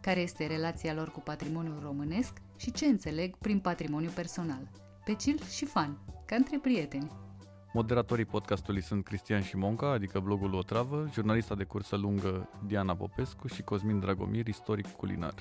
care 0.00 0.20
este 0.20 0.46
relația 0.46 0.94
lor 0.94 1.10
cu 1.10 1.20
patrimoniul 1.20 1.80
românesc 1.82 2.32
și 2.56 2.72
ce 2.72 2.86
înțeleg 2.86 3.36
prin 3.36 3.58
patrimoniu 3.58 4.10
personal. 4.14 4.70
Pe 5.04 5.16
chill 5.16 5.40
și 5.42 5.64
fan, 5.64 5.98
ca 6.26 6.36
între 6.36 6.58
prieteni. 6.58 7.10
Moderatorii 7.72 8.24
podcastului 8.24 8.82
sunt 8.82 9.04
Cristian 9.04 9.42
Șimonca, 9.42 9.90
adică 9.90 10.20
blogul 10.20 10.54
Otravă, 10.54 11.08
jurnalista 11.12 11.54
de 11.54 11.64
cursă 11.64 11.96
lungă 11.96 12.48
Diana 12.66 12.96
Popescu 12.96 13.46
și 13.46 13.62
Cosmin 13.62 14.00
Dragomir, 14.00 14.46
istoric 14.46 14.86
culinar. 14.86 15.34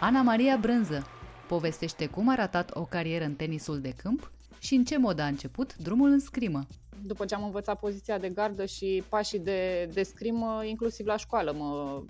Ana 0.00 0.22
Maria 0.22 0.56
Brânză, 0.56 1.06
Povestește 1.50 2.06
cum 2.06 2.28
a 2.28 2.34
ratat 2.34 2.70
o 2.74 2.84
carieră 2.84 3.24
în 3.24 3.34
tenisul 3.34 3.80
de 3.80 3.92
câmp 3.96 4.32
și 4.58 4.74
în 4.74 4.84
ce 4.84 4.98
mod 4.98 5.18
a 5.18 5.26
început 5.26 5.76
drumul 5.76 6.10
în 6.10 6.18
scrimă. 6.18 6.66
După 7.06 7.24
ce 7.24 7.34
am 7.34 7.44
învățat 7.44 7.78
poziția 7.78 8.18
de 8.18 8.28
gardă 8.28 8.64
și 8.64 9.02
pașii 9.08 9.38
de, 9.38 9.90
de 9.92 10.02
scrimă, 10.02 10.62
inclusiv 10.64 11.06
la 11.06 11.16
școală, 11.16 11.52
mă, 11.52 12.02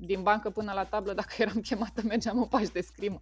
din 0.00 0.22
bancă 0.22 0.50
până 0.50 0.72
la 0.72 0.84
tablă, 0.84 1.12
dacă 1.12 1.34
eram 1.42 1.60
chemată, 1.60 2.02
mergeam 2.04 2.38
în 2.38 2.46
pași 2.46 2.70
de 2.70 2.80
scrimă. 2.80 3.20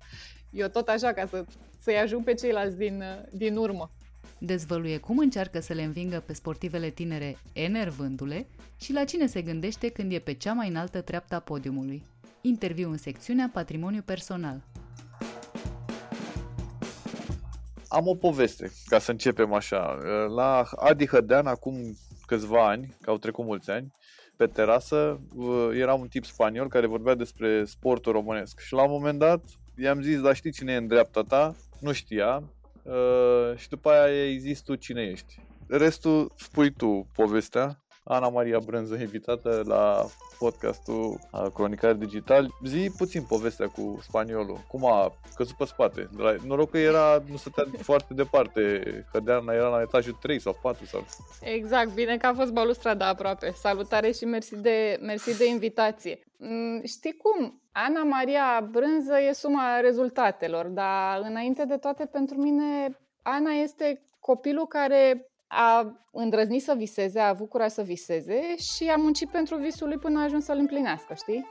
Eu 0.51 0.69
tot 0.69 0.89
așa, 0.89 1.13
ca 1.13 1.27
să, 1.27 1.45
să-i 1.79 1.99
ajung 1.99 2.25
pe 2.25 2.35
ceilalți 2.35 2.77
din, 2.77 3.03
din 3.33 3.57
urmă. 3.57 3.91
Dezvăluie 4.39 4.99
cum 4.99 5.19
încearcă 5.19 5.61
să 5.61 5.73
le 5.73 5.83
învingă 5.83 6.23
pe 6.27 6.33
sportivele 6.33 6.91
tinere 6.91 7.39
enervându-le 7.53 8.47
și 8.77 8.93
la 8.93 9.05
cine 9.05 9.27
se 9.27 9.43
gândește 9.43 9.89
când 9.89 10.13
e 10.13 10.19
pe 10.19 10.33
cea 10.33 10.53
mai 10.53 10.69
înaltă 10.69 11.01
treaptă 11.01 11.35
a 11.35 11.41
podiumului. 11.41 12.03
Interviu 12.41 12.91
în 12.91 12.97
secțiunea 12.97 13.51
Patrimoniu 13.53 14.03
Personal. 14.03 14.63
Am 17.97 18.07
o 18.07 18.15
poveste, 18.15 18.73
ca 18.87 18.99
să 18.99 19.11
începem 19.11 19.53
așa. 19.53 19.99
La 20.35 20.65
Adi 20.77 21.07
Hădean, 21.07 21.47
acum 21.47 21.75
câțiva 22.27 22.69
ani, 22.69 22.97
că 23.01 23.11
au 23.11 23.17
trecut 23.19 23.45
mulți 23.45 23.71
ani, 23.71 23.93
pe 24.37 24.47
terasă, 24.47 25.21
era 25.73 25.95
un 25.95 26.09
tip 26.09 26.25
spaniol 26.25 26.69
care 26.69 26.87
vorbea 26.87 27.15
despre 27.15 27.65
sportul 27.65 28.13
românesc. 28.13 28.61
Și 28.61 28.73
la 28.73 28.83
un 28.83 28.91
moment 28.91 29.19
dat 29.19 29.41
i-am 29.77 30.03
zis, 30.03 30.21
dar 30.21 30.35
știi 30.35 30.53
cine 30.53 30.73
e 30.73 30.77
în 30.77 30.87
dreapta 30.87 31.23
ta? 31.23 31.55
Nu 31.81 31.93
știa. 31.93 32.43
și 33.57 33.69
după 33.69 33.91
aia 33.91 34.15
i-ai 34.15 34.39
zis 34.39 34.61
tu 34.61 34.75
cine 34.75 35.03
ești. 35.03 35.41
Restul 35.69 36.33
spui 36.37 36.71
tu 36.71 37.07
povestea. 37.15 37.86
Ana 38.09 38.29
Maria 38.29 38.59
Brânză, 38.59 38.95
invitată 38.95 39.63
la 39.65 40.07
podcastul 40.39 41.19
Cronicari 41.55 41.99
Digital. 41.99 42.51
Zi 42.65 42.91
puțin 42.97 43.23
povestea 43.23 43.69
cu 43.69 43.99
spaniolul. 44.03 44.65
Cum 44.69 44.85
a 44.85 45.13
căzut 45.35 45.57
pe 45.57 45.65
spate? 45.65 46.09
Noroc 46.47 46.71
că 46.71 46.79
era, 46.79 47.23
nu 47.31 47.37
stătea 47.37 47.65
foarte 47.81 48.15
departe. 48.15 48.83
Hădeana 49.13 49.53
era 49.53 49.69
la 49.69 49.81
etajul 49.81 50.19
3 50.21 50.41
sau 50.41 50.59
4 50.63 50.85
sau... 50.85 51.05
Exact, 51.41 51.95
bine 51.95 52.17
că 52.17 52.27
a 52.27 52.35
fost 52.35 52.53
balustrada 52.53 53.09
aproape. 53.09 53.51
Salutare 53.51 54.11
și 54.11 54.25
mersi 54.25 54.57
de, 54.57 54.99
mersi 55.03 55.39
de 55.39 55.49
invitație. 55.49 56.19
Mm, 56.39 56.83
știi 56.85 57.17
cum? 57.17 57.63
Ana 57.73 58.03
Maria 58.03 58.69
Brânză 58.71 59.21
e 59.29 59.33
suma 59.33 59.81
rezultatelor, 59.81 60.67
dar 60.67 61.21
înainte 61.29 61.65
de 61.65 61.77
toate 61.77 62.05
pentru 62.05 62.37
mine 62.37 62.99
Ana 63.23 63.51
este 63.51 64.03
copilul 64.21 64.67
care 64.67 65.31
a 65.47 66.01
îndrăznit 66.13 66.63
să 66.63 66.75
viseze, 66.77 67.21
a 67.21 67.29
avut 67.29 67.49
curaj 67.49 67.71
să 67.71 67.83
viseze 67.83 68.57
și 68.57 68.89
a 68.89 68.97
muncit 68.97 69.31
pentru 69.31 69.57
visul 69.57 69.89
lui 69.89 69.99
până 69.99 70.19
a 70.19 70.23
ajuns 70.23 70.45
să-l 70.45 70.59
împlinească, 70.59 71.15
știi? 71.15 71.47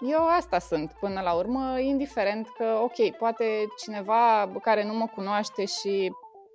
Eu 0.00 0.26
asta 0.26 0.58
sunt 0.58 0.92
până 1.00 1.20
la 1.20 1.32
urmă, 1.32 1.78
indiferent 1.78 2.48
că, 2.56 2.78
ok, 2.82 3.16
poate 3.16 3.44
cineva 3.82 4.52
care 4.62 4.84
nu 4.84 4.94
mă 4.94 5.06
cunoaște 5.06 5.64
și 5.64 6.12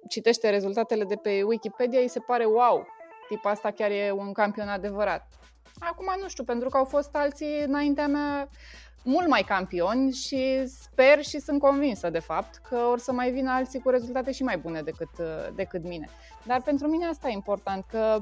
citește 0.10 0.50
rezultatele 0.50 1.04
de 1.04 1.16
pe 1.16 1.44
Wikipedia, 1.44 2.00
îi 2.00 2.08
se 2.08 2.20
pare 2.20 2.46
wow, 2.46 2.88
tipa 3.28 3.50
asta 3.50 3.72
chiar 3.72 3.92
e 3.92 4.12
un 4.12 4.34
campion 4.34 4.68
adevărat. 4.68 5.28
Acum 5.80 6.06
nu 6.22 6.28
știu, 6.28 6.44
pentru 6.44 6.70
că 6.70 6.78
au 6.78 6.86
fost 6.86 7.16
alții 7.16 7.64
înaintea 7.66 8.08
mea 8.08 8.50
mult 9.04 9.28
mai 9.28 9.42
campioni 9.42 10.12
și 10.12 10.68
sper 10.68 11.24
și 11.24 11.40
sunt 11.40 11.60
convinsă 11.60 12.10
de 12.10 12.20
fapt 12.20 12.62
că 12.70 12.76
or 12.76 13.00
să 13.00 13.12
mai 13.12 13.32
vină 13.32 13.52
alții 13.52 13.80
cu 13.80 13.90
rezultate 13.90 14.32
și 14.32 14.44
mai 14.44 14.58
bune 14.58 14.82
decât, 14.82 15.10
decât 15.56 15.84
mine. 15.84 16.10
Dar 16.46 16.62
pentru 16.62 16.88
mine 16.88 17.06
asta 17.06 17.28
e 17.28 17.32
important, 17.32 17.86
că 17.92 18.20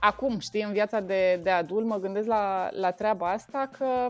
acum, 0.00 0.38
știi, 0.38 0.62
în 0.62 0.72
viața 0.72 1.00
de, 1.00 1.40
de 1.42 1.50
adult 1.50 1.86
mă 1.86 1.96
gândesc 1.96 2.26
la, 2.26 2.68
la 2.72 2.90
treaba 2.90 3.30
asta 3.30 3.68
că 3.78 4.06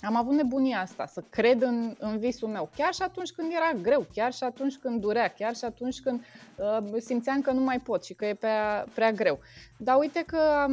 am 0.00 0.16
avut 0.16 0.34
nebunia 0.34 0.80
asta, 0.80 1.06
să 1.06 1.22
cred 1.30 1.62
în, 1.62 1.94
în 1.98 2.18
visul 2.18 2.48
meu, 2.48 2.70
chiar 2.76 2.94
și 2.94 3.02
atunci 3.02 3.30
când 3.30 3.52
era 3.52 3.80
greu, 3.82 4.06
chiar 4.12 4.32
și 4.32 4.44
atunci 4.44 4.76
când 4.76 5.00
durea, 5.00 5.28
chiar 5.28 5.54
și 5.54 5.64
atunci 5.64 6.00
când 6.00 6.24
uh, 6.56 7.00
simțeam 7.00 7.40
că 7.40 7.50
nu 7.50 7.60
mai 7.60 7.78
pot 7.78 8.04
și 8.04 8.14
că 8.14 8.26
e 8.26 8.34
prea, 8.34 8.84
prea 8.94 9.12
greu. 9.12 9.38
Dar 9.76 9.98
uite 9.98 10.22
că 10.26 10.38
am 10.62 10.72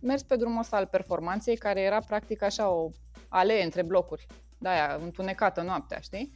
mers 0.00 0.22
pe 0.22 0.36
drumul 0.36 0.58
ăsta 0.58 0.76
al 0.76 0.86
performanței, 0.86 1.56
care 1.56 1.80
era 1.80 2.00
practic 2.00 2.42
așa 2.42 2.70
o 2.70 2.90
alee 3.28 3.64
între 3.64 3.82
blocuri, 3.82 4.26
de-aia 4.58 4.98
întunecată 5.02 5.62
noaptea, 5.62 5.98
știi? 5.98 6.32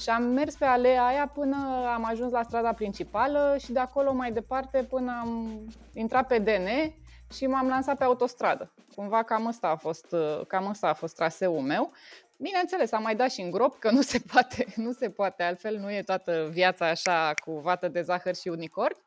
Și 0.00 0.08
am 0.08 0.22
mers 0.22 0.54
pe 0.54 0.64
aleea 0.64 1.04
aia 1.04 1.30
până 1.34 1.56
am 1.94 2.04
ajuns 2.04 2.32
la 2.32 2.42
strada 2.42 2.72
principală 2.72 3.56
și 3.58 3.72
de 3.72 3.78
acolo 3.78 4.12
mai 4.12 4.32
departe 4.32 4.86
până 4.88 5.18
am 5.20 5.60
intrat 5.94 6.26
pe 6.26 6.38
DN 6.38 6.92
și 7.34 7.46
m-am 7.46 7.68
lansat 7.68 7.98
pe 7.98 8.04
autostradă. 8.04 8.72
Cumva 8.94 9.22
cam 9.22 9.46
ăsta 9.46 9.68
a 9.68 9.76
fost, 9.76 10.14
cam 10.46 10.66
ăsta 10.66 10.88
a 10.88 10.94
fost 10.94 11.14
traseul 11.14 11.60
meu. 11.60 11.92
Bineînțeles, 12.36 12.92
am 12.92 13.02
mai 13.02 13.16
dat 13.16 13.30
și 13.30 13.40
în 13.40 13.50
grop, 13.50 13.78
că 13.78 13.90
nu 13.90 14.00
se 14.02 14.18
poate, 14.32 14.66
nu 14.84 14.92
se 14.92 15.10
poate 15.10 15.42
altfel, 15.42 15.78
nu 15.78 15.92
e 15.92 16.02
toată 16.02 16.48
viața 16.50 16.88
așa 16.88 17.34
cu 17.44 17.52
vată 17.52 17.88
de 17.88 18.02
zahăr 18.02 18.34
și 18.34 18.48
unicorni, 18.48 19.02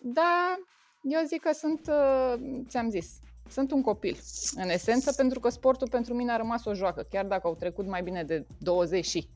dar 0.00 0.58
eu 1.02 1.20
zic 1.26 1.40
că 1.40 1.52
sunt, 1.52 1.90
ți-am 2.68 2.90
zis, 2.90 3.06
sunt 3.48 3.70
un 3.70 3.82
copil, 3.82 4.18
în 4.54 4.68
esență, 4.68 5.12
pentru 5.12 5.40
că 5.40 5.48
sportul 5.48 5.88
pentru 5.88 6.14
mine 6.14 6.32
a 6.32 6.36
rămas 6.36 6.64
o 6.64 6.74
joacă, 6.74 7.06
chiar 7.10 7.24
dacă 7.24 7.46
au 7.46 7.54
trecut 7.54 7.86
mai 7.86 8.02
bine 8.02 8.24
de 8.24 8.46
20 8.58 9.04
și 9.04 9.28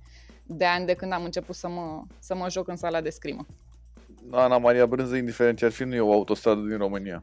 de 0.46 0.64
ani 0.64 0.86
de 0.86 0.94
când 0.94 1.12
am 1.12 1.24
început 1.24 1.54
să 1.54 1.68
mă, 1.68 2.02
să 2.18 2.34
mă 2.34 2.50
joc 2.50 2.68
în 2.68 2.76
sala 2.76 3.00
de 3.00 3.10
scrimă. 3.10 3.46
Ana 4.30 4.58
Maria 4.58 4.86
Brânză, 4.86 5.16
indiferent 5.16 5.58
ce 5.58 5.64
ar 5.64 5.70
fi, 5.70 5.84
nu 5.84 5.94
e 5.94 6.00
o 6.00 6.12
autostradă 6.12 6.60
din 6.60 6.76
România. 6.76 7.22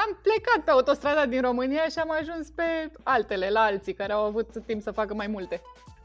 am 0.00 0.18
plecat 0.22 0.64
pe 0.64 0.70
autostrada 0.70 1.26
din 1.26 1.40
România 1.40 1.84
și 1.90 1.98
am 1.98 2.10
ajuns 2.20 2.50
pe 2.50 2.62
altele, 3.02 3.50
la 3.50 3.60
alții 3.60 3.94
care 3.94 4.12
au 4.12 4.24
avut 4.24 4.48
timp 4.66 4.82
să 4.82 4.90
facă 4.90 5.14
mai 5.14 5.26
multe. 5.26 5.60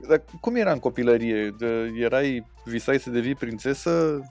Dar 0.08 0.24
cum 0.42 0.56
era 0.56 0.72
în 0.72 0.80
copilărie? 0.80 1.56
Erai, 2.00 2.46
visai 2.66 3.00
să 3.00 3.10
devii 3.10 3.36
prințesă 3.36 4.22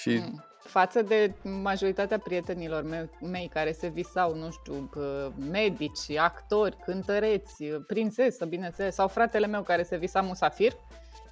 și 0.00 0.10
mm 0.10 0.44
față 0.66 1.02
de 1.02 1.34
majoritatea 1.42 2.18
prietenilor 2.18 2.82
mei, 2.82 3.10
mei 3.20 3.50
care 3.52 3.72
se 3.72 3.88
visau, 3.88 4.34
nu 4.34 4.50
știu, 4.50 4.90
medici, 5.50 6.16
actori, 6.16 6.76
cântăreți, 6.84 7.64
prințesă, 7.64 8.44
bineînțeles, 8.44 8.94
sau 8.94 9.08
fratele 9.08 9.46
meu 9.46 9.62
care 9.62 9.82
se 9.82 9.96
visa 9.96 10.20
musafir, 10.20 10.72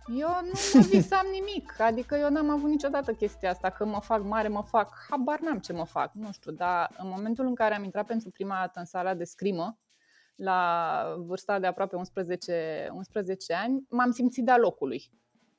eu 0.09 0.29
nu 0.43 0.81
visam 0.91 1.27
nimic, 1.33 1.81
adică 1.81 2.17
eu 2.17 2.31
n-am 2.31 2.51
avut 2.51 2.71
niciodată 2.71 3.13
chestia 3.13 3.51
asta, 3.51 3.71
că 3.71 3.85
mă 3.85 4.01
fac 4.01 4.23
mare, 4.23 4.49
mă 4.49 4.63
fac, 4.63 4.95
habar 5.11 5.41
n-am 5.41 5.59
ce 5.59 5.73
mă 5.73 5.85
fac, 5.85 6.13
nu 6.15 6.33
știu, 6.33 6.53
dar 6.53 6.91
în 6.99 7.09
momentul 7.09 7.47
în 7.47 7.55
care 7.55 7.75
am 7.75 7.85
intrat 7.85 8.07
pentru 8.07 8.31
prima 8.31 8.57
dată 8.61 8.79
în 8.79 8.85
sala 8.85 9.15
de 9.15 9.25
scrimă, 9.25 9.79
la 10.35 11.03
vârsta 11.19 11.59
de 11.59 11.67
aproape 11.67 11.97
11, 11.97 12.89
11 12.93 13.55
ani, 13.55 13.87
m-am 13.89 14.11
simțit 14.11 14.45
de-a 14.45 14.59
locului. 14.59 15.11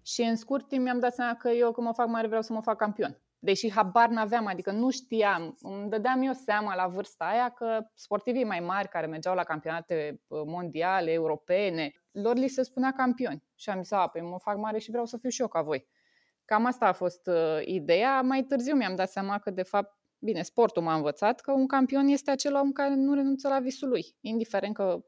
Și 0.01 0.21
în 0.21 0.35
scurt 0.35 0.67
timp 0.67 0.83
mi-am 0.83 0.99
dat 0.99 1.13
seama 1.13 1.35
că 1.35 1.49
eu, 1.49 1.71
când 1.71 1.87
mă 1.87 1.93
fac 1.93 2.07
mare, 2.07 2.27
vreau 2.27 2.41
să 2.41 2.53
mă 2.53 2.61
fac 2.61 2.77
campion 2.77 3.19
deși 3.45 3.71
habar 3.71 4.09
n-aveam, 4.09 4.45
adică 4.45 4.71
nu 4.71 4.89
știam, 4.89 5.57
îmi 5.61 5.89
dădeam 5.89 6.21
eu 6.21 6.33
seama 6.33 6.75
la 6.75 6.87
vârsta 6.87 7.25
aia 7.25 7.49
că 7.49 7.79
sportivii 7.93 8.43
mai 8.43 8.59
mari 8.59 8.87
care 8.87 9.05
mergeau 9.05 9.35
la 9.35 9.43
campionate 9.43 10.21
uh, 10.27 10.41
mondiale, 10.45 11.11
europene, 11.11 11.91
lor 12.11 12.35
li 12.35 12.47
se 12.47 12.63
spunea 12.63 12.91
campioni. 12.91 13.43
Și 13.55 13.69
am 13.69 13.81
zis, 13.81 13.91
a, 13.91 14.07
păi 14.07 14.21
mă 14.21 14.37
fac 14.39 14.57
mare 14.57 14.79
și 14.79 14.89
vreau 14.89 15.05
să 15.05 15.17
fiu 15.17 15.29
și 15.29 15.41
eu 15.41 15.47
ca 15.47 15.61
voi. 15.61 15.87
Cam 16.45 16.65
asta 16.65 16.85
a 16.85 16.93
fost 16.93 17.27
uh, 17.27 17.59
ideea. 17.65 18.21
Mai 18.21 18.43
târziu 18.43 18.75
mi-am 18.75 18.95
dat 18.95 19.09
seama 19.09 19.39
că, 19.39 19.51
de 19.51 19.63
fapt, 19.63 19.97
bine, 20.19 20.41
sportul 20.41 20.81
m-a 20.83 20.95
învățat 20.95 21.39
că 21.39 21.51
un 21.51 21.67
campion 21.67 22.07
este 22.07 22.31
acela 22.31 22.59
om 22.59 22.71
care 22.71 22.95
nu 22.95 23.13
renunță 23.13 23.47
la 23.47 23.59
visul 23.59 23.89
lui, 23.89 24.15
indiferent 24.21 24.73
că 24.73 25.05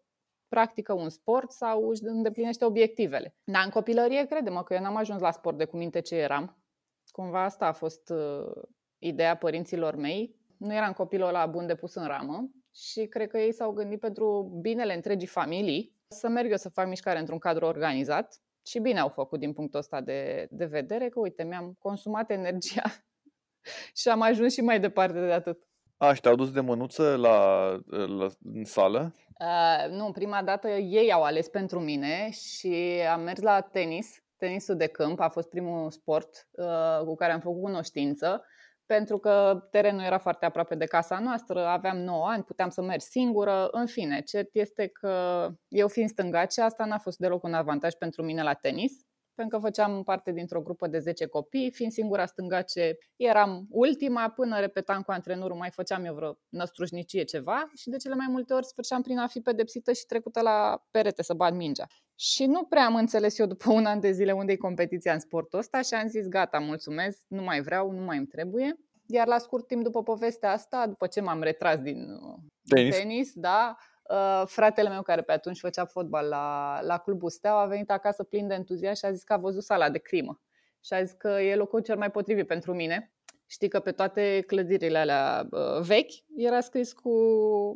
practică 0.48 0.94
un 0.94 1.10
sport 1.10 1.52
sau 1.52 1.90
își 1.90 2.04
îndeplinește 2.04 2.66
obiectivele. 2.66 3.36
Dar 3.44 3.64
în 3.64 3.70
copilărie, 3.70 4.26
credem 4.26 4.62
că 4.66 4.74
eu 4.74 4.82
n-am 4.82 4.96
ajuns 4.96 5.22
la 5.22 5.32
sport 5.32 5.58
de 5.58 5.66
cu 5.66 5.78
minte 5.78 6.00
ce 6.00 6.16
eram. 6.16 6.58
Cumva 7.18 7.44
asta 7.44 7.66
a 7.66 7.72
fost 7.72 8.10
uh, 8.10 8.64
ideea 8.98 9.38
părinților 9.38 9.96
mei. 9.96 10.36
Nu 10.58 10.74
eram 10.74 10.94
copilul 10.94 11.28
ăla 11.28 11.46
bun 11.46 11.68
de 11.68 11.76
pus 11.76 11.94
în 11.94 12.06
ramă 12.06 12.50
și 12.76 13.06
cred 13.06 13.30
că 13.30 13.38
ei 13.38 13.54
s-au 13.54 13.72
gândit 13.72 14.00
pentru 14.00 14.58
binele 14.62 14.94
întregii 14.94 15.28
familii 15.28 15.96
să 16.08 16.28
merg 16.28 16.50
eu 16.50 16.58
să 16.58 16.70
fac 16.70 16.88
mișcare 16.88 17.20
într-un 17.20 17.38
cadru 17.38 17.66
organizat 17.66 18.42
și 18.66 18.80
bine 18.80 19.00
au 19.00 19.10
făcut 19.10 19.40
din 19.40 19.54
punctul 19.54 19.80
ăsta 19.80 20.02
de, 20.02 20.48
de 20.52 20.66
vedere 20.66 21.10
că, 21.10 21.20
uite, 21.20 21.44
mi-am 21.44 21.76
consumat 21.80 22.32
energia 22.32 22.92
și 24.00 24.10
am 24.10 24.22
ajuns 24.22 24.54
și 24.54 24.62
mai 24.62 24.80
departe 24.80 25.26
de 25.26 25.32
atât. 25.32 25.68
A, 25.98 26.14
și 26.14 26.22
te-au 26.22 26.36
dus 26.36 26.52
de 26.52 26.60
mânuță 26.60 27.16
la, 27.16 27.70
la, 27.88 28.28
în 28.44 28.64
sală? 28.64 29.16
Uh, 29.40 29.90
nu, 29.90 30.12
prima 30.12 30.44
dată 30.44 30.70
ei 30.70 31.12
au 31.12 31.24
ales 31.24 31.48
pentru 31.48 31.80
mine 31.80 32.30
și 32.32 33.02
am 33.12 33.22
mers 33.22 33.42
la 33.42 33.62
tenis. 33.62 34.22
Tenisul 34.38 34.76
de 34.76 34.88
câmp 34.88 35.20
a 35.20 35.30
fost 35.30 35.50
primul 35.50 35.92
sport 35.92 36.48
uh, 36.52 37.00
cu 37.06 37.16
care 37.16 37.32
am 37.32 37.40
făcut 37.40 37.62
cunoștință 37.62 38.46
pentru 38.88 39.18
că 39.18 39.68
terenul 39.72 40.02
era 40.02 40.18
foarte 40.18 40.46
aproape 40.46 40.76
de 40.76 40.86
casa 40.86 41.20
noastră, 41.20 41.66
aveam 41.66 41.98
9 41.98 42.28
ani, 42.28 42.44
puteam 42.44 42.70
să 42.70 42.82
merg 42.82 43.02
singură. 43.02 43.68
În 43.72 43.86
fine, 43.86 44.22
cert 44.22 44.50
este 44.52 44.88
că 44.88 45.48
eu 45.68 45.88
fiind 45.88 46.10
stângace, 46.10 46.62
asta 46.62 46.86
n-a 46.86 46.98
fost 46.98 47.18
deloc 47.18 47.44
un 47.44 47.54
avantaj 47.54 47.94
pentru 47.94 48.24
mine 48.24 48.44
la 48.44 48.54
tenis 48.54 49.07
pentru 49.38 49.58
că 49.58 49.66
făceam 49.66 50.04
parte 50.04 50.32
dintr-o 50.32 50.62
grupă 50.62 50.88
de 50.88 51.00
10 51.00 51.26
copii, 51.26 51.72
fiind 51.72 51.92
singura 51.92 52.26
stângace, 52.26 52.98
eram 53.16 53.68
ultima, 53.70 54.30
până 54.30 54.60
repetam 54.60 55.02
cu 55.02 55.12
antrenorul, 55.12 55.58
mai 55.58 55.70
făceam 55.70 56.06
eu 56.06 56.14
vreo 56.14 56.38
năstrușnicie 56.50 57.24
ceva 57.24 57.70
și 57.76 57.90
de 57.90 57.98
cele 57.98 58.16
mai 58.16 58.28
multe 58.30 58.54
ori 58.54 58.66
sfârșeam 58.66 59.02
prin 59.02 59.18
a 59.18 59.28
fi 59.28 59.40
pedepsită 59.40 59.94
și 59.94 60.06
trecută 60.06 60.42
la 60.42 60.84
perete 60.92 61.24
să 61.24 61.34
bat 61.34 61.54
mingea. 61.54 61.88
Și 62.16 62.46
nu 62.46 62.64
prea 62.64 62.86
am 62.86 62.96
înțeles 62.96 63.38
eu 63.38 63.46
după 63.46 63.72
un 63.72 63.86
an 63.86 64.00
de 64.00 64.12
zile 64.12 64.32
unde 64.32 64.52
e 64.52 64.56
competiția 64.56 65.14
în 65.14 65.20
sportul 65.20 65.60
ăsta 65.60 65.82
și 65.82 65.94
am 65.94 66.08
zis 66.08 66.28
gata, 66.28 66.60
mulțumesc, 66.60 67.20
nu 67.28 67.42
mai 67.42 67.62
vreau, 67.62 67.92
nu 67.92 68.02
mai 68.02 68.18
îmi 68.18 68.28
trebuie. 68.28 68.76
Iar 69.06 69.28
la 69.28 69.38
scurt 69.38 69.68
timp 69.68 69.84
după 69.84 70.04
povestea 70.04 70.52
asta, 70.52 70.88
după 70.88 71.08
ce 71.08 71.22
m-am 71.22 71.42
retras 71.42 71.80
din 71.80 72.10
uh, 72.10 72.36
tenis, 72.70 72.98
tenis 72.98 73.32
da, 73.34 73.76
Uh, 74.10 74.44
fratele 74.46 74.90
meu, 74.90 75.02
care 75.02 75.22
pe 75.22 75.32
atunci 75.32 75.60
făcea 75.60 75.86
fotbal 75.86 76.28
la, 76.28 76.80
la 76.82 76.98
clubul 76.98 77.30
Steaua, 77.30 77.62
a 77.62 77.66
venit 77.66 77.92
acasă 77.92 78.24
plin 78.24 78.48
de 78.48 78.54
entuziasm 78.54 79.00
și 79.00 79.06
a 79.06 79.12
zis 79.12 79.24
că 79.24 79.34
a 79.34 79.38
văzut 79.38 79.64
sala 79.64 79.90
de 79.90 79.98
crimă. 79.98 80.42
Și 80.86 80.94
a 80.94 81.04
zis 81.04 81.16
că 81.18 81.28
e 81.28 81.56
locul 81.56 81.82
cel 81.82 81.98
mai 81.98 82.12
potrivit 82.12 82.48
pentru 82.48 82.74
mine. 82.74 83.12
Știi 83.50 83.68
că 83.68 83.80
pe 83.80 83.92
toate 83.92 84.44
clădirile 84.48 84.98
alea 84.98 85.48
uh, 85.52 85.82
vechi 85.82 86.12
era 86.36 86.60
scris 86.60 86.94
cu 86.94 87.12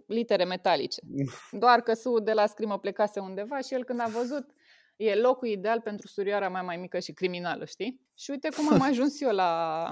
litere 0.07 0.43
metalice. 0.43 1.01
Doar 1.51 1.81
că 1.81 1.93
su 1.93 2.19
de 2.19 2.33
la 2.33 2.45
scrimă 2.45 2.79
plecase 2.79 3.19
undeva 3.19 3.59
și 3.59 3.73
el 3.73 3.83
când 3.83 3.99
a 3.99 4.07
văzut 4.07 4.49
e 4.95 5.15
locul 5.15 5.47
ideal 5.47 5.81
pentru 5.81 6.07
surioara 6.07 6.49
mea 6.49 6.61
mai 6.61 6.77
mică 6.77 6.99
și 6.99 7.13
criminală, 7.13 7.65
știi? 7.65 8.01
Și 8.17 8.31
uite 8.31 8.49
cum 8.55 8.73
am 8.73 8.81
ajuns 8.91 9.21
eu 9.21 9.31
la, 9.31 9.91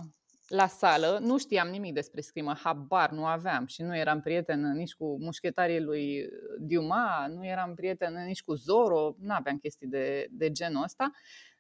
la 0.50 0.68
sală, 0.68 1.20
nu 1.22 1.38
știam 1.38 1.68
nimic 1.68 1.94
despre 1.94 2.22
scrimă, 2.22 2.54
habar 2.64 3.12
nu 3.12 3.26
aveam 3.26 3.66
și 3.66 3.82
nu 3.82 3.98
eram 3.98 4.22
prietenă 4.22 4.74
nici 4.74 4.94
cu 4.94 5.18
mușchetarii 5.20 5.82
lui 5.82 6.30
Diuma, 6.60 7.28
nu 7.28 7.46
eram 7.46 7.74
prietenă 7.76 8.20
nici 8.20 8.44
cu 8.44 8.54
Zoro, 8.54 9.16
nu 9.20 9.34
aveam 9.34 9.58
chestii 9.58 9.88
de, 9.88 10.28
de 10.32 10.52
genul 10.52 10.84
ăsta, 10.84 11.12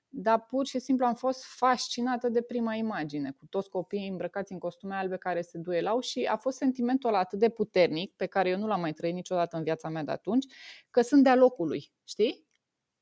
dar 0.09 0.45
pur 0.45 0.65
și 0.65 0.79
simplu 0.79 1.05
am 1.05 1.15
fost 1.15 1.43
fascinată 1.43 2.29
de 2.29 2.41
prima 2.41 2.73
imagine, 2.73 3.31
cu 3.31 3.45
toți 3.49 3.69
copiii 3.69 4.07
îmbrăcați 4.07 4.51
în 4.51 4.59
costume 4.59 4.95
albe 4.95 5.17
care 5.17 5.41
se 5.41 5.57
duelau 5.57 5.99
și 5.99 6.23
a 6.23 6.35
fost 6.35 6.57
sentimentul 6.57 7.09
ăla 7.09 7.19
atât 7.19 7.39
de 7.39 7.49
puternic, 7.49 8.15
pe 8.15 8.25
care 8.25 8.49
eu 8.49 8.57
nu 8.57 8.67
l-am 8.67 8.79
mai 8.79 8.93
trăit 8.93 9.13
niciodată 9.13 9.57
în 9.57 9.63
viața 9.63 9.89
mea 9.89 10.03
de 10.03 10.11
atunci, 10.11 10.45
că 10.89 11.01
sunt 11.01 11.23
de-a 11.23 11.35
locului, 11.35 11.91
știi? 12.03 12.47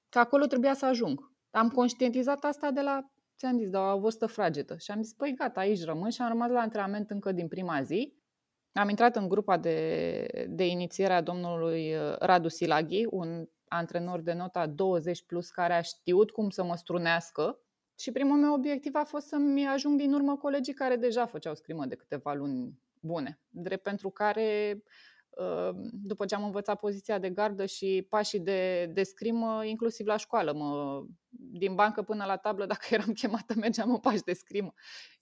Că 0.10 0.19
acolo 0.19 0.45
trebuia 0.45 0.74
să 0.74 0.86
ajung. 0.86 1.31
Am 1.51 1.69
conștientizat 1.69 2.44
asta 2.44 2.72
de 2.72 2.81
la 2.81 3.12
ți-am 3.38 3.57
zis, 3.57 3.69
dar 3.69 3.94
o 3.94 4.00
vârstă 4.00 4.25
fragedă. 4.25 4.75
Și 4.78 4.92
am 4.92 5.01
zis, 5.01 5.13
păi 5.13 5.34
gata, 5.34 5.60
aici 5.60 5.84
rămân 5.84 6.10
și 6.10 6.22
am 6.22 6.28
rămas 6.28 6.50
la 6.50 6.60
antrenament 6.60 7.10
încă 7.10 7.31
din 7.31 7.48
prima 7.48 7.81
zi. 7.81 8.13
Am 8.72 8.89
intrat 8.89 9.16
în 9.16 9.28
grupa 9.28 9.57
de, 9.57 10.48
de 10.50 10.66
inițiere 10.66 11.13
a 11.13 11.22
domnului 11.22 11.95
uh, 11.95 12.18
Radu 12.19 12.48
Silaghi, 12.48 13.06
un 13.10 13.48
antrenor 13.68 14.22
de 14.22 14.34
nota 14.34 14.68
20 14.68 15.24
plus 15.25 15.50
care 15.50 15.74
a 15.74 15.81
știut 15.81 16.31
cum 16.31 16.50
să 16.50 16.63
mă 16.63 16.75
strunească 16.75 17.60
și 18.00 18.12
primul 18.12 18.38
meu 18.38 18.54
obiectiv 18.54 18.95
a 18.95 19.04
fost 19.04 19.28
să-mi 19.28 19.68
ajung 19.68 19.98
din 19.98 20.13
urmă 20.13 20.38
colegii 20.38 20.74
care 20.74 20.95
deja 20.95 21.25
făceau 21.25 21.56
scrimă 21.56 21.86
de 21.86 21.95
câteva 21.95 22.34
luni 22.34 22.80
bune, 23.00 23.39
drept 23.50 23.84
pentru 23.84 24.10
care 24.10 24.44
Ehm, 24.69 24.84
după 25.92 26.25
ce 26.25 26.36
am 26.36 26.44
învățat 26.44 26.80
poziția 26.80 27.19
de 27.19 27.30
gardă 27.30 27.66
și 27.66 28.06
pașii 28.10 28.39
de, 28.39 28.86
de 28.94 29.04
scrimă, 29.04 29.66
inclusiv 29.66 30.06
la 30.06 30.18
școală, 30.18 30.54
mă, 30.54 31.04
din 31.30 31.75
bancă 31.75 32.01
până 32.01 32.25
la 32.25 32.38
tablă, 32.38 32.66
dacă 32.74 32.86
eram 32.89 33.12
chemată, 33.12 33.54
mergeam 33.57 33.89
în 33.89 34.00
pași 34.00 34.22
de 34.22 34.34
scrimă. 34.34 34.74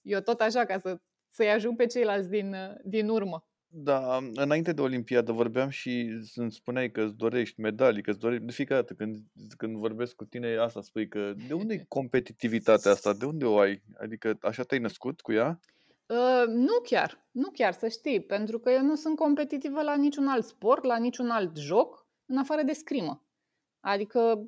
Eu 0.02 0.20
tot 0.20 0.42
așa, 0.42 0.66
ca 0.66 0.80
să, 0.80 1.00
să-i 1.30 1.50
ajung 1.50 1.78
pe 1.78 1.86
ceilalți 1.86 2.30
din, 2.30 2.56
din 2.84 3.10
urmă. 3.10 3.48
Da, 3.68 4.18
înainte 4.34 4.74
de 4.74 4.82
Olimpiadă 4.82 5.32
vorbeam 5.32 5.70
și 5.70 6.22
îmi 6.36 6.52
spuneai 6.52 6.92
că 6.92 7.02
îți 7.02 7.16
dorești 7.16 7.60
medalii, 7.60 8.02
că 8.02 8.10
îți 8.10 8.20
dorești, 8.20 8.46
de 8.46 8.52
fiecare 8.52 8.82
dată 8.82 8.94
când, 8.94 9.18
când 9.58 9.76
vorbesc 9.76 10.16
cu 10.16 10.26
tine, 10.26 10.56
asta 10.56 10.82
spui 10.82 11.08
că 11.08 11.34
de 11.48 11.54
unde 11.54 11.74
e 11.74 11.86
competitivitatea 12.00 12.92
asta, 12.92 13.14
de 13.14 13.26
unde 13.26 13.46
o 13.46 13.58
ai? 13.58 13.84
Adică 13.98 14.38
așa 14.42 14.64
te-ai 14.64 14.80
născut 14.80 15.22
cu 15.22 15.32
ea? 15.32 15.60
Uh, 16.08 16.44
nu 16.48 16.80
chiar, 16.84 17.28
nu 17.32 17.50
chiar, 17.50 17.74
să 17.74 17.88
știi, 17.88 18.22
pentru 18.22 18.60
că 18.60 18.72
eu 18.72 18.82
nu 18.82 18.96
sunt 18.96 19.16
competitivă 19.16 19.82
la 19.82 19.96
niciun 19.96 20.28
alt 20.28 20.46
sport, 20.46 20.84
la 20.84 20.98
niciun 20.98 21.30
alt 21.30 21.58
joc, 21.58 22.08
în 22.26 22.38
afară 22.38 22.62
de 22.64 22.74
scrimă. 22.74 23.24
Adică 23.80 24.48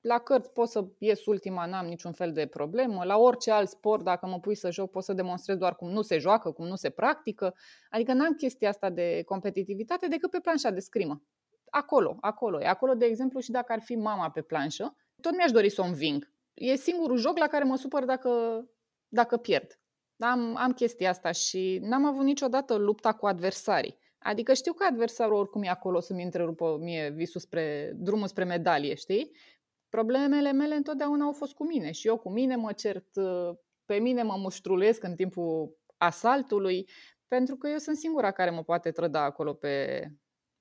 la 0.00 0.18
cărți 0.18 0.52
pot 0.52 0.68
să 0.68 0.86
ies 0.98 1.26
ultima, 1.26 1.66
n-am 1.66 1.86
niciun 1.86 2.12
fel 2.12 2.32
de 2.32 2.46
problemă. 2.46 3.04
La 3.04 3.16
orice 3.16 3.50
alt 3.50 3.68
sport, 3.68 4.04
dacă 4.04 4.26
mă 4.26 4.40
pui 4.40 4.54
să 4.54 4.70
joc, 4.70 4.90
pot 4.90 5.02
să 5.02 5.12
demonstrez 5.12 5.56
doar 5.56 5.76
cum 5.76 5.90
nu 5.90 6.02
se 6.02 6.18
joacă, 6.18 6.50
cum 6.52 6.66
nu 6.66 6.74
se 6.74 6.90
practică. 6.90 7.54
Adică 7.90 8.12
n-am 8.12 8.32
chestia 8.32 8.68
asta 8.68 8.90
de 8.90 9.22
competitivitate 9.26 10.08
decât 10.08 10.30
pe 10.30 10.38
planșa 10.38 10.70
de 10.70 10.80
scrimă. 10.80 11.22
Acolo, 11.70 12.16
acolo. 12.20 12.60
E 12.60 12.66
acolo, 12.66 12.94
de 12.94 13.04
exemplu, 13.04 13.40
și 13.40 13.50
dacă 13.50 13.72
ar 13.72 13.80
fi 13.80 13.94
mama 13.94 14.30
pe 14.30 14.42
planșă, 14.42 14.96
tot 15.20 15.36
mi-aș 15.36 15.50
dori 15.50 15.68
să 15.68 15.80
o 15.80 15.84
înving. 15.84 16.32
E 16.54 16.74
singurul 16.76 17.16
joc 17.16 17.38
la 17.38 17.46
care 17.46 17.64
mă 17.64 17.76
supăr 17.76 18.04
dacă, 18.04 18.64
dacă 19.08 19.36
pierd. 19.36 19.78
Am, 20.18 20.56
am 20.56 20.72
chestia 20.72 21.10
asta 21.10 21.30
și 21.30 21.78
n-am 21.82 22.04
avut 22.04 22.24
niciodată 22.24 22.74
lupta 22.74 23.12
cu 23.12 23.26
adversarii. 23.26 23.98
Adică 24.18 24.52
știu 24.52 24.72
că 24.72 24.84
adversarul 24.84 25.34
oricum 25.34 25.62
e 25.62 25.68
acolo 25.68 26.00
să-mi 26.00 26.22
întrerupă 26.22 26.76
mie 26.80 27.10
visul 27.10 27.40
spre 27.40 27.92
drumul 27.96 28.26
spre 28.26 28.44
medalie, 28.44 28.94
știi? 28.94 29.30
Problemele 29.88 30.52
mele 30.52 30.74
întotdeauna 30.74 31.24
au 31.24 31.32
fost 31.32 31.54
cu 31.54 31.66
mine 31.66 31.90
și 31.90 32.06
eu 32.06 32.18
cu 32.18 32.30
mine 32.30 32.56
mă 32.56 32.72
cert, 32.72 33.06
pe 33.84 33.98
mine 33.98 34.22
mă 34.22 34.36
muștrulesc 34.36 35.02
în 35.02 35.14
timpul 35.14 35.78
asaltului, 35.96 36.88
pentru 37.28 37.56
că 37.56 37.68
eu 37.68 37.78
sunt 37.78 37.96
singura 37.96 38.30
care 38.30 38.50
mă 38.50 38.62
poate 38.62 38.90
trăda 38.90 39.24
acolo 39.24 39.52
pe, 39.52 40.06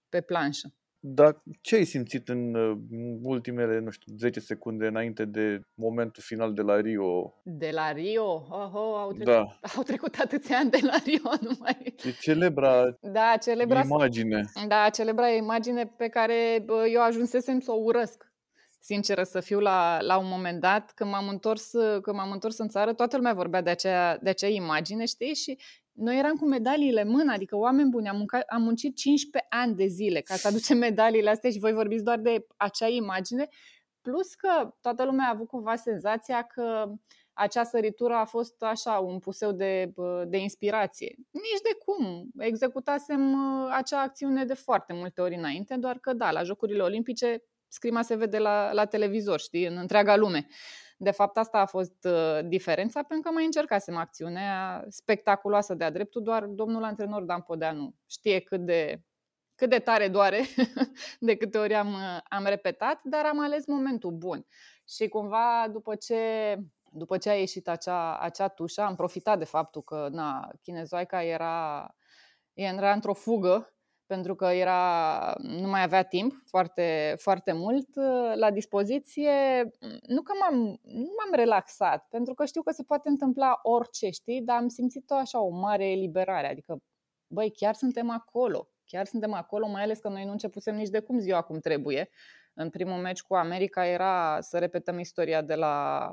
pe 0.09 0.21
planșă. 0.21 0.73
Dar 1.05 1.41
ce 1.61 1.75
ai 1.75 1.83
simțit 1.83 2.29
în 2.29 2.53
uh, 2.53 2.77
ultimele, 3.21 3.79
nu 3.79 3.89
știu, 3.89 4.13
10 4.17 4.39
secunde 4.39 4.85
înainte 4.85 5.25
de 5.25 5.61
momentul 5.73 6.23
final 6.25 6.53
de 6.53 6.61
la 6.61 6.79
Rio? 6.79 7.33
De 7.43 7.69
la 7.73 7.91
Rio? 7.91 8.47
Oho, 8.49 8.97
au 8.97 9.11
trecut, 9.11 9.33
da. 9.33 9.59
au 9.75 9.83
trecut 9.83 10.15
atâția 10.19 10.57
ani 10.57 10.69
de 10.69 10.79
la 10.81 10.95
Rio, 11.05 11.31
nu 11.47 11.57
mai... 11.59 11.95
E 12.03 12.11
celebra, 12.21 12.97
da, 13.01 13.33
celebra 13.41 13.81
imagine. 13.81 14.43
Da, 14.67 14.89
celebra 14.89 15.27
imagine 15.27 15.93
pe 15.97 16.07
care 16.07 16.65
eu 16.93 17.01
ajunsesem 17.01 17.59
să 17.59 17.71
o 17.71 17.81
urăsc 17.83 18.31
sinceră 18.79 19.23
să 19.23 19.39
fiu, 19.39 19.59
la, 19.59 20.01
la 20.01 20.17
un 20.17 20.27
moment 20.27 20.59
dat, 20.59 20.91
când 20.95 21.09
m-am 21.09 21.27
întors, 21.27 21.71
când 22.01 22.15
m-am 22.17 22.31
întors 22.31 22.57
în 22.57 22.67
țară, 22.67 22.93
toată 22.93 23.15
lumea 23.15 23.33
vorbea 23.33 23.61
de 23.61 23.69
acea, 23.69 24.17
de 24.17 24.29
acea 24.29 24.47
imagine, 24.47 25.05
știi? 25.05 25.33
Și 25.33 25.57
noi 25.93 26.17
eram 26.17 26.35
cu 26.35 26.45
medaliile 26.45 27.01
în 27.01 27.09
mână, 27.09 27.31
adică 27.31 27.57
oameni 27.57 27.89
buni, 27.89 28.07
am, 28.07 28.17
muncat, 28.17 28.43
am 28.47 28.61
muncit 28.61 28.95
15 28.95 29.51
ani 29.51 29.75
de 29.75 29.85
zile 29.85 30.21
ca 30.21 30.35
să 30.35 30.47
aducem 30.47 30.77
medaliile 30.77 31.29
astea 31.29 31.49
și 31.49 31.59
voi 31.59 31.73
vorbiți 31.73 32.03
doar 32.03 32.19
de 32.19 32.45
acea 32.57 32.87
imagine, 32.87 33.47
plus 34.01 34.33
că 34.35 34.73
toată 34.81 35.05
lumea 35.05 35.27
a 35.27 35.33
avut 35.33 35.47
cumva 35.47 35.75
senzația 35.75 36.41
că 36.41 36.91
acea 37.33 37.63
săritură 37.63 38.13
a 38.13 38.25
fost 38.25 38.63
așa 38.63 38.91
un 38.91 39.19
puseu 39.19 39.51
de, 39.51 39.93
de 40.27 40.37
inspirație. 40.37 41.15
Nici 41.31 41.61
de 41.63 41.77
cum. 41.85 42.29
Executasem 42.37 43.35
acea 43.71 44.01
acțiune 44.01 44.45
de 44.45 44.53
foarte 44.53 44.93
multe 44.93 45.21
ori 45.21 45.35
înainte, 45.35 45.75
doar 45.75 45.97
că 45.97 46.13
da, 46.13 46.31
la 46.31 46.43
Jocurile 46.43 46.83
Olimpice 46.83 47.43
scrima 47.67 48.01
se 48.01 48.15
vede 48.15 48.37
la, 48.37 48.73
la 48.73 48.85
televizor, 48.85 49.39
știi, 49.39 49.65
în 49.65 49.77
întreaga 49.77 50.15
lume. 50.15 50.47
De 51.03 51.11
fapt, 51.11 51.37
asta 51.37 51.57
a 51.57 51.65
fost 51.65 52.03
uh, 52.03 52.39
diferența, 52.45 53.03
pentru 53.03 53.29
că 53.29 53.35
mai 53.35 53.45
încercasem 53.45 53.97
acțiunea 53.97 54.85
spectaculoasă 54.87 55.73
de-a 55.73 55.89
dreptul, 55.89 56.23
doar 56.23 56.45
domnul 56.45 56.83
antrenor 56.83 57.23
Dan 57.23 57.41
Podeanu 57.41 57.95
știe 58.07 58.39
cât 58.39 58.65
de, 58.65 59.01
cât 59.55 59.69
de 59.69 59.79
tare 59.79 60.07
doare 60.07 60.41
de 61.19 61.35
câte 61.35 61.57
ori 61.57 61.73
am, 61.73 61.93
uh, 61.93 62.17
am 62.29 62.45
repetat, 62.45 62.99
dar 63.03 63.25
am 63.25 63.39
ales 63.39 63.65
momentul 63.65 64.11
bun. 64.11 64.45
Și 64.87 65.07
cumva, 65.07 65.67
după 65.71 65.95
ce, 65.95 66.55
după 66.91 67.17
ce 67.17 67.29
a 67.29 67.39
ieșit 67.39 67.67
acea, 67.67 68.17
acea 68.17 68.47
tușă, 68.47 68.81
am 68.81 68.95
profitat 68.95 69.37
de 69.37 69.45
faptul 69.45 69.81
că 69.81 70.07
na, 70.11 70.49
chinezoica 70.61 71.23
era, 71.23 71.87
era 72.53 72.91
într-o 72.93 73.13
fugă 73.13 73.72
pentru 74.13 74.35
că 74.35 74.45
era, 74.45 75.33
nu 75.37 75.67
mai 75.67 75.83
avea 75.83 76.03
timp 76.03 76.33
foarte, 76.45 77.15
foarte 77.17 77.51
mult 77.51 77.87
uh, 77.95 78.33
la 78.35 78.51
dispoziție. 78.51 79.31
Nu 80.07 80.21
că 80.21 80.33
m-am, 80.39 80.79
nu 80.81 81.11
m-am 81.17 81.31
relaxat, 81.31 82.07
pentru 82.09 82.33
că 82.33 82.45
știu 82.45 82.61
că 82.61 82.71
se 82.71 82.83
poate 82.83 83.09
întâmpla 83.09 83.59
orice, 83.61 84.09
știi, 84.09 84.41
dar 84.41 84.57
am 84.57 84.67
simțit 84.67 85.09
o 85.09 85.15
așa 85.15 85.41
o 85.41 85.49
mare 85.49 85.91
eliberare, 85.91 86.49
adică, 86.49 86.77
băi, 87.27 87.51
chiar 87.51 87.73
suntem 87.73 88.09
acolo, 88.09 88.69
chiar 88.85 89.05
suntem 89.05 89.33
acolo, 89.33 89.67
mai 89.67 89.83
ales 89.83 89.99
că 89.99 90.09
noi 90.09 90.25
nu 90.25 90.31
începusem 90.31 90.75
nici 90.75 90.89
de 90.89 90.99
cum 90.99 91.19
ziua 91.19 91.41
cum 91.41 91.59
trebuie. 91.59 92.09
În 92.53 92.69
primul 92.69 92.97
meci 93.01 93.21
cu 93.21 93.35
America 93.35 93.85
era 93.85 94.37
să 94.41 94.57
repetăm 94.57 94.99
istoria 94.99 95.41
de 95.41 95.55
la, 95.55 96.09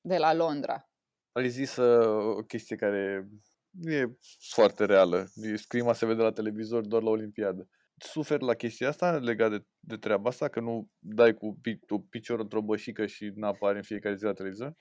de 0.00 0.16
la 0.16 0.34
Londra. 0.34 0.88
Ai 1.32 1.48
zis 1.48 1.76
uh, 1.76 2.36
o 2.36 2.42
chestie 2.42 2.76
care 2.76 3.28
e 3.82 4.04
foarte 4.38 4.84
reală. 4.84 5.26
Scrima 5.54 5.92
se 5.92 6.06
vede 6.06 6.22
la 6.22 6.32
televizor 6.32 6.86
doar 6.86 7.02
la 7.02 7.10
Olimpiadă. 7.10 7.68
Suferi 7.96 8.44
la 8.44 8.54
chestia 8.54 8.88
asta 8.88 9.10
legat 9.10 9.50
de, 9.50 9.64
de 9.78 9.96
treaba 9.96 10.28
asta? 10.28 10.48
Că 10.48 10.60
nu 10.60 10.88
dai 10.98 11.34
cu 11.34 11.60
tu 11.86 11.98
piciorul 11.98 12.42
într-o 12.42 12.62
bășică 12.62 13.06
și 13.06 13.32
nu 13.34 13.46
apare 13.46 13.76
în 13.76 13.82
fiecare 13.82 14.14
zi 14.14 14.24
la 14.24 14.32
televizor? 14.32 14.76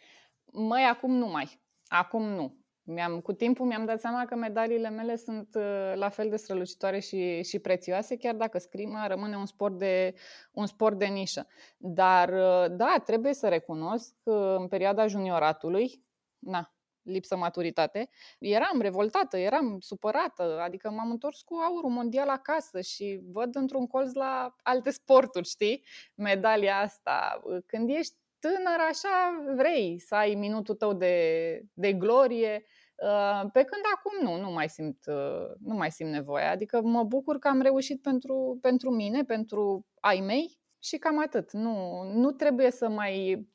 Mai 0.53 0.83
acum 0.83 1.13
nu 1.13 1.27
mai. 1.27 1.61
Acum 1.87 2.23
nu. 2.23 2.57
Mi-am, 2.83 3.19
cu 3.19 3.33
timpul 3.33 3.65
mi-am 3.65 3.85
dat 3.85 3.99
seama 3.99 4.25
că 4.25 4.35
medaliile 4.35 4.89
mele 4.89 5.15
sunt 5.15 5.47
uh, 5.55 5.91
la 5.95 6.09
fel 6.09 6.29
de 6.29 6.35
strălucitoare 6.35 6.99
și, 6.99 7.43
și 7.43 7.59
prețioase, 7.59 8.17
chiar 8.17 8.35
dacă 8.35 8.57
scrima 8.57 9.07
rămâne 9.07 9.35
un 9.35 9.45
sport 9.45 9.77
de, 9.77 10.13
un 10.51 10.65
sport 10.65 10.97
de 10.97 11.05
nișă. 11.05 11.47
Dar, 11.77 12.29
uh, 12.29 12.75
da, 12.77 12.95
trebuie 13.05 13.33
să 13.33 13.47
recunosc 13.47 14.13
că 14.23 14.55
în 14.59 14.67
perioada 14.67 15.07
junioratului, 15.07 16.03
na, 16.39 16.73
lipsă 17.09 17.35
maturitate, 17.35 18.09
eram 18.39 18.81
revoltată, 18.81 19.37
eram 19.37 19.79
supărată, 19.79 20.59
adică 20.61 20.89
m-am 20.89 21.09
întors 21.11 21.41
cu 21.41 21.55
aurul 21.55 21.89
mondial 21.89 22.29
acasă 22.29 22.81
și 22.81 23.19
văd 23.31 23.55
într-un 23.55 23.87
colț 23.87 24.13
la 24.13 24.55
alte 24.63 24.89
sporturi, 24.89 25.47
știi, 25.47 25.85
medalia 26.15 26.77
asta. 26.79 27.41
Când 27.65 27.89
ești 27.89 28.15
tânăr, 28.39 28.79
așa 28.89 29.43
vrei 29.55 29.99
să 29.99 30.15
ai 30.15 30.35
minutul 30.35 30.75
tău 30.75 30.93
de, 30.93 31.61
de 31.73 31.93
glorie, 31.93 32.63
uh, 32.95 33.49
pe 33.53 33.63
când 33.63 33.81
acum 33.95 34.29
nu, 34.29 34.41
nu 34.41 34.51
mai 34.51 34.69
simt, 34.69 34.97
uh, 35.05 35.55
nu 35.59 35.75
mai 35.75 35.91
simt 35.91 36.11
nevoia. 36.11 36.51
Adică 36.51 36.81
mă 36.81 37.03
bucur 37.03 37.39
că 37.39 37.47
am 37.47 37.61
reușit 37.61 38.01
pentru, 38.01 38.57
pentru 38.61 38.89
mine, 38.89 39.23
pentru 39.23 39.85
ai 39.99 40.19
mei 40.19 40.59
și 40.79 40.97
cam 40.97 41.21
atât. 41.21 41.51
Nu, 41.51 42.03
nu 42.03 42.31
trebuie 42.31 42.71
să 42.71 42.89
mai... 42.89 43.47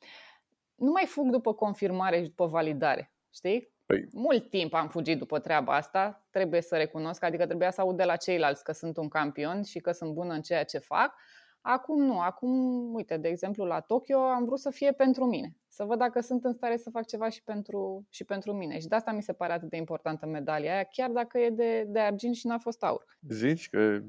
Nu 0.75 0.91
mai 0.91 1.05
fug 1.05 1.29
după 1.29 1.53
confirmare 1.53 2.21
și 2.21 2.27
după 2.27 2.45
validare. 2.45 3.14
Știi? 3.35 3.73
Păi. 3.85 4.07
Mult 4.13 4.49
timp 4.49 4.73
am 4.73 4.87
fugit 4.87 5.17
după 5.17 5.39
treaba 5.39 5.75
asta, 5.75 6.27
trebuie 6.29 6.61
să 6.61 6.75
recunosc, 6.75 7.23
adică 7.23 7.45
trebuia 7.45 7.71
să 7.71 7.81
aud 7.81 7.97
de 7.97 8.03
la 8.03 8.15
ceilalți 8.15 8.63
că 8.63 8.71
sunt 8.71 8.97
un 8.97 9.07
campion 9.07 9.63
și 9.63 9.79
că 9.79 9.91
sunt 9.91 10.13
bună 10.13 10.33
în 10.33 10.41
ceea 10.41 10.63
ce 10.63 10.77
fac. 10.77 11.13
Acum 11.61 12.03
nu, 12.03 12.19
acum, 12.19 12.49
uite, 12.93 13.17
de 13.17 13.27
exemplu, 13.27 13.65
la 13.65 13.79
Tokyo 13.79 14.19
am 14.19 14.45
vrut 14.45 14.59
să 14.59 14.69
fie 14.69 14.91
pentru 14.91 15.25
mine, 15.25 15.55
să 15.67 15.83
văd 15.83 15.97
dacă 15.97 16.19
sunt 16.19 16.45
în 16.45 16.53
stare 16.53 16.77
să 16.77 16.89
fac 16.89 17.05
ceva 17.05 17.29
și 17.29 17.43
pentru, 17.43 18.05
și 18.09 18.23
pentru 18.23 18.53
mine. 18.53 18.79
Și 18.79 18.87
de 18.87 18.95
asta 18.95 19.11
mi 19.11 19.21
se 19.21 19.33
pare 19.33 19.53
atât 19.53 19.69
de 19.69 19.77
importantă 19.77 20.25
medalia 20.25 20.73
aia, 20.73 20.83
chiar 20.83 21.09
dacă 21.09 21.39
e 21.39 21.49
de, 21.49 21.85
de 21.87 21.99
argint 21.99 22.35
și 22.35 22.47
n-a 22.47 22.57
fost 22.57 22.83
aur. 22.83 23.17
Zici 23.29 23.69
că 23.69 23.99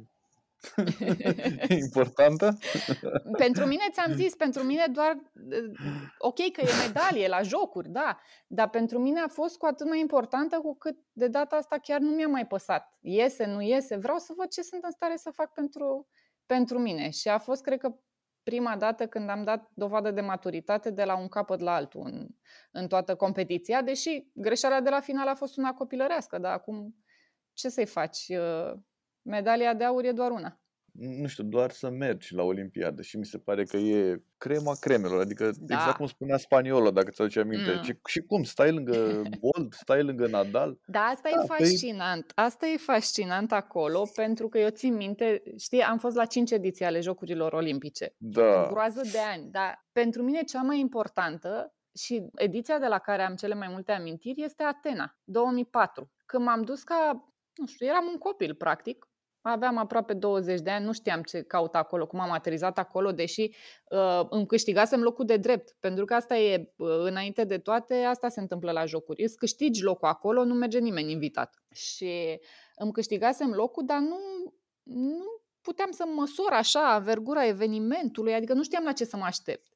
Importantă? 1.83 2.59
pentru 3.43 3.67
mine 3.67 3.83
ți-am 3.93 4.13
zis, 4.13 4.35
pentru 4.35 4.63
mine 4.63 4.87
doar 4.93 5.19
ok 6.19 6.53
că 6.53 6.61
e 6.61 6.87
medalie 6.87 7.29
la 7.29 7.43
jocuri, 7.43 7.89
da, 7.89 8.19
dar 8.47 8.69
pentru 8.69 8.99
mine 8.99 9.21
a 9.21 9.29
fost 9.29 9.59
cu 9.59 9.67
atât 9.67 9.89
mai 9.89 10.01
importantă 10.01 10.59
cu 10.59 10.77
cât 10.77 10.99
de 11.13 11.29
data 11.29 11.57
asta 11.57 11.79
chiar 11.79 12.01
nu 12.01 12.11
mi-a 12.11 12.29
mai 12.29 12.47
păsat. 12.47 12.99
Iese, 13.01 13.47
nu 13.47 13.61
iese, 13.61 13.97
vreau 13.97 14.19
să 14.19 14.33
văd 14.37 14.49
ce 14.49 14.63
sunt 14.63 14.85
în 14.85 14.91
stare 14.91 15.17
să 15.17 15.31
fac 15.31 15.53
pentru, 15.53 16.09
pentru 16.47 16.79
mine. 16.79 17.11
Și 17.11 17.29
a 17.29 17.39
fost, 17.39 17.63
cred 17.63 17.79
că, 17.79 17.95
prima 18.43 18.77
dată 18.77 19.07
când 19.07 19.31
am 19.31 19.45
dat 19.45 19.71
dovadă 19.75 20.11
de 20.11 20.21
maturitate 20.21 20.91
de 20.91 21.05
la 21.05 21.17
un 21.17 21.29
capăt 21.29 21.61
la 21.61 21.75
altul 21.75 22.03
în, 22.05 22.27
în 22.71 22.89
toată 22.89 23.15
competiția, 23.15 23.83
deși 23.83 24.31
greșeala 24.35 24.81
de 24.81 24.91
la 24.91 25.01
final 25.01 25.29
a 25.29 25.35
fost 25.35 25.57
una 25.57 25.73
copilărească, 25.73 26.39
dar 26.39 26.53
acum 26.53 26.95
ce 27.53 27.69
să-i 27.69 27.87
faci? 27.87 28.33
Medalia 29.27 29.75
de 29.75 29.85
aur 29.85 30.05
e 30.05 30.13
doar 30.13 30.31
una. 30.31 30.61
Nu 30.99 31.27
știu, 31.27 31.45
doar 31.45 31.71
să 31.71 31.91
mergi 31.91 32.35
la 32.35 32.43
Olimpiadă 32.43 33.03
și 33.03 33.17
mi 33.17 33.25
se 33.25 33.39
pare 33.39 33.65
că 33.65 33.77
e 33.77 34.23
crema 34.39 34.75
cremelor, 34.81 35.21
adică 35.21 35.51
da. 35.59 35.75
exact 35.75 35.97
cum 35.97 36.07
spunea 36.07 36.37
spaniolul, 36.37 36.93
dacă 36.93 37.11
ți 37.11 37.21
aduce 37.21 37.41
aminte. 37.41 37.73
Mm. 37.75 37.83
Și, 37.83 37.99
și 38.07 38.21
cum, 38.21 38.43
stai 38.43 38.73
lângă 38.73 39.23
Bolt, 39.41 39.73
stai 39.73 40.03
lângă 40.03 40.27
Nadal? 40.27 40.79
Da, 40.87 41.01
asta 41.01 41.29
da, 41.35 41.43
e 41.43 41.47
păi 41.47 41.57
fascinant. 41.59 42.33
Păi... 42.33 42.45
Asta 42.45 42.67
e 42.67 42.77
fascinant 42.77 43.53
acolo, 43.53 44.09
pentru 44.15 44.49
că 44.49 44.59
eu 44.59 44.69
țin 44.69 44.95
minte, 44.95 45.43
știi, 45.59 45.81
am 45.81 45.99
fost 45.99 46.17
la 46.17 46.25
cinci 46.25 46.51
ediții 46.51 46.85
ale 46.85 47.01
Jocurilor 47.01 47.53
Olimpice. 47.53 48.15
Da. 48.17 48.67
Groază 48.71 49.01
de 49.13 49.19
ani, 49.19 49.51
dar 49.51 49.87
pentru 49.93 50.23
mine 50.23 50.43
cea 50.43 50.63
mai 50.63 50.79
importantă 50.79 51.75
și 51.97 52.27
ediția 52.35 52.79
de 52.79 52.87
la 52.87 52.99
care 52.99 53.23
am 53.23 53.35
cele 53.35 53.55
mai 53.55 53.69
multe 53.71 53.93
amintiri 53.93 54.43
este 54.43 54.63
Atena, 54.63 55.19
2004. 55.25 56.11
Când 56.27 56.45
m-am 56.45 56.63
dus 56.63 56.83
ca, 56.83 57.33
nu 57.55 57.67
știu, 57.67 57.87
eram 57.87 58.07
un 58.13 58.19
copil, 58.19 58.55
practic, 58.55 59.07
Aveam 59.49 59.77
aproape 59.77 60.15
20 60.15 60.61
de 60.61 60.71
ani, 60.71 60.85
nu 60.85 60.93
știam 60.93 61.23
ce 61.23 61.43
caut 61.43 61.75
acolo, 61.75 62.07
cum 62.07 62.21
am 62.21 62.31
aterizat 62.31 62.79
acolo, 62.79 63.13
deși 63.13 63.51
uh, 63.91 64.27
îmi 64.31 64.47
câștigasem 64.47 65.03
locul 65.03 65.25
de 65.25 65.37
drept. 65.37 65.77
Pentru 65.81 66.05
că 66.05 66.15
asta 66.15 66.37
e, 66.37 66.73
uh, 66.77 66.89
înainte 66.89 67.45
de 67.45 67.59
toate, 67.59 67.95
asta 67.95 68.29
se 68.29 68.41
întâmplă 68.41 68.71
la 68.71 68.85
jocuri. 68.85 69.23
Îți 69.23 69.37
câștigi 69.37 69.83
locul 69.83 70.09
acolo, 70.09 70.45
nu 70.45 70.55
merge 70.55 70.79
nimeni 70.79 71.13
invitat. 71.13 71.63
Și 71.75 72.41
îmi 72.77 72.93
câștigasem 72.93 73.51
locul, 73.51 73.85
dar 73.87 73.99
nu, 73.99 74.19
nu 74.83 75.25
puteam 75.61 75.91
să 75.91 76.05
măsor 76.15 76.53
așa 76.53 76.99
vergura 76.99 77.47
evenimentului, 77.47 78.35
adică 78.35 78.53
nu 78.53 78.63
știam 78.63 78.85
la 78.85 78.93
ce 78.93 79.05
să 79.05 79.17
mă 79.17 79.25
aștept. 79.25 79.67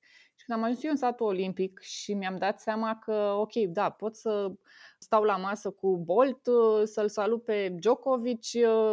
Și 0.40 0.47
când 0.47 0.59
am 0.59 0.64
ajuns 0.64 0.82
eu 0.85 0.90
în 0.90 0.97
satul 0.97 1.26
olimpic 1.26 1.80
și 1.80 2.14
mi-am 2.14 2.37
dat 2.37 2.61
seama 2.61 2.99
că, 2.99 3.35
ok, 3.37 3.52
da, 3.52 3.90
pot 3.90 4.16
să 4.16 4.52
stau 4.99 5.23
la 5.23 5.37
masă 5.37 5.70
cu 5.70 5.97
Bolt, 5.97 6.40
să-l 6.85 7.09
salut 7.09 7.44
pe 7.44 7.68
Djokovic, 7.68 8.38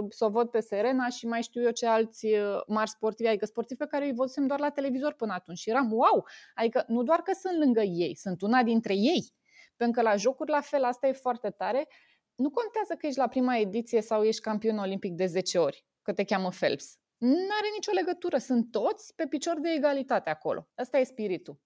să 0.09 0.25
o 0.25 0.29
văd 0.29 0.49
pe 0.49 0.59
Serena 0.59 1.09
și 1.09 1.27
mai 1.27 1.41
știu 1.41 1.61
eu 1.61 1.71
ce 1.71 1.85
alți 1.85 2.25
uh, 2.25 2.61
mari 2.67 2.89
sportivi, 2.89 3.29
adică 3.29 3.45
sportivi 3.45 3.79
pe 3.79 3.85
care 3.85 4.05
îi 4.05 4.13
văzusem 4.13 4.47
doar 4.47 4.59
la 4.59 4.69
televizor 4.69 5.13
până 5.13 5.33
atunci. 5.33 5.57
Și 5.57 5.69
eram, 5.69 5.91
wow! 5.91 6.25
Adică 6.55 6.83
nu 6.87 7.03
doar 7.03 7.21
că 7.21 7.31
sunt 7.33 7.57
lângă 7.57 7.81
ei, 7.81 8.15
sunt 8.15 8.41
una 8.41 8.63
dintre 8.63 8.93
ei. 8.93 9.31
Pentru 9.75 10.01
că 10.01 10.07
la 10.09 10.15
jocuri, 10.15 10.51
la 10.51 10.61
fel, 10.61 10.83
asta 10.83 11.07
e 11.07 11.11
foarte 11.11 11.49
tare. 11.49 11.87
Nu 12.35 12.49
contează 12.49 12.93
că 12.97 13.07
ești 13.07 13.19
la 13.19 13.27
prima 13.27 13.57
ediție 13.57 14.01
sau 14.01 14.23
ești 14.23 14.41
campion 14.41 14.77
olimpic 14.77 15.13
de 15.13 15.25
10 15.25 15.57
ori, 15.57 15.85
că 16.01 16.13
te 16.13 16.23
cheamă 16.23 16.49
Phelps. 16.49 16.97
Nu 17.17 17.47
are 17.59 17.67
nicio 17.73 17.91
legătură. 17.91 18.37
Sunt 18.37 18.71
toți 18.71 19.15
pe 19.15 19.27
picior 19.27 19.59
de 19.59 19.69
egalitate 19.69 20.29
acolo. 20.29 20.67
Asta 20.75 20.97
e 20.97 21.03
spiritul. 21.03 21.59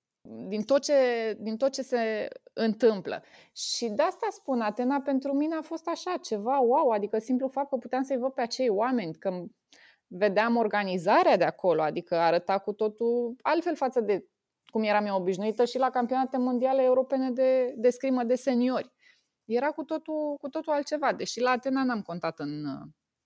Din 0.48 0.64
tot, 0.64 0.82
ce, 0.82 0.94
din 1.40 1.58
tot 1.58 1.72
ce 1.72 1.82
se 1.82 2.28
întâmplă. 2.54 3.24
Și 3.56 3.90
de 3.90 4.02
asta 4.02 4.28
spun, 4.32 4.62
Atena 4.62 5.02
pentru 5.02 5.34
mine 5.34 5.56
a 5.56 5.62
fost 5.62 5.88
așa 5.88 6.18
ceva 6.22 6.60
wow, 6.60 6.90
adică 6.90 7.20
simplu 7.20 7.48
fapt 7.48 7.70
că 7.70 7.76
puteam 7.76 8.04
să-i 8.04 8.18
văd 8.18 8.32
pe 8.32 8.42
acei 8.42 8.70
oameni, 8.70 9.14
că 9.14 9.44
vedeam 10.08 10.56
organizarea 10.56 11.38
de 11.38 11.44
acolo, 11.44 11.82
adică 11.82 12.16
arăta 12.16 12.58
cu 12.58 12.74
totul 12.74 13.36
altfel 13.42 13.76
față 13.76 14.02
de 14.02 14.26
cum 14.72 14.84
eram 14.84 15.06
eu 15.06 15.16
obișnuită 15.16 15.66
și 15.66 15.78
la 15.78 15.90
campionate 15.90 16.38
mondiale 16.38 16.84
europene 16.84 17.32
de, 17.32 17.74
de 17.78 17.90
scrimă 17.90 18.24
de 18.24 18.36
seniori. 18.36 18.92
Era 19.46 19.68
cu 19.68 19.84
totul, 19.84 20.36
cu 20.42 20.50
totul 20.50 20.74
altceva, 20.74 21.14
deși 21.14 21.40
la 21.40 21.50
Atena 21.50 21.84
n-am 21.84 22.02
contat 22.02 22.40
în, 22.40 22.66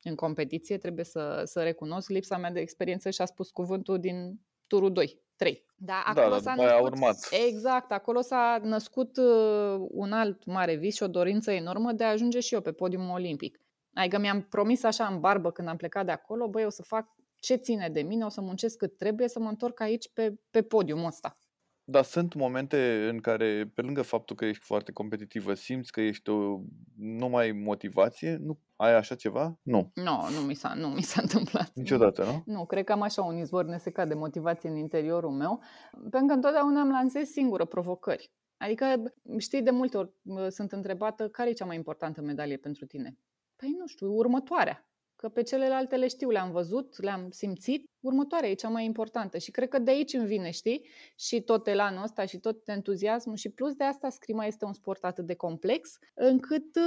în 0.09 0.15
competiție, 0.15 0.77
trebuie 0.77 1.05
să, 1.05 1.41
să 1.45 1.63
recunosc. 1.63 2.09
Lipsa 2.09 2.37
mea 2.37 2.51
de 2.51 2.59
experiență 2.59 3.09
și-a 3.09 3.25
spus 3.25 3.49
cuvântul 3.49 3.99
din 3.99 4.39
turul 4.67 4.91
2, 4.91 5.21
3. 5.35 5.65
Da, 5.75 6.03
da, 6.13 6.21
acolo 6.21 6.35
da, 6.35 6.41
s-a 6.41 6.53
născut, 6.55 6.71
a 6.71 6.81
urmat. 6.81 7.17
Exact, 7.47 7.91
acolo 7.91 8.21
s-a 8.21 8.59
născut 8.63 9.17
uh, 9.17 9.85
un 9.89 10.11
alt 10.11 10.45
mare 10.45 10.75
vis 10.75 10.95
și 10.95 11.03
o 11.03 11.07
dorință 11.07 11.51
enormă 11.51 11.91
de 11.91 12.03
a 12.03 12.09
ajunge 12.09 12.39
și 12.39 12.53
eu 12.53 12.61
pe 12.61 12.71
podiumul 12.71 13.13
olimpic. 13.13 13.59
Adică 13.93 14.19
mi-am 14.19 14.41
promis 14.41 14.83
așa 14.83 15.05
în 15.05 15.19
barbă 15.19 15.51
când 15.51 15.67
am 15.67 15.77
plecat 15.77 16.05
de 16.05 16.11
acolo, 16.11 16.47
băi, 16.47 16.65
o 16.65 16.69
să 16.69 16.83
fac 16.83 17.07
ce 17.39 17.55
ține 17.55 17.89
de 17.89 18.01
mine, 18.01 18.25
o 18.25 18.29
să 18.29 18.41
muncesc 18.41 18.77
cât 18.77 18.97
trebuie 18.97 19.27
să 19.27 19.39
mă 19.39 19.49
întorc 19.49 19.79
aici 19.79 20.09
pe, 20.13 20.35
pe 20.51 20.61
podiumul 20.61 21.05
ăsta. 21.05 21.37
Dar 21.87 22.03
sunt 22.03 22.33
momente 22.33 23.07
în 23.09 23.19
care, 23.19 23.71
pe 23.73 23.81
lângă 23.81 24.01
faptul 24.01 24.35
că 24.35 24.45
ești 24.45 24.63
foarte 24.63 24.91
competitivă, 24.91 25.53
simți 25.53 25.91
că 25.91 26.01
ești 26.01 26.29
o 26.29 26.59
numai 26.95 27.51
motivație? 27.51 28.37
Nu 28.41 28.59
ai 28.75 28.95
așa 28.95 29.15
ceva? 29.15 29.59
Nu. 29.61 29.91
Nu, 29.93 30.03
no, 30.03 30.29
nu 30.29 30.39
mi 30.45 30.53
s-a, 30.53 30.73
nu 30.73 30.87
mi 30.87 31.01
s-a 31.01 31.21
întâmplat. 31.25 31.71
Niciodată, 31.73 32.23
nu? 32.23 32.43
Nu, 32.53 32.65
cred 32.65 32.83
că 32.83 32.91
am 32.91 33.01
așa 33.01 33.23
un 33.23 33.37
izvor 33.37 33.65
nesecat 33.65 34.07
de 34.07 34.13
motivație 34.13 34.69
în 34.69 34.75
interiorul 34.75 35.31
meu, 35.31 35.61
pentru 35.91 36.25
că 36.25 36.33
întotdeauna 36.33 36.81
am 36.81 36.89
lansez 36.89 37.27
singură 37.27 37.65
provocări. 37.65 38.31
Adică, 38.57 39.03
știi, 39.37 39.61
de 39.61 39.71
multe 39.71 39.97
ori 39.97 40.11
sunt 40.49 40.71
întrebată 40.71 41.29
care 41.29 41.49
e 41.49 41.53
cea 41.53 41.65
mai 41.65 41.75
importantă 41.75 42.21
medalie 42.21 42.57
pentru 42.57 42.85
tine? 42.85 43.17
Păi 43.55 43.75
nu 43.79 43.87
știu, 43.87 44.13
următoarea. 44.13 44.87
Că 45.15 45.29
pe 45.29 45.41
celelalte 45.41 45.95
le 45.95 46.07
știu, 46.07 46.29
le-am 46.29 46.51
văzut, 46.51 47.01
le-am 47.01 47.29
simțit. 47.29 47.89
Următoarea 47.99 48.49
e 48.49 48.53
cea 48.53 48.69
mai 48.69 48.85
importantă 48.85 49.37
și 49.37 49.51
cred 49.51 49.69
că 49.69 49.79
de 49.79 49.91
aici 49.91 50.13
îmi 50.13 50.25
vine, 50.25 50.51
știi? 50.51 50.87
Și 51.15 51.41
tot 51.41 51.67
elanul 51.67 52.03
ăsta 52.03 52.25
și 52.25 52.39
tot 52.39 52.67
entuziasmul 52.67 53.35
și 53.35 53.49
plus 53.49 53.73
de 53.73 53.83
asta 53.83 54.09
scrima 54.09 54.45
este 54.45 54.65
un 54.65 54.73
sport 54.73 55.03
atât 55.03 55.25
de 55.25 55.35
complex 55.35 55.97
încât, 56.13 56.77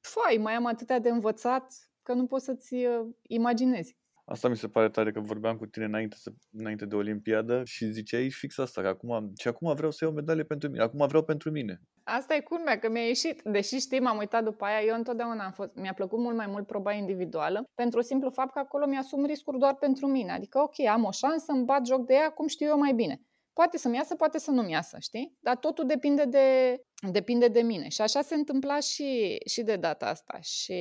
fai, 0.00 0.36
mai 0.36 0.54
am 0.54 0.66
atâtea 0.66 0.98
de 0.98 1.08
învățat, 1.08 1.74
că 2.02 2.12
nu 2.12 2.26
poți 2.26 2.44
să-ți 2.44 2.74
uh, 2.74 3.06
imaginezi. 3.22 3.96
Asta 4.32 4.48
mi 4.48 4.56
se 4.56 4.68
pare 4.68 4.88
tare 4.88 5.12
că 5.12 5.20
vorbeam 5.20 5.56
cu 5.56 5.66
tine 5.66 5.84
înainte, 5.84 6.16
să, 6.16 6.30
înainte 6.52 6.84
de 6.84 6.94
Olimpiadă 6.94 7.62
și 7.64 7.90
ziceai 7.90 8.30
fix 8.30 8.58
asta, 8.58 8.80
că 8.80 8.88
acum, 8.88 9.32
și 9.38 9.48
acum 9.48 9.74
vreau 9.74 9.90
să 9.90 10.04
iau 10.04 10.12
medalie 10.12 10.44
pentru 10.44 10.70
mine, 10.70 10.82
acum 10.82 11.06
vreau 11.06 11.24
pentru 11.24 11.50
mine. 11.50 11.80
Asta 12.04 12.34
e 12.34 12.40
culmea, 12.40 12.78
că 12.78 12.90
mi-a 12.90 13.06
ieșit. 13.06 13.42
Deși 13.42 13.78
știi, 13.78 14.00
m-am 14.00 14.18
uitat 14.18 14.44
după 14.44 14.64
aia, 14.64 14.86
eu 14.86 14.94
întotdeauna 14.94 15.44
am 15.44 15.52
fost, 15.52 15.70
mi-a 15.74 15.92
plăcut 15.92 16.18
mult 16.18 16.36
mai 16.36 16.46
mult 16.46 16.66
proba 16.66 16.92
individuală, 16.92 17.64
pentru 17.74 18.00
simplu 18.00 18.30
fapt 18.30 18.52
că 18.52 18.58
acolo 18.58 18.86
mi-asum 18.86 19.24
riscuri 19.24 19.58
doar 19.58 19.74
pentru 19.74 20.06
mine. 20.06 20.32
Adică, 20.32 20.58
ok, 20.58 20.86
am 20.88 21.04
o 21.04 21.10
șansă, 21.10 21.52
îmi 21.52 21.64
bat 21.64 21.86
joc 21.86 22.06
de 22.06 22.14
ea 22.14 22.30
cum 22.30 22.46
știu 22.46 22.66
eu 22.66 22.78
mai 22.78 22.92
bine. 22.92 23.20
Poate 23.52 23.78
să-mi 23.78 23.96
iasă, 23.96 24.14
poate 24.14 24.38
să 24.38 24.50
nu-mi 24.50 24.70
iasă, 24.70 24.96
știi? 25.00 25.36
Dar 25.40 25.56
totul 25.56 25.86
depinde 25.86 26.24
de, 26.24 26.76
depinde 27.10 27.48
de 27.48 27.60
mine. 27.60 27.88
Și 27.88 28.00
așa 28.00 28.20
se 28.20 28.34
întâmpla 28.34 28.80
și, 28.80 29.36
și 29.48 29.62
de 29.62 29.76
data 29.76 30.06
asta. 30.06 30.38
Și 30.40 30.74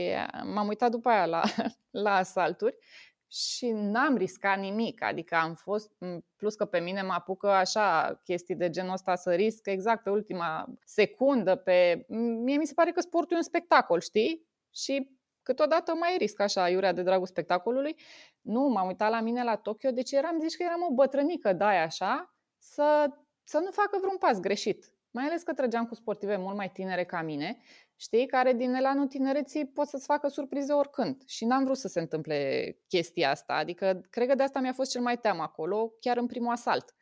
m-am 0.54 0.68
uitat 0.68 0.92
după 0.92 1.10
aia 1.10 1.26
la, 1.26 1.42
la 2.06 2.16
asalturi 2.16 2.76
și 3.32 3.72
n-am 3.72 4.18
riscat 4.18 4.60
nimic, 4.60 5.04
adică 5.04 5.36
am 5.36 5.54
fost, 5.54 5.92
plus 6.36 6.56
că 6.56 6.66
pe 6.66 6.80
mine 6.80 7.02
mă 7.02 7.14
apucă 7.14 7.50
așa 7.50 8.20
chestii 8.24 8.56
de 8.56 8.70
genul 8.70 8.94
ăsta 8.94 9.16
să 9.16 9.34
risc 9.34 9.66
exact 9.68 10.04
pe 10.04 10.10
ultima 10.10 10.68
secundă, 10.86 11.56
pe... 11.56 12.06
mie 12.44 12.58
mi 12.58 12.66
se 12.66 12.74
pare 12.74 12.92
că 12.92 13.02
sportul 13.02 13.36
e 13.36 13.38
un 13.38 13.44
spectacol, 13.44 14.00
știi? 14.00 14.48
Și 14.72 15.20
câteodată 15.44 15.94
mai 15.94 16.16
risc 16.18 16.40
așa, 16.40 16.70
iurea 16.70 16.94
de 16.94 17.04
dragul 17.04 17.26
spectacolului. 17.26 17.96
Nu, 18.42 18.68
m-am 18.68 18.88
uitat 18.88 19.10
la 19.10 19.22
mine 19.22 19.44
la 19.44 19.56
Tokyo, 19.56 19.92
deci 19.92 20.12
eram, 20.12 20.40
zici 20.40 20.56
că 20.56 20.64
eram 20.64 20.82
o 20.90 20.94
bătrânică 20.94 21.54
de 21.54 21.64
așa, 21.64 22.36
să, 22.58 23.08
să 23.44 23.58
nu 23.58 23.72
facă 23.72 23.98
vreun 24.02 24.18
pas 24.18 24.40
greșit. 24.40 24.94
Mai 25.12 25.26
ales 25.26 25.44
că 25.44 25.54
trăgeam 25.54 25.86
cu 25.86 25.96
sportive 25.96 26.38
mult 26.38 26.56
mai 26.56 26.70
tinere 26.70 27.04
ca 27.04 27.22
mine 27.22 27.62
știi, 28.02 28.26
care 28.26 28.54
din 28.54 28.74
elanul 28.74 29.08
tinereții 29.08 29.68
pot 29.68 29.88
să-ți 29.88 30.06
facă 30.06 30.28
surprize 30.28 30.74
oricând. 30.74 31.24
Și 31.26 31.46
n-am 31.46 31.64
vrut 31.64 31.78
să 31.78 31.88
se 31.88 32.00
întâmple 32.00 32.78
chestia 32.88 33.30
asta. 33.30 33.54
Adică, 33.54 34.02
cred 34.10 34.28
că 34.28 34.36
de 34.36 34.44
asta 34.44 34.60
mi-a 34.60 34.74
fost 34.74 34.92
cel 34.92 35.02
mai 35.02 35.18
teamă 35.18 35.42
acolo, 35.42 35.94
chiar 36.00 36.18
în 36.18 36.26
primul 36.26 36.52
asalt. 36.52 36.96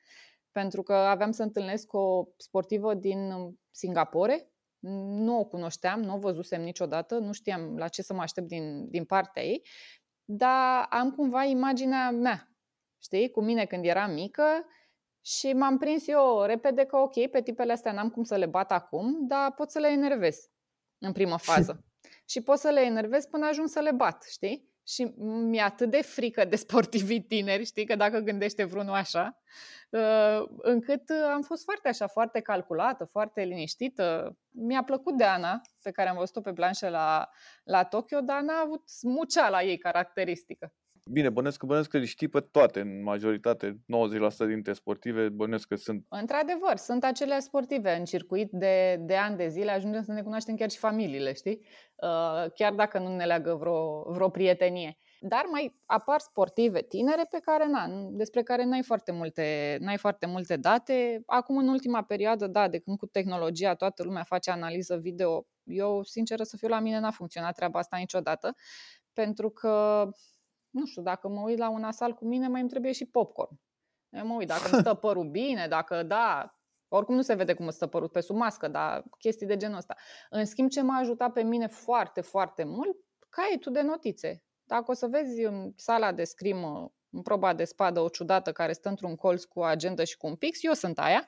Pentru 0.51 0.83
că 0.83 0.93
aveam 0.93 1.31
să 1.31 1.43
întâlnesc 1.43 1.93
o 1.93 2.27
sportivă 2.37 2.93
din 2.93 3.33
Singapore, 3.71 4.51
nu 4.79 5.39
o 5.39 5.45
cunoșteam, 5.45 6.01
nu 6.01 6.15
o 6.15 6.19
văzusem 6.19 6.61
niciodată, 6.61 7.17
nu 7.17 7.31
știam 7.31 7.77
la 7.77 7.87
ce 7.87 8.01
să 8.01 8.13
mă 8.13 8.21
aștept 8.21 8.47
din, 8.47 8.89
din 8.89 9.05
partea 9.05 9.43
ei, 9.43 9.65
dar 10.23 10.85
am 10.89 11.11
cumva 11.11 11.43
imaginea 11.43 12.11
mea, 12.11 12.51
știi, 13.03 13.31
cu 13.31 13.41
mine 13.41 13.65
când 13.65 13.85
eram 13.85 14.11
mică 14.13 14.65
și 15.21 15.53
m-am 15.53 15.77
prins 15.77 16.07
eu 16.07 16.41
repede 16.41 16.85
că 16.85 16.97
ok, 16.97 17.27
pe 17.27 17.41
tipele 17.41 17.71
astea 17.71 17.91
n-am 17.91 18.09
cum 18.09 18.23
să 18.23 18.35
le 18.35 18.45
bat 18.45 18.71
acum, 18.71 19.27
dar 19.27 19.53
pot 19.53 19.71
să 19.71 19.79
le 19.79 19.87
enervez 19.87 20.37
în 20.97 21.11
primă 21.11 21.37
fază. 21.49 21.85
și 22.25 22.41
pot 22.41 22.57
să 22.57 22.69
le 22.69 22.81
enervez 22.81 23.25
până 23.25 23.47
ajung 23.47 23.67
să 23.67 23.79
le 23.79 23.91
bat, 23.91 24.25
știi? 24.29 24.67
Și 24.87 25.13
mi-e 25.17 25.61
atât 25.61 25.89
de 25.89 26.01
frică 26.01 26.45
de 26.45 26.55
sportivii 26.55 27.21
tineri, 27.21 27.65
știi, 27.65 27.85
că 27.85 27.95
dacă 27.95 28.19
gândește 28.19 28.63
vreunul 28.63 28.93
așa, 28.93 29.41
uh, 29.89 30.43
încât 30.57 31.09
am 31.33 31.41
fost 31.41 31.63
foarte 31.63 31.87
așa, 31.87 32.07
foarte 32.07 32.39
calculată, 32.39 33.05
foarte 33.05 33.41
liniștită. 33.41 34.37
Mi-a 34.49 34.83
plăcut 34.83 35.17
de 35.17 35.23
Ana, 35.23 35.61
pe 35.81 35.91
care 35.91 36.09
am 36.09 36.17
văzut-o 36.17 36.41
pe 36.41 36.53
planșă 36.53 36.89
la, 36.89 37.29
la 37.63 37.83
Tokyo, 37.83 38.21
dar 38.21 38.41
n-a 38.41 38.61
avut 38.63 38.89
smucea 38.89 39.49
la 39.49 39.63
ei 39.63 39.77
caracteristică. 39.77 40.73
Bine, 41.11 41.29
bănesc 41.29 41.57
că, 41.57 41.65
bănesc 41.65 41.89
că 41.89 41.97
le 41.97 42.05
știi 42.05 42.27
pe 42.27 42.39
toate, 42.39 42.79
în 42.79 43.03
majoritate, 43.03 43.79
90% 44.43 44.47
dintre 44.47 44.73
sportive, 44.73 45.29
bănesc 45.29 45.67
că 45.67 45.75
sunt... 45.75 46.05
Într-adevăr, 46.09 46.75
sunt 46.75 47.03
acele 47.03 47.39
sportive 47.39 47.95
în 47.95 48.05
circuit 48.05 48.49
de, 48.51 48.99
de 49.01 49.15
ani 49.15 49.37
de 49.37 49.47
zile, 49.47 49.71
ajungem 49.71 50.03
să 50.03 50.11
ne 50.11 50.21
cunoaștem 50.21 50.55
chiar 50.55 50.69
și 50.69 50.77
familiile, 50.77 51.33
știi? 51.33 51.65
Uh, 51.95 52.51
chiar 52.53 52.73
dacă 52.73 52.99
nu 52.99 53.15
ne 53.15 53.25
leagă 53.25 53.55
vreo, 53.55 54.11
vreo 54.11 54.29
prietenie. 54.29 54.97
Dar 55.19 55.45
mai 55.51 55.79
apar 55.85 56.19
sportive 56.19 56.81
tinere 56.81 57.25
pe 57.29 57.39
care, 57.41 57.67
na, 57.67 57.87
despre 58.11 58.43
care 58.43 58.65
n-ai 58.65 58.83
foarte, 58.83 59.11
multe, 59.11 59.77
n-ai 59.79 59.97
foarte 59.97 60.25
multe 60.25 60.57
date. 60.57 61.23
Acum, 61.25 61.57
în 61.57 61.67
ultima 61.67 62.01
perioadă, 62.03 62.47
da, 62.47 62.67
de 62.67 62.79
când 62.79 62.97
cu 62.97 63.05
tehnologia 63.05 63.75
toată 63.75 64.03
lumea 64.03 64.23
face 64.23 64.51
analiză 64.51 64.97
video, 64.97 65.45
eu, 65.63 66.03
sinceră 66.03 66.43
să 66.43 66.57
fiu, 66.57 66.67
la 66.67 66.79
mine 66.79 66.99
n-a 66.99 67.11
funcționat 67.11 67.55
treaba 67.55 67.79
asta 67.79 67.97
niciodată, 67.97 68.55
pentru 69.13 69.49
că 69.49 70.05
nu 70.69 70.85
știu, 70.85 71.01
dacă 71.01 71.27
mă 71.27 71.41
uit 71.41 71.57
la 71.57 71.69
un 71.69 71.83
asal 71.83 72.13
cu 72.13 72.25
mine, 72.25 72.47
mai 72.47 72.61
îmi 72.61 72.69
trebuie 72.69 72.91
și 72.91 73.05
popcorn. 73.05 73.59
Eu 74.09 74.25
mă 74.25 74.33
uit 74.33 74.47
dacă 74.47 74.69
îmi 74.71 74.81
stă 74.85 74.93
părul 74.93 75.29
bine, 75.29 75.67
dacă 75.67 76.03
da, 76.03 76.55
oricum 76.87 77.15
nu 77.15 77.21
se 77.21 77.33
vede 77.33 77.53
cum 77.53 77.63
îmi 77.63 77.73
stă 77.73 77.87
părul 77.87 78.09
pe 78.09 78.19
sub 78.19 78.35
mască, 78.35 78.67
dar 78.67 79.03
chestii 79.19 79.47
de 79.47 79.57
genul 79.57 79.77
ăsta. 79.77 79.95
În 80.29 80.45
schimb, 80.45 80.69
ce 80.69 80.81
m-a 80.81 80.97
ajutat 80.97 81.33
pe 81.33 81.43
mine 81.43 81.67
foarte, 81.67 82.21
foarte 82.21 82.63
mult, 82.63 82.97
caietul 83.29 83.71
de 83.71 83.81
notițe. 83.81 84.43
Dacă 84.63 84.91
o 84.91 84.93
să 84.93 85.07
vezi 85.07 85.43
în 85.43 85.73
sala 85.75 86.11
de 86.11 86.23
scrimă, 86.23 86.93
în 87.09 87.21
proba 87.21 87.53
de 87.53 87.63
spadă, 87.63 87.99
o 87.99 88.09
ciudată 88.09 88.51
care 88.51 88.73
stă 88.73 88.89
într-un 88.89 89.15
colț 89.15 89.43
cu 89.43 89.59
o 89.59 89.63
agendă 89.63 90.03
și 90.03 90.17
cu 90.17 90.27
un 90.27 90.35
pix, 90.35 90.63
eu 90.63 90.73
sunt 90.73 90.99
aia, 90.99 91.27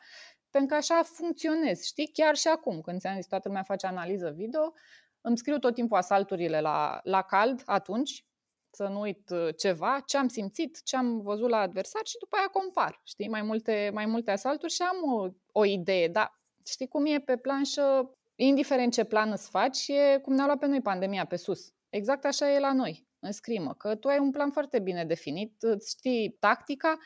pentru 0.50 0.70
că 0.70 0.76
așa 0.76 1.02
funcționez, 1.04 1.84
știi? 1.84 2.10
Chiar 2.14 2.36
și 2.36 2.48
acum, 2.48 2.82
când 2.82 3.00
ți-am 3.00 3.16
zis, 3.16 3.28
toată 3.28 3.48
lumea 3.48 3.64
face 3.64 3.88
analiză 3.88 4.30
video, 4.30 4.74
îmi 5.22 5.38
scriu 5.38 5.58
tot 5.58 5.74
timpul 5.74 5.98
asalturile 5.98 6.62
la, 6.62 7.00
la 7.04 7.22
cald 7.22 7.62
atunci, 7.66 8.26
să 8.72 8.88
nu 8.88 9.00
uit 9.00 9.30
uh, 9.30 9.48
ceva, 9.58 10.00
ce 10.06 10.18
am 10.18 10.28
simțit, 10.28 10.84
ce 10.84 10.96
am 10.96 11.22
văzut 11.22 11.50
la 11.50 11.58
adversar 11.58 12.02
și 12.06 12.18
după 12.20 12.36
aia 12.36 12.48
compar, 12.48 13.02
știi, 13.04 13.30
mai 13.30 13.42
multe, 13.42 13.90
mai 13.94 14.06
multe 14.06 14.32
asalturi 14.32 14.74
și 14.74 14.82
am 14.82 15.14
o, 15.14 15.28
o 15.52 15.66
idee, 15.66 16.08
dar 16.08 16.40
știi 16.66 16.88
cum 16.88 17.06
e 17.06 17.20
pe 17.20 17.38
planșă, 17.38 18.12
indiferent 18.36 18.94
ce 18.94 19.04
plan 19.04 19.32
îți 19.32 19.50
faci, 19.50 19.88
e 19.88 20.20
cum 20.22 20.34
ne-a 20.34 20.46
luat 20.46 20.60
pe 20.60 20.66
noi 20.66 20.82
pandemia 20.82 21.26
pe 21.26 21.36
sus. 21.36 21.74
Exact 21.90 22.26
așa 22.26 22.52
e 22.52 22.60
la 22.60 22.74
noi, 22.74 23.08
în 23.20 23.32
scrimă, 23.32 23.74
că 23.74 23.96
tu 23.96 24.08
ai 24.08 24.20
un 24.20 24.32
plan 24.32 24.52
foarte 24.52 24.80
bine 24.80 25.06
definit, 25.06 25.62
îți 25.62 25.90
știi 25.90 26.38
tactica, 26.40 26.98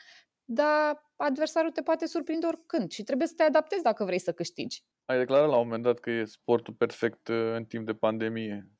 dar 0.44 1.04
adversarul 1.16 1.70
te 1.70 1.82
poate 1.82 2.06
surprinde 2.06 2.46
oricând 2.46 2.90
și 2.90 3.02
trebuie 3.02 3.26
să 3.26 3.34
te 3.36 3.42
adaptezi 3.42 3.82
dacă 3.82 4.04
vrei 4.04 4.18
să 4.18 4.32
câștigi. 4.32 4.84
Ai 5.04 5.18
declarat 5.18 5.48
la 5.48 5.56
un 5.56 5.62
moment 5.62 5.82
dat 5.82 5.98
că 5.98 6.10
e 6.10 6.24
sportul 6.24 6.74
perfect 6.74 7.28
uh, 7.28 7.52
în 7.54 7.64
timp 7.64 7.86
de 7.86 7.94
pandemie. 7.94 8.70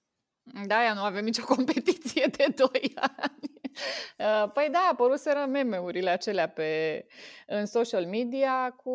Da, 0.67 0.77
aia 0.77 0.95
nu 0.95 1.03
avem 1.03 1.25
nicio 1.25 1.45
competiție 1.55 2.27
de 2.37 2.47
2 2.57 2.69
ani. 2.95 3.53
Uh, 4.19 4.51
păi 4.53 4.69
da, 4.73 4.89
apăruseră 4.93 5.47
meme-urile 5.47 6.11
acelea 6.11 6.49
pe, 6.49 7.05
în 7.47 7.67
social 7.67 8.07
media 8.07 8.71
cu... 8.71 8.93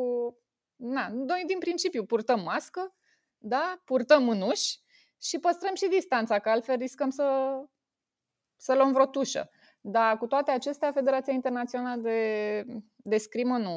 Na, 0.76 1.08
noi 1.12 1.44
din 1.48 1.60
principiu 1.60 2.06
purtăm 2.06 2.42
mască, 2.42 2.96
da, 3.38 3.82
purtăm 3.86 4.24
mânuși 4.24 4.80
și 5.22 5.40
păstrăm 5.40 5.76
și 5.76 5.88
distanța, 5.88 6.40
că 6.40 6.50
altfel 6.50 6.78
riscăm 6.78 7.10
să, 7.10 7.58
să 8.56 8.74
luăm 8.74 8.92
vreo 8.92 9.06
tușă. 9.06 9.50
Dar 9.82 10.18
cu 10.18 10.28
toate 10.28 10.52
acestea, 10.52 10.92
Federația 10.92 11.34
Internațională 11.34 12.02
de, 12.02 12.64
de 12.96 13.18
Scrimă 13.18 13.58
nu, 13.58 13.76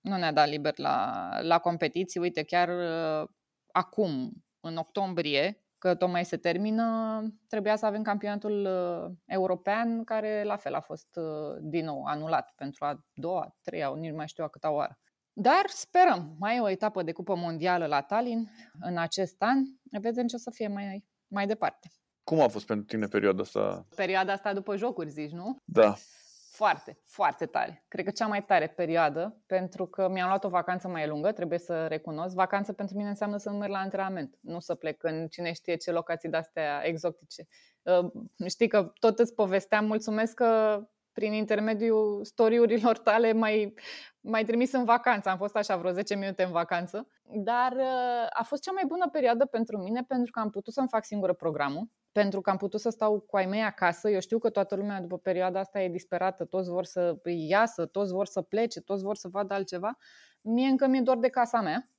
nu 0.00 0.16
ne-a 0.16 0.32
dat 0.32 0.48
liber 0.48 0.78
la, 0.78 1.28
la 1.40 1.58
competiții. 1.58 2.20
Uite, 2.20 2.42
chiar 2.42 2.68
uh, 2.68 3.28
acum, 3.72 4.32
în 4.60 4.76
octombrie, 4.76 5.63
că 5.84 5.94
tocmai 5.94 6.24
se 6.24 6.36
termină, 6.36 6.84
trebuia 7.48 7.76
să 7.76 7.86
avem 7.86 8.02
campionatul 8.02 8.66
uh, 8.66 9.16
european, 9.26 10.04
care 10.04 10.42
la 10.44 10.56
fel 10.56 10.74
a 10.74 10.80
fost 10.80 11.16
uh, 11.16 11.56
din 11.60 11.84
nou 11.84 12.04
anulat 12.04 12.52
pentru 12.56 12.84
a 12.84 13.04
doua, 13.14 13.56
treia, 13.62 13.92
nici 13.96 14.10
nu 14.10 14.16
mai 14.16 14.28
știu 14.28 14.44
a 14.44 14.48
câta 14.48 14.70
oară. 14.70 14.98
Dar 15.32 15.64
sperăm, 15.66 16.36
mai 16.38 16.56
e 16.56 16.60
o 16.60 16.68
etapă 16.68 17.02
de 17.02 17.12
cupă 17.12 17.34
mondială 17.34 17.86
la 17.86 18.00
Tallinn 18.00 18.50
în 18.80 18.98
acest 18.98 19.42
an, 19.42 19.58
vedem 20.00 20.26
ce 20.26 20.36
o 20.36 20.38
să 20.38 20.50
fie 20.50 20.68
mai, 20.68 21.04
mai 21.26 21.46
departe. 21.46 21.88
Cum 22.22 22.40
a 22.40 22.48
fost 22.48 22.66
pentru 22.66 22.86
tine 22.86 23.06
perioada 23.06 23.42
asta? 23.42 23.86
Perioada 23.96 24.32
asta 24.32 24.52
după 24.52 24.76
jocuri, 24.76 25.10
zici, 25.10 25.32
nu? 25.32 25.56
Da. 25.64 25.94
Foarte, 26.54 26.98
foarte 27.04 27.46
tare. 27.46 27.84
Cred 27.88 28.04
că 28.04 28.10
cea 28.10 28.26
mai 28.26 28.44
tare 28.44 28.66
perioadă, 28.66 29.42
pentru 29.46 29.86
că 29.86 30.08
mi-am 30.08 30.28
luat 30.28 30.44
o 30.44 30.48
vacanță 30.48 30.88
mai 30.88 31.06
lungă, 31.06 31.32
trebuie 31.32 31.58
să 31.58 31.86
recunosc. 31.86 32.34
Vacanță 32.34 32.72
pentru 32.72 32.96
mine 32.96 33.08
înseamnă 33.08 33.36
să 33.36 33.50
nu 33.50 33.56
merg 33.56 33.72
la 33.72 33.78
antrenament, 33.78 34.38
nu 34.40 34.60
să 34.60 34.74
plec 34.74 35.02
în 35.02 35.26
cine 35.28 35.52
știe 35.52 35.76
ce 35.76 35.92
locații 35.92 36.28
de-astea 36.28 36.80
exotice. 36.84 37.46
Uh, 37.82 38.10
știi 38.46 38.68
că 38.68 38.92
tot 39.00 39.18
îți 39.18 39.34
povesteam, 39.34 39.86
mulțumesc 39.86 40.34
că 40.34 40.80
prin 41.12 41.32
intermediul 41.32 42.24
storiurilor 42.24 42.98
tale 42.98 43.32
mai, 43.32 43.74
mai 44.20 44.44
trimis 44.44 44.72
în 44.72 44.84
vacanță. 44.84 45.28
Am 45.28 45.36
fost 45.36 45.56
așa 45.56 45.76
vreo 45.76 45.90
10 45.90 46.14
minute 46.14 46.42
în 46.42 46.50
vacanță. 46.50 47.08
Dar 47.22 47.72
uh, 47.72 48.26
a 48.30 48.42
fost 48.42 48.62
cea 48.62 48.72
mai 48.72 48.84
bună 48.86 49.08
perioadă 49.08 49.44
pentru 49.44 49.78
mine 49.78 50.04
pentru 50.08 50.30
că 50.30 50.40
am 50.40 50.50
putut 50.50 50.72
să-mi 50.72 50.88
fac 50.88 51.04
singură 51.04 51.32
programul 51.32 51.88
pentru 52.14 52.40
că 52.40 52.50
am 52.50 52.56
putut 52.56 52.80
să 52.80 52.90
stau 52.90 53.20
cu 53.20 53.36
ai 53.36 53.46
mei 53.46 53.62
acasă. 53.62 54.10
Eu 54.10 54.20
știu 54.20 54.38
că 54.38 54.50
toată 54.50 54.74
lumea 54.74 55.00
după 55.00 55.18
perioada 55.18 55.60
asta 55.60 55.80
e 55.80 55.88
disperată, 55.88 56.44
toți 56.44 56.70
vor 56.70 56.84
să 56.84 57.16
iasă, 57.24 57.86
toți 57.86 58.12
vor 58.12 58.26
să 58.26 58.42
plece, 58.42 58.80
toți 58.80 59.02
vor 59.02 59.16
să 59.16 59.28
vadă 59.28 59.54
altceva. 59.54 59.98
Mie 60.40 60.68
încă 60.68 60.86
mi-e 60.86 61.00
doar 61.00 61.16
de 61.16 61.28
casa 61.28 61.60
mea 61.60 61.90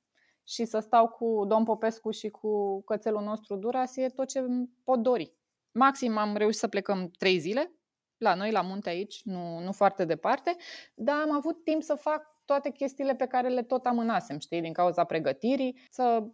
și 0.44 0.64
să 0.64 0.78
stau 0.78 1.08
cu 1.08 1.44
domn 1.48 1.64
Popescu 1.64 2.10
și 2.10 2.28
cu 2.28 2.82
cățelul 2.82 3.22
nostru 3.22 3.56
Duras 3.56 3.96
e 3.96 4.08
tot 4.08 4.28
ce 4.28 4.44
pot 4.84 4.98
dori. 4.98 5.34
Maxim 5.72 6.16
am 6.16 6.36
reușit 6.36 6.58
să 6.58 6.68
plecăm 6.68 7.10
trei 7.18 7.38
zile, 7.38 7.72
la 8.16 8.34
noi, 8.34 8.50
la 8.50 8.60
munte 8.60 8.88
aici, 8.88 9.20
nu, 9.24 9.58
nu 9.58 9.72
foarte 9.72 10.04
departe, 10.04 10.56
dar 10.94 11.16
am 11.20 11.32
avut 11.32 11.64
timp 11.64 11.82
să 11.82 11.94
fac 11.94 12.42
toate 12.44 12.70
chestiile 12.70 13.14
pe 13.14 13.26
care 13.26 13.48
le 13.48 13.62
tot 13.62 13.86
amânasem, 13.86 14.38
știi, 14.38 14.60
din 14.60 14.72
cauza 14.72 15.04
pregătirii, 15.04 15.78
să 15.90 16.24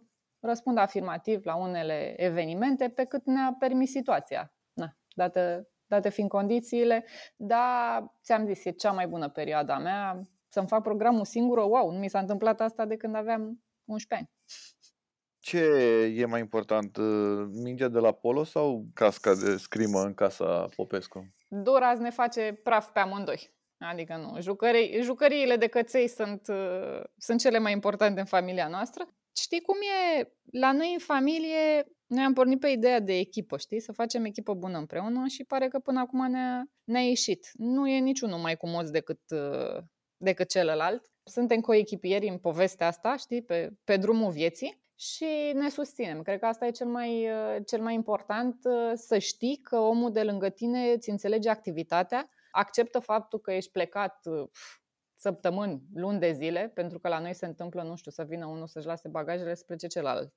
răspund 0.47 0.77
afirmativ 0.77 1.45
la 1.45 1.55
unele 1.55 2.13
evenimente 2.23 2.89
pe 2.89 3.03
cât 3.03 3.25
ne-a 3.25 3.55
permis 3.59 3.91
situația. 3.91 4.53
Na, 4.73 4.97
date, 5.15 5.67
date 5.85 6.09
fiind 6.09 6.29
condițiile, 6.29 7.05
dar 7.35 8.13
ți-am 8.23 8.45
zis, 8.45 8.65
e 8.65 8.71
cea 8.71 8.91
mai 8.91 9.07
bună 9.07 9.29
perioada 9.29 9.77
mea 9.77 10.21
să-mi 10.53 10.67
fac 10.67 10.83
programul 10.83 11.25
singur, 11.25 11.57
wow, 11.57 11.91
nu 11.91 11.99
mi 11.99 12.09
s-a 12.09 12.19
întâmplat 12.19 12.61
asta 12.61 12.85
de 12.85 12.97
când 12.97 13.15
aveam 13.15 13.63
11 13.85 14.15
ani. 14.15 14.29
Ce 15.39 15.59
e 16.15 16.25
mai 16.25 16.39
important, 16.39 16.97
uh, 16.97 17.45
mingea 17.63 17.87
de 17.87 17.99
la 17.99 18.11
polo 18.11 18.43
sau 18.43 18.85
casca 18.93 19.33
de 19.35 19.57
scrimă 19.57 19.99
în 19.99 20.13
casa 20.13 20.65
Popescu? 20.75 21.33
Dora 21.47 21.93
ne 21.93 22.09
face 22.09 22.59
praf 22.63 22.87
pe 22.87 22.99
amândoi. 22.99 23.53
Adică 23.77 24.15
nu, 24.15 24.41
jucării, 24.41 25.01
jucăriile 25.01 25.55
de 25.55 25.67
căței 25.67 26.07
sunt, 26.07 26.47
uh, 26.47 27.01
sunt 27.17 27.39
cele 27.39 27.59
mai 27.59 27.71
importante 27.71 28.19
în 28.19 28.25
familia 28.25 28.67
noastră. 28.67 29.07
Știi 29.35 29.61
cum 29.61 29.75
e? 29.81 30.31
La 30.51 30.71
noi 30.71 30.93
în 30.93 30.99
familie, 30.99 31.85
noi 32.07 32.23
am 32.23 32.33
pornit 32.33 32.59
pe 32.59 32.67
ideea 32.67 32.99
de 32.99 33.17
echipă, 33.17 33.57
știi? 33.57 33.79
Să 33.79 33.91
facem 33.91 34.25
echipă 34.25 34.53
bună 34.53 34.77
împreună 34.77 35.27
și 35.27 35.43
pare 35.43 35.67
că 35.67 35.79
până 35.79 35.99
acum 35.99 36.31
ne-a, 36.31 36.63
ne-a 36.83 37.01
ieșit. 37.01 37.49
Nu 37.53 37.87
e 37.87 37.99
niciunul 37.99 38.39
mai 38.39 38.57
cumos 38.57 38.89
decât, 38.89 39.21
uh, 39.29 39.83
decât 40.17 40.49
celălalt. 40.49 41.11
Suntem 41.23 41.59
coechipieri 41.59 42.27
în 42.27 42.37
povestea 42.37 42.87
asta, 42.87 43.15
știi? 43.15 43.43
Pe, 43.43 43.69
pe 43.83 43.97
drumul 43.97 44.31
vieții 44.31 44.81
și 44.95 45.51
ne 45.53 45.69
susținem. 45.69 46.21
Cred 46.21 46.39
că 46.39 46.45
asta 46.45 46.65
e 46.65 46.71
cel 46.71 46.87
mai, 46.87 47.29
uh, 47.29 47.57
cel 47.65 47.81
mai 47.81 47.93
important, 47.93 48.55
să 48.93 49.17
știi 49.17 49.59
că 49.63 49.77
omul 49.77 50.11
de 50.11 50.23
lângă 50.23 50.49
tine 50.49 50.91
îți 50.91 51.09
înțelege 51.09 51.49
activitatea, 51.49 52.29
acceptă 52.51 52.99
faptul 52.99 53.39
că 53.39 53.51
ești 53.51 53.71
plecat 53.71 54.25
săptămâni, 55.23 55.81
luni 55.93 56.19
de 56.19 56.31
zile, 56.31 56.71
pentru 56.73 56.99
că 56.99 57.07
la 57.07 57.19
noi 57.19 57.33
se 57.33 57.45
întâmplă, 57.45 57.83
nu 57.83 57.95
știu, 57.95 58.11
să 58.11 58.23
vină 58.23 58.45
unul 58.45 58.67
să-și 58.67 58.85
lase 58.85 59.07
bagajele 59.07 59.53
să 59.53 59.63
plece 59.67 59.87
celălalt. 59.87 60.33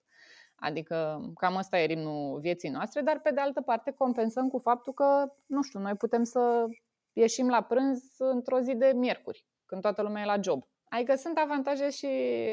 Adică 0.56 0.96
cam 1.34 1.56
asta 1.56 1.78
e 1.78 1.86
ritmul 1.86 2.40
vieții 2.40 2.68
noastre, 2.68 3.00
dar 3.00 3.20
pe 3.20 3.30
de 3.30 3.40
altă 3.40 3.60
parte 3.60 3.90
compensăm 3.90 4.48
cu 4.48 4.58
faptul 4.58 4.92
că, 4.92 5.32
nu 5.46 5.62
știu, 5.62 5.80
noi 5.80 5.94
putem 5.94 6.24
să 6.24 6.66
ieșim 7.12 7.48
la 7.48 7.62
prânz 7.62 8.14
într-o 8.18 8.60
zi 8.60 8.74
de 8.74 8.92
miercuri, 8.94 9.46
când 9.66 9.82
toată 9.82 10.02
lumea 10.02 10.22
e 10.22 10.26
la 10.26 10.40
job. 10.40 10.64
Adică 10.88 11.14
sunt 11.14 11.38
avantaje 11.38 11.90
și, 11.90 12.08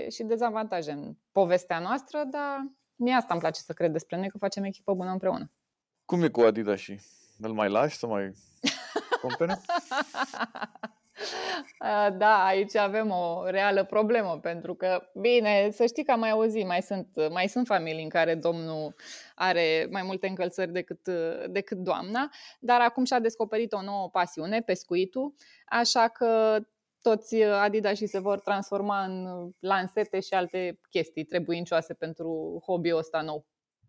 și 0.09 0.23
dezavantaje 0.23 0.91
în 0.91 1.13
povestea 1.31 1.79
noastră, 1.79 2.23
dar 2.29 2.71
mie 2.95 3.13
asta 3.13 3.33
îmi 3.33 3.41
place 3.41 3.61
să 3.61 3.73
cred 3.73 3.91
despre 3.91 4.17
noi, 4.17 4.29
că 4.29 4.37
facem 4.37 4.63
echipă 4.63 4.93
bună 4.93 5.11
împreună. 5.11 5.51
Cum 6.05 6.23
e 6.23 6.29
cu 6.29 6.41
Adidas 6.41 6.79
și? 6.79 6.99
Îl 7.39 7.53
mai 7.53 7.69
lași 7.69 7.97
să 7.97 8.07
mai 8.07 8.33
cumpere? 9.21 9.59
Da, 12.17 12.45
aici 12.45 12.75
avem 12.75 13.09
o 13.09 13.43
reală 13.45 13.83
problemă, 13.85 14.39
pentru 14.41 14.75
că, 14.75 15.09
bine, 15.13 15.69
să 15.71 15.85
știi 15.85 16.03
că 16.03 16.11
am 16.11 16.19
mai 16.19 16.29
auzit, 16.29 16.65
mai 16.65 16.81
sunt, 16.81 17.07
mai 17.29 17.47
sunt 17.47 17.67
familii 17.67 18.03
în 18.03 18.09
care 18.09 18.35
domnul 18.35 18.95
are 19.35 19.87
mai 19.91 20.03
multe 20.03 20.27
încălțări 20.27 20.71
decât, 20.71 21.09
decât 21.49 21.77
doamna, 21.77 22.29
dar 22.59 22.81
acum 22.81 23.05
și-a 23.05 23.19
descoperit 23.19 23.73
o 23.73 23.81
nouă 23.81 24.09
pasiune, 24.09 24.61
pescuitul, 24.61 25.33
așa 25.65 26.07
că 26.07 26.59
toți 27.01 27.43
Adidas 27.43 27.97
și 27.97 28.05
se 28.05 28.19
vor 28.19 28.39
transforma 28.39 29.03
în 29.03 29.27
lansete 29.59 30.19
și 30.19 30.33
alte 30.33 30.79
chestii 30.89 31.23
trebuincioase 31.23 31.93
pentru 31.93 32.61
hobby-ul 32.65 32.97
ăsta 32.97 33.21
nou. 33.21 33.45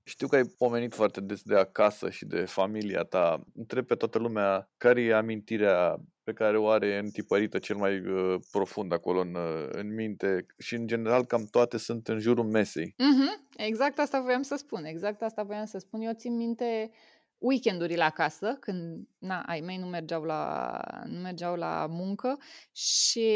Știu 0.06 0.26
că 0.26 0.36
ai 0.36 0.44
pomenit 0.58 0.94
foarte 0.94 1.20
des 1.20 1.42
de 1.42 1.56
acasă 1.56 2.10
și 2.10 2.24
de 2.24 2.44
familia 2.44 3.02
ta. 3.02 3.44
Întreb 3.54 3.86
pe 3.86 3.94
toată 3.94 4.18
lumea 4.18 4.70
care 4.76 5.02
e 5.02 5.14
amintirea 5.14 5.96
pe 6.24 6.32
care 6.32 6.58
o 6.58 6.68
are 6.68 6.98
întipărită 6.98 7.58
cel 7.58 7.76
mai 7.76 7.98
uh, 8.00 8.40
profund 8.50 8.92
acolo 8.92 9.20
în, 9.20 9.34
uh, 9.34 9.68
în 9.70 9.94
minte 9.94 10.46
și 10.58 10.74
în 10.74 10.86
general 10.86 11.24
cam 11.24 11.44
toate 11.50 11.78
sunt 11.78 12.08
în 12.08 12.18
jurul 12.18 12.44
mesei. 12.44 12.94
Mm-hmm. 12.94 13.56
Exact 13.56 13.98
asta 13.98 14.20
voiam 14.20 14.42
să 14.42 14.56
spun, 14.56 14.84
exact 14.84 15.22
asta 15.22 15.42
voiam 15.42 15.64
să 15.64 15.78
spun. 15.78 16.00
Eu 16.00 16.12
țin 16.12 16.36
minte 16.36 16.90
weekendurile 17.38 18.02
acasă, 18.02 18.56
când 18.60 19.08
na, 19.18 19.42
ai 19.46 19.60
mei 19.60 19.76
nu 19.76 19.86
mergeau 19.86 20.22
la, 20.22 20.80
nu 21.06 21.20
mergeau 21.20 21.56
la 21.56 21.86
muncă 21.88 22.38
și 22.72 23.28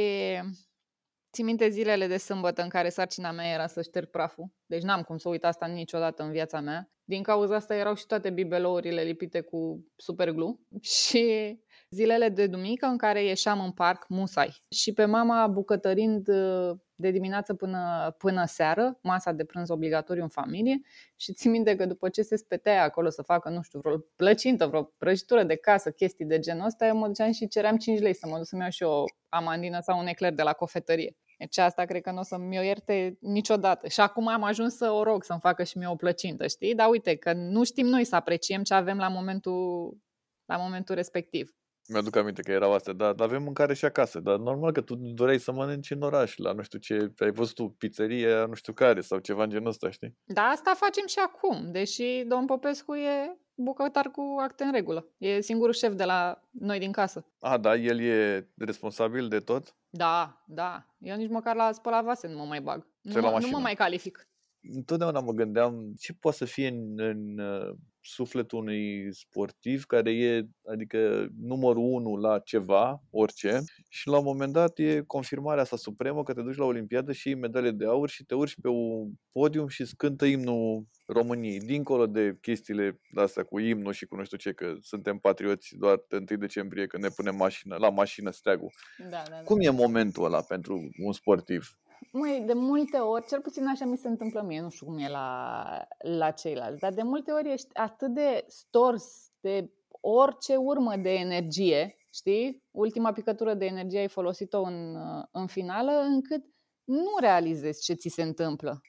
Țin 1.33 1.44
minte 1.44 1.68
zilele 1.68 2.07
de 2.07 2.16
sâmbătă 2.16 2.62
în 2.62 2.68
care 2.68 2.88
sarcina 2.88 3.31
mea 3.31 3.53
era 3.53 3.66
să 3.66 3.83
șterg 3.83 4.11
praful. 4.11 4.53
Deci 4.66 4.83
n-am 4.83 5.03
cum 5.03 5.16
să 5.16 5.29
uit 5.29 5.44
asta 5.44 5.66
niciodată 5.66 6.22
în 6.22 6.31
viața 6.31 6.61
mea. 6.61 6.90
Din 7.05 7.22
cauza 7.22 7.55
asta 7.55 7.74
erau 7.74 7.94
și 7.94 8.07
toate 8.07 8.31
bibelourile 8.31 9.03
lipite 9.03 9.40
cu 9.40 9.87
superglu. 9.96 10.61
Și 10.81 11.59
zilele 11.90 12.29
de 12.29 12.46
duminică 12.46 12.87
în 12.87 12.96
care 12.96 13.24
ieșeam 13.24 13.61
în 13.61 13.72
parc 13.72 14.09
musai. 14.09 14.62
Și 14.68 14.92
pe 14.92 15.05
mama 15.05 15.46
bucătărind 15.46 16.29
uh, 16.29 16.77
de 16.94 17.11
dimineață 17.11 17.55
până, 17.55 18.14
până 18.18 18.44
seară, 18.46 18.98
masa 19.03 19.33
de 19.33 19.44
prânz 19.44 19.68
obligatoriu 19.68 20.22
în 20.22 20.29
familie 20.29 20.81
și 21.16 21.33
țin 21.33 21.51
minte 21.51 21.77
că 21.77 21.87
după 21.87 22.09
ce 22.09 22.22
se 22.22 22.37
spetea 22.37 22.83
acolo 22.83 23.09
să 23.09 23.22
facă, 23.22 23.48
nu 23.48 23.62
știu, 23.62 23.79
vreo 23.79 23.98
plăcintă, 24.16 24.66
vreo 24.66 24.83
prăjitură 24.83 25.42
de 25.42 25.57
casă, 25.57 25.90
chestii 25.90 26.24
de 26.24 26.38
genul 26.38 26.66
ăsta, 26.66 26.87
eu 26.87 26.96
mă 26.96 27.07
duceam 27.07 27.33
și 27.33 27.48
ceream 27.48 27.77
5 27.77 28.01
lei 28.01 28.14
să 28.14 28.27
mă 28.27 28.37
duc 28.37 28.46
să-mi 28.46 28.61
iau 28.61 28.70
și 28.70 28.83
o 28.83 29.05
amandină 29.29 29.81
sau 29.81 29.98
un 29.98 30.07
ecler 30.07 30.33
de 30.33 30.42
la 30.42 30.53
cofetărie. 30.53 31.16
Deci 31.38 31.59
asta 31.59 31.85
cred 31.85 32.03
că 32.03 32.11
nu 32.11 32.18
o 32.18 32.22
să-mi 32.22 32.59
o 32.59 32.62
ierte 32.62 33.16
niciodată. 33.20 33.88
Și 33.88 34.01
acum 34.01 34.29
am 34.29 34.42
ajuns 34.42 34.77
să 34.77 34.90
o 34.90 35.03
rog 35.03 35.24
să-mi 35.24 35.40
facă 35.40 35.62
și 35.62 35.79
mie 35.79 35.88
o 35.88 35.94
plăcintă, 35.94 36.46
știi? 36.46 36.74
Dar 36.74 36.88
uite 36.88 37.16
că 37.16 37.33
nu 37.33 37.64
știm 37.64 37.87
noi 37.87 38.05
să 38.05 38.16
apreciem 38.16 38.62
ce 38.62 38.74
avem 38.74 38.98
la 38.98 39.09
momentul, 39.09 39.96
la 40.44 40.57
momentul 40.57 40.94
respectiv. 40.94 41.53
Mi-aduc 41.88 42.16
aminte 42.16 42.42
că 42.42 42.51
erau 42.51 42.72
astea, 42.72 42.92
dar 42.92 43.14
avem 43.18 43.42
mâncare 43.42 43.74
și 43.74 43.85
acasă. 43.85 44.20
Dar 44.20 44.37
normal 44.37 44.72
că 44.72 44.81
tu 44.81 44.94
doreai 44.94 45.38
să 45.38 45.53
mănânci 45.53 45.90
în 45.90 46.03
oraș, 46.03 46.37
la 46.37 46.53
nu 46.53 46.62
știu 46.62 46.79
ce, 46.79 47.12
ai 47.18 47.31
văzut 47.31 47.55
tu, 47.55 47.68
pizzerie, 47.68 48.44
nu 48.44 48.55
știu 48.55 48.72
care, 48.72 49.01
sau 49.01 49.18
ceva 49.18 49.42
în 49.42 49.51
genul 49.51 49.68
ăsta, 49.68 49.90
știi? 49.90 50.16
Da, 50.24 50.42
asta 50.42 50.72
facem 50.77 51.07
și 51.07 51.18
acum, 51.18 51.72
deși 51.72 52.24
domn 52.27 52.46
Popescu 52.46 52.94
e 52.94 53.38
bucătar 53.55 54.11
cu 54.11 54.22
acte 54.40 54.64
în 54.64 54.72
regulă. 54.72 55.09
E 55.18 55.40
singurul 55.40 55.72
șef 55.72 55.92
de 55.94 56.05
la 56.05 56.42
noi 56.51 56.79
din 56.79 56.92
casă. 56.92 57.27
A, 57.40 57.59
da, 57.59 57.77
el 57.77 58.01
e 58.01 58.48
responsabil 58.57 59.29
de 59.29 59.38
tot? 59.38 59.77
Da, 59.88 60.44
da. 60.46 60.87
Eu 60.98 61.16
nici 61.16 61.31
măcar 61.31 61.57
la 61.57 61.72
spălat 61.72 62.05
vase 62.05 62.29
nu 62.29 62.37
mă 62.37 62.44
mai 62.44 62.61
bag. 62.61 62.87
Nu, 63.01 63.20
mă, 63.20 63.38
nu 63.40 63.48
mă 63.48 63.59
mai 63.59 63.74
calific. 63.74 64.29
Întotdeauna 64.74 65.20
mă 65.20 65.33
gândeam 65.33 65.94
ce 65.98 66.12
poate 66.12 66.37
să 66.37 66.44
fie 66.44 66.68
în, 66.68 67.01
în 67.01 67.38
uh, 67.38 67.77
sufletul 68.09 68.59
unui 68.59 69.14
sportiv 69.14 69.85
care 69.85 70.11
e, 70.16 70.49
adică, 70.64 71.29
numărul 71.40 71.83
unu 71.83 72.16
la 72.16 72.38
ceva, 72.38 73.03
orice, 73.11 73.61
și 73.88 74.09
la 74.09 74.18
un 74.18 74.25
moment 74.25 74.53
dat 74.53 74.79
e 74.79 75.03
confirmarea 75.07 75.62
asta 75.62 75.77
supremă 75.77 76.23
că 76.23 76.33
te 76.33 76.42
duci 76.42 76.57
la 76.57 76.64
Olimpiadă 76.64 77.12
și 77.12 77.29
iei 77.29 77.37
medalie 77.37 77.71
de 77.71 77.85
aur 77.85 78.09
și 78.09 78.25
te 78.25 78.35
urci 78.35 78.61
pe 78.61 78.68
un 78.68 79.11
podium 79.33 79.68
și 79.68 79.85
scântă 79.85 80.25
imnul 80.25 80.87
României, 81.07 81.61
dincolo 81.61 82.07
de 82.07 82.38
chestiile 82.40 83.01
astea 83.14 83.42
cu 83.42 83.59
imnul 83.59 83.92
și 83.92 84.07
cu 84.07 84.16
nu 84.16 84.25
știu 84.25 84.37
ce, 84.37 84.53
că 84.53 84.75
suntem 84.81 85.18
patrioți 85.18 85.77
doar 85.79 86.05
de 86.09 86.16
1 86.16 86.38
decembrie 86.38 86.87
când 86.87 87.03
ne 87.03 87.09
punem 87.09 87.37
mașină, 87.37 87.77
la 87.77 87.90
mașină 87.90 88.31
steagul. 88.31 88.73
Da, 88.97 89.07
da, 89.09 89.23
da. 89.31 89.42
Cum 89.44 89.61
e 89.61 89.71
momentul 89.71 90.25
ăla 90.25 90.42
pentru 90.42 90.88
un 91.05 91.12
sportiv? 91.12 91.79
Măi, 92.13 92.43
de 92.47 92.53
multe 92.53 92.97
ori, 92.97 93.27
cel 93.27 93.41
puțin 93.41 93.67
așa 93.67 93.85
mi 93.85 93.97
se 93.97 94.09
întâmplă 94.09 94.43
mie, 94.43 94.61
nu 94.61 94.69
știu 94.69 94.87
cum 94.87 94.99
e 94.99 95.09
la, 95.09 95.65
la 95.99 96.31
ceilalți, 96.31 96.81
dar 96.81 96.93
de 96.93 97.03
multe 97.03 97.33
ori 97.33 97.53
ești 97.53 97.69
atât 97.73 98.15
de 98.15 98.45
stors 98.47 99.31
de 99.41 99.71
orice 100.01 100.57
urmă 100.57 100.97
de 100.97 101.13
energie, 101.13 101.97
știi? 102.11 102.63
Ultima 102.71 103.13
picătură 103.13 103.55
de 103.55 103.65
energie 103.65 103.99
ai 103.99 104.09
folosit-o 104.09 104.63
în, 104.63 104.97
în 105.33 105.47
finală, 105.47 105.93
încât 105.93 106.45
nu 106.85 107.17
realizezi 107.21 107.83
ce 107.83 107.93
ți 107.95 108.09
se 108.09 108.23
întâmplă. 108.23 108.81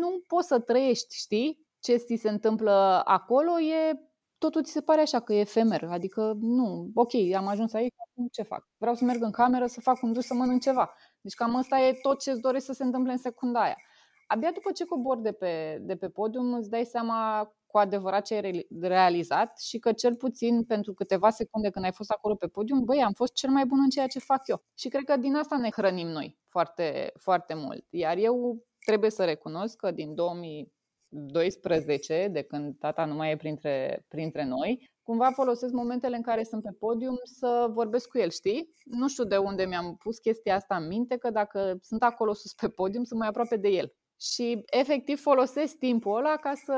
Nu 0.00 0.22
poți 0.26 0.46
să 0.46 0.58
trăiești, 0.58 1.16
știi? 1.16 1.66
Ce 1.80 1.96
ți 1.96 2.14
se 2.14 2.28
întâmplă 2.28 3.02
acolo 3.04 3.60
e 3.60 4.00
totul 4.38 4.62
ți 4.62 4.72
se 4.72 4.80
pare 4.80 5.00
așa 5.00 5.20
că 5.20 5.32
e 5.32 5.40
efemer, 5.40 5.84
adică 5.84 6.36
nu, 6.40 6.90
ok, 6.94 7.12
am 7.36 7.46
ajuns 7.46 7.72
aici, 7.72 7.94
ce 8.30 8.42
fac? 8.42 8.68
Vreau 8.76 8.94
să 8.94 9.04
merg 9.04 9.22
în 9.22 9.30
cameră, 9.30 9.66
să 9.66 9.80
fac 9.80 10.02
un 10.02 10.12
dus, 10.12 10.26
să 10.26 10.34
mănânc 10.34 10.60
ceva. 10.60 10.94
Deci 11.22 11.34
cam 11.34 11.56
asta 11.56 11.80
e 11.80 11.98
tot 12.02 12.20
ce 12.20 12.30
îți 12.30 12.40
dorești 12.40 12.66
să 12.66 12.72
se 12.72 12.84
întâmple 12.84 13.12
în 13.12 13.18
secunda 13.18 13.62
aia. 13.62 13.76
Abia 14.26 14.50
după 14.52 14.72
ce 14.72 14.84
cobor 14.84 15.18
de 15.18 15.32
pe, 15.32 15.78
de 15.80 15.96
pe 15.96 16.08
podium 16.08 16.54
îți 16.54 16.70
dai 16.70 16.84
seama 16.84 17.50
cu 17.66 17.78
adevărat 17.78 18.24
ce 18.24 18.34
ai 18.34 18.66
realizat 18.80 19.60
și 19.60 19.78
că 19.78 19.92
cel 19.92 20.16
puțin 20.16 20.64
pentru 20.64 20.94
câteva 20.94 21.30
secunde 21.30 21.70
când 21.70 21.84
ai 21.84 21.92
fost 21.92 22.10
acolo 22.10 22.34
pe 22.34 22.46
podium, 22.46 22.84
băi, 22.84 23.02
am 23.02 23.12
fost 23.12 23.32
cel 23.32 23.50
mai 23.50 23.66
bun 23.66 23.78
în 23.82 23.88
ceea 23.88 24.06
ce 24.06 24.18
fac 24.18 24.48
eu. 24.48 24.62
Și 24.78 24.88
cred 24.88 25.04
că 25.04 25.16
din 25.16 25.34
asta 25.34 25.56
ne 25.56 25.70
hrănim 25.70 26.08
noi 26.08 26.38
foarte, 26.48 27.12
foarte 27.18 27.54
mult. 27.54 27.84
Iar 27.90 28.16
eu 28.16 28.64
trebuie 28.84 29.10
să 29.10 29.24
recunosc 29.24 29.76
că 29.76 29.90
din 29.90 30.14
2012, 30.14 32.28
de 32.32 32.42
când 32.42 32.78
tata 32.78 33.04
nu 33.04 33.14
mai 33.14 33.30
e 33.30 33.36
printre, 33.36 34.04
printre 34.08 34.44
noi, 34.44 34.91
cumva 35.12 35.30
folosesc 35.30 35.72
momentele 35.72 36.16
în 36.16 36.22
care 36.22 36.42
sunt 36.42 36.62
pe 36.62 36.72
podium 36.78 37.20
să 37.22 37.70
vorbesc 37.72 38.08
cu 38.08 38.18
el, 38.18 38.30
știi? 38.30 38.74
Nu 38.84 39.08
știu 39.08 39.24
de 39.24 39.36
unde 39.36 39.64
mi-am 39.64 39.96
pus 39.96 40.18
chestia 40.18 40.54
asta 40.54 40.76
în 40.76 40.86
minte, 40.86 41.16
că 41.16 41.30
dacă 41.30 41.78
sunt 41.80 42.02
acolo 42.02 42.32
sus 42.32 42.52
pe 42.52 42.68
podium, 42.68 43.04
sunt 43.04 43.18
mai 43.18 43.28
aproape 43.28 43.56
de 43.56 43.68
el. 43.68 43.92
Și 44.20 44.62
efectiv 44.66 45.20
folosesc 45.20 45.78
timpul 45.78 46.16
ăla 46.16 46.36
ca 46.36 46.52
să 46.54 46.74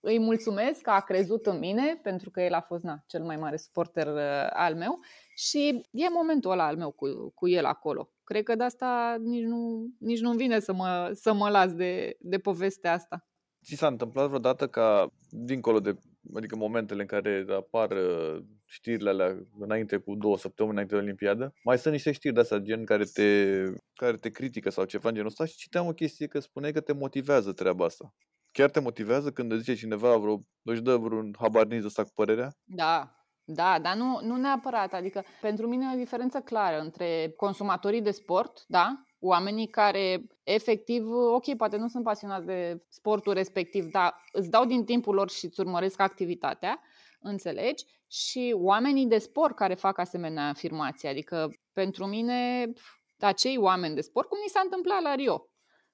îi 0.00 0.18
mulțumesc 0.18 0.80
că 0.80 0.90
a 0.90 1.00
crezut 1.00 1.46
în 1.46 1.58
mine, 1.58 2.00
pentru 2.02 2.30
că 2.30 2.40
el 2.40 2.52
a 2.52 2.60
fost 2.60 2.82
na, 2.82 3.02
cel 3.06 3.22
mai 3.22 3.36
mare 3.36 3.56
suporter 3.56 4.06
uh, 4.06 4.46
al 4.52 4.74
meu 4.74 4.98
și 5.36 5.86
e 5.90 6.08
momentul 6.08 6.50
ăla 6.50 6.66
al 6.66 6.76
meu 6.76 6.90
cu, 6.90 7.06
cu 7.34 7.48
el 7.48 7.64
acolo. 7.64 8.10
Cred 8.24 8.42
că 8.42 8.54
de 8.54 8.64
asta 8.64 9.16
nici 9.20 9.44
nu, 9.44 9.86
nici 9.98 10.20
nu 10.20 10.32
vine 10.32 10.60
să 10.60 10.72
mă, 10.72 11.10
să 11.12 11.32
mă 11.32 11.48
las 11.48 11.72
de, 11.72 12.16
de 12.20 12.38
povestea 12.38 12.92
asta. 12.92 13.26
Ți 13.64 13.74
s-a 13.74 13.86
întâmplat 13.86 14.26
vreodată 14.26 14.68
ca, 14.68 15.08
dincolo 15.30 15.80
de 15.80 15.96
adică 16.34 16.56
momentele 16.56 17.00
în 17.00 17.06
care 17.06 17.44
apar 17.48 17.90
uh, 17.90 18.42
știrile 18.64 19.10
alea 19.10 19.36
înainte 19.58 19.96
cu 19.96 20.14
două 20.14 20.36
săptămâni 20.38 20.72
înainte 20.74 20.94
de 20.94 21.00
Olimpiadă, 21.00 21.54
mai 21.64 21.78
sunt 21.78 21.92
niște 21.92 22.12
știri 22.12 22.34
de 22.34 22.40
astea 22.40 22.58
gen 22.58 22.84
care 22.84 23.04
te, 23.04 23.62
care 23.94 24.16
te 24.16 24.30
critică 24.30 24.70
sau 24.70 24.84
ceva 24.84 25.08
în 25.08 25.14
genul 25.14 25.28
ăsta 25.28 25.44
și 25.44 25.56
citeam 25.56 25.86
o 25.86 25.92
chestie 25.92 26.26
că 26.26 26.38
spuneai 26.38 26.72
că 26.72 26.80
te 26.80 26.92
motivează 26.92 27.52
treaba 27.52 27.84
asta. 27.84 28.14
Chiar 28.52 28.70
te 28.70 28.80
motivează 28.80 29.30
când 29.30 29.52
îți 29.52 29.60
zice 29.60 29.74
cineva 29.74 30.16
vreo, 30.16 30.40
își 30.62 30.82
dă 30.82 30.96
vreun 30.96 31.34
habarniz 31.38 31.84
ăsta 31.84 32.02
cu 32.02 32.10
părerea? 32.14 32.50
Da, 32.64 33.14
da, 33.44 33.78
dar 33.82 33.96
nu, 33.96 34.20
nu 34.22 34.36
neapărat. 34.36 34.92
Adică, 34.92 35.24
pentru 35.40 35.68
mine 35.68 35.86
e 35.90 35.94
o 35.94 35.98
diferență 35.98 36.38
clară 36.38 36.80
între 36.80 37.32
consumatorii 37.36 38.02
de 38.02 38.10
sport, 38.10 38.64
da, 38.66 39.02
oamenii 39.24 39.66
care 39.66 40.26
efectiv, 40.42 41.06
ok, 41.10 41.56
poate 41.56 41.76
nu 41.76 41.88
sunt 41.88 42.04
pasionați 42.04 42.46
de 42.46 42.82
sportul 42.88 43.32
respectiv, 43.32 43.90
dar 43.90 44.14
îți 44.32 44.50
dau 44.50 44.64
din 44.64 44.84
timpul 44.84 45.14
lor 45.14 45.30
și 45.30 45.44
îți 45.44 45.60
urmăresc 45.60 46.00
activitatea, 46.00 46.80
înțelegi? 47.20 47.84
Și 48.08 48.54
oamenii 48.56 49.06
de 49.06 49.18
sport 49.18 49.54
care 49.54 49.74
fac 49.74 49.98
asemenea 49.98 50.48
afirmații. 50.48 51.08
Adică, 51.08 51.50
pentru 51.72 52.06
mine, 52.06 52.72
acei 53.18 53.56
oameni 53.58 53.94
de 53.94 54.00
sport, 54.00 54.28
cum 54.28 54.38
ni 54.42 54.50
s-a 54.50 54.60
întâmplat 54.64 55.02
la 55.02 55.14
Rio, 55.14 55.48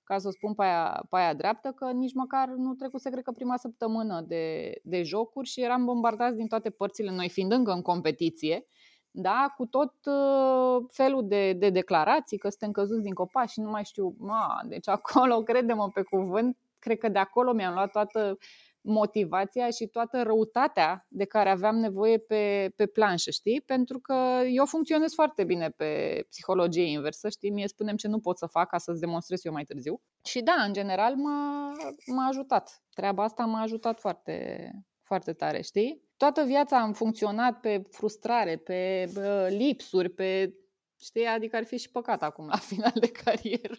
ca 0.05 0.19
să 0.19 0.29
o 0.29 0.31
spun 0.31 0.55
pe 0.55 0.63
aia, 0.63 1.07
pe 1.11 1.17
aia 1.17 1.35
dreaptă, 1.35 1.73
că 1.77 1.91
nici 1.91 2.15
măcar 2.15 2.49
nu 2.49 2.75
trecuse, 2.75 3.11
cred 3.11 3.23
că, 3.23 3.33
prima 3.33 3.57
săptămână 3.57 4.25
de, 4.27 4.73
de 4.83 5.03
jocuri 5.03 5.49
și 5.49 5.63
eram 5.63 5.85
bombardați 5.85 6.37
din 6.37 6.47
toate 6.47 6.71
părțile, 6.71 7.11
noi 7.11 7.29
fiind 7.29 7.53
încă 7.53 7.73
în 7.73 7.83
competiție, 7.83 8.67
da, 9.11 9.55
cu 9.57 9.67
tot 9.67 9.95
uh, 10.05 10.85
felul 10.93 11.29
de, 11.29 11.53
de 11.53 11.71
declarații 11.71 12.39
că 12.39 12.49
suntem 12.49 12.71
căzuți 12.71 13.03
din 13.03 13.15
copaci 13.15 13.51
și 13.51 13.61
nu 13.61 13.71
mai 13.71 13.85
știu, 13.85 14.15
ma, 14.19 14.61
deci 14.69 14.89
acolo, 14.89 15.43
credem 15.51 15.91
pe 15.95 16.03
cuvânt, 16.03 16.57
cred 16.79 16.99
că 16.99 17.09
de 17.09 17.19
acolo 17.19 17.53
mi-am 17.53 17.75
luat 17.75 17.91
toată 17.91 18.39
motivația 18.83 19.71
și 19.71 19.87
toată 19.87 20.23
răutatea 20.23 21.07
de 21.09 21.25
care 21.25 21.51
aveam 21.51 21.77
nevoie 21.77 22.19
pe, 22.19 22.73
pe 22.77 22.87
planșă, 22.87 23.31
știi? 23.31 23.61
Pentru 23.61 23.99
că 23.99 24.41
eu 24.51 24.65
funcționez 24.65 25.13
foarte 25.15 25.45
bine 25.45 25.71
pe 25.71 26.23
psihologie 26.29 26.83
inversă, 26.83 27.29
știi? 27.29 27.51
Mie 27.51 27.67
spunem 27.67 27.97
ce 27.97 28.09
nu 28.09 28.19
pot 28.19 28.39
să 28.39 28.47
fac 28.47 28.69
ca 28.69 28.79
să-ți 28.79 29.01
demonstrez 29.01 29.45
eu 29.45 29.53
mai 29.53 29.65
târziu. 29.65 30.01
Și 30.25 30.43
da, 30.43 30.63
în 30.67 30.73
general 30.73 31.15
m-a, 31.17 31.73
m-a 32.07 32.27
ajutat. 32.27 32.83
Treaba 32.95 33.23
asta 33.23 33.45
m-a 33.45 33.61
ajutat 33.61 34.01
foarte, 34.01 34.71
foarte 35.03 35.33
tare, 35.33 35.61
știi? 35.61 36.10
Toată 36.21 36.43
viața 36.43 36.81
am 36.81 36.93
funcționat 36.93 37.61
pe 37.61 37.83
frustrare, 37.91 38.57
pe 38.57 39.11
lipsuri, 39.49 40.09
pe 40.09 40.55
Știi? 41.01 41.27
Adică 41.27 41.57
ar 41.57 41.65
fi 41.65 41.79
și 41.79 41.91
păcat 41.91 42.23
acum, 42.23 42.47
la 42.47 42.57
final 42.71 42.93
de 43.01 43.11
carieră, 43.11 43.75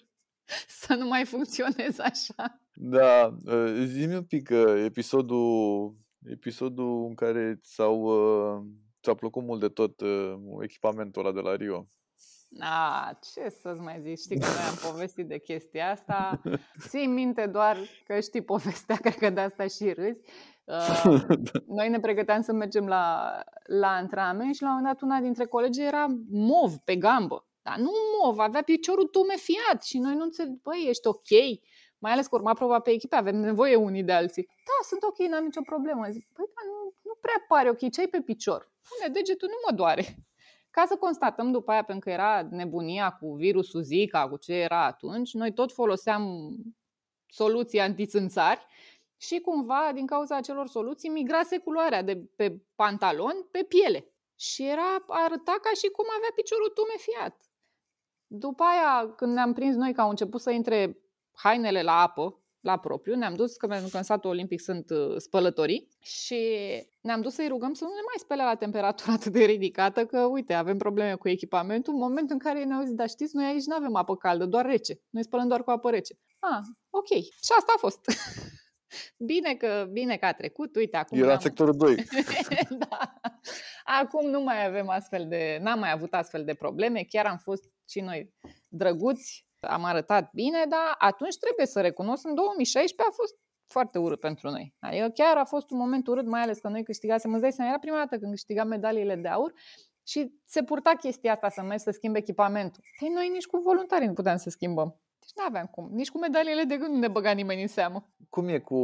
să 0.68 0.94
nu 0.94 1.08
mai 1.08 1.26
funcționez 1.26 2.00
așa. 2.00 2.62
Da, 2.74 3.38
ă, 3.48 3.84
zi 3.84 4.06
un 4.06 4.24
pic 4.24 4.50
episodul, 4.86 5.96
episodul 6.26 7.06
în 7.08 7.16
care 7.16 7.60
ți-au, 7.64 8.06
ă, 8.06 8.64
ți-a 9.04 9.14
plăcut 9.14 9.44
mult 9.44 9.60
de 9.60 9.68
tot 9.68 10.02
ă, 10.02 10.40
echipamentul 10.62 11.26
ăla 11.26 11.34
de 11.34 11.40
la 11.40 11.56
Rio. 11.56 11.88
A, 12.60 13.20
ce 13.34 13.50
să-ți 13.50 13.82
mai 13.82 14.02
zic, 14.02 14.18
știi 14.18 14.40
că 14.40 14.46
noi 14.46 14.64
am 14.70 14.76
povestit 14.92 15.28
de 15.28 15.38
chestia 15.38 15.92
asta, 15.92 16.42
ții 16.88 17.08
minte 17.08 17.46
doar 17.46 17.78
că 18.06 18.20
știi 18.20 18.42
povestea, 18.42 18.96
cred 19.04 19.16
că 19.16 19.30
de 19.30 19.40
asta 19.40 19.68
și 19.68 19.92
râzi. 19.92 20.20
Uh, 20.64 21.22
noi 21.78 21.90
ne 21.90 22.00
pregăteam 22.00 22.42
să 22.42 22.54
mergem 22.54 22.88
la, 22.88 23.36
la 23.64 23.88
antrenament 23.88 24.56
și 24.56 24.62
la 24.62 24.68
un 24.68 24.76
moment 24.76 24.94
dat 24.94 25.10
una 25.10 25.20
dintre 25.20 25.46
colegi 25.46 25.82
era 25.82 26.06
mov 26.30 26.76
pe 26.78 26.96
gambă. 26.96 27.46
Dar 27.62 27.78
nu 27.78 27.92
mov, 28.22 28.40
avea 28.40 28.62
piciorul 28.62 29.06
tumefiat 29.06 29.84
și 29.84 29.98
noi 29.98 30.16
nu 30.16 30.24
înțeleg, 30.24 30.62
băi, 30.62 30.86
ești 30.88 31.08
ok? 31.08 31.30
Mai 31.98 32.12
ales 32.12 32.28
că 32.28 32.36
urma 32.36 32.54
proba 32.54 32.80
pe 32.80 32.92
echipe, 32.92 33.16
avem 33.16 33.36
nevoie 33.36 33.76
unii 33.76 34.04
de 34.04 34.12
alții. 34.12 34.46
Da, 34.46 34.88
sunt 34.88 35.04
ok, 35.04 35.18
n-am 35.18 35.44
nicio 35.44 35.62
problemă. 35.62 36.08
Zic, 36.10 36.28
păi, 36.34 36.46
da, 36.56 36.62
nu, 36.66 36.94
nu 37.02 37.18
prea 37.22 37.46
pare 37.48 37.70
ok, 37.70 37.92
ce 37.92 38.00
ai 38.00 38.08
pe 38.08 38.22
picior? 38.22 38.72
Pune 38.90 39.14
degetul, 39.14 39.48
nu 39.48 39.60
mă 39.70 39.76
doare. 39.76 40.06
Ca 40.76 40.86
să 40.88 40.96
constatăm 40.96 41.52
după 41.52 41.72
aia, 41.72 41.84
pentru 41.84 42.10
că 42.10 42.16
era 42.16 42.48
nebunia 42.50 43.10
cu 43.10 43.34
virusul 43.34 43.82
Zika, 43.82 44.30
cu 44.30 44.38
ce 44.38 44.54
era 44.54 44.86
atunci, 44.86 45.34
noi 45.34 45.54
tot 45.54 45.72
foloseam 45.72 46.54
soluții 47.28 47.80
antițânțari 47.80 48.66
și 49.22 49.40
cumva, 49.40 49.92
din 49.94 50.06
cauza 50.06 50.36
acelor 50.36 50.68
soluții, 50.68 51.10
migrase 51.10 51.58
culoarea 51.58 52.02
de 52.02 52.30
pe 52.36 52.62
pantalon 52.76 53.48
pe 53.52 53.64
piele. 53.64 54.14
Și 54.36 54.68
era, 54.68 55.04
arăta 55.08 55.56
ca 55.62 55.70
și 55.76 55.88
cum 55.88 56.06
avea 56.18 56.32
piciorul 56.36 56.74
tumefiat. 56.76 57.36
După 58.28 58.64
aia, 58.64 59.14
când 59.16 59.34
ne-am 59.34 59.54
prins 59.54 59.76
noi 59.76 59.94
că 59.94 60.02
au 60.02 60.10
început 60.10 60.42
să 60.42 60.52
intre 60.52 60.98
hainele 61.32 61.82
la 61.82 62.02
apă, 62.02 62.42
la 62.60 62.78
propriu, 62.78 63.16
ne-am 63.16 63.34
dus, 63.34 63.56
că 63.56 63.68
pentru 63.68 63.88
că 63.92 63.98
în 63.98 64.04
satul 64.04 64.30
olimpic 64.30 64.60
sunt 64.60 64.90
uh, 64.90 65.18
spălătorii, 65.18 65.88
și 66.00 66.40
ne-am 67.02 67.22
dus 67.22 67.34
să-i 67.34 67.48
rugăm 67.48 67.74
să 67.74 67.84
nu 67.84 67.90
ne 67.90 68.02
mai 68.06 68.16
spele 68.18 68.44
la 68.44 68.56
temperatură 68.56 69.12
atât 69.18 69.32
de 69.32 69.44
ridicată, 69.44 70.06
că 70.06 70.22
uite, 70.22 70.54
avem 70.54 70.78
probleme 70.78 71.16
cu 71.16 71.30
echipamentul, 71.30 71.94
în 71.94 72.00
momentul 72.00 72.34
în 72.34 72.40
care 72.40 72.60
ei 72.60 72.66
ne-au 72.66 72.84
zis, 72.84 72.94
dar 72.94 73.10
știți, 73.10 73.36
noi 73.36 73.46
aici 73.46 73.66
nu 73.66 73.76
avem 73.76 73.96
apă 73.96 74.16
caldă, 74.16 74.46
doar 74.46 74.66
rece, 74.66 75.02
noi 75.10 75.24
spălăm 75.24 75.48
doar 75.48 75.64
cu 75.64 75.72
apă 75.72 75.90
rece. 75.90 76.18
Ah, 76.40 76.62
ok. 76.90 77.08
Și 77.24 77.52
asta 77.58 77.74
a 77.76 77.80
fost. 77.80 78.00
Bine 79.18 79.56
că, 79.56 79.88
bine 79.92 80.18
că 80.18 80.26
a 80.26 80.34
trecut, 80.34 80.76
uite, 80.76 80.98
acum... 80.98 81.22
Era 81.22 81.34
am... 81.34 81.40
sectorul 81.40 81.78
2. 81.78 81.96
da. 82.90 83.14
Acum 83.84 84.30
nu 84.30 84.42
mai 84.42 84.66
avem 84.66 84.90
astfel 84.90 85.28
de... 85.28 85.58
N-am 85.62 85.80
mai 85.80 85.92
avut 85.92 86.14
astfel 86.14 86.44
de 86.44 86.54
probleme, 86.54 87.06
chiar 87.10 87.26
am 87.26 87.38
fost 87.38 87.64
și 87.90 88.00
noi 88.00 88.34
drăguți, 88.68 89.46
am 89.60 89.84
arătat 89.84 90.30
bine, 90.34 90.66
dar 90.70 90.96
atunci 90.98 91.38
trebuie 91.38 91.66
să 91.66 91.82
recunosc, 91.82 92.28
în 92.28 92.36
2016 92.36 93.10
a 93.10 93.16
fost 93.16 93.36
foarte 93.72 94.00
urât 94.00 94.20
pentru 94.20 94.50
noi. 94.50 94.76
Adică 94.80 95.10
chiar 95.10 95.38
a 95.38 95.46
fost 95.46 95.72
un 95.72 95.78
moment 95.78 96.08
urât, 96.08 96.26
mai 96.26 96.42
ales 96.42 96.60
că 96.60 96.68
noi 96.68 96.84
câștigasem, 96.84 97.32
îți 97.32 97.42
dai 97.42 97.52
seama, 97.52 97.70
era 97.70 97.80
prima 97.80 97.98
dată 97.98 98.18
când 98.18 98.32
câștigam 98.32 98.68
medaliile 98.68 99.16
de 99.16 99.28
aur 99.28 99.54
și 100.08 100.34
se 100.46 100.64
purta 100.64 100.92
chestia 101.00 101.34
asta 101.34 101.50
să 101.50 101.62
mergi 101.62 101.84
să 101.84 101.92
schimbi 101.92 102.18
echipamentul. 102.18 102.84
Păi 103.00 103.10
noi 103.10 103.30
nici 103.30 103.46
cu 103.46 103.58
voluntarii 103.58 104.08
nu 104.08 104.14
puteam 104.14 104.38
să 104.38 104.50
schimbăm. 104.50 105.02
Deci 105.32 105.44
nu 105.44 105.50
aveam 105.50 105.66
cum. 105.66 105.90
Nici 105.92 106.10
cu 106.10 106.20
medaliile 106.20 106.64
de 106.64 106.78
gând 106.78 106.94
nu 106.94 107.00
ne 107.00 107.08
băga 107.08 107.32
nimeni 107.32 107.62
în 107.62 107.68
seamă. 107.68 108.14
Cum 108.30 108.48
e 108.48 108.60
cu 108.60 108.78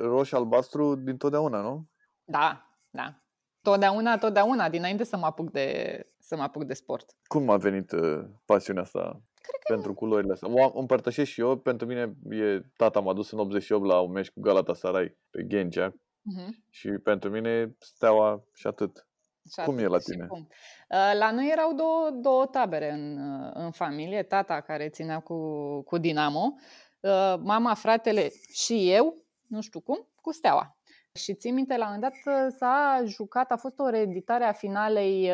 roșu-albastru 0.00 0.94
din 0.94 1.16
totdeauna, 1.16 1.60
nu? 1.60 1.88
Da, 2.24 2.76
da. 2.90 3.22
Totdeauna, 3.62 4.18
totdeauna, 4.18 4.68
dinainte 4.68 5.04
să 5.04 5.16
mă 5.16 5.26
apuc 5.26 5.50
de, 5.50 6.00
să 6.18 6.36
mă 6.36 6.42
apuc 6.42 6.64
de 6.64 6.74
sport. 6.74 7.16
Cum 7.26 7.50
a 7.50 7.56
venit 7.56 7.92
uh, 7.92 8.24
pasiunea 8.44 8.82
asta 8.82 9.00
Cred 9.40 9.60
că... 9.66 9.72
pentru 9.72 9.94
culorile 9.94 10.32
astea? 10.32 10.48
O 10.48 10.78
împărtășesc 10.78 11.30
și 11.30 11.40
eu. 11.40 11.58
Pentru 11.58 11.86
mine, 11.86 12.16
e, 12.30 12.60
tata 12.76 13.00
m-a 13.00 13.12
dus 13.12 13.30
în 13.30 13.38
88 13.38 13.86
la 13.86 14.00
un 14.00 14.10
meci 14.10 14.30
cu 14.30 14.40
Galatasaray 14.40 15.18
pe 15.30 15.42
Ghencea 15.42 15.90
uh-huh. 15.90 16.48
și 16.70 16.88
pentru 16.88 17.30
mine 17.30 17.76
steaua 17.78 18.44
și 18.54 18.66
atât. 18.66 19.08
Și 19.52 19.64
cum 19.64 19.78
e 19.78 19.86
la 19.86 19.98
tine? 19.98 20.26
Cum. 20.26 20.48
Uh, 20.88 21.12
la 21.18 21.30
noi 21.30 21.48
erau 21.52 21.72
două, 21.72 22.10
două 22.10 22.46
tabere 22.46 22.92
în, 22.92 23.18
uh, 23.18 23.50
în 23.54 23.70
familie. 23.70 24.22
Tata 24.22 24.60
care 24.60 24.88
ținea 24.88 25.20
cu, 25.20 25.36
cu 25.82 25.98
Dinamo, 25.98 26.54
uh, 27.00 27.34
mama, 27.38 27.74
fratele 27.74 28.30
și 28.52 28.90
eu, 28.90 29.24
nu 29.46 29.60
știu 29.60 29.80
cum, 29.80 30.08
cu 30.20 30.32
Steaua. 30.32 30.78
Și 31.12 31.34
țin 31.34 31.54
minte, 31.54 31.76
la 31.76 31.90
un 31.90 32.00
dat 32.00 32.14
s-a 32.58 33.02
jucat, 33.06 33.50
a 33.50 33.56
fost 33.56 33.78
o 33.78 33.88
reeditare 33.88 34.44
a 34.44 34.52
finalei 34.52 35.30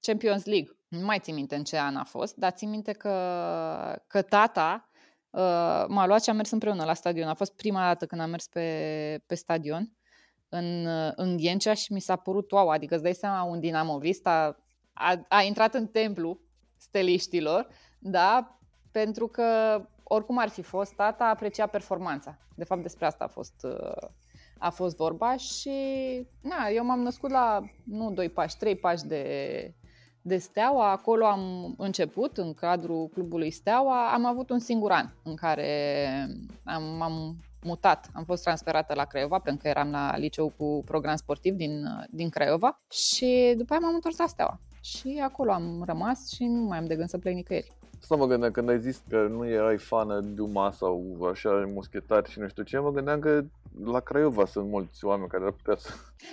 Champions 0.00 0.44
League. 0.44 0.78
Nu 0.88 1.04
mai 1.04 1.18
țin 1.18 1.34
minte 1.34 1.54
în 1.54 1.64
ce 1.64 1.78
an 1.78 1.96
a 1.96 2.04
fost, 2.04 2.36
dar 2.36 2.52
țin 2.52 2.70
minte 2.70 2.92
că, 2.92 3.12
că 4.06 4.22
tata 4.22 4.88
m-a 5.88 6.06
luat 6.06 6.22
și 6.22 6.30
am 6.30 6.36
mers 6.36 6.50
împreună 6.50 6.84
la 6.84 6.94
stadion. 6.94 7.28
A 7.28 7.34
fost 7.34 7.56
prima 7.56 7.86
dată 7.86 8.06
când 8.06 8.20
am 8.20 8.30
mers 8.30 8.48
pe, 8.48 9.22
pe 9.26 9.34
stadion 9.34 9.92
în, 10.48 10.86
în 11.14 11.36
Ghencea 11.36 11.74
și 11.74 11.92
mi 11.92 12.00
s-a 12.00 12.16
părut 12.16 12.50
wow, 12.50 12.68
adică 12.68 12.94
îți 12.94 13.02
dai 13.02 13.14
seama, 13.14 13.42
un 13.42 13.60
dinamovist 13.60 14.26
a, 14.26 14.56
a, 14.92 15.24
a 15.28 15.42
intrat 15.42 15.74
în 15.74 15.86
templu 15.86 16.38
steliștilor, 16.76 17.68
da, 17.98 18.58
pentru 18.90 19.28
că 19.28 19.44
oricum 20.02 20.38
ar 20.38 20.48
fi 20.48 20.62
fost, 20.62 20.92
tata 20.92 21.24
aprecia 21.24 21.66
performanța. 21.66 22.38
De 22.54 22.64
fapt, 22.64 22.82
despre 22.82 23.06
asta 23.06 23.24
a 23.24 23.28
fost, 23.28 23.66
a 24.58 24.70
fost 24.70 24.96
vorba 24.96 25.36
și 25.36 25.70
na, 26.40 26.68
eu 26.68 26.84
m-am 26.84 27.00
născut 27.00 27.30
la, 27.30 27.60
nu 27.84 28.10
doi 28.10 28.28
pași, 28.28 28.56
trei 28.56 28.76
pași 28.76 29.04
de, 29.04 29.74
de 30.22 30.36
Steaua. 30.38 30.90
Acolo 30.90 31.26
am 31.26 31.74
început, 31.78 32.36
în 32.36 32.54
cadrul 32.54 33.08
clubului 33.08 33.50
Steaua. 33.50 34.12
Am 34.12 34.24
avut 34.24 34.50
un 34.50 34.58
singur 34.58 34.90
an 34.90 35.10
în 35.22 35.34
care 35.34 36.08
am, 36.64 37.02
am 37.02 37.36
mutat, 37.64 38.10
am 38.12 38.24
fost 38.24 38.42
transferată 38.42 38.94
la 38.94 39.04
Craiova 39.04 39.38
pentru 39.38 39.62
că 39.62 39.68
eram 39.68 39.90
la 39.90 40.16
liceu 40.16 40.52
cu 40.56 40.82
program 40.84 41.16
sportiv 41.16 41.54
din, 41.54 41.84
din 42.10 42.28
Craiova 42.28 42.80
și 42.90 43.54
după 43.56 43.72
aia 43.72 43.80
m-am 43.82 43.94
întors 43.94 44.18
la 44.18 44.26
Steaua. 44.26 44.60
Și 44.80 45.20
acolo 45.24 45.52
am 45.52 45.82
rămas 45.86 46.32
și 46.32 46.44
nu 46.44 46.60
mai 46.60 46.78
am 46.78 46.86
de 46.86 46.96
gând 46.96 47.08
să 47.08 47.18
plec 47.18 47.34
nicăieri. 47.34 47.72
Asta 48.00 48.16
mă 48.16 48.26
gândeam 48.26 48.52
când 48.52 48.68
ai 48.68 48.80
zis 48.80 49.02
că 49.08 49.26
nu 49.30 49.46
erai 49.46 49.78
fană 49.78 50.20
de 50.20 50.28
Duma 50.28 50.70
sau 50.70 51.28
așa 51.30 51.70
muschetari 51.74 52.30
și 52.30 52.38
nu 52.38 52.48
știu 52.48 52.62
ce, 52.62 52.78
mă 52.78 52.90
gândeam 52.90 53.20
că 53.20 53.44
la 53.84 54.00
Craiova 54.00 54.44
sunt 54.46 54.68
mulți 54.68 55.04
oameni 55.04 55.28
care 55.28 55.44
ar 55.44 55.50
putea 55.50 55.76
să 55.76 55.90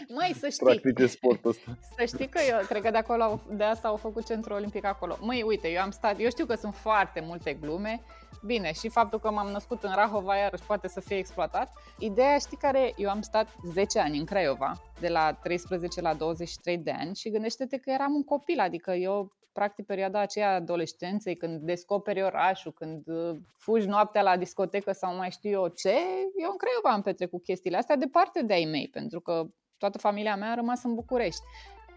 Mai 0.10 0.34
să 0.40 0.50
știi. 0.54 0.66
practice 0.66 1.06
sportul 1.08 1.50
ăsta. 1.50 1.78
Să 1.98 2.06
știi 2.06 2.28
că 2.28 2.40
eu 2.50 2.66
cred 2.66 2.82
că 2.82 2.92
de 2.92 2.98
acolo, 2.98 3.42
de 3.50 3.64
asta 3.64 3.88
au 3.88 3.96
făcut 3.96 4.26
centrul 4.26 4.56
olimpic 4.56 4.86
acolo. 4.86 5.18
Măi, 5.22 5.42
uite, 5.42 5.68
eu 5.68 5.82
am 5.82 5.92
stat, 5.92 6.20
eu 6.20 6.30
știu 6.30 6.46
că 6.46 6.56
sunt 6.56 6.76
foarte 6.76 7.20
multe 7.26 7.54
glume, 7.54 8.02
bine, 8.46 8.72
și 8.74 8.90
faptul 8.90 9.20
că 9.20 9.32
m-am 9.32 9.48
născut 9.48 9.84
în 9.84 9.92
Rahova 9.96 10.36
iarăși 10.36 10.64
poate 10.64 10.88
să 10.88 11.00
fie 11.00 11.18
exploatat. 11.18 11.72
Ideea, 12.00 12.38
știi 12.38 12.58
care, 12.58 12.94
eu 12.96 13.10
am 13.10 13.22
stat 13.22 13.48
10 13.74 14.00
ani 14.00 14.18
în 14.18 14.26
Craiova, 14.26 14.82
de 15.00 15.08
la 15.08 15.34
13 15.34 16.02
la 16.02 16.14
23 16.14 16.78
de 16.78 16.92
ani 16.92 17.16
și 17.16 17.30
gândește-te 17.32 17.78
că 17.78 17.90
eram 17.90 18.14
un 18.14 18.24
copil, 18.24 18.60
adică 18.60 18.92
eu 18.92 19.32
practic 19.54 19.86
perioada 19.86 20.20
aceea 20.20 20.54
adolescenței, 20.54 21.36
când 21.36 21.62
descoperi 21.62 22.24
orașul, 22.24 22.72
când 22.72 23.08
uh, 23.08 23.38
fugi 23.58 23.88
noaptea 23.88 24.22
la 24.22 24.38
discotecă 24.38 24.92
sau 24.92 25.16
mai 25.16 25.32
știu 25.32 25.50
eu 25.50 25.68
ce, 25.68 25.96
eu 26.42 26.50
în 26.52 26.58
Craiova 26.58 26.90
am 26.90 27.02
petrecut 27.02 27.44
chestiile 27.44 27.78
astea 27.78 27.96
departe 27.96 28.44
de 28.44 28.54
ai 28.54 28.66
mei, 28.66 28.90
pentru 28.92 29.20
că 29.20 29.46
toată 29.78 29.98
familia 29.98 30.36
mea 30.36 30.52
a 30.52 30.56
rămas 30.56 30.84
în 30.84 30.96
București. 30.96 31.42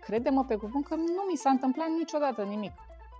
Crede-mă 0.00 0.44
pe 0.44 0.56
cuvânt 0.56 0.86
că 0.86 0.94
nu 0.94 1.24
mi 1.30 1.36
s-a 1.36 1.50
întâmplat 1.50 1.88
niciodată 1.88 2.42
nimic. 2.42 2.72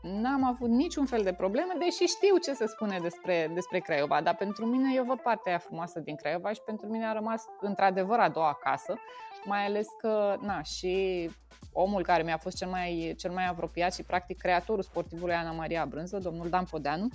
N-am 0.03 0.45
avut 0.45 0.69
niciun 0.69 1.07
fel 1.07 1.23
de 1.23 1.33
probleme, 1.33 1.75
deși 1.79 2.05
știu 2.05 2.37
ce 2.37 2.53
se 2.53 2.67
spune 2.67 2.99
despre, 3.03 3.51
despre 3.55 3.79
Craiova, 3.79 4.21
dar 4.23 4.37
pentru 4.37 4.67
mine 4.67 4.95
eu 4.95 5.05
văd 5.05 5.21
partea 5.21 5.53
aia 5.53 5.59
frumoasă 5.59 6.01
din 6.01 6.17
Craiova 6.17 6.53
și 6.53 6.61
pentru 6.65 6.87
mine 6.87 7.07
a 7.07 7.13
rămas 7.13 7.45
într-adevăr 7.61 8.19
a 8.19 8.29
doua 8.29 8.59
casă, 8.63 8.95
mai 9.45 9.65
ales 9.67 9.87
că, 9.99 10.37
na, 10.41 10.63
și 10.63 11.31
omul 11.77 12.03
care 12.03 12.23
mi-a 12.23 12.37
fost 12.37 12.57
cel 12.57 12.69
mai, 12.69 13.15
cel 13.19 13.31
mai 13.31 13.47
apropiat 13.47 13.95
și 13.95 14.03
practic 14.03 14.39
creatorul 14.39 14.83
sportivului 14.83 15.35
Ana 15.35 15.53
Maria 15.53 15.87
Brânză, 15.87 16.19
domnul 16.19 16.49
Dan 16.49 16.65
Podeanu, 16.71 17.09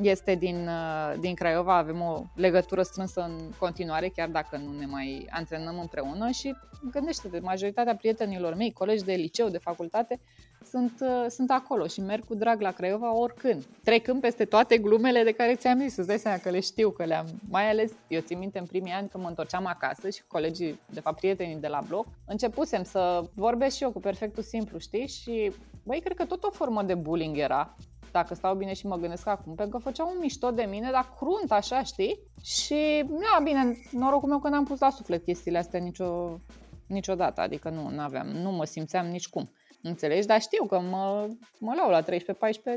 este 0.00 0.34
din, 0.34 0.66
uh, 0.66 1.14
din 1.20 1.34
Craiova, 1.34 1.76
avem 1.76 2.00
o 2.00 2.22
legătură 2.34 2.82
strânsă 2.82 3.20
în 3.20 3.50
continuare, 3.58 4.08
chiar 4.08 4.28
dacă 4.28 4.56
nu 4.56 4.78
ne 4.78 4.86
mai 4.86 5.26
antrenăm 5.30 5.78
împreună. 5.78 6.30
Și 6.30 6.56
gândește-te, 6.90 7.38
majoritatea 7.38 7.96
prietenilor 7.96 8.54
mei, 8.54 8.72
colegi 8.72 9.04
de 9.04 9.12
liceu, 9.12 9.48
de 9.48 9.58
facultate, 9.58 10.20
sunt, 10.66 10.92
uh, 11.00 11.26
sunt 11.28 11.50
acolo 11.50 11.86
și 11.86 12.00
merg 12.00 12.24
cu 12.24 12.34
drag 12.34 12.60
la 12.60 12.70
Craiova 12.70 13.16
oricând. 13.16 13.64
Trecând 13.84 14.20
peste 14.20 14.44
toate 14.44 14.78
glumele 14.78 15.22
de 15.22 15.32
care 15.32 15.54
ți-am 15.54 15.78
zis, 15.78 15.96
îți 15.96 16.06
dai 16.06 16.18
seama 16.18 16.38
că 16.38 16.50
le 16.50 16.60
știu, 16.60 16.90
că 16.90 17.04
le-am, 17.04 17.26
mai 17.48 17.70
ales, 17.70 17.92
eu 18.08 18.20
țin 18.20 18.38
minte 18.38 18.58
în 18.58 18.66
primii 18.66 18.92
ani 18.92 19.08
când 19.08 19.22
mă 19.22 19.28
întorceam 19.28 19.66
acasă 19.66 20.08
și 20.08 20.22
colegii, 20.26 20.80
de 20.90 21.00
fapt 21.00 21.18
prietenii 21.18 21.56
de 21.56 21.68
la 21.68 21.82
bloc, 21.88 22.06
începusem 22.26 22.82
să 22.82 23.22
vorbesc 23.34 23.76
și 23.76 23.82
eu 23.82 23.90
cu 23.90 24.00
perfectul 24.00 24.42
simplu, 24.42 24.78
știi? 24.78 25.08
Și, 25.08 25.52
băi, 25.82 26.00
cred 26.00 26.16
că 26.16 26.24
tot 26.24 26.44
o 26.44 26.50
formă 26.50 26.82
de 26.82 26.94
bullying 26.94 27.38
era, 27.38 27.76
dacă 28.12 28.34
stau 28.34 28.54
bine 28.54 28.72
și 28.72 28.86
mă 28.86 28.96
gândesc 28.96 29.26
acum, 29.26 29.54
pentru 29.54 29.76
că 29.76 29.82
făceau 29.82 30.08
un 30.12 30.18
mișto 30.20 30.50
de 30.50 30.62
mine, 30.62 30.90
dar 30.90 31.14
crunt 31.16 31.52
așa, 31.52 31.82
știi? 31.82 32.18
Și, 32.42 33.04
na, 33.08 33.40
bine, 33.42 33.76
norocul 33.90 34.28
meu 34.28 34.38
că 34.38 34.48
n-am 34.48 34.64
pus 34.64 34.80
la 34.80 34.90
suflet 34.90 35.24
chestiile 35.24 35.58
astea 35.58 35.80
nicio, 35.80 36.40
niciodată, 36.86 37.40
adică 37.40 37.68
nu 37.68 38.00
aveam, 38.00 38.26
nu 38.26 38.50
mă 38.50 38.64
simțeam 38.64 39.06
nici 39.06 39.28
cum. 39.28 39.50
Înțelegi? 39.82 40.26
Dar 40.26 40.40
știu 40.40 40.66
că 40.66 40.80
mă, 40.80 41.28
mă 41.58 41.74
lau 41.74 41.90
la 41.90 42.02
13-14 42.02 42.04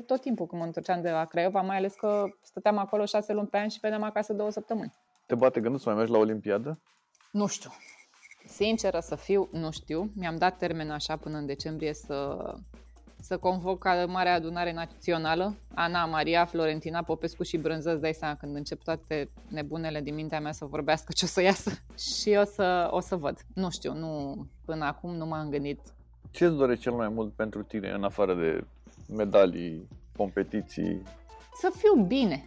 tot 0.05 0.21
timpul 0.21 0.45
când 0.45 0.61
mă 0.61 0.67
întorceam 0.67 1.01
de 1.01 1.09
la 1.09 1.25
Craiova, 1.25 1.61
mai 1.61 1.77
ales 1.77 1.93
că 1.93 2.25
stăteam 2.41 2.77
acolo 2.77 3.05
6 3.05 3.33
luni 3.33 3.47
pe 3.47 3.57
an 3.57 3.67
și 3.67 3.79
veneam 3.81 4.03
acasă 4.03 4.33
două 4.33 4.51
săptămâni. 4.51 4.93
Te 5.25 5.35
bate 5.35 5.59
gândul 5.59 5.79
să 5.79 5.89
mai 5.89 5.97
mergi 5.97 6.11
la 6.11 6.17
Olimpiadă? 6.17 6.79
Nu 7.31 7.47
știu. 7.47 7.69
Sinceră 8.47 8.99
să 8.99 9.15
fiu, 9.15 9.49
nu 9.51 9.71
știu. 9.71 10.11
Mi-am 10.15 10.35
dat 10.35 10.57
termen 10.57 10.91
așa 10.91 11.17
până 11.17 11.37
în 11.37 11.45
decembrie 11.45 11.93
să 11.93 12.37
să 13.25 13.37
convoc 13.37 13.83
Marea 14.07 14.33
Adunare 14.33 14.73
Națională, 14.73 15.55
Ana, 15.73 16.05
Maria, 16.05 16.45
Florentina, 16.45 17.03
Popescu 17.03 17.43
și 17.43 17.57
Brânză, 17.57 17.91
îți 17.91 18.01
dai 18.01 18.13
seama 18.13 18.35
când 18.35 18.55
încep 18.55 18.83
toate 18.83 19.31
nebunele 19.47 20.01
din 20.01 20.15
mintea 20.15 20.39
mea 20.39 20.51
să 20.51 20.65
vorbească 20.65 21.11
ce 21.15 21.25
o 21.25 21.27
să 21.27 21.41
iasă 21.41 21.71
și 22.21 22.37
o 22.39 22.43
să, 22.43 22.87
o 22.91 22.99
să 22.99 23.15
văd. 23.15 23.37
Nu 23.53 23.69
știu, 23.69 23.93
nu, 23.93 24.35
până 24.65 24.85
acum 24.85 25.15
nu 25.15 25.25
m-am 25.25 25.49
gândit. 25.49 25.79
Ce 26.35 26.45
îți 26.45 26.55
dorește 26.55 26.81
cel 26.83 26.91
mai 26.91 27.09
mult 27.09 27.33
pentru 27.33 27.63
tine, 27.63 27.89
în 27.89 28.03
afară 28.03 28.33
de 28.33 28.63
medalii, 29.15 29.87
competiții? 30.17 31.01
Să 31.53 31.71
fiu 31.77 32.01
bine, 32.01 32.45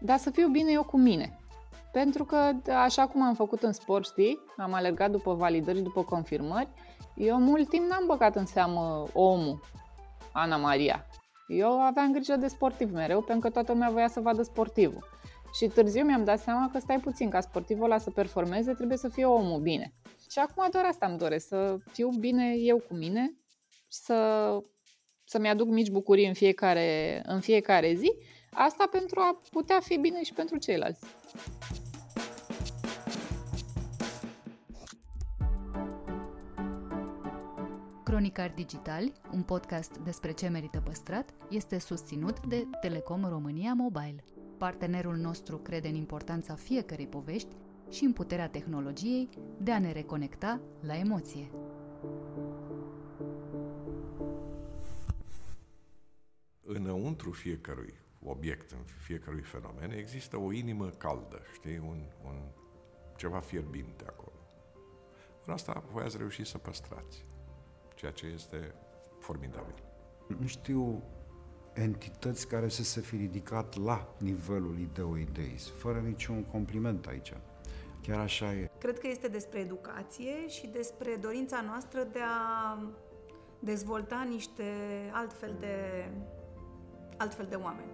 dar 0.00 0.18
să 0.18 0.30
fiu 0.30 0.48
bine 0.48 0.72
eu 0.72 0.82
cu 0.82 0.98
mine. 0.98 1.38
Pentru 1.92 2.24
că, 2.24 2.52
așa 2.72 3.06
cum 3.06 3.22
am 3.22 3.34
făcut 3.34 3.62
în 3.62 3.72
sport, 3.72 4.04
știi, 4.04 4.38
am 4.56 4.72
alergat 4.72 5.10
după 5.10 5.34
validări, 5.34 5.80
după 5.80 6.02
confirmări, 6.02 6.68
eu 7.14 7.38
mult 7.38 7.68
timp 7.68 7.90
n-am 7.90 8.04
băgat 8.06 8.36
în 8.36 8.46
seamă 8.46 9.06
omul 9.12 9.60
Ana 10.32 10.56
Maria. 10.56 11.06
Eu 11.48 11.80
aveam 11.80 12.12
grijă 12.12 12.36
de 12.36 12.46
sportiv 12.46 12.92
mereu, 12.92 13.20
pentru 13.20 13.46
că 13.46 13.52
toată 13.52 13.72
lumea 13.72 13.90
voia 13.90 14.08
să 14.08 14.20
vadă 14.20 14.42
sportivul. 14.42 15.04
Și 15.52 15.66
târziu 15.66 16.04
mi-am 16.04 16.24
dat 16.24 16.38
seama 16.38 16.70
că 16.72 16.78
stai 16.78 17.00
puțin, 17.00 17.30
ca 17.30 17.40
sportivul 17.40 17.84
ăla 17.84 17.98
să 17.98 18.10
performeze, 18.10 18.72
trebuie 18.72 18.98
să 18.98 19.08
fie 19.08 19.24
omul 19.24 19.60
bine. 19.60 19.92
Și 20.30 20.38
acum 20.38 20.68
doar 20.70 20.84
asta 20.84 21.06
îmi 21.06 21.18
doresc, 21.18 21.46
să 21.46 21.76
fiu 21.92 22.08
bine 22.08 22.54
eu 22.56 22.78
cu 22.78 22.94
mine, 22.94 23.36
să, 23.88 24.62
să-mi 25.24 25.48
aduc 25.48 25.68
mici 25.68 25.90
bucurii 25.90 26.26
în 26.26 26.34
fiecare, 26.34 27.22
în 27.26 27.40
fiecare 27.40 27.94
zi, 27.94 28.12
asta 28.50 28.88
pentru 28.90 29.20
a 29.20 29.40
putea 29.50 29.80
fi 29.80 29.96
bine 29.96 30.22
și 30.22 30.32
pentru 30.32 30.58
ceilalți. 30.58 31.06
Cronicar 38.04 38.52
Digital, 38.54 39.12
un 39.32 39.42
podcast 39.42 39.96
despre 39.96 40.32
ce 40.32 40.48
merită 40.48 40.82
păstrat, 40.84 41.34
este 41.50 41.78
susținut 41.78 42.46
de 42.46 42.66
Telecom 42.80 43.24
România 43.28 43.72
Mobile. 43.76 44.24
Partenerul 44.58 45.16
nostru 45.16 45.58
crede 45.58 45.88
în 45.88 45.94
importanța 45.94 46.54
fiecărei 46.54 47.06
povești 47.06 47.48
și 47.90 48.04
în 48.04 48.12
puterea 48.12 48.48
tehnologiei 48.48 49.28
de 49.58 49.72
a 49.72 49.78
ne 49.78 49.92
reconecta 49.92 50.60
la 50.80 50.96
emoție. 50.96 51.50
Înăuntru 56.62 57.30
fiecărui 57.30 57.94
obiect, 58.22 58.70
în 58.70 58.84
fiecărui 58.84 59.42
fenomen, 59.42 59.90
există 59.90 60.36
o 60.36 60.52
inimă 60.52 60.88
caldă, 60.88 61.42
știi, 61.52 61.78
un, 61.78 62.02
un 62.24 62.36
ceva 63.16 63.38
fierbinte 63.38 64.04
acolo. 64.06 64.36
În 65.46 65.52
asta 65.52 65.84
voi 65.92 66.04
ați 66.04 66.16
reușit 66.16 66.46
să 66.46 66.58
păstrați 66.58 67.24
ceea 67.94 68.12
ce 68.12 68.26
este 68.26 68.74
formidabil. 69.18 69.82
Nu 70.38 70.46
știu 70.46 71.02
entități 71.72 72.48
care 72.48 72.68
să 72.68 72.82
se 72.82 73.00
fi 73.00 73.16
ridicat 73.16 73.76
la 73.76 74.14
nivelul 74.18 74.78
ideo-ideis, 74.78 75.68
fără 75.68 75.98
niciun 75.98 76.44
compliment 76.44 77.06
aici. 77.06 77.32
Chiar 78.06 78.20
așa 78.20 78.52
e. 78.52 78.70
Cred 78.78 78.98
că 78.98 79.08
este 79.08 79.28
despre 79.28 79.58
educație 79.58 80.48
și 80.48 80.66
despre 80.66 81.18
dorința 81.20 81.60
noastră 81.66 82.08
de 82.12 82.18
a 82.18 82.78
dezvolta 83.58 84.26
niște 84.30 84.62
altfel 85.12 85.56
de, 85.60 85.74
altfel 87.16 87.46
de 87.48 87.54
oameni. 87.54 87.90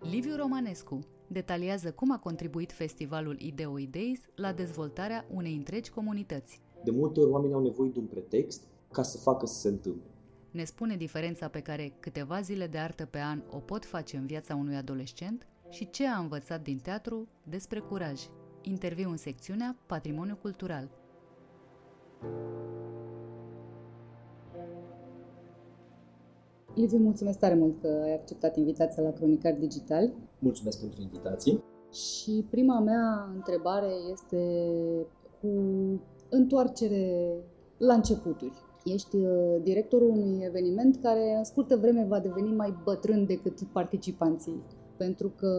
Liviu 0.00 0.36
Romanescu 0.36 0.98
detaliază 1.26 1.92
cum 1.92 2.12
a 2.12 2.18
contribuit 2.18 2.72
festivalul 2.72 3.40
Ideo 3.40 3.78
Ideis 3.78 4.20
la 4.34 4.52
dezvoltarea 4.52 5.26
unei 5.34 5.54
întregi 5.54 5.90
comunități. 5.90 6.60
De 6.84 6.90
multe 6.90 7.20
ori 7.20 7.30
oamenii 7.30 7.54
au 7.54 7.62
nevoie 7.62 7.90
de 7.90 7.98
un 7.98 8.06
pretext 8.06 8.62
ca 8.90 9.02
să 9.02 9.18
facă 9.18 9.46
să 9.46 9.60
se 9.60 9.68
întâmple. 9.68 10.10
Ne 10.50 10.64
spune 10.64 10.96
diferența 10.96 11.48
pe 11.48 11.60
care 11.60 11.92
câteva 12.00 12.40
zile 12.40 12.66
de 12.66 12.78
artă 12.78 13.04
pe 13.04 13.18
an 13.18 13.42
o 13.50 13.58
pot 13.58 13.84
face 13.84 14.16
în 14.16 14.26
viața 14.26 14.54
unui 14.54 14.76
adolescent 14.76 15.46
și 15.76 15.90
ce 15.90 16.06
a 16.06 16.18
învățat 16.18 16.62
din 16.62 16.78
teatru 16.82 17.28
despre 17.42 17.78
curaj. 17.78 18.20
Interviu 18.62 19.10
în 19.10 19.16
secțiunea 19.16 19.76
Patrimoniu 19.86 20.36
Cultural. 20.42 20.88
Liviu, 26.74 26.98
mulțumesc 26.98 27.38
tare 27.38 27.54
mult 27.54 27.80
că 27.80 28.00
ai 28.04 28.14
acceptat 28.14 28.56
invitația 28.56 29.02
la 29.02 29.10
Cronicar 29.10 29.52
Digital. 29.52 30.12
Mulțumesc 30.38 30.80
pentru 30.80 31.02
invitație. 31.02 31.62
Și 31.92 32.46
prima 32.50 32.80
mea 32.80 33.30
întrebare 33.34 33.92
este 34.12 34.40
cu 35.40 35.48
întoarcere 36.28 37.34
la 37.76 37.94
începuturi. 37.94 38.58
Ești 38.84 39.16
uh, 39.16 39.56
directorul 39.62 40.08
unui 40.08 40.44
eveniment 40.44 40.96
care 41.02 41.34
în 41.36 41.44
scurtă 41.44 41.76
vreme 41.76 42.04
va 42.04 42.20
deveni 42.20 42.54
mai 42.54 42.74
bătrân 42.84 43.26
decât 43.26 43.62
participanții. 43.62 44.62
Pentru 44.96 45.32
că 45.36 45.50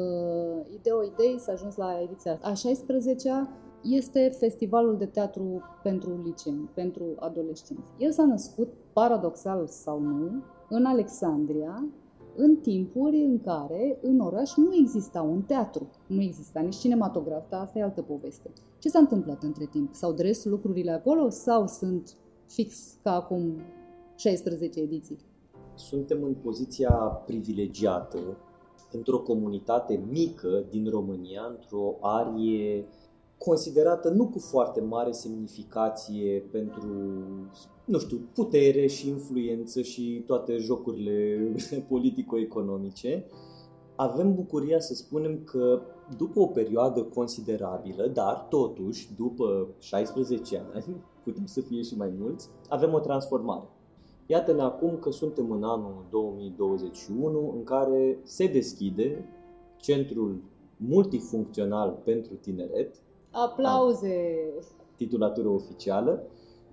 Ideo 0.73 1.03
Idei 1.03 1.39
s-a 1.39 1.51
ajuns 1.51 1.75
la 1.75 2.01
ediția 2.01 2.39
a 2.41 2.51
16-a, 2.51 3.49
este 3.83 4.35
festivalul 4.37 4.97
de 4.97 5.05
teatru 5.05 5.61
pentru 5.83 6.21
liceeni, 6.23 6.69
pentru 6.73 7.03
adolescenți. 7.19 7.91
El 7.97 8.11
s-a 8.11 8.25
născut, 8.25 8.73
paradoxal 8.93 9.67
sau 9.67 9.99
nu, 9.99 10.43
în 10.69 10.85
Alexandria, 10.85 11.87
în 12.35 12.55
timpuri 12.55 13.17
în 13.17 13.39
care 13.39 13.99
în 14.01 14.19
oraș 14.19 14.55
nu 14.55 14.75
exista 14.75 15.21
un 15.21 15.41
teatru, 15.41 15.89
nu 16.07 16.21
exista 16.21 16.59
nici 16.59 16.75
cinematograf, 16.75 17.49
dar 17.49 17.61
asta 17.61 17.79
e 17.79 17.83
altă 17.83 18.01
poveste. 18.01 18.51
Ce 18.79 18.89
s-a 18.89 18.99
întâmplat 18.99 19.43
între 19.43 19.65
timp? 19.65 19.93
S-au 19.93 20.11
dres 20.11 20.45
lucrurile 20.45 20.91
acolo 20.91 21.29
sau 21.29 21.67
sunt 21.67 22.17
fix 22.47 22.97
ca 23.03 23.15
acum 23.15 23.61
16 24.15 24.79
ediții? 24.79 25.17
Suntem 25.75 26.23
în 26.23 26.33
poziția 26.33 26.91
privilegiată 27.25 28.37
într-o 28.91 29.19
comunitate 29.19 30.03
mică 30.09 30.65
din 30.69 30.89
România, 30.89 31.41
într-o 31.49 31.97
arie 32.01 32.85
considerată 33.37 34.09
nu 34.09 34.27
cu 34.27 34.39
foarte 34.39 34.81
mare 34.81 35.11
semnificație 35.11 36.43
pentru, 36.51 36.87
nu 37.85 37.99
știu, 37.99 38.17
putere 38.33 38.87
și 38.87 39.09
influență 39.09 39.81
și 39.81 40.23
toate 40.25 40.57
jocurile 40.57 41.37
politico-economice, 41.89 43.25
avem 43.95 44.35
bucuria 44.35 44.79
să 44.79 44.93
spunem 44.93 45.43
că 45.43 45.81
după 46.17 46.39
o 46.39 46.47
perioadă 46.47 47.03
considerabilă, 47.03 48.07
dar 48.07 48.45
totuși 48.49 49.09
după 49.15 49.67
16 49.79 50.65
ani, 50.73 51.03
putem 51.23 51.45
să 51.45 51.61
fie 51.61 51.81
și 51.81 51.97
mai 51.97 52.13
mulți, 52.19 52.49
avem 52.69 52.93
o 52.93 52.99
transformare. 52.99 53.69
Iată-ne 54.29 54.61
acum 54.61 54.97
că 54.99 55.11
suntem 55.11 55.51
în 55.51 55.63
anul 55.63 56.05
2021 56.09 57.53
în 57.55 57.63
care 57.63 58.19
se 58.23 58.47
deschide 58.47 59.25
centrul 59.77 60.41
multifuncțional 60.77 61.99
pentru 62.03 62.33
tineret. 62.33 62.95
Aplauze! 63.31 64.37
Titulatură 64.95 65.47
oficială. 65.47 66.23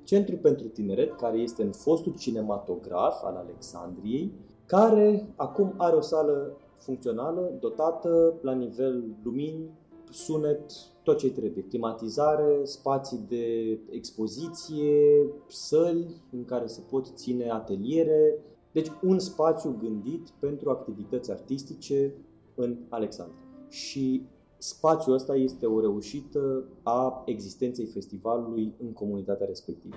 Centru 0.05 0.37
pentru 0.37 0.67
tineret, 0.67 1.17
care 1.17 1.39
este 1.39 1.63
în 1.63 1.73
fostul 1.73 2.15
cinematograf 2.19 3.25
al 3.25 3.35
Alexandriei, 3.37 4.33
care 4.67 5.33
acum 5.37 5.75
are 5.77 5.97
o 5.97 6.01
sală 6.01 6.57
funcțională, 6.79 7.53
dotată 7.61 8.35
la 8.43 8.53
nivel 8.53 9.05
lumini, 9.23 9.71
sunet, 10.15 10.73
tot 11.03 11.19
ce 11.19 11.31
trebuie. 11.31 11.65
Climatizare, 11.65 12.61
spații 12.62 13.25
de 13.29 13.79
expoziție, 13.91 15.27
săli 15.49 16.23
în 16.33 16.45
care 16.45 16.67
se 16.67 16.81
pot 16.91 17.07
ține 17.15 17.51
ateliere. 17.51 18.39
Deci 18.73 18.89
un 19.03 19.19
spațiu 19.19 19.77
gândit 19.81 20.29
pentru 20.39 20.71
activități 20.71 21.31
artistice 21.31 22.15
în 22.55 22.77
Alexandria. 22.89 23.43
Și 23.69 24.27
spațiul 24.59 25.15
ăsta 25.15 25.35
este 25.35 25.67
o 25.67 25.81
reușită 25.81 26.65
a 26.83 27.23
existenței 27.27 27.87
festivalului 27.87 28.75
în 28.83 28.93
comunitatea 28.93 29.47
respectivă. 29.47 29.95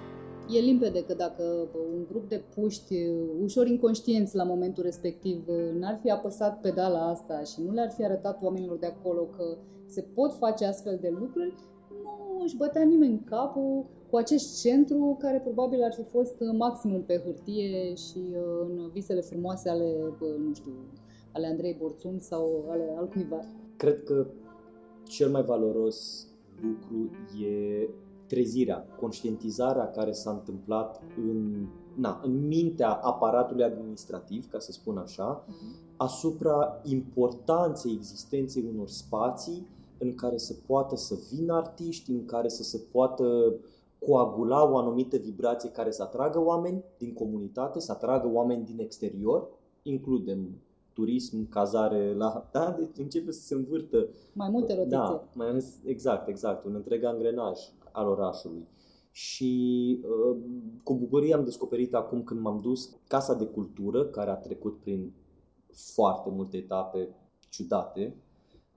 E 0.49 0.59
limpede 0.59 1.03
că 1.03 1.13
dacă 1.13 1.43
un 1.93 2.05
grup 2.09 2.30
de 2.30 2.43
puști 2.55 2.95
ușor 3.41 3.68
inconștienți 3.68 4.36
la 4.36 4.43
momentul 4.43 4.84
respectiv 4.84 5.47
n-ar 5.80 5.99
fi 6.01 6.09
apăsat 6.09 6.61
pedala 6.61 7.07
asta 7.09 7.43
și 7.43 7.61
nu 7.61 7.72
le-ar 7.72 7.91
fi 7.91 8.03
arătat 8.03 8.43
oamenilor 8.43 8.78
de 8.78 8.86
acolo 8.86 9.22
că 9.22 9.57
se 9.88 10.01
pot 10.01 10.33
face 10.33 10.65
astfel 10.65 10.97
de 11.01 11.09
lucruri, 11.19 11.53
nu 12.03 12.43
își 12.43 12.57
bătea 12.57 12.83
nimeni 12.83 13.23
capul 13.25 13.85
cu 14.09 14.17
acest 14.17 14.61
centru 14.61 15.17
care 15.19 15.39
probabil 15.39 15.83
ar 15.83 15.93
fi 15.93 16.03
fost 16.03 16.35
maximum 16.57 17.03
pe 17.03 17.21
hârtie 17.25 17.95
și 17.95 18.17
uh, 18.17 18.67
în 18.67 18.89
visele 18.93 19.21
frumoase 19.21 19.69
ale, 19.69 19.95
nu 20.47 20.53
știu, 20.53 20.71
ale 21.31 21.47
Andrei 21.47 21.77
Borțun 21.79 22.19
sau 22.19 22.65
ale 22.69 22.95
altcuiva. 22.97 23.39
Cred 23.75 24.03
că 24.03 24.27
cel 25.03 25.29
mai 25.29 25.43
valoros 25.43 26.27
lucru 26.61 27.09
e 27.45 27.89
trezirea, 28.27 28.85
conștientizarea 28.99 29.91
care 29.91 30.11
s-a 30.11 30.31
întâmplat 30.31 31.01
în, 31.17 31.67
na, 31.95 32.21
în 32.23 32.47
mintea 32.47 32.91
aparatului 32.91 33.63
administrativ, 33.63 34.49
ca 34.49 34.59
să 34.59 34.71
spun 34.71 34.97
așa, 34.97 35.43
uh-huh. 35.43 35.95
asupra 35.97 36.81
importanței 36.83 37.93
existenței 37.93 38.65
unor 38.73 38.88
spații 38.88 39.67
în 39.99 40.15
care 40.15 40.37
să 40.37 40.53
poată 40.65 40.95
să 40.95 41.17
vină 41.33 41.53
artiști, 41.53 42.11
în 42.11 42.25
care 42.25 42.47
să 42.47 42.63
se 42.63 42.77
poată 42.91 43.55
coagula 43.99 44.71
o 44.71 44.77
anumită 44.77 45.17
vibrație 45.17 45.69
care 45.69 45.91
să 45.91 46.03
atragă 46.03 46.43
oameni 46.43 46.83
din 46.97 47.13
comunitate, 47.13 47.79
să 47.79 47.91
atragă 47.91 48.29
oameni 48.33 48.65
din 48.65 48.79
exterior, 48.79 49.47
includem 49.81 50.61
turism, 50.93 51.49
cazare 51.49 52.13
la... 52.13 52.43
Da? 52.51 52.75
Deci 52.79 52.97
începe 52.97 53.31
să 53.31 53.41
se 53.41 53.53
învârtă... 53.53 54.07
Mai 54.33 54.49
multe 54.49 54.73
rotițe. 54.73 54.95
Da, 54.95 55.27
mai, 55.33 55.63
exact, 55.85 56.27
exact. 56.27 56.65
Un 56.65 56.75
întreg 56.75 57.03
angrenaj 57.03 57.59
al 57.91 58.07
orașului. 58.07 58.67
Și 59.11 60.01
uh, 60.03 60.37
cu 60.83 60.95
bucurie 60.95 61.33
am 61.33 61.43
descoperit 61.43 61.93
acum 61.93 62.23
când 62.23 62.39
m-am 62.39 62.59
dus 62.61 62.95
Casa 63.07 63.33
de 63.33 63.45
Cultură, 63.45 64.05
care 64.05 64.29
a 64.29 64.35
trecut 64.35 64.79
prin 64.79 65.13
foarte 65.71 66.29
multe 66.29 66.57
etape 66.57 67.09
ciudate 67.49 68.15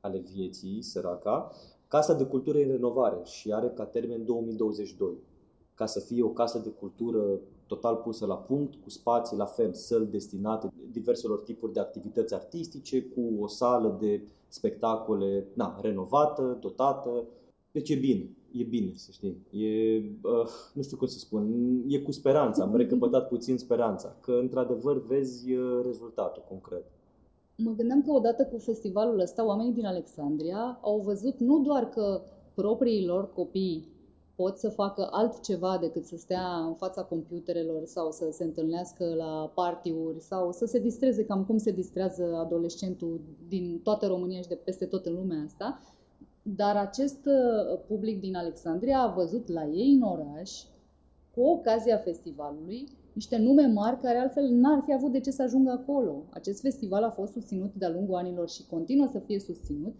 ale 0.01 0.19
vieții, 0.19 0.83
săraca. 0.83 1.51
Casa 1.89 2.15
de 2.15 2.25
Cultură 2.25 2.59
e 2.59 2.65
în 2.65 2.71
renovare 2.71 3.21
și 3.25 3.53
are 3.53 3.69
ca 3.69 3.85
termen 3.85 4.25
2022. 4.25 5.15
Ca 5.75 5.87
să 5.87 6.01
fie 6.01 6.23
o 6.23 6.29
casă 6.29 6.59
de 6.59 6.69
cultură 6.69 7.41
total 7.67 7.97
pusă 7.97 8.27
la 8.27 8.37
punct, 8.37 8.75
cu 8.75 8.91
spații 8.91 9.37
la 9.37 9.45
fel, 9.45 9.73
săli 9.73 10.07
destinate 10.07 10.73
diverselor 10.91 11.41
tipuri 11.41 11.73
de 11.73 11.81
activități 11.81 12.35
artistice, 12.35 13.03
cu 13.03 13.35
o 13.41 13.47
sală 13.47 13.97
de 14.01 14.23
spectacole 14.49 15.47
na, 15.55 15.79
renovată, 15.83 16.59
dotată. 16.61 17.25
Deci 17.71 17.91
e 17.91 17.95
bine, 17.95 18.31
e 18.53 18.63
bine, 18.63 18.93
să 18.95 19.11
știi. 19.13 19.47
E, 19.51 19.99
uh, 20.23 20.49
nu 20.75 20.83
știu 20.83 20.97
cum 20.97 21.07
să 21.07 21.19
spun, 21.19 21.45
e 21.87 21.99
cu 21.99 22.13
speranța, 22.13 22.63
am 22.63 22.77
recăpătat 22.77 23.29
puțin 23.29 23.59
speranța, 23.59 24.17
că 24.21 24.33
într-adevăr 24.33 25.03
vezi 25.03 25.53
uh, 25.53 25.81
rezultatul 25.85 26.45
concret. 26.49 26.85
Mă 27.65 27.73
gândeam 27.77 28.03
că 28.03 28.11
odată 28.13 28.45
cu 28.45 28.59
festivalul 28.59 29.21
ăsta, 29.21 29.47
oamenii 29.47 29.73
din 29.73 29.87
Alexandria 29.87 30.79
au 30.83 31.01
văzut 31.01 31.39
nu 31.39 31.59
doar 31.59 31.89
că 31.89 32.23
propriii 32.55 33.07
lor 33.07 33.33
copii 33.33 33.89
pot 34.35 34.59
să 34.59 34.69
facă 34.69 35.09
altceva 35.11 35.79
decât 35.81 36.05
să 36.05 36.17
stea 36.17 36.57
în 36.67 36.75
fața 36.75 37.03
computerelor 37.03 37.85
sau 37.85 38.11
să 38.11 38.29
se 38.31 38.45
întâlnească 38.45 39.15
la 39.15 39.53
partiuri 39.55 40.21
sau 40.21 40.53
să 40.53 40.67
se 40.67 40.79
distreze 40.79 41.25
cam 41.25 41.45
cum 41.45 41.59
se 41.59 41.71
distrează 41.71 42.37
adolescentul 42.37 43.21
din 43.49 43.81
toată 43.83 44.07
România 44.07 44.41
și 44.41 44.49
de 44.49 44.55
peste 44.65 44.87
tot 44.87 45.07
în 45.07 45.15
lumea 45.15 45.43
asta, 45.45 45.81
dar 46.43 46.77
acest 46.77 47.27
uh, 47.27 47.79
public 47.87 48.21
din 48.21 48.37
Alexandria 48.37 49.01
a 49.01 49.13
văzut 49.13 49.49
la 49.49 49.65
ei 49.65 49.93
în 49.93 50.03
oraș, 50.03 50.63
cu 51.35 51.41
ocazia 51.41 51.97
festivalului, 51.97 52.89
niște 53.13 53.37
nume 53.37 53.67
mari 53.67 54.01
care 54.01 54.19
altfel 54.19 54.49
n-ar 54.49 54.83
fi 54.85 54.93
avut 54.93 55.13
de 55.13 55.21
ce 55.21 55.31
să 55.31 55.43
ajungă 55.43 55.71
acolo. 55.71 56.25
Acest 56.31 56.61
festival 56.61 57.03
a 57.03 57.11
fost 57.11 57.33
susținut 57.33 57.75
de-a 57.75 57.91
lungul 57.91 58.15
anilor 58.15 58.49
și 58.49 58.67
continuă 58.67 59.09
să 59.13 59.19
fie 59.19 59.39
susținut 59.39 59.95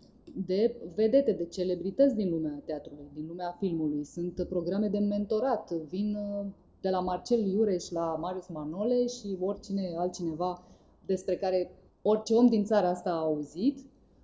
de 0.47 0.77
vedete, 0.95 1.33
de 1.33 1.45
celebrități 1.45 2.15
din 2.15 2.31
lumea 2.31 2.63
teatrului, 2.65 3.11
din 3.15 3.27
lumea 3.27 3.57
filmului. 3.59 4.05
Sunt 4.05 4.47
programe 4.49 4.89
de 4.89 4.99
mentorat, 4.99 5.73
vin 5.73 6.15
uh, 6.15 6.47
de 6.81 6.89
la 6.89 7.01
Marcel 7.01 7.47
Iureș 7.47 7.91
la 7.91 8.17
Marius 8.21 8.47
Manole 8.49 9.07
și 9.07 9.37
oricine 9.41 9.95
altcineva 9.97 10.63
despre 11.07 11.37
care 11.37 11.71
orice 12.03 12.35
om 12.35 12.47
din 12.47 12.65
țara 12.65 12.89
asta 12.89 13.11
a 13.11 13.21
auzit, 13.21 13.79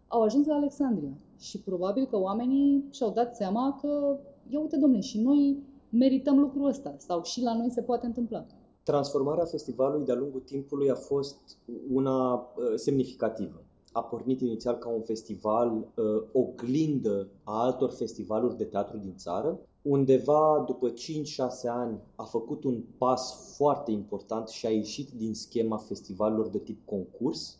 au 0.09 0.23
ajuns 0.23 0.47
la 0.47 0.55
Alexandria. 0.55 1.17
Și 1.39 1.61
probabil 1.61 2.07
că 2.07 2.19
oamenii 2.19 2.85
și-au 2.91 3.11
dat 3.11 3.37
seama 3.37 3.79
că, 3.81 4.19
ia 4.49 4.61
uite 4.61 4.77
domne, 4.77 5.01
și 5.01 5.21
noi 5.21 5.63
merităm 5.89 6.39
lucrul 6.39 6.67
ăsta 6.67 6.95
sau 6.99 7.23
și 7.23 7.43
la 7.43 7.57
noi 7.57 7.71
se 7.71 7.83
poate 7.83 8.07
întâmpla. 8.07 8.47
Transformarea 8.87 9.45
festivalului 9.45 10.05
de-a 10.05 10.15
lungul 10.15 10.41
timpului 10.41 10.91
a 10.91 10.95
fost 10.95 11.59
una 11.89 12.35
uh, 12.35 12.75
semnificativă 12.75 13.65
a 13.93 14.03
pornit 14.03 14.41
inițial 14.41 14.75
ca 14.75 14.89
un 14.89 15.01
festival 15.01 15.77
uh, 15.77 16.23
oglindă 16.33 17.29
a 17.45 17.63
altor 17.63 17.91
festivaluri 17.91 18.57
de 18.57 18.65
teatru 18.65 18.97
din 18.97 19.17
țară. 19.17 19.59
Undeva 19.83 20.65
după 20.67 20.93
5-6 20.93 20.95
ani 21.69 21.99
a 22.15 22.25
făcut 22.25 22.65
un 22.65 22.83
pas 22.99 23.55
foarte 23.57 23.91
important 23.91 24.49
și 24.49 24.67
a 24.67 24.71
ieșit 24.71 25.11
din 25.11 25.35
schema 25.35 25.77
festivalurilor 25.77 26.49
de 26.49 26.59
tip 26.59 26.87
concurs 26.87 27.59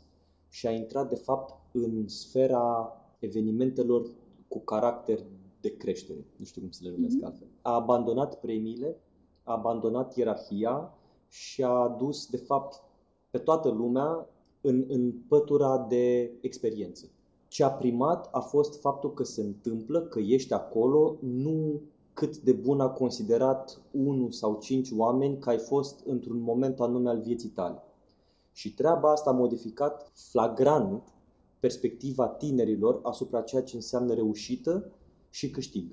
și 0.49 0.67
a 0.67 0.71
intrat 0.71 1.09
de 1.09 1.15
fapt 1.17 1.55
în 1.73 2.09
sfera 2.09 2.93
evenimentelor 3.19 4.11
cu 4.49 4.59
caracter 4.59 5.19
de 5.61 5.77
creștere, 5.77 6.27
nu 6.37 6.45
știu 6.45 6.61
cum 6.61 6.71
să 6.71 6.81
le 6.83 6.91
numesc 6.91 7.17
mm-hmm. 7.19 7.25
altfel. 7.25 7.47
A 7.63 7.75
abandonat 7.75 8.41
premiile, 8.41 8.97
a 9.43 9.53
abandonat 9.53 10.17
ierarhia 10.17 10.96
și 11.37 11.63
a 11.63 11.69
adus 11.69 12.27
de 12.27 12.37
fapt 12.37 12.83
pe 13.31 13.39
toată 13.39 13.69
lumea 13.69 14.29
în, 14.61 14.85
în 14.89 15.13
pătura 15.29 15.87
de 15.89 16.33
experiență. 16.41 17.07
Ce 17.49 17.65
a 17.65 17.71
primat 17.71 18.29
a 18.33 18.41
fost 18.41 18.81
faptul 18.81 19.13
că 19.15 19.25
se 19.25 19.43
întâmplă, 19.43 20.01
că 20.01 20.19
ești 20.19 20.53
acolo, 20.53 21.17
nu 21.21 21.81
cât 22.13 22.39
de 22.39 22.53
bun 22.53 22.81
a 22.81 22.89
considerat 22.89 23.81
unul 23.91 24.31
sau 24.31 24.59
cinci 24.61 24.91
oameni 24.97 25.39
că 25.39 25.49
ai 25.49 25.59
fost 25.59 26.03
într-un 26.07 26.39
moment 26.39 26.81
anume 26.81 27.09
al 27.09 27.21
vieții 27.21 27.49
tale. 27.49 27.83
Și 28.53 28.75
treaba 28.75 29.11
asta 29.11 29.31
a 29.31 29.33
modificat 29.33 30.11
flagrant 30.15 31.03
perspectiva 31.61 32.29
tinerilor 32.29 33.01
asupra 33.03 33.41
ceea 33.41 33.63
ce 33.63 33.77
înseamnă 33.77 34.15
reușită 34.15 34.91
și 35.31 35.51
câștig 35.51 35.91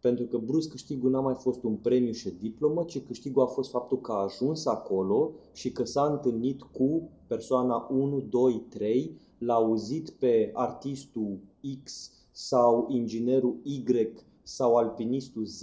pentru 0.00 0.24
că 0.24 0.38
brusc 0.38 0.70
câștigul 0.70 1.10
n-a 1.10 1.20
mai 1.20 1.34
fost 1.34 1.62
un 1.62 1.76
premiu 1.76 2.12
și 2.12 2.28
o 2.28 2.30
diplomă, 2.40 2.84
ci 2.84 3.04
câștigul 3.06 3.42
a 3.42 3.46
fost 3.46 3.70
faptul 3.70 4.00
că 4.00 4.12
a 4.12 4.22
ajuns 4.22 4.66
acolo 4.66 5.32
și 5.52 5.72
că 5.72 5.84
s-a 5.84 6.04
întâlnit 6.04 6.62
cu 6.62 7.10
persoana 7.26 7.88
1, 7.90 8.20
2, 8.20 8.62
3, 8.68 9.16
l-a 9.38 9.54
auzit 9.54 10.10
pe 10.10 10.50
artistul 10.54 11.38
X 11.84 12.10
sau 12.30 12.86
inginerul 12.88 13.56
Y 13.62 13.82
sau 14.42 14.76
alpinistul 14.76 15.44
Z 15.44 15.62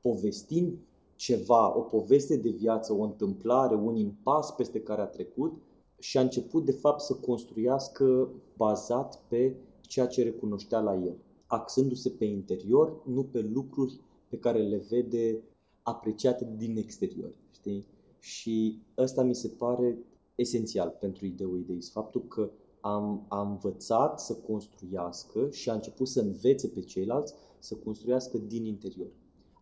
povestind 0.00 0.78
ceva, 1.14 1.76
o 1.76 1.80
poveste 1.80 2.36
de 2.36 2.50
viață, 2.50 2.92
o 2.92 3.02
întâmplare, 3.02 3.74
un 3.74 3.96
impas 3.96 4.50
peste 4.50 4.80
care 4.80 5.00
a 5.00 5.06
trecut 5.06 5.52
și 5.98 6.18
a 6.18 6.20
început 6.20 6.64
de 6.64 6.72
fapt 6.72 7.00
să 7.00 7.14
construiască 7.14 8.28
bazat 8.56 9.22
pe 9.28 9.56
ceea 9.80 10.06
ce 10.06 10.22
recunoștea 10.22 10.80
la 10.80 10.94
el. 10.94 11.16
Axându-se 11.48 12.10
pe 12.10 12.24
interior, 12.24 13.02
nu 13.06 13.24
pe 13.24 13.40
lucruri 13.40 14.00
pe 14.28 14.38
care 14.38 14.62
le 14.62 14.84
vede 14.90 15.42
apreciate 15.82 16.54
din 16.56 16.76
exterior. 16.76 17.30
Știi? 17.50 17.86
Și 18.18 18.82
ăsta 18.98 19.22
mi 19.22 19.34
se 19.34 19.48
pare 19.48 19.98
esențial 20.34 20.96
pentru 21.00 21.26
ideu 21.26 21.56
ideis. 21.56 21.90
Faptul 21.90 22.24
că 22.28 22.50
am, 22.80 23.24
am 23.28 23.50
învățat 23.50 24.20
să 24.20 24.34
construiască 24.34 25.50
și 25.50 25.70
a 25.70 25.74
început 25.74 26.08
să 26.08 26.20
învețe 26.20 26.68
pe 26.68 26.80
ceilalți 26.80 27.34
să 27.58 27.74
construiască 27.74 28.38
din 28.38 28.64
interior. 28.64 29.10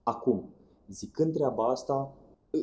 Acum, 0.03 0.49
zicând 0.89 1.33
treaba 1.33 1.69
asta, 1.69 2.15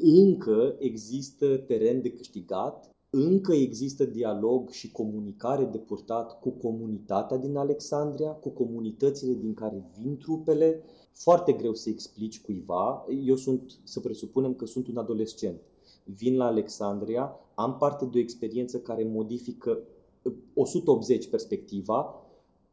încă 0.01 0.75
există 0.79 1.57
teren 1.57 2.01
de 2.01 2.11
câștigat, 2.11 2.89
încă 3.15 3.53
există 3.53 4.05
dialog 4.05 4.69
și 4.69 4.91
comunicare 4.91 5.65
de 5.65 5.77
purtat 5.77 6.39
cu 6.39 6.49
comunitatea 6.49 7.37
din 7.37 7.55
Alexandria, 7.55 8.29
cu 8.29 8.49
comunitățile 8.49 9.33
din 9.33 9.53
care 9.53 9.83
vin 9.99 10.17
trupele. 10.17 10.83
Foarte 11.11 11.51
greu 11.51 11.73
să 11.73 11.89
explici 11.89 12.41
cuiva. 12.41 13.05
Eu 13.23 13.35
sunt, 13.35 13.79
să 13.83 13.99
presupunem 13.99 14.53
că 14.53 14.65
sunt 14.65 14.87
un 14.87 14.97
adolescent. 14.97 15.61
Vin 16.03 16.35
la 16.35 16.45
Alexandria, 16.45 17.39
am 17.55 17.77
parte 17.77 18.05
de 18.05 18.17
o 18.17 18.21
experiență 18.21 18.79
care 18.79 19.03
modifică 19.03 19.79
180 20.53 21.27
perspectiva. 21.27 22.15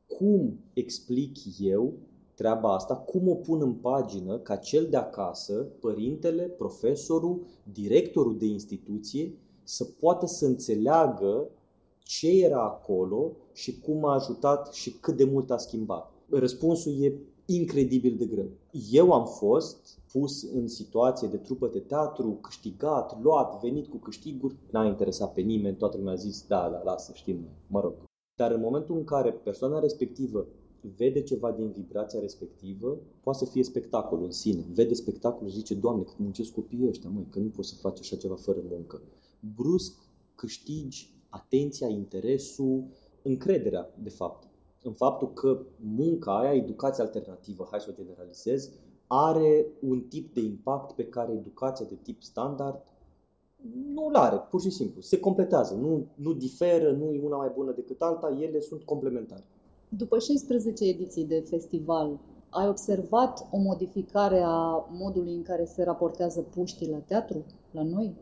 Cum 0.07 0.59
explic 0.73 1.37
eu 1.59 1.93
treaba 2.35 2.75
asta, 2.75 2.97
cum 2.97 3.29
o 3.29 3.35
pun 3.35 3.61
în 3.63 3.73
pagină 3.73 4.39
ca 4.39 4.57
cel 4.57 4.87
de 4.91 4.97
acasă, 4.97 5.53
părintele, 5.81 6.43
profesorul, 6.43 7.47
directorul 7.73 8.39
de 8.39 8.47
instituție, 8.47 9.35
să 9.71 9.85
poată 9.85 10.27
să 10.27 10.47
înțeleagă 10.47 11.49
ce 11.99 12.29
era 12.29 12.63
acolo 12.63 13.33
și 13.53 13.81
cum 13.81 14.05
a 14.05 14.15
ajutat 14.15 14.73
și 14.73 14.93
cât 14.93 15.17
de 15.17 15.25
mult 15.25 15.51
a 15.51 15.57
schimbat. 15.57 16.13
Răspunsul 16.29 17.03
e 17.03 17.15
incredibil 17.45 18.17
de 18.17 18.25
greu. 18.25 18.49
Eu 18.91 19.13
am 19.13 19.27
fost 19.27 19.99
pus 20.13 20.43
în 20.43 20.69
situație 20.69 21.29
de 21.29 21.37
trupă 21.37 21.69
de 21.73 21.79
teatru, 21.79 22.39
câștigat, 22.41 23.23
luat, 23.23 23.61
venit 23.61 23.87
cu 23.87 23.97
câștiguri, 23.97 24.57
n-a 24.71 24.87
interesat 24.87 25.33
pe 25.33 25.41
nimeni, 25.41 25.77
toată 25.77 25.97
lumea 25.97 26.13
a 26.13 26.17
zis, 26.17 26.45
da, 26.47 26.69
da, 26.71 26.83
lasă, 26.85 27.13
știm, 27.15 27.49
mă 27.67 27.81
rog. 27.81 27.93
Dar 28.37 28.51
în 28.51 28.61
momentul 28.61 28.97
în 28.97 29.05
care 29.05 29.31
persoana 29.31 29.79
respectivă 29.79 30.47
vede 30.97 31.23
ceva 31.23 31.53
din 31.53 31.71
vibrația 31.71 32.21
respectivă, 32.21 32.99
poate 33.21 33.39
să 33.39 33.45
fie 33.45 33.63
spectacol 33.65 34.23
în 34.23 34.31
sine. 34.31 34.65
Vede 34.73 34.95
spectacolul 34.95 35.51
și 35.51 35.57
zice, 35.57 35.75
Doamne, 35.75 36.03
cât 36.03 36.19
muncesc 36.19 36.53
copiii 36.53 36.89
ăștia, 36.89 37.11
măi, 37.11 37.27
că 37.31 37.39
nu 37.39 37.49
poți 37.49 37.69
să 37.69 37.75
faci 37.75 37.99
așa 37.99 38.17
ceva 38.17 38.35
fără 38.35 38.59
muncă. 38.71 39.01
Brusc 39.57 40.03
câștigi 40.35 41.15
atenția, 41.29 41.89
interesul, 41.89 42.85
încrederea, 43.23 43.91
de 44.03 44.11
fapt, 44.11 44.49
în 44.83 44.93
faptul 44.93 45.33
că 45.33 45.63
munca 45.77 46.39
aia, 46.39 46.55
educația 46.55 47.05
alternativă, 47.05 47.69
hai 47.71 47.81
să 47.81 47.87
o 47.91 47.95
generalizez, 47.95 48.71
are 49.07 49.67
un 49.81 50.01
tip 50.01 50.35
de 50.35 50.41
impact 50.41 50.93
pe 50.93 51.07
care 51.07 51.33
educația 51.33 51.87
de 51.89 51.99
tip 52.03 52.23
standard 52.23 52.83
nu-l 53.93 54.15
are, 54.15 54.37
pur 54.37 54.61
și 54.61 54.71
simplu. 54.71 55.01
Se 55.01 55.21
completează, 55.21 55.75
nu, 55.75 56.07
nu 56.15 56.33
diferă, 56.33 56.91
nu 56.91 57.13
e 57.13 57.21
una 57.23 57.37
mai 57.37 57.53
bună 57.55 57.73
decât 57.73 58.01
alta, 58.01 58.37
ele 58.41 58.61
sunt 58.61 58.83
complementare. 58.83 59.45
După 59.89 60.19
16 60.19 60.85
ediții 60.85 61.25
de 61.25 61.45
festival, 61.49 62.21
ai 62.51 62.69
observat 62.69 63.49
o 63.51 63.59
modificare 63.59 64.41
a 64.45 64.89
modului 64.91 65.35
în 65.35 65.43
care 65.43 65.65
se 65.65 65.83
raportează 65.83 66.41
puștii 66.41 66.91
la 66.91 66.99
teatru, 66.99 67.45
la 67.71 67.83
noi? 67.83 68.15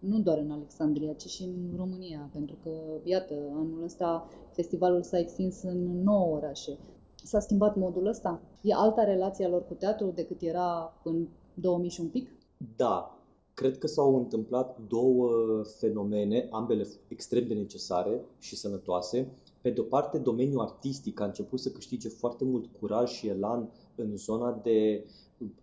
Nu 0.00 0.18
doar 0.18 0.38
în 0.38 0.50
Alexandria, 0.50 1.12
ci 1.12 1.26
și 1.26 1.42
în 1.42 1.76
România, 1.76 2.28
pentru 2.32 2.56
că, 2.62 2.70
iată, 3.04 3.34
anul 3.54 3.82
ăsta 3.84 4.28
festivalul 4.52 5.02
s-a 5.02 5.18
extins 5.18 5.62
în 5.62 6.02
9 6.02 6.36
orașe. 6.36 6.78
S-a 7.24 7.40
schimbat 7.40 7.76
modul 7.76 8.06
ăsta? 8.06 8.42
E 8.62 8.74
alta 8.74 9.04
relația 9.04 9.48
lor 9.48 9.66
cu 9.66 9.74
teatru 9.74 10.12
decât 10.14 10.42
era 10.42 11.00
în 11.04 11.26
2000 11.54 11.90
și 11.90 12.00
un 12.00 12.08
pic? 12.08 12.30
Da, 12.76 13.18
cred 13.54 13.78
că 13.78 13.86
s-au 13.86 14.16
întâmplat 14.16 14.78
două 14.88 15.30
fenomene, 15.78 16.48
ambele 16.50 16.86
extrem 17.08 17.46
de 17.46 17.54
necesare 17.54 18.24
și 18.38 18.56
sănătoase. 18.56 19.32
Pe 19.60 19.70
de 19.70 19.80
o 19.80 19.84
parte, 19.84 20.18
domeniul 20.18 20.60
artistic 20.60 21.20
a 21.20 21.24
început 21.24 21.60
să 21.60 21.70
câștige 21.70 22.08
foarte 22.08 22.44
mult 22.44 22.66
curaj 22.80 23.10
și 23.10 23.28
elan 23.28 23.70
în 23.94 24.16
zona 24.16 24.60
de 24.62 25.04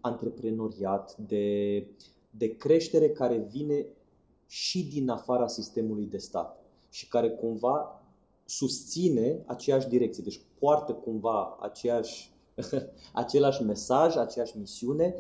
antreprenoriat, 0.02 1.18
de, 1.18 1.88
de 2.30 2.58
creștere 2.58 3.10
care 3.10 3.48
vine 3.52 3.86
și 4.48 4.88
din 4.88 5.10
afara 5.10 5.48
sistemului 5.48 6.06
de 6.06 6.18
stat 6.18 6.60
și 6.90 7.08
care 7.08 7.30
cumva 7.30 8.02
susține 8.46 9.44
aceeași 9.46 9.88
direcție, 9.88 10.24
deci 10.24 10.42
poartă 10.60 10.94
cumva 10.94 11.58
aceeași, 11.60 12.34
același 13.14 13.64
mesaj, 13.64 14.16
aceeași 14.16 14.58
misiune, 14.58 15.16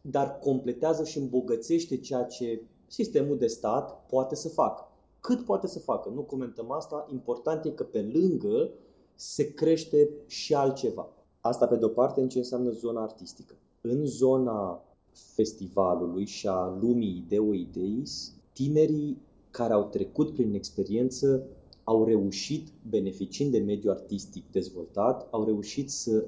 dar 0.00 0.38
completează 0.38 1.04
și 1.04 1.18
îmbogățește 1.18 1.98
ceea 1.98 2.24
ce 2.24 2.62
sistemul 2.86 3.38
de 3.38 3.46
stat 3.46 4.06
poate 4.06 4.34
să 4.34 4.48
facă 4.48 4.88
cât 5.20 5.44
poate 5.44 5.66
să 5.66 5.78
facă. 5.78 6.08
Nu 6.08 6.20
comentăm 6.20 6.70
asta, 6.70 7.06
important 7.12 7.64
e 7.64 7.70
că 7.70 7.84
pe 7.84 8.10
lângă 8.12 8.70
se 9.14 9.54
crește 9.54 10.10
și 10.26 10.54
altceva. 10.54 11.08
Asta 11.40 11.66
pe 11.66 11.76
de-o 11.76 11.88
parte 11.88 12.20
în 12.20 12.28
ce 12.28 12.38
înseamnă 12.38 12.70
zona 12.70 13.02
artistică. 13.02 13.54
În 13.80 14.04
zona 14.04 14.84
festivalului 15.12 16.26
și 16.26 16.48
a 16.48 16.76
lumii 16.80 17.16
Ideo 17.16 17.54
Ideis, 17.54 18.32
tinerii 18.58 19.16
care 19.50 19.72
au 19.72 19.84
trecut 19.84 20.34
prin 20.34 20.54
experiență 20.54 21.46
au 21.84 22.04
reușit, 22.04 22.68
beneficiind 22.88 23.52
de 23.52 23.58
mediul 23.58 23.92
artistic 23.92 24.44
dezvoltat, 24.50 25.28
au 25.30 25.44
reușit 25.44 25.90
să 25.90 26.24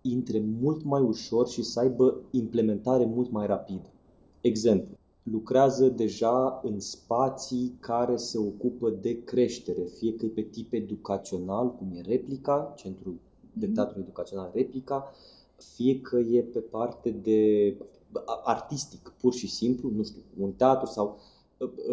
intre 0.00 0.42
mult 0.60 0.84
mai 0.84 1.00
ușor 1.00 1.48
și 1.48 1.62
să 1.62 1.80
aibă 1.80 2.20
implementare 2.30 3.04
mult 3.04 3.30
mai 3.30 3.46
rapidă. 3.46 3.92
Exemplu, 4.40 4.98
lucrează 5.22 5.88
deja 5.88 6.60
în 6.62 6.80
spații 6.80 7.76
care 7.80 8.16
se 8.16 8.38
ocupă 8.38 8.90
de 8.90 9.24
creștere, 9.24 9.82
fie 9.82 10.14
că 10.14 10.24
e 10.24 10.28
pe 10.28 10.42
tip 10.42 10.72
educațional, 10.72 11.74
cum 11.74 11.90
e 11.94 12.00
Replica, 12.00 12.72
Centrul 12.76 13.14
de 13.52 13.66
mhm. 13.66 13.74
Teatru 13.74 13.98
Educațional 14.00 14.50
Replica, 14.54 15.12
fie 15.56 16.00
că 16.00 16.18
e 16.18 16.42
pe 16.42 16.58
parte 16.58 17.10
de 17.10 17.76
artistic, 18.44 19.12
pur 19.20 19.32
și 19.32 19.48
simplu, 19.48 19.90
nu 19.96 20.02
știu, 20.02 20.22
un 20.38 20.52
teatru 20.52 20.86
sau 20.86 21.06
ă, 21.06 21.20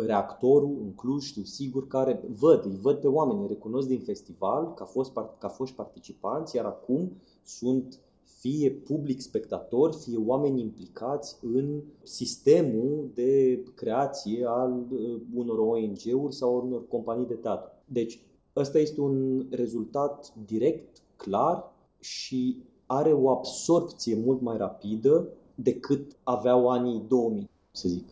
reactorul 0.05 0.77
în 0.81 0.93
Cluj, 0.95 1.23
știu 1.23 1.43
sigur, 1.43 1.87
care 1.87 2.23
văd, 2.39 2.65
îi 2.65 2.77
văd 2.81 2.97
pe 2.97 3.07
oameni, 3.07 3.41
îi 3.41 3.47
recunosc 3.47 3.87
din 3.87 3.99
festival 3.99 4.73
ca 4.73 4.85
fost, 4.85 5.11
ca 5.37 5.47
fost 5.47 5.73
participanți, 5.73 6.55
iar 6.55 6.65
acum 6.65 7.11
sunt 7.43 7.99
fie 8.39 8.71
public 8.71 9.21
spectator, 9.21 9.93
fie 9.93 10.17
oameni 10.25 10.61
implicați 10.61 11.37
în 11.41 11.81
sistemul 12.03 13.09
de 13.13 13.63
creație 13.75 14.45
al 14.45 14.85
uh, 14.91 15.21
unor 15.33 15.57
ONG-uri 15.57 16.35
sau 16.35 16.65
unor 16.65 16.87
companii 16.87 17.25
de 17.25 17.33
teatru. 17.33 17.71
Deci, 17.85 18.19
ăsta 18.55 18.79
este 18.79 19.01
un 19.01 19.45
rezultat 19.49 20.33
direct, 20.45 21.01
clar 21.15 21.73
și 21.99 22.57
are 22.85 23.13
o 23.13 23.29
absorpție 23.29 24.15
mult 24.15 24.41
mai 24.41 24.57
rapidă 24.57 25.27
decât 25.55 26.17
aveau 26.23 26.69
anii 26.69 27.03
2000, 27.07 27.49
să 27.71 27.87
zic. 27.87 28.07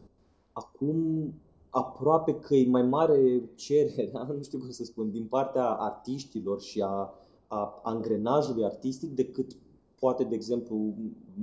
Acum 0.54 1.34
aproape 1.76 2.36
că 2.36 2.56
e 2.56 2.68
mai 2.68 2.82
mare 2.82 3.50
cererea, 3.56 4.24
nu 4.36 4.42
știu 4.42 4.60
cum 4.60 4.70
să 4.70 4.84
spun, 4.84 5.12
din 5.12 5.26
partea 5.26 5.66
artiștilor 5.66 6.62
și 6.62 6.82
a, 6.82 7.14
a 7.48 7.80
angrenajului 7.84 8.64
artistic 8.64 9.16
decât 9.16 9.58
poate, 10.00 10.24
de 10.24 10.36
exemplu, 10.36 10.94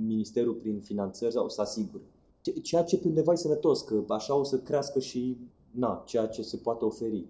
ministerul 0.05 0.53
prin 0.53 0.79
finanțări 0.79 1.31
sau 1.31 1.49
să 1.49 1.61
asigure. 1.61 2.03
Ceea 2.61 2.83
ce 2.83 2.97
pe 2.97 3.07
undeva 3.07 3.31
e 3.31 3.35
sănătos, 3.35 3.81
că 3.81 4.03
așa 4.07 4.35
o 4.35 4.43
să 4.43 4.59
crească 4.59 4.99
și 4.99 5.37
na, 5.71 6.03
ceea 6.05 6.27
ce 6.27 6.41
se 6.41 6.57
poate 6.57 6.85
oferi. 6.85 7.25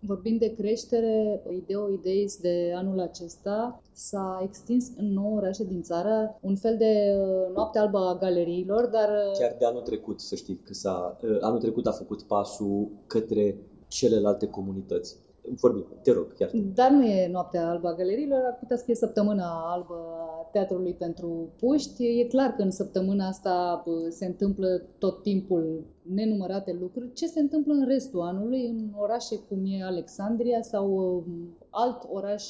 Vorbind 0.00 0.38
de 0.40 0.54
creștere, 0.54 1.42
Ideo 1.50 1.88
Ideis 1.90 2.36
de 2.36 2.72
anul 2.74 3.00
acesta. 3.00 3.82
S-a 3.92 4.40
extins 4.42 4.90
în 4.96 5.12
nouă 5.12 5.36
orașe 5.36 5.64
din 5.64 5.82
țară, 5.82 6.38
un 6.40 6.56
fel 6.56 6.76
de 6.76 7.16
uh, 7.20 7.54
noapte 7.54 7.78
albă 7.78 7.98
a 7.98 8.18
galeriilor, 8.20 8.86
dar... 8.86 9.08
Uh, 9.08 9.38
Chiar 9.38 9.56
de 9.58 9.64
anul 9.64 9.82
trecut, 9.82 10.20
să 10.20 10.34
știi, 10.34 10.60
că 10.64 10.74
s-a, 10.74 11.18
uh, 11.22 11.38
anul 11.40 11.58
trecut 11.58 11.86
a 11.86 11.90
făcut 11.90 12.22
pasul 12.22 12.88
către 13.06 13.56
celelalte 13.88 14.46
comunități 14.46 15.16
vorbim, 15.60 15.86
te 16.02 16.12
rog, 16.12 16.34
chiar. 16.34 16.50
Dar 16.74 16.90
nu 16.90 17.04
e 17.04 17.28
noaptea 17.32 17.68
albă 17.68 17.88
a 17.88 17.94
galerilor, 17.94 18.42
ar 18.44 18.56
putea 18.58 18.76
să 18.76 18.84
fie 18.84 18.94
săptămâna 18.94 19.72
albă 19.72 19.94
a 20.18 20.48
teatrului 20.52 20.94
pentru 20.94 21.48
puști. 21.58 22.20
E 22.20 22.24
clar 22.24 22.50
că 22.50 22.62
în 22.62 22.70
săptămâna 22.70 23.26
asta 23.26 23.84
se 24.08 24.26
întâmplă 24.26 24.82
tot 24.98 25.22
timpul 25.22 25.84
nenumărate 26.14 26.76
lucruri. 26.80 27.12
Ce 27.12 27.26
se 27.26 27.40
întâmplă 27.40 27.72
în 27.72 27.86
restul 27.86 28.20
anului, 28.20 28.66
în 28.66 28.92
orașe 28.96 29.38
cum 29.48 29.58
e 29.64 29.82
Alexandria 29.82 30.62
sau 30.62 30.96
um, 30.96 31.56
alt 31.70 32.06
oraș 32.10 32.44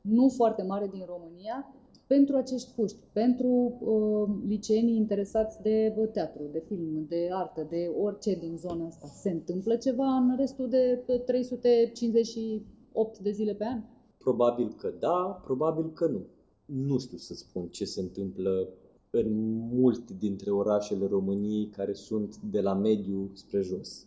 nu 0.00 0.28
foarte 0.28 0.62
mare 0.62 0.88
din 0.92 1.04
România, 1.06 1.74
pentru 2.16 2.36
acești 2.36 2.70
puști, 2.74 2.98
pentru 3.12 3.78
uh, 3.80 4.28
liceenii 4.46 4.96
interesați 4.96 5.62
de 5.62 5.94
teatru, 6.12 6.42
de 6.52 6.58
film, 6.66 7.06
de 7.08 7.28
artă, 7.32 7.66
de 7.68 7.90
orice 8.02 8.34
din 8.34 8.56
zona 8.56 8.86
asta. 8.86 9.06
Se 9.06 9.30
întâmplă 9.30 9.76
ceva 9.76 10.06
în 10.06 10.36
restul 10.36 10.68
de 10.68 11.02
358 11.26 13.18
de 13.18 13.30
zile 13.30 13.54
pe 13.54 13.64
an? 13.64 13.82
Probabil 14.18 14.74
că 14.76 14.92
da, 14.98 15.40
probabil 15.44 15.92
că 15.92 16.06
nu. 16.06 16.20
nu 16.64 16.98
știu 16.98 17.16
să 17.16 17.34
spun 17.34 17.68
ce 17.68 17.84
se 17.84 18.00
întâmplă 18.00 18.68
în 19.10 19.28
multe 19.72 20.14
dintre 20.18 20.50
orașele 20.50 21.06
României 21.06 21.66
care 21.66 21.92
sunt 21.92 22.36
de 22.36 22.60
la 22.60 22.74
mediu 22.74 23.30
spre 23.32 23.60
jos. 23.60 24.06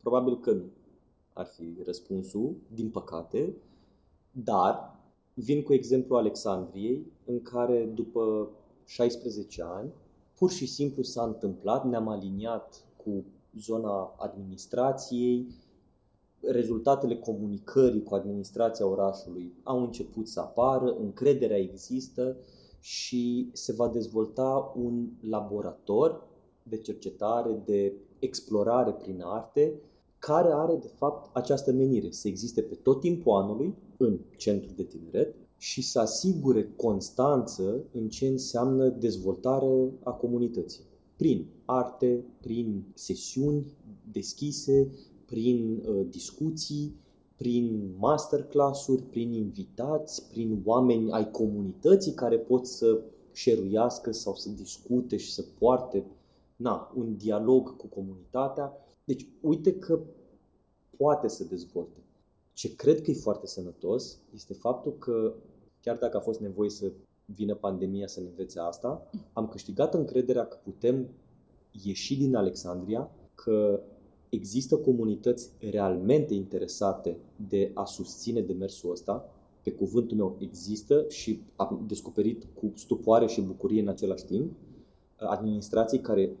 Probabil 0.00 0.40
că 0.40 0.52
nu 0.52 0.64
ar 1.32 1.46
fi 1.46 1.76
răspunsul, 1.84 2.56
din 2.74 2.88
păcate, 2.90 3.54
dar 4.30 4.97
vin 5.40 5.62
cu 5.62 5.72
exemplu 5.72 6.16
Alexandriei, 6.16 7.06
în 7.24 7.42
care 7.42 7.90
după 7.94 8.50
16 8.84 9.62
ani, 9.62 9.92
pur 10.34 10.50
și 10.50 10.66
simplu 10.66 11.02
s-a 11.02 11.22
întâmplat, 11.22 11.88
ne-am 11.88 12.08
aliniat 12.08 12.84
cu 12.96 13.24
zona 13.58 14.14
administrației, 14.18 15.46
rezultatele 16.40 17.16
comunicării 17.16 18.02
cu 18.02 18.14
administrația 18.14 18.86
orașului 18.86 19.52
au 19.62 19.82
început 19.82 20.28
să 20.28 20.40
apară, 20.40 20.96
încrederea 21.00 21.58
există 21.58 22.36
și 22.80 23.50
se 23.52 23.72
va 23.72 23.88
dezvolta 23.88 24.72
un 24.76 25.08
laborator 25.20 26.26
de 26.62 26.78
cercetare, 26.78 27.62
de 27.64 27.92
explorare 28.18 28.92
prin 28.92 29.22
arte, 29.24 29.72
care 30.18 30.48
are 30.52 30.76
de 30.76 30.90
fapt 30.96 31.36
această 31.36 31.72
menire, 31.72 32.10
să 32.10 32.28
existe 32.28 32.60
pe 32.60 32.74
tot 32.74 33.00
timpul 33.00 33.32
anului 33.32 33.74
în 33.96 34.18
centru 34.36 34.72
de 34.76 34.82
tineret 34.82 35.34
și 35.56 35.82
să 35.82 36.00
asigure 36.00 36.72
constanță 36.76 37.84
în 37.92 38.08
ce 38.08 38.26
înseamnă 38.26 38.88
dezvoltare 38.88 39.92
a 40.02 40.10
comunității. 40.10 40.82
Prin 41.16 41.46
arte, 41.64 42.24
prin 42.40 42.84
sesiuni 42.94 43.66
deschise, 44.12 44.90
prin 45.26 45.82
uh, 45.88 46.06
discuții, 46.10 46.94
prin 47.36 47.94
masterclass-uri, 47.98 49.02
prin 49.02 49.32
invitați, 49.32 50.28
prin 50.28 50.62
oameni 50.64 51.10
ai 51.10 51.30
comunității 51.30 52.12
care 52.12 52.38
pot 52.38 52.66
să 52.66 53.00
șeruiască 53.32 54.12
sau 54.12 54.34
să 54.34 54.48
discute 54.50 55.16
și 55.16 55.32
să 55.32 55.44
poarte 55.58 56.04
na, 56.56 56.92
un 56.96 57.16
dialog 57.16 57.76
cu 57.76 57.86
comunitatea. 57.86 58.72
Deci, 59.08 59.26
uite 59.40 59.74
că 59.74 60.00
poate 60.96 61.28
să 61.28 61.44
dezvolte. 61.44 61.98
Ce 62.52 62.74
cred 62.74 63.00
că 63.00 63.10
e 63.10 63.14
foarte 63.14 63.46
sănătos 63.46 64.18
este 64.34 64.54
faptul 64.54 64.96
că, 64.98 65.34
chiar 65.80 65.96
dacă 65.96 66.16
a 66.16 66.20
fost 66.20 66.40
nevoie 66.40 66.70
să 66.70 66.92
vină 67.24 67.54
pandemia 67.54 68.06
să 68.06 68.20
ne 68.20 68.26
învețe 68.28 68.60
asta, 68.60 69.10
am 69.32 69.48
câștigat 69.48 69.94
încrederea 69.94 70.46
că 70.46 70.56
putem 70.62 71.08
ieși 71.84 72.16
din 72.16 72.34
Alexandria, 72.34 73.10
că 73.34 73.80
există 74.28 74.76
comunități 74.76 75.50
realmente 75.58 76.34
interesate 76.34 77.16
de 77.48 77.70
a 77.74 77.84
susține 77.84 78.40
demersul 78.40 78.90
ăsta, 78.90 79.32
pe 79.62 79.72
cuvântul 79.72 80.16
meu 80.16 80.36
există 80.38 81.04
și 81.08 81.42
am 81.56 81.84
descoperit 81.86 82.46
cu 82.54 82.72
stupoare 82.74 83.26
și 83.26 83.40
bucurie 83.40 83.80
în 83.80 83.88
același 83.88 84.24
timp, 84.24 84.52
administrații 85.16 86.00
care 86.00 86.36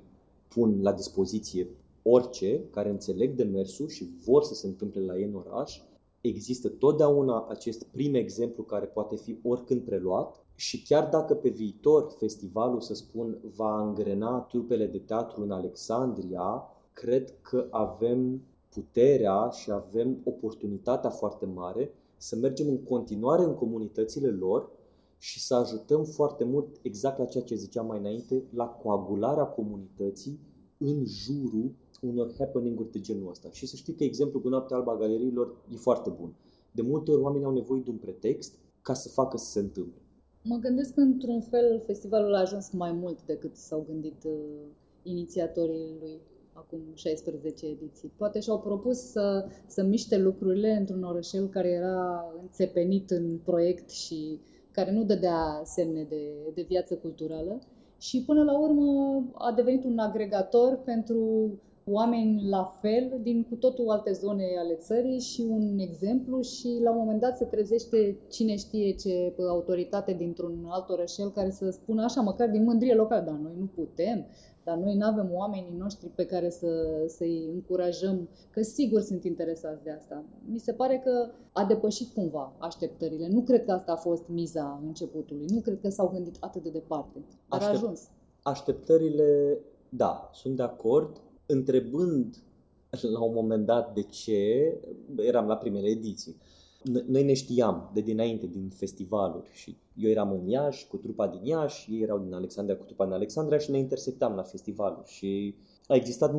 pun 0.48 0.82
la 0.82 0.92
dispoziție 0.92 1.68
orice, 2.10 2.64
care 2.70 2.90
înțeleg 2.90 3.34
demersul 3.34 3.88
și 3.88 4.10
vor 4.24 4.42
să 4.42 4.54
se 4.54 4.66
întâmple 4.66 5.00
la 5.00 5.16
ei 5.16 5.24
în 5.24 5.34
oraș, 5.34 5.80
există 6.20 6.68
totdeauna 6.68 7.46
acest 7.48 7.82
prim 7.82 8.14
exemplu 8.14 8.62
care 8.62 8.86
poate 8.86 9.16
fi 9.16 9.38
oricând 9.42 9.82
preluat 9.82 10.46
și 10.54 10.82
chiar 10.82 11.08
dacă 11.08 11.34
pe 11.34 11.48
viitor 11.48 12.14
festivalul, 12.18 12.80
să 12.80 12.94
spun, 12.94 13.38
va 13.56 13.76
angrena 13.76 14.38
trupele 14.40 14.86
de 14.86 14.98
teatru 14.98 15.42
în 15.42 15.50
Alexandria, 15.50 16.62
cred 16.92 17.34
că 17.40 17.66
avem 17.70 18.42
puterea 18.68 19.48
și 19.48 19.70
avem 19.70 20.20
oportunitatea 20.24 21.10
foarte 21.10 21.46
mare 21.46 21.92
să 22.16 22.36
mergem 22.36 22.68
în 22.68 22.82
continuare 22.82 23.42
în 23.42 23.54
comunitățile 23.54 24.28
lor 24.28 24.70
și 25.18 25.40
să 25.40 25.54
ajutăm 25.54 26.04
foarte 26.04 26.44
mult, 26.44 26.66
exact 26.82 27.18
la 27.18 27.24
ceea 27.24 27.44
ce 27.44 27.54
ziceam 27.54 27.86
mai 27.86 27.98
înainte, 27.98 28.42
la 28.50 28.66
coagularea 28.66 29.44
comunității 29.44 30.38
în 30.78 31.04
jurul 31.06 31.70
unor 32.00 32.34
happening-uri 32.38 32.90
de 32.90 33.00
genul 33.00 33.30
ăsta. 33.30 33.48
Și 33.50 33.66
să 33.66 33.76
știi 33.76 33.94
că 33.94 34.04
exemplul 34.04 34.42
cu 34.42 34.48
Noaptea 34.48 34.76
Alba 34.76 34.92
a 34.92 34.96
Galeriilor 34.96 35.56
e 35.72 35.76
foarte 35.76 36.10
bun. 36.10 36.34
De 36.72 36.82
multe 36.82 37.10
ori 37.10 37.22
oamenii 37.22 37.46
au 37.46 37.52
nevoie 37.52 37.82
de 37.84 37.90
un 37.90 37.96
pretext 37.96 38.58
ca 38.82 38.94
să 38.94 39.08
facă 39.08 39.36
să 39.36 39.50
se 39.50 39.58
întâmple. 39.58 40.00
Mă 40.42 40.56
gândesc 40.56 40.94
că, 40.94 41.00
într-un 41.00 41.40
fel, 41.40 41.82
festivalul 41.86 42.34
a 42.34 42.40
ajuns 42.40 42.70
mai 42.70 42.92
mult 42.92 43.24
decât 43.26 43.56
s-au 43.56 43.84
gândit 43.88 44.24
uh, 44.24 44.32
inițiatorii 45.02 45.96
lui 46.00 46.20
acum 46.52 46.80
16 46.94 47.66
ediții. 47.66 48.12
Poate 48.16 48.40
și-au 48.40 48.60
propus 48.60 48.98
să, 48.98 49.46
să 49.66 49.82
miște 49.82 50.18
lucrurile 50.18 50.76
într-un 50.76 51.02
orășel 51.02 51.48
care 51.48 51.68
era 51.68 52.24
înțepenit 52.40 53.10
în 53.10 53.38
proiect 53.44 53.90
și 53.90 54.40
care 54.70 54.92
nu 54.92 55.04
dădea 55.04 55.60
semne 55.64 56.06
de, 56.08 56.22
de 56.54 56.62
viață 56.62 56.94
culturală 56.94 57.58
și 57.98 58.22
până 58.22 58.42
la 58.42 58.58
urmă 58.58 59.24
a 59.34 59.52
devenit 59.52 59.84
un 59.84 59.98
agregator 59.98 60.80
pentru 60.84 61.50
oameni 61.90 62.48
la 62.48 62.78
fel 62.80 63.18
din 63.22 63.44
cu 63.44 63.54
totul 63.54 63.88
alte 63.88 64.12
zone 64.12 64.44
ale 64.58 64.74
țării 64.74 65.20
și 65.20 65.46
un 65.48 65.78
exemplu 65.78 66.40
și 66.40 66.80
la 66.82 66.90
un 66.90 66.98
moment 66.98 67.20
dat 67.20 67.36
se 67.36 67.44
trezește 67.44 68.18
cine 68.28 68.56
știe 68.56 68.94
ce 68.94 69.34
autoritate 69.48 70.12
dintr-un 70.12 70.66
alt 70.68 70.88
orășel 70.88 71.30
care 71.30 71.50
să 71.50 71.70
spună 71.70 72.02
așa, 72.02 72.20
măcar 72.20 72.48
din 72.48 72.64
mândrie 72.64 72.94
locală, 72.94 73.24
dar 73.24 73.34
noi 73.34 73.54
nu 73.58 73.66
putem, 73.66 74.26
dar 74.64 74.76
noi 74.76 74.94
nu 74.96 75.06
avem 75.06 75.30
oamenii 75.32 75.74
noștri 75.78 76.08
pe 76.08 76.26
care 76.26 76.50
să, 76.50 76.68
să-i 77.06 77.50
încurajăm, 77.52 78.28
că 78.50 78.62
sigur 78.62 79.00
sunt 79.00 79.24
interesați 79.24 79.82
de 79.82 79.90
asta. 79.90 80.24
Mi 80.50 80.58
se 80.58 80.72
pare 80.72 81.00
că 81.04 81.30
a 81.52 81.64
depășit 81.64 82.12
cumva 82.14 82.52
așteptările. 82.58 83.28
Nu 83.28 83.40
cred 83.40 83.64
că 83.64 83.72
asta 83.72 83.92
a 83.92 83.96
fost 83.96 84.28
miza 84.28 84.80
începutului. 84.86 85.46
Nu 85.48 85.60
cred 85.60 85.80
că 85.80 85.88
s-au 85.88 86.08
gândit 86.08 86.36
atât 86.40 86.62
de 86.62 86.70
departe. 86.70 87.18
Dar 87.48 87.60
Aștept, 87.60 87.74
a 87.74 87.78
ajuns. 87.78 88.08
Așteptările, 88.42 89.58
da, 89.88 90.30
sunt 90.32 90.56
de 90.56 90.62
acord. 90.62 91.20
Întrebând 91.50 92.42
la 92.90 93.22
un 93.22 93.34
moment 93.34 93.66
dat 93.66 93.94
de 93.94 94.02
ce, 94.02 94.72
eram 95.16 95.46
la 95.46 95.56
primele 95.56 95.88
ediții, 95.88 96.36
noi 97.06 97.24
ne 97.24 97.34
știam 97.34 97.90
de 97.94 98.00
dinainte 98.00 98.46
din 98.46 98.68
festivaluri 98.68 99.48
și 99.52 99.76
eu 99.94 100.10
eram 100.10 100.32
în 100.32 100.48
Iași 100.48 100.86
cu 100.86 100.96
trupa 100.96 101.26
din 101.26 101.44
Iași, 101.44 101.94
ei 101.94 102.02
erau 102.02 102.18
din 102.18 102.34
Alexandria 102.34 102.76
cu 102.76 102.84
trupa 102.84 103.04
din 103.04 103.12
Alexandria 103.12 103.58
și 103.58 103.70
ne 103.70 103.78
intersectam 103.78 104.34
la 104.34 104.42
festivaluri 104.42 105.10
și 105.10 105.54
a 105.86 105.94
existat 105.94 106.34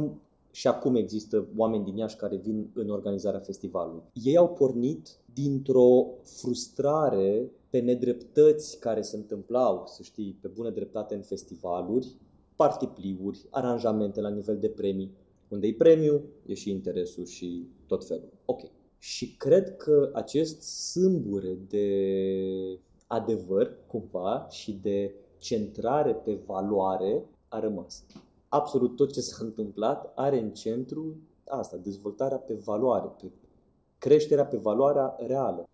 și 0.51 0.67
acum 0.67 0.95
există 0.95 1.47
oameni 1.57 1.83
din 1.83 1.97
Iași 1.97 2.15
care 2.15 2.35
vin 2.35 2.69
în 2.73 2.89
organizarea 2.89 3.39
festivalului. 3.39 4.03
Ei 4.13 4.37
au 4.37 4.49
pornit 4.49 5.17
dintr-o 5.33 6.05
frustrare 6.23 7.51
pe 7.69 7.79
nedreptăți 7.79 8.79
care 8.79 9.01
se 9.01 9.15
întâmplau, 9.15 9.83
să 9.85 10.03
știi, 10.03 10.37
pe 10.41 10.47
bună 10.47 10.69
dreptate 10.69 11.15
în 11.15 11.21
festivaluri, 11.21 12.15
partipliuri, 12.59 13.45
aranjamente 13.49 14.21
la 14.21 14.29
nivel 14.29 14.57
de 14.59 14.69
premii. 14.69 15.11
Unde 15.47 15.67
e 15.67 15.73
premiu, 15.73 16.21
e 16.45 16.53
și 16.53 16.69
interesul 16.69 17.25
și 17.25 17.67
tot 17.85 18.05
felul. 18.05 18.29
Ok. 18.45 18.61
Și 18.97 19.35
cred 19.35 19.77
că 19.77 20.09
acest 20.13 20.61
sâmbure 20.61 21.57
de 21.67 21.87
adevăr, 23.07 23.77
cumva, 23.87 24.47
și 24.49 24.71
de 24.71 25.13
centrare 25.37 26.13
pe 26.13 26.33
valoare 26.45 27.25
a 27.47 27.59
rămas. 27.59 28.05
Absolut 28.49 28.95
tot 28.95 29.11
ce 29.11 29.21
s-a 29.21 29.37
întâmplat 29.39 30.11
are 30.15 30.39
în 30.39 30.51
centru 30.51 31.17
asta, 31.47 31.77
dezvoltarea 31.77 32.37
pe 32.37 32.53
valoare, 32.53 33.07
pe 33.21 33.31
creșterea 33.97 34.45
pe 34.45 34.57
valoarea 34.57 35.15
reală. 35.27 35.69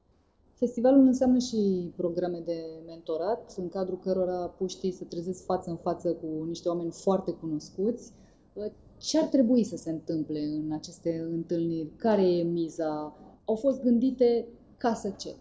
Festivalul 0.55 1.05
înseamnă 1.05 1.37
și 1.37 1.91
programe 1.95 2.39
de 2.45 2.81
mentorat, 2.85 3.53
în 3.57 3.69
cadrul 3.69 3.99
cărora 3.99 4.47
puștii 4.47 4.91
se 4.91 5.05
trezesc 5.05 5.43
față 5.43 5.69
în 5.69 5.75
față 5.75 6.13
cu 6.13 6.43
niște 6.47 6.69
oameni 6.69 6.91
foarte 6.91 7.31
cunoscuți. 7.31 8.11
Ce 8.97 9.19
ar 9.19 9.27
trebui 9.27 9.63
să 9.63 9.75
se 9.75 9.89
întâmple 9.89 10.39
în 10.39 10.71
aceste 10.71 11.27
întâlniri? 11.31 11.89
Care 11.95 12.21
e 12.21 12.43
miza? 12.43 13.15
Au 13.45 13.55
fost 13.55 13.81
gândite 13.81 14.47
ca 14.77 14.93
să 14.93 15.13
ce? 15.17 15.35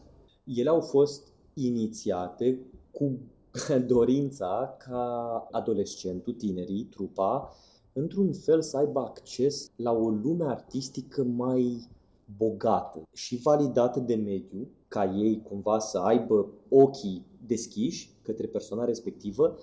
Ele 0.45 0.69
au 0.69 0.81
fost 0.81 1.33
inițiate 1.55 2.59
cu 2.91 3.19
dorința 3.95 4.77
ca 4.79 5.49
adolescentul, 5.51 6.33
tinerii, 6.33 6.85
trupa, 6.85 7.53
într-un 7.93 8.33
fel 8.33 8.63
să 8.63 8.77
aibă 8.77 9.01
acces 9.01 9.71
la 9.77 9.93
o 9.93 10.09
lume 10.09 10.45
artistică 10.45 11.25
mai 11.25 11.89
bogată 12.37 13.03
și 13.13 13.37
validată 13.37 14.01
de 14.01 14.15
mediu, 14.15 14.69
ca 14.95 15.05
ei 15.05 15.43
cumva 15.43 15.79
să 15.79 15.99
aibă 15.99 16.47
ochii 16.69 17.27
deschiși 17.47 18.11
către 18.23 18.47
persoana 18.47 18.85
respectivă, 18.85 19.57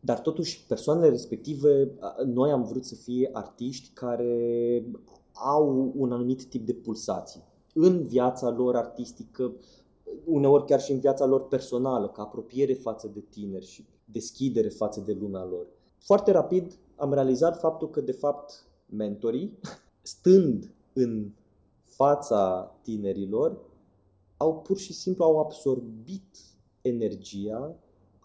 dar 0.00 0.20
totuși 0.20 0.66
persoanele 0.66 1.08
respective, 1.08 1.90
noi 2.24 2.50
am 2.50 2.64
vrut 2.64 2.84
să 2.84 2.94
fie 2.94 3.30
artiști 3.32 3.90
care 3.94 4.84
au 5.32 5.92
un 5.96 6.12
anumit 6.12 6.44
tip 6.44 6.66
de 6.66 6.72
pulsații 6.72 7.42
în 7.74 8.02
viața 8.02 8.50
lor 8.50 8.76
artistică, 8.76 9.52
uneori 10.24 10.64
chiar 10.64 10.80
și 10.80 10.92
în 10.92 10.98
viața 10.98 11.24
lor 11.24 11.48
personală, 11.48 12.08
ca 12.08 12.22
apropiere 12.22 12.72
față 12.72 13.10
de 13.14 13.24
tineri 13.30 13.66
și 13.66 13.86
deschidere 14.04 14.68
față 14.68 15.00
de 15.00 15.16
lumea 15.20 15.44
lor. 15.44 15.66
Foarte 15.98 16.30
rapid 16.30 16.78
am 16.96 17.12
realizat 17.12 17.58
faptul 17.58 17.90
că, 17.90 18.00
de 18.00 18.12
fapt, 18.12 18.66
mentorii, 18.86 19.58
stând 20.14 20.74
în 20.92 21.30
fața 21.82 22.74
tinerilor, 22.82 23.65
au 24.36 24.54
pur 24.54 24.78
și 24.78 24.92
simplu 24.92 25.24
au 25.24 25.38
absorbit 25.38 26.36
energia, 26.80 27.76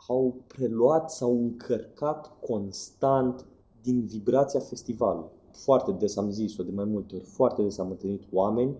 au 0.07 0.43
preluat, 0.47 1.12
s-au 1.12 1.41
încărcat 1.41 2.39
constant 2.39 3.45
din 3.82 4.03
vibrația 4.05 4.59
festivalului. 4.59 5.30
Foarte 5.51 5.91
des 5.91 6.18
am 6.18 6.30
zis-o 6.30 6.64
de 6.64 6.72
mai 6.72 6.86
multe 6.86 7.16
ori, 7.16 7.24
foarte 7.24 7.62
des 7.62 7.78
am 7.78 7.89
întâlnit 7.89 8.24
oameni 8.32 8.76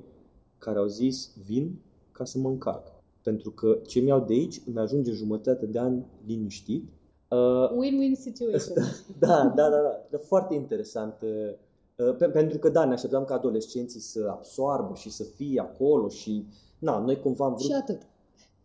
care 0.58 0.80
au 0.80 0.88
zis 0.88 1.32
vin 1.46 1.82
ca 2.12 2.24
să 2.24 2.38
mă 2.38 2.50
încarc. 2.50 2.88
Pentru 3.24 3.52
că 3.52 3.80
ce 3.88 4.00
mi-au 4.00 4.20
de 4.20 4.34
aici 4.34 4.62
îmi 4.66 4.80
ajunge 4.80 5.12
jumătate 5.12 5.66
de 5.66 5.80
an 5.80 6.04
liniștit. 6.26 6.90
Uh, 7.30 7.70
Win-win 7.70 8.16
situation. 8.16 8.76
da, 9.20 9.54
da, 9.56 9.70
da, 9.70 9.78
da. 10.10 10.18
Foarte 10.18 10.54
interesant. 10.54 11.14
Uh, 11.98 12.16
pentru 12.32 12.58
că 12.58 12.70
da, 12.70 12.86
ne 12.86 12.94
așteptam 12.94 13.26
ca 13.26 13.34
adolescenții 13.34 14.00
să 14.00 14.28
absoarbă 14.30 14.94
și 14.96 15.12
să 15.12 15.24
fie 15.24 15.60
acolo 15.60 16.10
și 16.10 16.46
na, 16.82 17.00
noi 17.00 17.20
cumva 17.20 17.46
am 17.46 17.54
vrut... 17.54 17.66
Și 17.66 17.74
atât. 17.74 18.08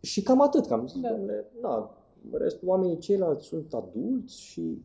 Și 0.01 0.21
cam 0.21 0.41
atât, 0.41 0.65
cam 0.65 0.87
zis, 0.87 1.01
da. 1.01 1.09
domnule, 1.09 1.45
na, 1.61 1.97
restul 2.31 2.67
oamenii 2.67 2.97
ceilalți 2.97 3.45
sunt 3.45 3.73
adulți 3.73 4.41
și... 4.41 4.81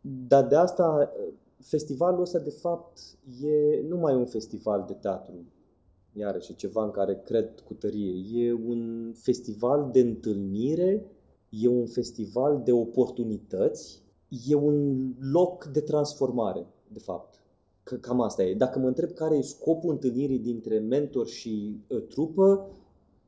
Dar 0.00 0.46
de 0.46 0.56
asta, 0.56 1.12
festivalul 1.60 2.20
ăsta 2.20 2.38
de 2.38 2.50
fapt 2.50 2.98
e 3.42 3.82
nu 3.88 3.96
mai 3.96 4.14
un 4.14 4.26
festival 4.26 4.84
de 4.86 4.92
teatru, 4.92 5.34
iarăși 6.12 6.54
ceva 6.54 6.84
în 6.84 6.90
care 6.90 7.20
cred 7.24 7.60
cu 7.60 7.74
tărie. 7.74 8.44
E 8.44 8.52
un 8.52 9.12
festival 9.16 9.90
de 9.92 10.00
întâlnire, 10.00 11.06
e 11.48 11.68
un 11.68 11.86
festival 11.86 12.62
de 12.64 12.72
oportunități, 12.72 14.02
e 14.46 14.54
un 14.54 15.08
loc 15.32 15.64
de 15.64 15.80
transformare, 15.80 16.66
de 16.88 16.98
fapt. 16.98 17.41
Că 17.82 17.96
cam 17.96 18.20
asta 18.20 18.42
e. 18.42 18.54
Dacă 18.54 18.78
mă 18.78 18.86
întreb 18.86 19.10
care 19.10 19.36
e 19.36 19.42
scopul 19.42 19.90
întâlnirii 19.90 20.38
dintre 20.38 20.78
mentor 20.78 21.26
și 21.26 21.80
uh, 21.88 22.02
trupă, 22.08 22.66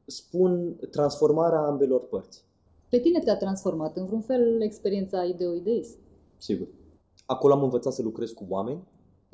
spun 0.07 0.77
transformarea 0.91 1.59
ambelor 1.59 2.07
părți. 2.07 2.45
Pe 2.89 2.99
tine 2.99 3.19
te-a 3.19 3.37
transformat 3.37 3.97
în 3.97 4.07
vreun 4.07 4.21
fel 4.21 4.61
experiența 4.61 5.25
Ideo-Ideis? 5.25 5.97
Sigur. 6.37 6.67
Acolo 7.27 7.55
am 7.55 7.63
învățat 7.63 7.93
să 7.93 8.03
lucrez 8.03 8.31
cu 8.31 8.45
oameni, 8.49 8.83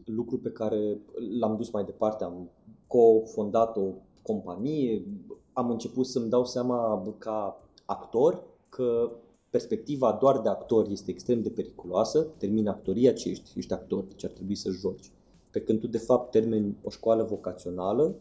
lucru 0.05 0.39
pe 0.39 0.51
care 0.51 1.01
l-am 1.39 1.57
dus 1.57 1.71
mai 1.71 1.85
departe. 1.85 2.25
Am 2.25 2.51
cofondat 2.87 3.77
o 3.77 3.87
companie, 4.23 5.07
am 5.53 5.71
început 5.71 6.07
să-mi 6.07 6.29
dau 6.29 6.45
seama 6.45 7.03
ca 7.19 7.63
actor 7.85 8.43
că 8.69 9.11
perspectiva 9.51 10.19
doar 10.21 10.41
de 10.41 10.49
actor 10.49 10.87
este 10.89 11.11
extrem 11.11 11.43
de 11.43 11.51
periculoasă, 11.51 12.27
termini 12.37 12.69
actoria 12.69 13.13
ce 13.13 13.29
ești, 13.29 13.59
ești 13.59 13.73
actor, 13.73 14.05
deci 14.05 14.25
ar 14.25 14.31
trebui 14.31 14.55
să 14.55 14.71
joci. 14.71 15.11
Pe 15.51 15.61
când 15.61 15.81
tu 15.81 15.87
de 15.87 15.99
fapt 15.99 16.31
termini 16.31 16.77
o 16.83 16.91
școală 16.91 17.23
vocațională 17.23 18.15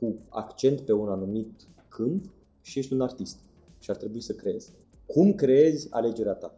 cu 0.00 0.14
accent 0.28 0.80
pe 0.80 0.92
un 0.92 1.08
anumit 1.08 1.68
câmp 1.88 2.24
și 2.60 2.78
ești 2.78 2.92
un 2.92 3.00
artist 3.00 3.38
și 3.78 3.90
ar 3.90 3.96
trebui 3.96 4.20
să 4.20 4.32
creezi. 4.32 4.72
Cum 5.06 5.32
creezi 5.32 5.88
alegerea 5.90 6.34
ta? 6.34 6.54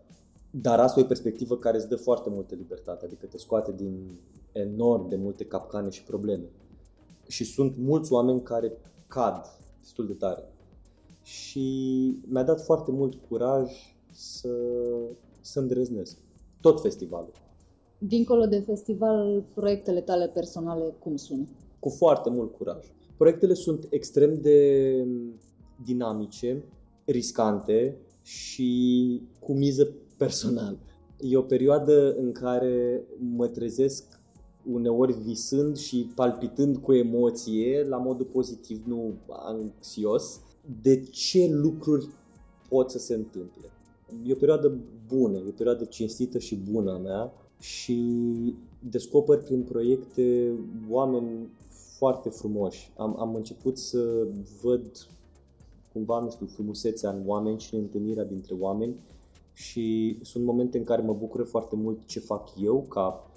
Dar 0.51 0.81
asta 0.81 1.01
e 1.01 1.03
o 1.03 1.07
perspectivă 1.07 1.57
care 1.57 1.77
îți 1.77 1.89
dă 1.89 1.97
foarte 1.97 2.31
multă 2.31 2.55
libertate, 2.55 3.05
adică 3.05 3.27
te 3.27 3.39
scoate 3.39 3.73
din 3.73 4.19
enorm 4.53 5.09
de 5.09 5.17
multe 5.17 5.45
capcane 5.45 5.91
și 5.91 6.03
probleme. 6.03 6.49
Și 7.27 7.45
sunt 7.45 7.77
mulți 7.77 8.13
oameni 8.13 8.43
care 8.43 8.73
cad 9.07 9.59
destul 9.81 10.07
de 10.07 10.13
tare. 10.13 10.53
Și 11.23 12.19
mi-a 12.29 12.43
dat 12.43 12.65
foarte 12.65 12.91
mult 12.91 13.15
curaj 13.29 13.96
să, 14.17 14.49
să 15.41 15.61
îndrăznesc. 15.61 16.17
Tot 16.61 16.81
festivalul. 16.81 17.33
Dincolo 17.99 18.47
de 18.47 18.59
festival, 18.59 19.45
proiectele 19.55 20.01
tale 20.01 20.29
personale 20.29 20.95
cum 20.99 21.17
sună? 21.17 21.47
Cu 21.79 21.89
foarte 21.89 22.31
mult 22.31 22.57
curaj. 22.57 22.87
Proiectele 23.17 23.55
sunt 23.55 23.87
extrem 23.91 24.41
de 24.41 24.91
dinamice, 25.85 26.65
riscante 27.05 27.97
și 28.23 29.21
cu 29.39 29.53
miză 29.53 29.89
personală. 30.17 30.79
E 31.21 31.37
o 31.37 31.43
perioadă 31.43 32.15
în 32.15 32.33
care 32.33 33.03
mă 33.19 33.47
trezesc 33.47 34.05
uneori 34.71 35.13
visând 35.13 35.77
și 35.77 36.11
palpitând 36.15 36.77
cu 36.77 36.93
emoție, 36.93 37.87
la 37.89 37.97
modul 37.97 38.27
pozitiv, 38.27 38.83
nu 38.87 39.15
anxios, 39.29 40.41
de 40.83 41.01
ce 41.01 41.49
lucruri 41.51 42.09
pot 42.69 42.91
să 42.91 42.99
se 42.99 43.15
întâmple. 43.15 43.71
E 44.25 44.33
o 44.33 44.37
perioadă 44.37 44.79
bună, 45.09 45.37
e 45.37 45.49
o 45.49 45.57
perioadă 45.57 45.85
cinstită 45.85 46.39
și 46.39 46.57
bună 46.57 46.93
a 46.93 46.99
mea 46.99 47.33
și 47.59 48.05
descoper 48.79 49.39
prin 49.39 49.63
proiecte 49.63 50.53
oameni 50.91 51.49
foarte 51.99 52.29
frumoși. 52.29 52.93
Am, 52.97 53.21
am 53.21 53.35
început 53.35 53.79
să 53.79 54.27
văd 54.63 55.07
cumva, 55.93 56.21
nu 56.21 56.31
știu, 56.31 56.47
frumusețea 56.47 57.11
în 57.11 57.23
oameni 57.27 57.61
și 57.61 57.75
în 57.75 57.81
întâlnirea 57.81 58.25
dintre 58.25 58.55
oameni 58.59 58.95
și 59.53 60.19
sunt 60.23 60.45
momente 60.45 60.79
în 60.79 60.85
care 60.85 61.03
mă 61.03 61.13
bucură 61.15 61.43
foarte 61.43 61.77
mult 61.77 61.99
ce 62.07 62.21
fac 62.21 62.49
eu 62.63 62.87
ca 62.89 63.31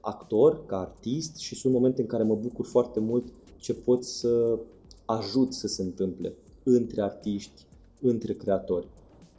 actor, 0.00 0.66
ca 0.66 0.78
artist 0.78 1.36
și 1.36 1.54
sunt 1.54 1.72
momente 1.72 2.00
în 2.00 2.06
care 2.06 2.22
mă 2.22 2.34
bucur 2.34 2.66
foarte 2.66 3.00
mult 3.00 3.32
ce 3.56 3.74
pot 3.74 4.04
să 4.04 4.58
ajut 5.04 5.52
să 5.52 5.66
se 5.66 5.82
întâmple 5.82 6.34
între 6.62 7.02
artiști, 7.02 7.66
între 8.00 8.32
creatori. 8.34 8.86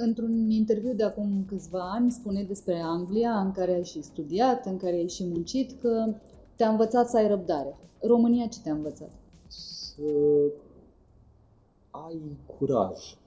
Într-un 0.01 0.49
interviu 0.49 0.93
de 0.93 1.03
acum 1.03 1.43
câțiva 1.47 1.91
ani 1.91 2.11
spune 2.11 2.43
despre 2.43 2.81
Anglia, 2.83 3.39
în 3.39 3.51
care 3.51 3.73
ai 3.73 3.83
și 3.83 4.01
studiat, 4.01 4.65
în 4.65 4.77
care 4.77 4.95
ai 4.95 5.07
și 5.07 5.25
muncit, 5.25 5.81
că 5.81 6.13
te-a 6.55 6.69
învățat 6.69 7.09
să 7.09 7.17
ai 7.17 7.27
răbdare. 7.27 7.77
România 8.01 8.47
ce 8.47 8.59
te-a 8.63 8.73
învățat? 8.73 9.11
Să 9.47 10.01
ai 11.91 12.37
curaj. 12.57 13.17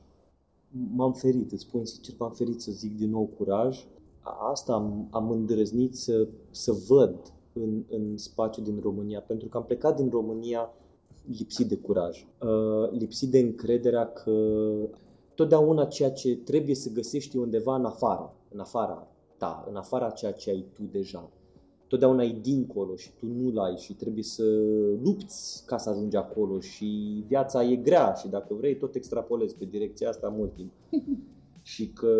M-am 0.95 1.12
ferit, 1.12 1.53
îți 1.53 1.62
spun 1.62 1.85
sincer, 1.85 2.14
m-am 2.18 2.31
ferit 2.31 2.61
să 2.61 2.70
zic 2.73 2.97
din 2.97 3.11
nou 3.11 3.31
curaj. 3.39 3.87
Asta 4.53 4.73
am, 4.73 5.09
am 5.11 5.31
îndrăznit 5.31 5.97
să, 5.97 6.27
să 6.51 6.73
văd 6.89 7.14
în, 7.53 7.83
în 7.91 8.16
spațiu 8.16 8.62
din 8.62 8.79
România, 8.83 9.20
pentru 9.20 9.49
că 9.49 9.57
am 9.57 9.64
plecat 9.64 9.97
din 9.97 10.09
România 10.11 10.70
lipsit 11.39 11.68
de 11.68 11.77
curaj, 11.77 12.27
uh, 12.41 12.91
lipsit 12.91 13.31
de 13.31 13.39
încrederea 13.39 14.12
că 14.12 14.33
totdeauna 15.43 15.84
ceea 15.84 16.11
ce 16.11 16.36
trebuie 16.36 16.74
să 16.74 16.90
găsești 16.90 17.36
undeva 17.36 17.74
în 17.76 17.84
afară, 17.84 18.34
în 18.49 18.61
afara 18.61 19.09
ta, 19.36 19.64
în 19.68 19.76
afara 19.76 20.11
ceea 20.11 20.32
ce 20.32 20.51
ai 20.51 20.64
tu 20.72 20.82
deja. 20.90 21.30
Totdeauna 21.86 22.22
e 22.22 22.38
dincolo 22.40 22.97
și 22.97 23.11
tu 23.18 23.26
nu-l 23.26 23.59
ai 23.59 23.76
și 23.76 23.95
trebuie 23.95 24.22
să 24.22 24.43
lupți 25.03 25.62
ca 25.66 25.78
să 25.78 25.90
ajungi 25.90 26.16
acolo 26.16 26.61
și 26.61 27.22
viața 27.26 27.64
e 27.64 27.76
grea 27.76 28.12
și 28.12 28.28
dacă 28.28 28.55
vrei 28.55 28.76
tot 28.76 28.95
extrapolezi 28.95 29.55
pe 29.55 29.64
direcția 29.64 30.09
asta 30.09 30.28
mult 30.28 30.55
timp. 30.55 30.72
și 31.72 31.88
că 31.88 32.16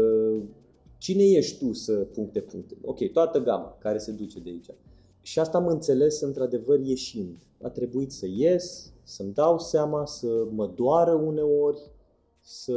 cine 0.99 1.23
ești 1.23 1.66
tu 1.66 1.73
să 1.73 1.93
puncte 1.93 2.41
puncte? 2.41 2.77
Ok, 2.85 3.12
toată 3.12 3.43
gama 3.43 3.77
care 3.79 3.99
se 3.99 4.12
duce 4.12 4.41
de 4.41 4.51
aici. 4.51 4.70
Și 5.20 5.39
asta 5.39 5.59
am 5.59 5.66
înțeles 5.66 6.20
într-adevăr 6.20 6.81
ieșind. 6.81 7.37
A 7.62 7.68
trebuit 7.68 8.12
să 8.12 8.27
ies, 8.27 8.93
să-mi 9.03 9.33
dau 9.33 9.59
seama, 9.59 10.07
să 10.07 10.47
mă 10.51 10.66
doară 10.66 11.12
uneori, 11.12 11.91
să 12.43 12.74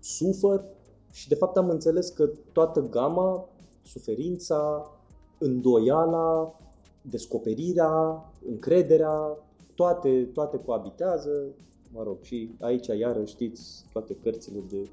sufăr 0.00 0.64
și 1.10 1.28
de 1.28 1.34
fapt 1.34 1.56
am 1.56 1.68
înțeles 1.68 2.08
că 2.08 2.30
toată 2.52 2.86
gama, 2.90 3.48
suferința, 3.82 4.90
îndoiala, 5.38 6.58
descoperirea, 7.00 8.24
încrederea, 8.48 9.38
toate, 9.74 10.30
toate 10.32 10.60
coabitează, 10.64 11.30
mă 11.92 12.02
rog, 12.02 12.16
și 12.20 12.50
aici 12.60 12.86
iară 12.86 13.24
știți 13.24 13.84
toate 13.92 14.16
cărțile 14.22 14.64
de... 14.68 14.88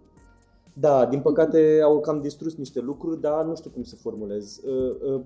Da, 0.79 1.05
din 1.05 1.21
păcate 1.21 1.79
au 1.83 1.99
cam 1.99 2.21
distrus 2.21 2.55
niște 2.55 2.79
lucruri, 2.79 3.21
dar 3.21 3.45
nu 3.45 3.55
știu 3.55 3.69
cum 3.69 3.83
să 3.83 3.95
formulez. 3.95 4.61
Uh, 4.65 4.95
uh, 5.13 5.21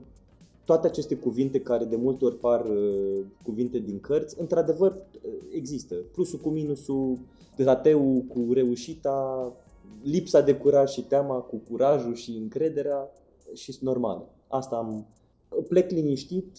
toate 0.65 0.87
aceste 0.87 1.15
cuvinte 1.15 1.59
care 1.59 1.85
de 1.85 1.95
multe 1.95 2.25
ori 2.25 2.35
par 2.35 2.65
uh, 2.65 3.25
cuvinte 3.43 3.77
din 3.77 3.99
cărți, 3.99 4.39
într-adevăr 4.39 4.97
există. 5.51 5.95
Plusul 5.95 6.39
cu 6.39 6.49
minusul, 6.49 7.17
rateul 7.57 8.21
cu 8.21 8.53
reușita, 8.53 9.51
lipsa 10.03 10.41
de 10.41 10.55
curaj 10.55 10.91
și 10.91 11.01
teama 11.01 11.35
cu 11.35 11.55
curajul 11.69 12.15
și 12.15 12.31
încrederea 12.31 13.09
și 13.53 13.77
normal. 13.81 14.25
Asta 14.47 14.75
am, 14.75 15.07
plec 15.67 15.89
liniștit 15.91 16.57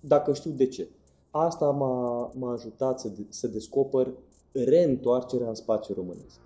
dacă 0.00 0.32
știu 0.32 0.50
de 0.50 0.66
ce. 0.66 0.88
Asta 1.30 1.70
m-a, 1.70 2.30
m-a 2.34 2.52
ajutat 2.52 3.00
să, 3.00 3.08
de, 3.08 3.26
să 3.28 3.46
descoper 3.46 4.12
reîntoarcerea 4.52 5.48
în 5.48 5.54
spațiul 5.54 5.96
românesc. 5.96 6.40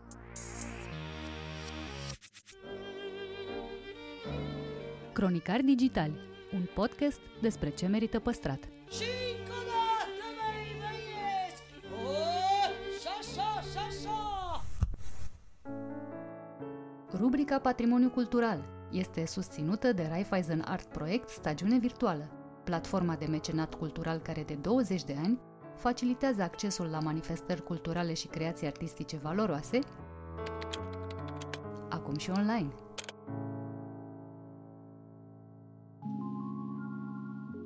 Cronicari 5.12 5.62
Digitali, 5.62 6.14
un 6.54 6.66
podcast 6.74 7.18
despre 7.42 7.70
ce 7.70 7.86
merită 7.86 8.20
păstrat. 8.20 8.58
Rubrica 17.22 17.58
Patrimoniu 17.58 18.10
Cultural 18.10 18.64
este 18.90 19.26
susținută 19.26 19.92
de 19.92 20.06
Raiffeisen 20.08 20.60
Art 20.60 20.86
Project 20.86 21.28
Stagiune 21.28 21.78
Virtuală, 21.78 22.30
platforma 22.64 23.16
de 23.16 23.26
mecenat 23.26 23.74
cultural 23.74 24.18
care 24.18 24.42
de 24.42 24.54
20 24.54 25.04
de 25.04 25.16
ani 25.24 25.40
facilitează 25.76 26.42
accesul 26.42 26.86
la 26.86 26.98
manifestări 26.98 27.62
culturale 27.62 28.14
și 28.14 28.26
creații 28.26 28.66
artistice 28.66 29.16
valoroase, 29.16 29.78
Acum 31.88 32.16
și 32.16 32.30
online. 32.30 32.72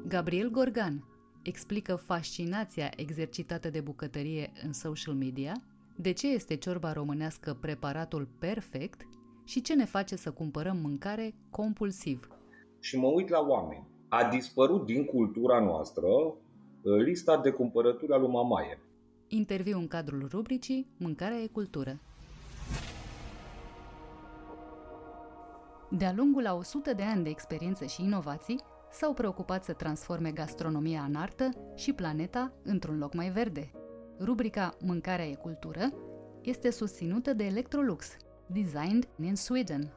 Gabriel 0.06 0.50
Gorgan 0.50 1.04
explică 1.42 1.94
fascinația 1.94 2.90
exercitată 2.96 3.70
de 3.70 3.80
bucătărie 3.80 4.52
în 4.62 4.72
social 4.72 5.14
media, 5.14 5.52
de 5.94 6.12
ce 6.12 6.28
este 6.32 6.56
ciorba 6.56 6.92
românească 6.92 7.54
preparatul 7.54 8.28
perfect 8.38 9.06
și 9.46 9.60
ce 9.60 9.74
ne 9.74 9.84
face 9.84 10.16
să 10.16 10.30
cumpărăm 10.30 10.76
mâncare 10.76 11.34
compulsiv. 11.50 12.28
Și 12.80 12.98
mă 12.98 13.06
uit 13.06 13.28
la 13.28 13.40
oameni. 13.40 13.86
A 14.08 14.28
dispărut 14.28 14.84
din 14.86 15.04
cultura 15.04 15.60
noastră 15.60 16.06
uh, 16.06 16.36
lista 17.04 17.40
de 17.40 17.50
cumpărături 17.50 18.12
a 18.12 18.16
lui 18.16 18.28
Mamaie. 18.28 18.80
Interviu 19.28 19.78
în 19.78 19.88
cadrul 19.88 20.28
rubricii 20.30 20.86
Mâncarea 20.98 21.38
e 21.38 21.46
cultură. 21.46 22.00
De-a 25.90 26.12
lungul 26.16 26.46
a 26.46 26.54
100 26.54 26.92
de 26.92 27.02
ani 27.02 27.22
de 27.22 27.28
experiență 27.28 27.84
și 27.84 28.02
inovații, 28.02 28.60
s-au 28.90 29.12
preocupat 29.12 29.64
să 29.64 29.72
transforme 29.72 30.30
gastronomia 30.30 31.02
în 31.08 31.14
artă 31.14 31.48
și 31.74 31.92
planeta 31.92 32.52
într-un 32.62 32.98
loc 32.98 33.14
mai 33.14 33.30
verde. 33.30 33.70
Rubrica 34.20 34.76
Mâncarea 34.80 35.26
e 35.26 35.34
cultură 35.34 35.92
este 36.42 36.70
susținută 36.70 37.32
de 37.32 37.44
Electrolux, 37.44 38.16
designed 38.48 39.06
in 39.18 39.36
Sweden. 39.36 39.90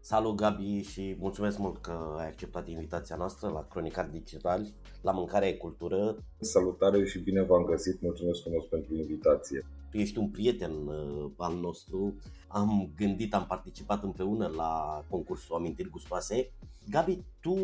Salut 0.00 0.36
Gabi 0.36 0.82
și 0.82 1.16
mulțumesc 1.18 1.58
mult 1.58 1.78
că 1.78 2.14
ai 2.18 2.26
acceptat 2.26 2.68
invitația 2.68 3.16
noastră 3.16 3.48
la 3.48 3.66
Cronicar 3.70 4.06
Digital, 4.06 4.66
la 5.02 5.12
Mâncarea 5.12 5.48
e 5.48 5.52
Cultură. 5.52 6.16
Salutare 6.40 7.04
și 7.04 7.18
bine 7.18 7.42
v-am 7.42 7.64
găsit, 7.64 8.02
mulțumesc 8.02 8.40
frumos 8.40 8.64
pentru 8.64 8.94
invitație. 8.94 9.66
Tu 9.90 9.96
ești 9.96 10.18
un 10.18 10.28
prieten 10.28 10.72
uh, 10.72 11.30
al 11.36 11.54
nostru, 11.54 12.14
am 12.46 12.90
gândit, 12.96 13.34
am 13.34 13.46
participat 13.46 14.02
împreună 14.02 14.46
la 14.46 15.04
concursul 15.10 15.56
Amintiri 15.56 15.90
Gustoase. 15.90 16.50
Gabi, 16.90 17.24
tu 17.40 17.54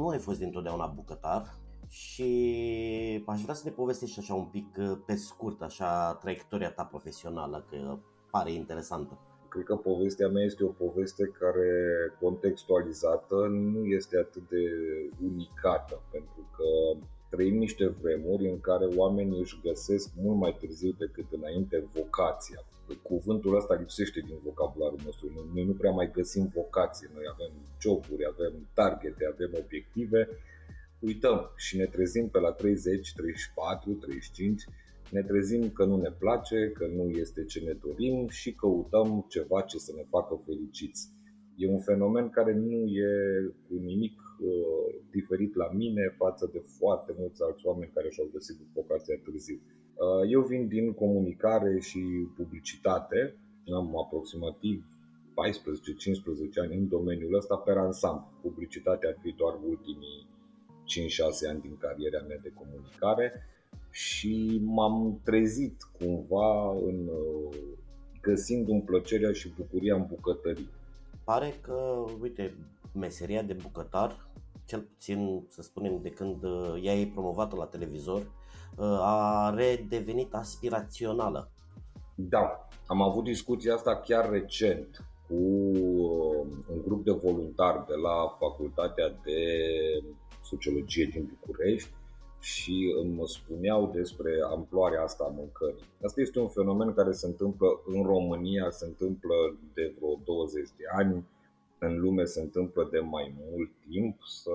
nu 0.00 0.08
ai 0.08 0.18
fost 0.18 0.38
dintotdeauna 0.38 0.86
bucătar 0.86 1.54
și 1.88 3.22
aș 3.26 3.40
vrea 3.42 3.54
să 3.54 3.62
ne 3.64 3.70
povestești 3.70 4.18
așa 4.18 4.34
un 4.34 4.44
pic 4.44 4.76
uh, 4.78 4.98
pe 5.06 5.14
scurt, 5.14 5.62
așa, 5.62 6.14
traiectoria 6.14 6.70
ta 6.70 6.84
profesională, 6.84 7.66
că 7.70 7.98
pare 8.30 8.52
interesantă. 8.52 9.18
Cred 9.48 9.64
că 9.64 9.76
povestea 9.76 10.28
mea 10.28 10.44
este 10.44 10.64
o 10.64 10.68
poveste 10.68 11.24
care, 11.38 11.70
contextualizată, 12.20 13.34
nu 13.50 13.84
este 13.84 14.18
atât 14.18 14.48
de 14.48 14.64
unicată, 15.24 16.02
pentru 16.10 16.50
că 16.56 16.98
trăim 17.30 17.56
niște 17.56 17.86
vremuri 17.88 18.50
în 18.50 18.60
care 18.60 18.86
oamenii 18.96 19.40
își 19.40 19.60
găsesc 19.62 20.10
mult 20.16 20.38
mai 20.38 20.56
târziu 20.60 20.92
decât 20.98 21.26
înainte 21.30 21.84
vocația. 21.94 22.64
Cuvântul 23.02 23.56
ăsta 23.56 23.74
lipsește 23.74 24.20
din 24.20 24.36
vocabularul 24.44 24.98
nostru. 25.04 25.50
Noi 25.54 25.64
nu 25.64 25.72
prea 25.72 25.90
mai 25.90 26.10
găsim 26.10 26.50
vocație. 26.54 27.10
Noi 27.14 27.24
avem 27.32 27.52
joburi, 27.80 28.26
avem 28.26 28.52
targete, 28.74 29.30
avem 29.32 29.50
obiective. 29.64 30.28
Uităm 31.00 31.52
și 31.56 31.76
ne 31.76 31.84
trezim 31.84 32.28
pe 32.28 32.38
la 32.38 32.52
30, 32.52 33.12
34, 33.12 33.92
35 33.92 34.64
ne 35.10 35.22
trezim 35.22 35.70
că 35.70 35.84
nu 35.84 35.96
ne 35.96 36.10
place, 36.18 36.70
că 36.74 36.86
nu 36.86 37.08
este 37.08 37.44
ce 37.44 37.60
ne 37.60 37.72
dorim 37.72 38.28
și 38.28 38.54
căutăm 38.54 39.26
ceva 39.28 39.60
ce 39.60 39.78
să 39.78 39.92
ne 39.96 40.04
facă 40.10 40.42
fericiți. 40.46 41.08
E 41.56 41.68
un 41.68 41.80
fenomen 41.80 42.30
care 42.30 42.54
nu 42.54 42.86
e 42.86 43.10
cu 43.68 43.74
nimic 43.74 44.20
uh, 44.20 44.94
diferit 45.10 45.54
la 45.54 45.68
mine 45.72 46.14
față 46.16 46.50
de 46.52 46.62
foarte 46.78 47.14
mulți 47.18 47.42
alți 47.42 47.66
oameni 47.66 47.90
care 47.94 48.08
și-au 48.10 48.28
găsit 48.32 48.56
vocația 48.74 49.20
târziu. 49.24 49.60
Uh, 49.60 50.30
eu 50.30 50.42
vin 50.42 50.68
din 50.68 50.92
comunicare 50.92 51.78
și 51.78 52.00
publicitate, 52.36 53.36
am 53.74 53.98
aproximativ 53.98 54.86
14-15 56.58 56.62
ani 56.62 56.76
în 56.76 56.88
domeniul 56.88 57.34
ăsta 57.34 57.56
pe 57.56 57.70
ansamblu. 57.70 58.38
Publicitatea 58.42 59.08
ar 59.08 59.16
fi 59.22 59.32
doar 59.32 59.54
ultimii 59.68 60.26
5-6 60.88 61.48
ani 61.50 61.60
din 61.60 61.76
cariera 61.78 62.20
mea 62.28 62.38
de 62.42 62.52
comunicare 62.54 63.32
și 63.90 64.60
m-am 64.64 65.20
trezit 65.24 65.82
cumva 65.98 66.70
în 66.70 67.08
uh, 67.08 67.56
găsind-mi 68.20 68.82
plăcerea 68.82 69.32
și 69.32 69.52
bucuria 69.56 69.94
în 69.94 70.06
bucătărie. 70.08 70.68
Pare 71.24 71.54
că, 71.60 72.04
uite, 72.20 72.54
meseria 72.92 73.42
de 73.42 73.52
bucătar, 73.52 74.28
cel 74.64 74.80
puțin 74.80 75.46
să 75.48 75.62
spunem 75.62 75.98
de 76.02 76.10
când 76.10 76.42
uh, 76.42 76.80
ea 76.82 76.94
e 76.94 77.06
promovată 77.06 77.56
la 77.56 77.64
televizor, 77.64 78.20
uh, 78.20 78.84
a 79.00 79.54
redevenit 79.56 80.34
aspirațională. 80.34 81.50
Da, 82.14 82.68
am 82.86 83.02
avut 83.02 83.24
discuția 83.24 83.74
asta 83.74 83.96
chiar 83.96 84.30
recent 84.30 85.04
cu 85.28 85.34
un 86.72 86.82
grup 86.84 87.04
de 87.04 87.10
voluntari 87.10 87.86
de 87.86 87.94
la 87.94 88.36
Facultatea 88.38 89.08
de 89.08 89.40
Sociologie 90.50 91.08
din 91.12 91.28
București 91.36 91.90
și 92.40 92.94
îmi 93.02 93.22
spuneau 93.24 93.90
despre 93.94 94.32
amploarea 94.50 95.02
asta 95.02 95.24
a 95.24 95.34
mâncării. 95.36 95.88
Asta 96.02 96.20
este 96.20 96.38
un 96.38 96.48
fenomen 96.48 96.94
care 96.94 97.12
se 97.12 97.26
întâmplă 97.26 97.80
în 97.86 98.02
România, 98.02 98.70
se 98.70 98.84
întâmplă 98.84 99.34
de 99.74 99.94
vreo 99.96 100.20
20 100.24 100.68
de 100.76 100.84
ani, 100.96 101.24
în 101.78 102.00
lume 102.00 102.24
se 102.24 102.40
întâmplă 102.40 102.88
de 102.90 102.98
mai 102.98 103.34
mult 103.50 103.70
timp, 103.90 104.16
să 104.22 104.50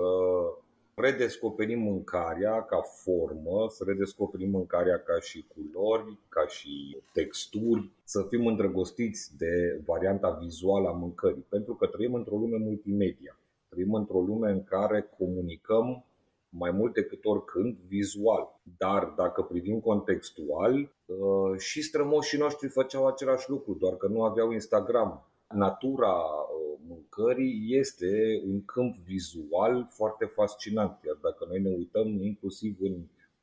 redescoperim 0.94 1.78
mâncarea 1.78 2.62
ca 2.62 2.80
formă, 2.80 3.66
să 3.68 3.84
redescoperim 3.86 4.50
mâncarea 4.50 4.98
ca 4.98 5.20
și 5.20 5.46
culori, 5.54 6.18
ca 6.28 6.46
și 6.46 6.96
texturi, 7.12 7.90
să 8.04 8.26
fim 8.28 8.46
îndrăgostiți 8.46 9.36
de 9.36 9.80
varianta 9.84 10.38
vizuală 10.42 10.88
a 10.88 10.92
mâncării, 10.92 11.44
pentru 11.48 11.74
că 11.74 11.86
trăim 11.86 12.14
într-o 12.14 12.36
lume 12.36 12.56
multimedia. 12.56 13.38
Trăim 13.74 13.94
într-o 13.94 14.20
lume 14.20 14.50
în 14.50 14.64
care 14.64 15.10
comunicăm 15.18 16.04
mai 16.48 16.70
mult 16.70 16.94
decât 16.94 17.24
oricând 17.24 17.76
vizual. 17.88 18.60
Dar 18.78 19.04
dacă 19.16 19.42
privim 19.42 19.80
contextual, 19.80 20.74
uh, 21.06 21.58
și 21.58 21.82
strămoșii 21.82 22.38
noștri 22.38 22.68
făceau 22.68 23.06
același 23.06 23.50
lucru, 23.50 23.76
doar 23.80 23.96
că 23.96 24.06
nu 24.06 24.22
aveau 24.22 24.50
Instagram. 24.50 25.26
Natura 25.54 26.12
uh, 26.12 26.78
mâncării 26.88 27.78
este 27.78 28.42
un 28.46 28.64
câmp 28.64 28.96
vizual 28.96 29.88
foarte 29.90 30.24
fascinant, 30.24 30.98
iar 31.06 31.18
dacă 31.22 31.44
noi 31.48 31.60
ne 31.60 31.70
uităm 31.70 32.22
inclusiv 32.22 32.76
în 32.80 32.96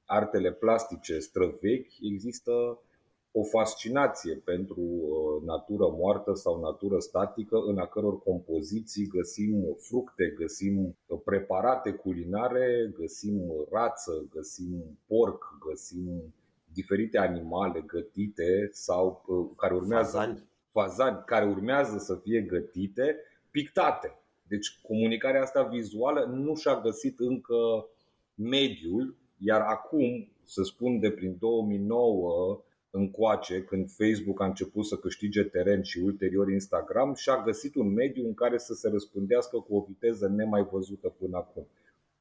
artele 0.06 0.52
plastice 0.52 1.20
străvechi, 1.20 1.94
există 2.02 2.80
o 3.32 3.44
fascinație 3.44 4.36
pentru 4.36 4.82
uh, 4.82 5.44
natură 5.46 5.96
moartă 5.98 6.34
sau 6.34 6.60
natură 6.60 7.00
statică 7.00 7.58
în 7.68 7.78
a 7.78 7.86
căror 7.86 8.20
compoziții 8.20 9.08
găsim 9.08 9.76
fructe, 9.78 10.34
găsim 10.38 10.98
preparate 11.24 11.92
culinare, 11.92 12.92
găsim 12.94 13.42
rață, 13.72 14.26
găsim 14.30 14.98
porc, 15.08 15.58
găsim 15.68 16.34
diferite 16.74 17.18
animale 17.18 17.84
gătite 17.88 18.70
sau 18.72 19.24
uh, 19.28 19.50
care 19.58 19.74
urmează 19.74 20.18
Fazani. 20.18 20.44
fazani 20.72 21.24
care 21.26 21.46
urmează 21.46 21.98
să 21.98 22.16
fie 22.16 22.42
gătite, 22.42 23.16
pictate. 23.52 24.16
Deci 24.48 24.80
comunicarea 24.88 25.42
asta 25.42 25.64
vizuală 25.64 26.26
nu 26.26 26.56
și-a 26.56 26.82
găsit 26.82 27.20
încă 27.20 27.88
mediul, 28.36 29.16
iar 29.38 29.62
acum, 29.62 30.28
să 30.44 30.64
spun 30.64 31.00
de 31.00 31.12
prin 31.12 31.38
2009 31.40 32.62
încoace, 32.92 33.64
când 33.64 33.90
Facebook 33.90 34.42
a 34.42 34.46
început 34.46 34.86
să 34.86 34.96
câștige 34.96 35.44
teren 35.44 35.82
și 35.82 36.00
ulterior 36.00 36.52
Instagram, 36.52 37.14
și-a 37.14 37.44
găsit 37.44 37.76
un 37.76 37.94
mediu 37.94 38.26
în 38.26 38.34
care 38.34 38.58
să 38.58 38.74
se 38.74 38.90
răspândească 38.90 39.58
cu 39.58 39.76
o 39.76 39.86
viteză 39.88 40.28
nemai 40.28 40.68
văzută 40.72 41.08
până 41.08 41.38
acum. 41.38 41.68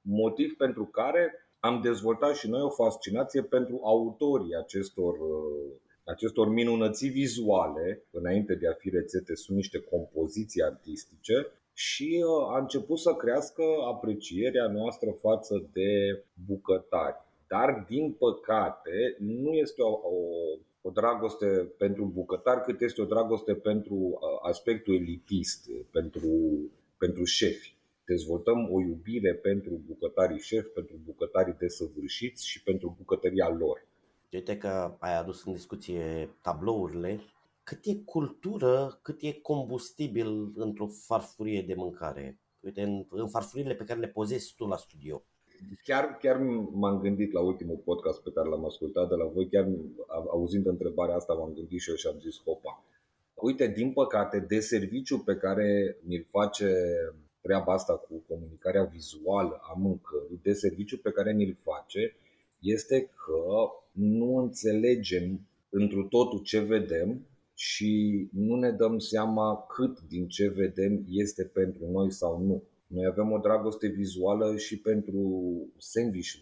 Motiv 0.00 0.56
pentru 0.56 0.84
care 0.84 1.32
am 1.60 1.80
dezvoltat 1.82 2.34
și 2.34 2.48
noi 2.48 2.60
o 2.60 2.68
fascinație 2.68 3.42
pentru 3.42 3.80
autorii 3.82 4.56
acestor, 4.56 5.18
uh, 5.18 5.72
acestor 6.04 6.48
minunății 6.48 7.08
vizuale, 7.08 8.02
înainte 8.10 8.54
de 8.54 8.68
a 8.68 8.72
fi 8.72 8.90
rețete, 8.90 9.34
sunt 9.34 9.56
niște 9.56 9.80
compoziții 9.80 10.62
artistice 10.62 11.46
și 11.72 12.24
uh, 12.26 12.54
a 12.54 12.58
început 12.58 12.98
să 12.98 13.14
crească 13.14 13.62
aprecierea 13.92 14.68
noastră 14.68 15.10
față 15.10 15.68
de 15.72 16.22
bucătari 16.46 17.28
dar, 17.54 17.84
din 17.88 18.12
păcate, 18.12 19.16
nu 19.18 19.52
este 19.52 19.82
o, 19.82 19.90
o, 19.90 20.16
o 20.80 20.90
dragoste 20.90 21.46
pentru 21.78 22.04
bucătar, 22.04 22.60
cât 22.60 22.80
este 22.80 23.02
o 23.02 23.04
dragoste 23.04 23.54
pentru 23.54 23.94
uh, 23.94 24.18
aspectul 24.42 24.94
elitist, 24.94 25.70
pentru, 25.90 26.30
pentru 26.98 27.24
șefi. 27.24 27.74
Dezvoltăm 28.04 28.68
o 28.72 28.80
iubire 28.80 29.34
pentru 29.34 29.80
bucătarii 29.86 30.40
șefi, 30.40 30.68
pentru 30.68 30.96
bucătarii 31.04 31.56
desăvârșiți 31.58 32.46
și 32.46 32.62
pentru 32.62 32.94
bucătăria 32.96 33.48
lor. 33.48 33.86
Uite 34.32 34.58
că 34.58 34.96
ai 34.98 35.16
adus 35.16 35.44
în 35.44 35.52
discuție 35.52 36.30
tablourile. 36.42 37.20
Cât 37.62 37.84
e 37.84 37.94
cultură, 37.94 38.98
cât 39.02 39.22
e 39.22 39.32
combustibil 39.32 40.52
într-o 40.54 40.86
farfurie 40.86 41.62
de 41.62 41.74
mâncare? 41.74 42.38
Uite, 42.60 42.82
în, 42.82 43.06
în 43.10 43.28
farfuriile 43.28 43.74
pe 43.74 43.84
care 43.84 44.00
le 44.00 44.08
pozezi 44.08 44.54
tu 44.56 44.66
la 44.66 44.76
studio. 44.76 45.22
Chiar, 45.82 46.16
chiar 46.20 46.36
m-am 46.72 47.00
gândit 47.00 47.32
la 47.32 47.40
ultimul 47.40 47.80
podcast 47.84 48.22
pe 48.22 48.30
care 48.34 48.48
l-am 48.48 48.64
ascultat 48.64 49.08
de 49.08 49.14
la 49.14 49.24
voi, 49.24 49.48
chiar 49.48 49.68
auzind 50.30 50.66
întrebarea 50.66 51.14
asta 51.14 51.32
m-am 51.32 51.52
gândit 51.54 51.80
și 51.80 51.90
eu 51.90 51.96
și 51.96 52.06
am 52.06 52.20
zis, 52.20 52.42
hopa. 52.42 52.84
Uite, 53.34 53.66
din 53.66 53.92
păcate, 53.92 54.44
de 54.48 54.60
serviciu 54.60 55.18
pe 55.18 55.34
care 55.36 55.96
mi-l 56.02 56.26
face 56.30 56.74
treaba 57.40 57.72
asta 57.72 57.92
cu 57.92 58.22
comunicarea 58.28 58.84
vizuală 58.84 59.60
a 59.62 59.74
mâncării, 59.78 60.40
de 60.42 60.52
serviciu 60.52 60.98
pe 60.98 61.10
care 61.10 61.32
ni-l 61.32 61.56
face, 61.62 62.16
este 62.58 63.10
că 63.24 63.70
nu 63.92 64.36
înțelegem 64.36 65.40
întru 65.68 66.02
totul 66.02 66.38
ce 66.38 66.58
vedem 66.60 67.26
și 67.54 68.28
nu 68.32 68.56
ne 68.56 68.70
dăm 68.70 68.98
seama 68.98 69.66
cât 69.68 70.00
din 70.00 70.28
ce 70.28 70.48
vedem 70.48 71.04
este 71.08 71.44
pentru 71.44 71.90
noi 71.90 72.12
sau 72.12 72.42
nu. 72.42 72.62
Noi 72.90 73.06
avem 73.06 73.32
o 73.32 73.38
dragoste 73.38 73.86
vizuală 73.86 74.56
și 74.56 74.80
pentru 74.80 75.22
sandwich 75.78 76.34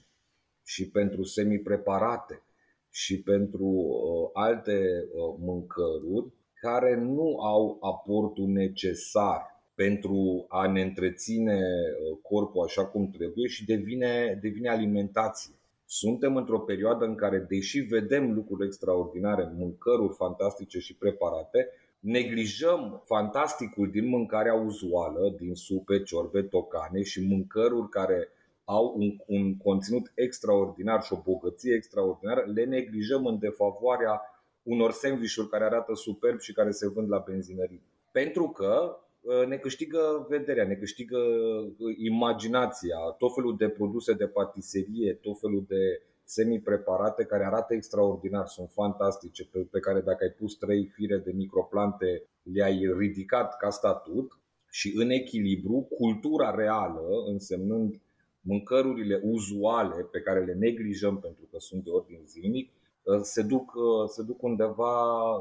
și 0.65 0.91
pentru 0.91 1.23
semi-preparate 1.23 2.43
și 2.91 3.23
pentru 3.23 3.65
uh, 3.65 4.31
alte 4.33 4.79
uh, 5.13 5.37
mâncăruri 5.39 6.33
care 6.55 6.97
nu 6.97 7.39
au 7.41 7.79
aportul 7.81 8.47
necesar 8.47 9.41
pentru 9.75 10.45
a 10.49 10.71
ne 10.71 10.83
întreține 10.83 11.61
uh, 11.61 12.19
corpul 12.23 12.65
așa 12.65 12.87
cum 12.87 13.11
trebuie 13.11 13.47
și 13.47 13.65
devine, 13.65 14.39
devine 14.43 14.69
alimentație. 14.69 15.55
Suntem 15.85 16.37
într-o 16.37 16.61
perioadă 16.61 17.05
în 17.05 17.15
care, 17.15 17.39
deși 17.39 17.79
vedem 17.79 18.33
lucruri 18.33 18.67
extraordinare, 18.67 19.53
mâncăruri 19.57 20.15
fantastice 20.15 20.79
și 20.79 20.97
preparate, 20.97 21.69
neglijăm 22.01 23.03
fantasticul 23.05 23.91
din 23.91 24.09
mâncarea 24.09 24.55
uzuală, 24.55 25.35
din 25.39 25.55
supe, 25.55 26.03
ciorbe, 26.03 26.43
tocane 26.43 27.03
și 27.03 27.27
mâncăruri 27.27 27.89
care 27.89 28.29
au 28.65 28.95
un, 28.97 29.17
un 29.27 29.57
conținut 29.57 30.13
extraordinar 30.15 31.03
și 31.03 31.13
o 31.13 31.23
bogăție 31.25 31.75
extraordinară, 31.75 32.45
le 32.55 32.65
neglijăm 32.65 33.27
în 33.27 33.39
defavoarea 33.39 34.21
unor 34.63 34.93
sandvișuri 34.93 35.49
care 35.49 35.65
arată 35.65 35.95
superb 35.95 36.41
și 36.41 36.53
care 36.53 36.71
se 36.71 36.89
vând 36.89 37.09
la 37.09 37.25
benzinării. 37.27 37.83
Pentru 38.13 38.49
că 38.49 38.97
ă, 39.27 39.47
ne 39.47 39.57
câștigă 39.57 40.27
vederea, 40.29 40.67
ne 40.67 40.75
câștigă 40.75 41.17
ă, 41.17 41.91
imaginația, 41.99 42.97
tot 43.19 43.35
felul 43.35 43.57
de 43.57 43.69
produse 43.69 44.13
de 44.13 44.27
patiserie, 44.27 45.15
tot 45.15 45.39
felul 45.41 45.65
de 45.69 46.03
semi-preparate 46.29 47.25
care 47.25 47.45
arată 47.45 47.75
extraordinar, 47.75 48.47
sunt 48.47 48.71
fantastice, 48.71 49.45
pe, 49.45 49.59
pe 49.71 49.79
care 49.79 50.01
dacă 50.01 50.25
ai 50.25 50.31
pus 50.31 50.55
trei 50.55 50.87
fire 50.87 51.17
de 51.17 51.33
microplante 51.33 52.23
le-ai 52.43 52.95
ridicat 52.99 53.57
ca 53.57 53.71
statut 53.71 54.39
și 54.71 54.93
în 54.97 55.11
echilibru, 55.11 55.89
cultura 55.97 56.55
reală, 56.55 57.07
însemnând 57.27 58.01
mâncărurile 58.41 59.21
uzuale 59.23 60.03
pe 60.03 60.21
care 60.21 60.45
le 60.45 60.53
neglijăm 60.53 61.19
pentru 61.19 61.45
că 61.51 61.59
sunt 61.59 61.85
de 61.85 61.91
ordin 61.91 62.23
zilnic, 62.27 62.71
ă, 63.07 63.21
se 63.23 63.43
duc, 63.43 63.75
ă, 63.75 64.07
se 64.07 64.23
duc 64.23 64.43
undeva 64.43 64.95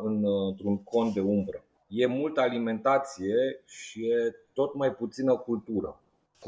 în, 0.03 0.23
într-un 0.47 0.83
con 0.83 1.11
de 1.13 1.21
umbră. 1.21 1.63
E 1.87 2.05
multă 2.05 2.41
alimentație 2.41 3.61
și 3.65 4.07
e 4.07 4.35
tot 4.53 4.73
mai 4.73 4.91
puțină 4.91 5.37
cultură. 5.37 6.01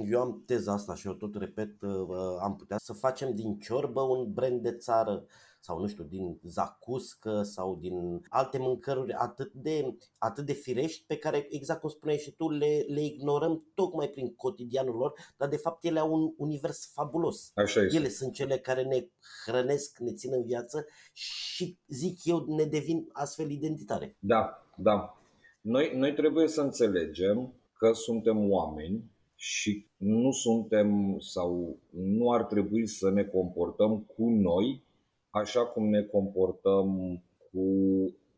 Eu 0.08 0.22
am 0.22 0.44
teza 0.46 0.74
asta 0.74 0.96
și 0.96 1.08
eu 1.08 1.14
tot 1.14 1.36
repet, 1.36 1.82
uh, 1.82 1.90
uh, 2.08 2.38
am 2.42 2.56
putea 2.56 2.78
să 2.78 2.94
facem 2.94 3.36
din 3.36 3.60
ciorbă 3.60 4.02
un 4.02 4.34
brand 4.34 4.62
de 4.62 4.72
țară 4.72 5.26
sau 5.60 5.80
nu 5.80 5.88
știu, 5.88 6.04
din 6.04 6.40
zacuscă 6.44 7.42
sau 7.44 7.76
din 7.76 8.22
alte 8.30 8.58
mâncăruri 8.58 9.14
atât 9.14 9.54
de, 9.54 9.96
atât 10.18 10.46
de 10.46 10.54
firești 10.54 11.04
pe 11.08 11.18
care, 11.18 11.48
exact 11.50 11.80
cum 11.80 11.90
spuneai 11.90 12.18
și 12.18 12.32
tu, 12.32 12.50
le, 12.50 12.86
le 12.88 13.02
ignorăm 13.04 13.66
tocmai 13.74 14.08
prin 14.08 14.36
cotidianul 14.36 14.96
lor, 14.96 15.14
dar 15.38 15.50
de 15.50 15.58
fapt 15.58 15.84
ele 15.84 16.00
au 16.00 16.14
un 16.14 16.34
univers 16.38 16.92
fabulos. 16.94 17.52
Așa 17.56 17.82
este. 17.82 17.98
Ele 17.98 18.10
sunt 18.10 18.34
cele 18.34 18.58
care 18.58 18.84
ne 18.84 19.08
hrănesc, 19.46 19.98
ne 19.98 20.14
țin 20.14 20.34
în 20.34 20.44
viață 20.44 20.86
și, 21.14 21.78
zic 21.88 22.26
eu, 22.26 22.46
ne 22.48 22.64
devin 22.64 23.10
astfel 23.12 23.52
identitare. 23.52 24.16
Da, 24.20 24.66
da. 24.76 25.18
Noi, 25.62 25.92
noi 25.96 26.14
trebuie 26.14 26.48
să 26.48 26.62
înțelegem 26.62 27.54
că 27.74 27.92
suntem 27.94 28.52
oameni 28.52 29.04
și 29.42 29.86
nu 29.98 30.32
suntem 30.32 31.18
sau 31.20 31.78
nu 31.90 32.32
ar 32.32 32.44
trebui 32.44 32.88
să 32.88 33.10
ne 33.10 33.24
comportăm 33.24 34.00
cu 34.16 34.30
noi 34.30 34.84
așa 35.30 35.66
cum 35.66 35.90
ne 35.90 36.02
comportăm 36.02 37.22
cu 37.52 37.66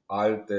alte 0.05 0.55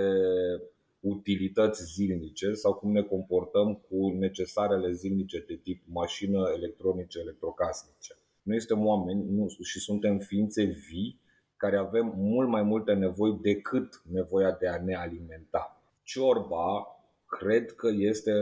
utilități 1.00 1.84
zilnice 1.84 2.52
sau 2.52 2.74
cum 2.74 2.92
ne 2.92 3.02
comportăm 3.02 3.74
cu 3.74 4.08
necesarele 4.08 4.92
zilnice 4.92 5.44
de 5.48 5.54
tip 5.62 5.82
mașină, 5.86 6.50
electronice, 6.54 7.18
electrocasnice. 7.18 8.14
Noi 8.42 8.60
suntem 8.60 8.86
oameni 8.86 9.24
nu, 9.30 9.48
și 9.48 9.78
suntem 9.78 10.18
ființe 10.18 10.64
vii 10.64 11.20
care 11.56 11.76
avem 11.76 12.12
mult 12.16 12.48
mai 12.48 12.62
multe 12.62 12.92
nevoi 12.92 13.38
decât 13.42 14.02
nevoia 14.10 14.56
de 14.60 14.68
a 14.68 14.82
ne 14.82 14.94
alimenta. 14.94 15.82
Ciorba 16.02 16.91
cred 17.38 17.72
că 17.72 17.88
este 17.94 18.32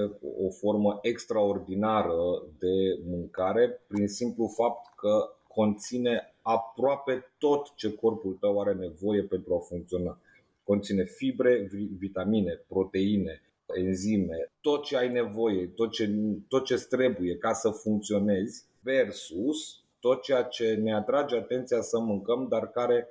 o 0.47 0.51
formă 0.51 0.99
extraordinară 1.03 2.43
de 2.59 3.01
mâncare 3.05 3.81
prin 3.87 4.09
simplu 4.09 4.47
fapt 4.47 4.95
că 4.97 5.35
conține 5.49 6.35
aproape 6.43 7.25
tot 7.39 7.75
ce 7.75 7.95
corpul 7.95 8.37
tău 8.41 8.61
are 8.61 8.75
nevoie 8.75 9.23
pentru 9.23 9.55
a 9.55 9.59
funcționa. 9.59 10.19
Conține 10.65 11.05
fibre, 11.05 11.69
vitamine, 11.99 12.65
proteine, 12.69 13.43
enzime, 13.75 14.51
tot 14.61 14.85
ce 14.85 14.97
ai 14.97 15.13
nevoie, 15.13 15.67
tot 15.67 15.91
ce, 15.91 16.11
tot 16.49 16.65
ce 16.65 16.87
trebuie 16.89 17.37
ca 17.37 17.53
să 17.53 17.71
funcționezi 17.71 18.65
versus 18.83 19.81
tot 20.01 20.23
ceea 20.23 20.43
ce 20.43 20.75
ne 20.75 20.95
atrage 20.95 21.37
atenția 21.37 21.81
să 21.81 21.99
mâncăm, 21.99 22.47
dar 22.49 22.71
care, 22.71 23.09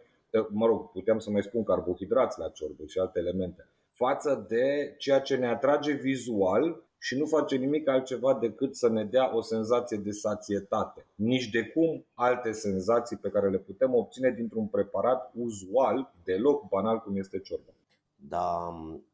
mă 0.49 0.65
rog, 0.65 0.91
puteam 0.91 1.19
să 1.19 1.29
mai 1.29 1.43
spun 1.43 1.63
carbohidrați 1.63 2.39
la 2.39 2.49
ciorbă 2.49 2.83
și 2.85 2.99
alte 2.99 3.19
elemente 3.19 3.67
față 3.99 4.45
de 4.47 4.95
ceea 4.97 5.19
ce 5.19 5.35
ne 5.35 5.47
atrage 5.47 5.93
vizual 5.93 6.83
și 6.97 7.17
nu 7.17 7.25
face 7.25 7.55
nimic 7.55 7.87
altceva 7.87 8.33
decât 8.33 8.75
să 8.75 8.89
ne 8.89 9.03
dea 9.03 9.35
o 9.35 9.41
senzație 9.41 9.97
de 9.97 10.11
sațietate. 10.11 11.05
Nici 11.15 11.49
de 11.49 11.63
cum 11.63 12.05
alte 12.13 12.51
senzații 12.51 13.17
pe 13.17 13.29
care 13.29 13.49
le 13.49 13.57
putem 13.57 13.93
obține 13.93 14.31
dintr-un 14.31 14.67
preparat 14.67 15.31
uzual, 15.33 16.13
deloc 16.23 16.67
banal 16.67 16.99
cum 16.99 17.17
este 17.17 17.39
ciorba. 17.39 17.71
Da, 18.15 18.73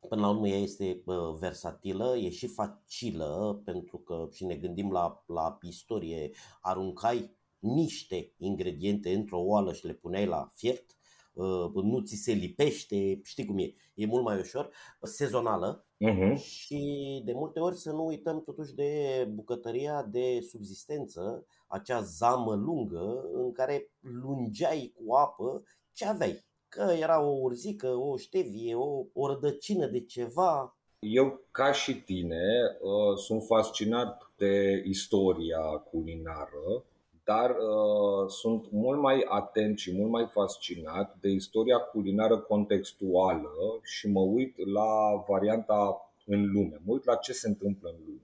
până 0.10 0.22
la 0.22 0.30
urmă 0.30 0.48
ea 0.48 0.58
este 0.58 1.02
versatilă, 1.40 2.16
e 2.18 2.30
și 2.30 2.48
facilă, 2.48 3.62
pentru 3.66 3.98
că 3.98 4.28
și 4.32 4.46
ne 4.46 4.56
gândim 4.56 4.92
la, 4.92 5.24
la 5.26 5.58
istorie, 5.62 6.32
aruncai 6.62 7.32
niște 7.60 8.32
ingrediente 8.38 9.14
într-o 9.14 9.40
oală 9.40 9.74
și 9.74 9.86
le 9.86 9.94
puneai 9.94 10.26
la 10.26 10.52
fiert 10.54 10.86
Uh, 10.86 10.95
nu 11.74 12.00
ți 12.00 12.16
se 12.16 12.32
lipește, 12.32 13.20
știi 13.24 13.46
cum 13.46 13.58
e, 13.58 13.74
e 13.94 14.06
mult 14.06 14.24
mai 14.24 14.40
ușor, 14.40 14.70
sezonală 15.02 15.86
uh-huh. 16.10 16.36
și 16.42 17.22
de 17.26 17.34
multe 17.34 17.60
ori 17.60 17.76
să 17.76 17.92
nu 17.92 18.06
uităm 18.06 18.44
totuși 18.44 18.76
de 18.76 19.26
bucătăria 19.34 20.04
de 20.04 20.40
subzistență, 20.50 21.46
acea 21.68 22.02
zamă 22.02 22.56
lungă 22.56 23.30
în 23.34 23.52
care 23.52 23.92
lungeai 24.00 24.94
cu 24.96 25.14
apă 25.14 25.64
ce 25.94 26.06
aveai. 26.06 26.46
Că 26.68 26.94
era 27.00 27.22
o 27.22 27.38
urzică, 27.42 27.88
o 27.88 28.18
ștevie, 28.18 28.76
o, 28.76 29.06
o 29.14 29.28
rădăcină 29.28 29.88
de 29.88 30.06
ceva, 30.06 30.78
eu, 31.00 31.42
ca 31.52 31.72
și 31.72 31.96
tine, 32.02 32.44
uh, 32.82 33.18
sunt 33.18 33.44
fascinat 33.44 34.32
de 34.38 34.84
istoria 34.86 35.60
culinară 35.92 36.84
dar 37.26 37.50
uh, 37.50 38.30
sunt 38.30 38.72
mult 38.72 39.00
mai 39.00 39.26
atent 39.28 39.78
și 39.78 39.96
mult 39.96 40.12
mai 40.12 40.28
fascinat 40.32 41.18
de 41.20 41.30
istoria 41.30 41.78
culinară 41.78 42.38
contextuală 42.38 43.80
și 43.84 44.08
mă 44.08 44.20
uit 44.20 44.56
la 44.74 45.24
varianta 45.28 46.12
în 46.26 46.52
lume, 46.52 46.82
mă 46.86 46.94
uit 46.94 47.06
la 47.06 47.16
ce 47.16 47.34
se 47.34 47.48
întâmplă 47.48 47.90
în 47.90 47.96
lume. 48.06 48.20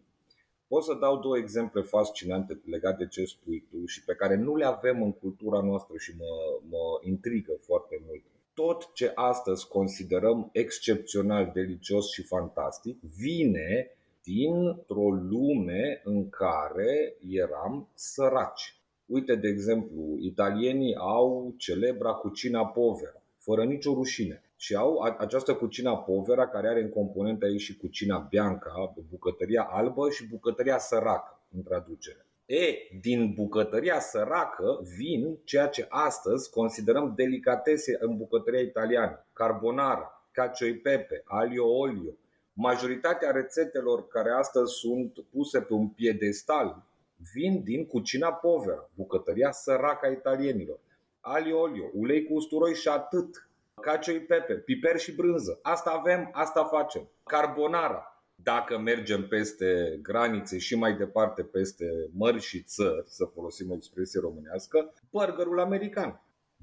Pot 0.67 0.83
să 0.83 0.93
dau 0.93 1.19
două 1.19 1.37
exemple 1.37 1.81
fascinante 1.81 2.61
legate 2.65 3.03
de 3.03 3.09
ce 3.09 3.25
spui 3.25 3.67
tu 3.69 3.85
și 3.85 4.03
pe 4.03 4.13
care 4.13 4.35
nu 4.35 4.55
le 4.55 4.65
avem 4.65 5.03
în 5.03 5.11
cultura 5.11 5.61
noastră 5.61 5.97
și 5.97 6.13
mă, 6.17 6.59
mă 6.69 6.99
intrigă 7.01 7.51
foarte 7.61 8.01
mult. 8.07 8.21
Tot 8.53 8.93
ce 8.93 9.11
astăzi 9.15 9.67
considerăm 9.67 10.49
excepțional, 10.51 11.51
delicios 11.53 12.11
și 12.11 12.23
fantastic 12.23 13.01
vine 13.01 13.95
dintr-o 14.23 15.09
lume 15.09 16.01
în 16.03 16.29
care 16.29 17.15
eram 17.29 17.89
săraci 17.93 18.80
Uite, 19.11 19.35
de 19.35 19.47
exemplu, 19.47 20.17
italienii 20.19 20.95
au 20.95 21.53
celebra 21.57 22.11
cucina 22.11 22.65
povera, 22.65 23.21
fără 23.37 23.63
nicio 23.63 23.93
rușine. 23.93 24.43
Și 24.55 24.75
au 24.75 24.99
această 25.17 25.53
cucina 25.53 25.97
povera 25.97 26.47
care 26.47 26.67
are 26.67 26.81
în 26.81 26.89
componente 26.89 27.45
aici 27.45 27.61
și 27.61 27.77
cucina 27.77 28.17
bianca, 28.29 28.93
bucătăria 29.09 29.61
albă 29.61 30.09
și 30.09 30.27
bucătăria 30.27 30.77
săracă, 30.77 31.39
în 31.55 31.63
traducere. 31.63 32.25
E, 32.45 32.75
din 33.01 33.33
bucătăria 33.33 33.99
săracă 33.99 34.79
vin 34.97 35.37
ceea 35.43 35.67
ce 35.67 35.85
astăzi 35.89 36.49
considerăm 36.49 37.13
delicatese 37.15 37.97
în 37.99 38.17
bucătăria 38.17 38.59
italiană. 38.59 39.25
Carbonara, 39.33 40.27
cacio 40.31 40.65
e 40.65 40.73
pepe, 40.73 41.21
alio 41.25 41.65
olio. 41.65 42.11
Majoritatea 42.53 43.31
rețetelor 43.31 44.07
care 44.07 44.29
astăzi 44.31 44.73
sunt 44.73 45.11
puse 45.31 45.61
pe 45.61 45.73
un 45.73 45.87
piedestal 45.87 46.89
vin 47.33 47.63
din 47.63 47.85
Cucina 47.85 48.33
Povera, 48.33 48.89
bucătăria 48.93 49.51
săracă 49.51 50.05
a 50.05 50.11
italienilor. 50.11 50.79
Ali 51.19 51.51
olio, 51.51 51.89
ulei 51.93 52.25
cu 52.25 52.33
usturoi 52.33 52.73
și 52.73 52.87
atât. 52.87 53.49
Cacio 53.81 54.11
pepe, 54.27 54.53
piper 54.53 54.97
și 54.97 55.15
brânză. 55.15 55.59
Asta 55.61 55.89
avem, 55.89 56.29
asta 56.31 56.63
facem. 56.63 57.09
Carbonara. 57.23 58.05
Dacă 58.35 58.77
mergem 58.77 59.27
peste 59.27 59.99
granițe 60.01 60.57
și 60.57 60.75
mai 60.75 60.97
departe 60.97 61.43
peste 61.43 62.09
mări 62.13 62.39
și 62.39 62.61
țări, 62.61 63.03
să 63.05 63.25
folosim 63.25 63.71
o 63.71 63.73
expresie 63.75 64.19
românească, 64.19 64.93
burgerul 65.11 65.59
american. 65.59 66.21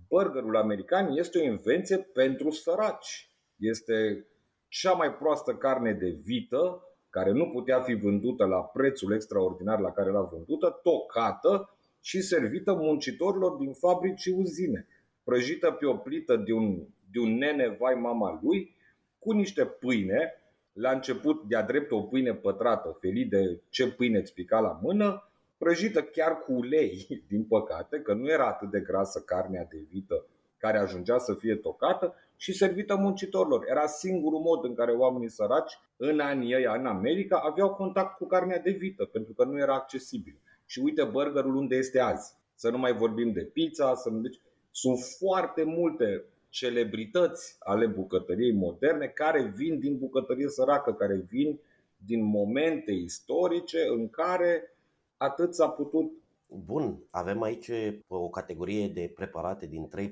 Burgerul 0.08 0.56
american 0.56 1.16
este 1.16 1.38
o 1.38 1.42
invenție 1.42 1.96
pentru 1.96 2.50
săraci. 2.50 3.30
Este 3.56 4.26
cea 4.68 4.92
mai 4.92 5.14
proastă 5.14 5.54
carne 5.54 5.92
de 5.92 6.08
vită 6.08 6.82
care 7.10 7.30
nu 7.30 7.48
putea 7.48 7.80
fi 7.80 7.94
vândută 7.94 8.44
la 8.44 8.60
prețul 8.60 9.12
extraordinar 9.12 9.78
la 9.80 9.92
care 9.92 10.08
era 10.08 10.20
vândută, 10.20 10.80
tocată 10.82 11.76
și 12.00 12.20
servită 12.20 12.72
muncitorilor 12.72 13.56
din 13.56 13.72
fabrici 13.72 14.20
și 14.20 14.34
uzine, 14.36 14.86
prăjită 15.24 15.70
pe 15.70 15.86
o 15.86 15.96
plită 15.96 16.36
de 16.36 16.52
un, 16.52 16.86
de 17.10 17.18
un 17.18 17.36
nene 17.36 17.76
vai 17.78 17.94
mama 17.94 18.40
lui, 18.42 18.76
cu 19.18 19.32
niște 19.32 19.64
pâine, 19.64 20.32
la 20.72 20.90
început 20.90 21.42
de-a 21.42 21.62
drept 21.62 21.90
o 21.90 22.02
pâine 22.02 22.34
pătrată, 22.34 22.96
felit 23.00 23.30
de 23.30 23.60
ce 23.68 23.92
pâine 23.92 24.18
îți 24.18 24.34
pica 24.34 24.60
la 24.60 24.78
mână, 24.82 25.30
prăjită 25.58 26.02
chiar 26.02 26.38
cu 26.38 26.52
ulei, 26.52 27.06
din 27.28 27.44
păcate, 27.44 28.00
că 28.00 28.14
nu 28.14 28.28
era 28.28 28.46
atât 28.46 28.70
de 28.70 28.80
grasă 28.80 29.20
carnea 29.20 29.66
de 29.70 29.78
vită 29.90 30.26
care 30.58 30.78
ajungea 30.78 31.18
să 31.18 31.34
fie 31.34 31.54
tocată 31.54 32.14
și 32.40 32.52
servită 32.52 32.96
muncitorilor. 32.96 33.64
Era 33.68 33.86
singurul 33.86 34.40
mod 34.40 34.64
în 34.64 34.74
care 34.74 34.92
oamenii 34.92 35.30
săraci 35.30 35.78
în 35.96 36.20
anii 36.20 36.54
ăia 36.54 36.74
în 36.74 36.86
America 36.86 37.40
aveau 37.44 37.74
contact 37.74 38.16
cu 38.16 38.26
carnea 38.26 38.58
de 38.58 38.70
vită, 38.70 39.04
pentru 39.04 39.32
că 39.32 39.44
nu 39.44 39.58
era 39.58 39.74
accesibil. 39.74 40.38
Și 40.66 40.80
uite 40.84 41.04
burgerul 41.04 41.56
unde 41.56 41.76
este 41.76 42.00
azi. 42.00 42.36
Să 42.54 42.70
nu 42.70 42.78
mai 42.78 42.92
vorbim 42.92 43.32
de 43.32 43.44
pizza, 43.44 43.94
să 43.94 44.10
nu... 44.10 44.20
Deci, 44.20 44.40
sunt 44.70 44.98
foarte 45.18 45.64
multe 45.64 46.24
celebrități 46.48 47.56
ale 47.58 47.86
bucătăriei 47.86 48.52
moderne 48.52 49.06
care 49.06 49.52
vin 49.56 49.78
din 49.78 49.98
bucătărie 49.98 50.48
săracă, 50.48 50.92
care 50.92 51.26
vin 51.28 51.60
din 51.96 52.24
momente 52.24 52.92
istorice 52.92 53.78
în 53.88 54.10
care 54.10 54.76
atât 55.16 55.54
s-a 55.54 55.68
putut 55.68 56.12
Bun, 56.50 57.06
avem 57.10 57.42
aici 57.42 57.70
o 58.06 58.28
categorie 58.28 58.88
de 58.88 59.12
preparate 59.14 59.66
din 59.66 59.88
3-4 59.88 60.10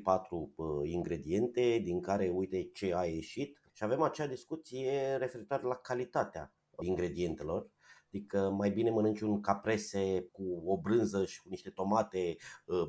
ingrediente, 0.82 1.80
din 1.84 2.00
care 2.00 2.28
uite 2.28 2.70
ce 2.72 2.94
a 2.94 3.04
ieșit 3.04 3.58
și 3.72 3.84
avem 3.84 4.02
acea 4.02 4.26
discuție 4.26 5.16
referitoare 5.16 5.62
la 5.62 5.74
calitatea 5.74 6.54
ingredientelor. 6.80 7.70
Adică 8.06 8.50
mai 8.50 8.70
bine 8.70 8.90
mănânci 8.90 9.20
un 9.20 9.40
caprese 9.40 10.28
cu 10.32 10.62
o 10.66 10.80
brânză 10.80 11.24
și 11.24 11.42
cu 11.42 11.48
niște 11.48 11.70
tomate 11.70 12.36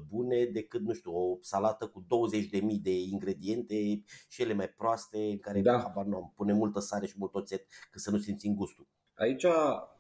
bune 0.08 0.46
decât, 0.46 0.82
nu 0.82 0.94
știu, 0.94 1.12
o 1.12 1.38
salată 1.42 1.88
cu 1.88 2.06
20.000 2.06 2.60
de 2.82 3.00
ingrediente 3.00 4.04
și 4.28 4.42
ele 4.42 4.54
mai 4.54 4.70
proaste, 4.70 5.18
în 5.18 5.40
care 5.40 5.62
da. 5.62 5.80
habar 5.80 6.06
nu 6.06 6.16
am, 6.16 6.34
pune 6.36 6.54
multă 6.54 6.80
sare 6.80 7.06
și 7.06 7.16
mult 7.18 7.36
oțet, 7.36 7.66
că 7.92 8.00
să 8.00 8.12
nu 8.12 8.18
simțim 8.18 8.56
gustul. 8.56 8.88
Aici 9.14 9.46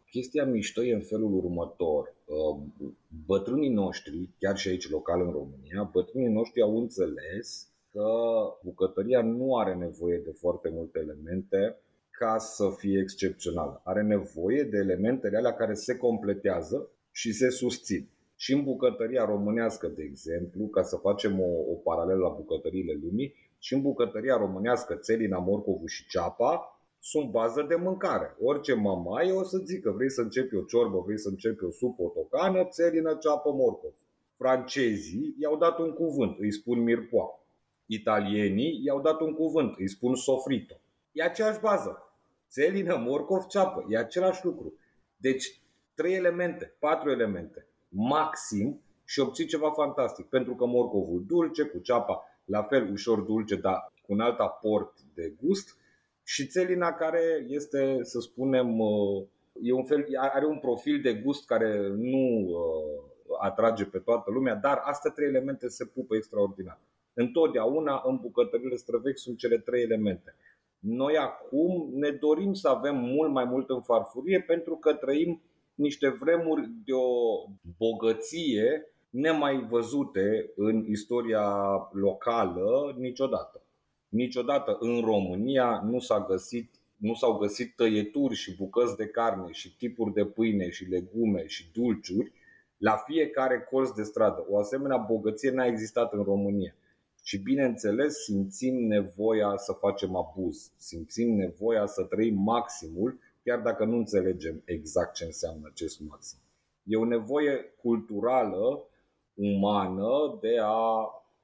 chestia 0.09 0.45
mișto 0.45 0.83
e 0.83 0.93
în 0.93 1.01
felul 1.01 1.33
următor. 1.33 2.15
Uh, 2.25 2.57
bătrânii 3.25 3.69
noștri, 3.73 4.29
chiar 4.39 4.57
și 4.57 4.67
aici 4.67 4.89
local 4.89 5.21
în 5.21 5.31
România, 5.31 5.89
bătrânii 5.93 6.33
noștri 6.33 6.61
au 6.61 6.77
înțeles 6.77 7.71
că 7.91 8.09
bucătăria 8.63 9.21
nu 9.21 9.55
are 9.55 9.75
nevoie 9.75 10.17
de 10.17 10.31
foarte 10.31 10.69
multe 10.69 10.99
elemente 10.99 11.77
ca 12.11 12.37
să 12.37 12.73
fie 12.77 12.99
excepțională. 12.99 13.81
Are 13.83 14.01
nevoie 14.01 14.63
de 14.63 14.77
elementele 14.77 15.37
alea 15.37 15.53
care 15.53 15.73
se 15.73 15.97
completează 15.97 16.89
și 17.11 17.31
se 17.31 17.49
susțin. 17.49 18.09
Și 18.35 18.53
în 18.53 18.63
bucătăria 18.63 19.25
românească, 19.25 19.87
de 19.87 20.03
exemplu, 20.03 20.65
ca 20.65 20.83
să 20.83 20.95
facem 20.95 21.39
o, 21.39 21.71
o 21.71 21.73
paralelă 21.73 22.19
la 22.19 22.29
bucătăriile 22.29 22.99
lumii, 23.01 23.33
și 23.59 23.73
în 23.73 23.81
bucătăria 23.81 24.37
românească, 24.37 24.95
țelina, 24.95 25.37
morcovul 25.37 25.87
și 25.87 26.07
ceapa, 26.07 26.76
sunt 27.09 27.31
bază 27.31 27.61
de 27.61 27.75
mâncare. 27.75 28.35
Orice 28.39 28.73
mamaie 28.73 29.31
o 29.31 29.43
să 29.43 29.57
zică, 29.57 29.91
vrei 29.91 30.11
să 30.11 30.21
începi 30.21 30.55
o 30.55 30.61
ciorbă, 30.61 31.01
vrei 31.05 31.19
să 31.19 31.29
începi 31.29 31.63
o 31.63 31.71
supă, 31.71 32.01
o 32.01 32.07
tocană, 32.09 32.65
țelină, 32.65 33.17
ceapă, 33.21 33.51
morcov. 33.51 33.93
Francezii 34.37 35.35
i-au 35.39 35.57
dat 35.57 35.79
un 35.79 35.93
cuvânt, 35.93 36.39
îi 36.39 36.51
spun 36.51 36.79
mirpoa. 36.79 37.39
Italienii 37.85 38.81
i-au 38.83 39.01
dat 39.01 39.19
un 39.19 39.33
cuvânt, 39.33 39.75
îi 39.77 39.89
spun 39.89 40.15
sofrito. 40.15 40.75
E 41.11 41.23
aceeași 41.23 41.59
bază. 41.59 42.11
Țelină, 42.49 42.97
morcov, 42.97 43.45
ceapă. 43.45 43.85
E 43.89 43.97
același 43.97 44.45
lucru. 44.45 44.73
Deci, 45.17 45.61
trei 45.93 46.13
elemente, 46.13 46.75
patru 46.79 47.09
elemente, 47.09 47.67
maxim 47.89 48.81
și 49.03 49.19
obții 49.19 49.45
ceva 49.45 49.71
fantastic. 49.71 50.25
Pentru 50.25 50.55
că 50.55 50.65
morcovul 50.65 51.23
dulce, 51.27 51.63
cu 51.63 51.77
ceapa 51.79 52.23
la 52.45 52.63
fel 52.63 52.91
ușor 52.91 53.19
dulce, 53.19 53.55
dar 53.55 53.93
cu 54.01 54.13
un 54.13 54.19
alt 54.19 54.39
aport 54.39 54.93
de 55.13 55.33
gust, 55.41 55.77
și 56.29 56.47
țelina 56.47 56.93
care 56.93 57.45
este, 57.47 57.99
să 58.01 58.19
spunem, 58.19 58.79
uh, 58.79 59.23
e 59.61 59.73
un 59.73 59.85
fel, 59.85 60.05
are 60.17 60.45
un 60.45 60.59
profil 60.59 61.01
de 61.01 61.13
gust 61.13 61.45
care 61.45 61.87
nu 61.87 62.47
uh, 62.47 63.37
atrage 63.39 63.85
pe 63.85 63.97
toată 63.97 64.31
lumea, 64.31 64.55
dar 64.55 64.81
astea 64.83 65.11
trei 65.11 65.27
elemente 65.27 65.67
se 65.67 65.85
pupă 65.85 66.15
extraordinar. 66.15 66.79
Întotdeauna 67.13 68.01
în 68.05 68.17
bucătările 68.21 68.75
străvechi 68.75 69.17
sunt 69.17 69.37
cele 69.37 69.57
trei 69.57 69.83
elemente. 69.83 70.35
Noi 70.79 71.17
acum 71.17 71.89
ne 71.93 72.09
dorim 72.09 72.53
să 72.53 72.67
avem 72.67 72.95
mult 72.95 73.31
mai 73.31 73.45
mult 73.45 73.69
în 73.69 73.81
farfurie 73.81 74.43
pentru 74.47 74.75
că 74.75 74.93
trăim 74.93 75.41
niște 75.75 76.09
vremuri 76.09 76.71
de 76.85 76.93
o 76.93 77.45
bogăție 77.77 78.85
nemai 79.09 79.67
văzute 79.69 80.51
în 80.55 80.85
istoria 80.87 81.49
locală 81.91 82.95
niciodată. 82.97 83.61
Niciodată 84.09 84.77
în 84.79 85.01
România 85.01 85.81
nu 85.83 85.99
s-a 85.99 86.25
găsit 86.29 86.77
nu 86.97 87.13
s-au 87.13 87.37
găsit 87.37 87.75
tăieturi 87.75 88.35
și 88.35 88.55
bucăți 88.55 88.95
de 88.95 89.07
carne 89.07 89.51
și 89.51 89.75
tipuri 89.77 90.13
de 90.13 90.25
pâine 90.25 90.69
și 90.69 90.83
legume 90.83 91.45
și 91.47 91.71
dulciuri 91.73 92.31
la 92.77 92.95
fiecare 93.07 93.67
colț 93.71 93.89
de 93.89 94.03
stradă. 94.03 94.45
O 94.49 94.57
asemenea 94.57 94.97
bogăție 94.97 95.51
n-a 95.51 95.65
existat 95.65 96.13
în 96.13 96.23
România. 96.23 96.75
Și 97.23 97.37
bineînțeles 97.37 98.23
simțim 98.23 98.87
nevoia 98.87 99.53
să 99.57 99.71
facem 99.71 100.15
abuz, 100.15 100.71
simțim 100.77 101.35
nevoia 101.35 101.85
să 101.85 102.03
trăim 102.03 102.35
maximul, 102.41 103.19
chiar 103.43 103.59
dacă 103.59 103.85
nu 103.85 103.95
înțelegem 103.97 104.61
exact 104.65 105.13
ce 105.13 105.23
înseamnă 105.23 105.67
acest 105.71 105.99
maxim. 105.99 106.39
E 106.83 106.95
o 106.95 107.05
nevoie 107.05 107.73
culturală, 107.81 108.83
umană, 109.33 110.37
de 110.41 110.57
a 110.61 111.01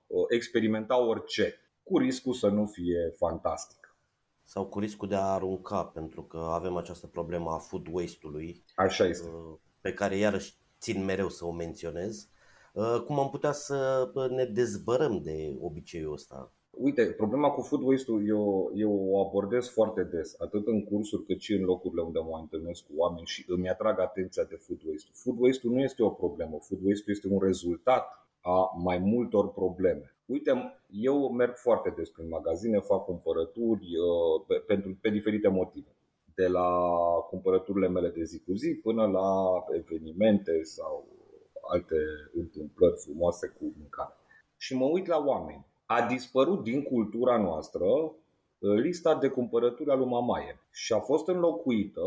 uh, 0.08 0.26
experimenta 0.30 1.06
orice 1.06 1.58
cu 1.84 1.98
riscul 1.98 2.34
să 2.34 2.48
nu 2.48 2.66
fie 2.66 3.14
fantastic. 3.18 3.98
Sau 4.44 4.66
cu 4.66 4.80
riscul 4.80 5.08
de 5.08 5.16
a 5.16 5.34
arunca, 5.34 5.86
pentru 5.86 6.24
că 6.24 6.38
avem 6.38 6.76
această 6.76 7.08
problemă 7.08 7.52
a 7.52 7.58
food 7.58 7.88
waste-ului. 7.92 8.64
Așa 8.76 9.06
este. 9.06 9.28
Uh, 9.28 9.58
pe 9.82 9.94
care 9.94 10.18
iarăși 10.18 10.58
țin 10.80 11.04
mereu 11.04 11.30
să 11.30 11.46
o 11.46 11.52
menționez. 11.52 12.28
Uh, 12.74 13.04
cum 13.06 13.20
am 13.20 13.30
putea 13.30 13.52
să 13.52 14.10
ne 14.30 14.46
dezbărăm 14.46 15.22
de 15.22 15.58
obiceiul 15.60 16.14
ăsta? 16.14 16.54
Uite, 16.70 17.06
problema 17.06 17.50
cu 17.50 17.62
food 17.62 17.82
waste-ul 17.82 18.28
eu, 18.28 18.72
eu 18.76 19.10
o 19.12 19.28
abordez 19.28 19.68
foarte 19.68 20.04
des, 20.04 20.36
atât 20.40 20.68
în 20.68 20.84
cursuri 20.84 21.26
cât 21.26 21.40
și 21.40 21.54
în 21.54 21.64
locurile 21.64 22.02
unde 22.02 22.20
mă 22.20 22.38
întâlnesc 22.42 22.84
cu 22.84 22.92
oameni 22.96 23.26
și 23.26 23.46
îmi 23.48 23.70
atrag 23.70 24.00
atenția 24.00 24.44
de 24.44 24.56
food 24.56 24.80
waste-ul. 24.86 25.14
Food 25.14 25.38
waste-ul 25.40 25.74
nu 25.74 25.80
este 25.80 26.04
o 26.04 26.10
problemă, 26.10 26.58
food 26.62 26.80
waste-ul 26.84 27.16
este 27.16 27.28
un 27.28 27.40
rezultat 27.40 28.23
a 28.46 28.72
mai 28.84 28.98
multor 28.98 29.52
probleme. 29.52 30.16
Uite, 30.26 30.80
eu 30.90 31.32
merg 31.32 31.56
foarte 31.56 31.94
des 31.96 32.10
prin 32.10 32.28
magazine, 32.28 32.80
fac 32.80 33.06
cumpărături 33.06 33.88
uh, 33.98 34.46
pe, 34.48 34.56
pentru, 34.56 34.98
pe 35.02 35.10
diferite 35.10 35.48
motive. 35.48 35.96
De 36.36 36.48
la 36.48 36.70
cumpărăturile 37.30 37.88
mele 37.88 38.10
de 38.10 38.24
zi 38.24 38.40
cu 38.40 38.54
zi 38.54 38.80
până 38.84 39.06
la 39.06 39.54
evenimente 39.76 40.64
sau 40.64 41.08
alte 41.70 41.96
întâmplări 42.34 42.98
frumoase 42.98 43.48
cu 43.48 43.74
mâncare. 43.78 44.14
Și 44.58 44.76
mă 44.76 44.86
uit 44.86 45.08
la 45.08 45.24
oameni. 45.26 45.66
A 45.86 46.08
dispărut 46.08 46.64
din 46.64 46.84
cultura 46.84 47.38
noastră 47.38 47.86
uh, 47.86 48.14
lista 48.60 49.16
de 49.16 49.28
cumpărături 49.28 49.90
a 49.90 49.96
lui 49.96 50.08
Mamaie 50.08 50.60
și 50.72 50.94
a 50.94 51.00
fost 51.00 51.28
înlocuită 51.28 52.02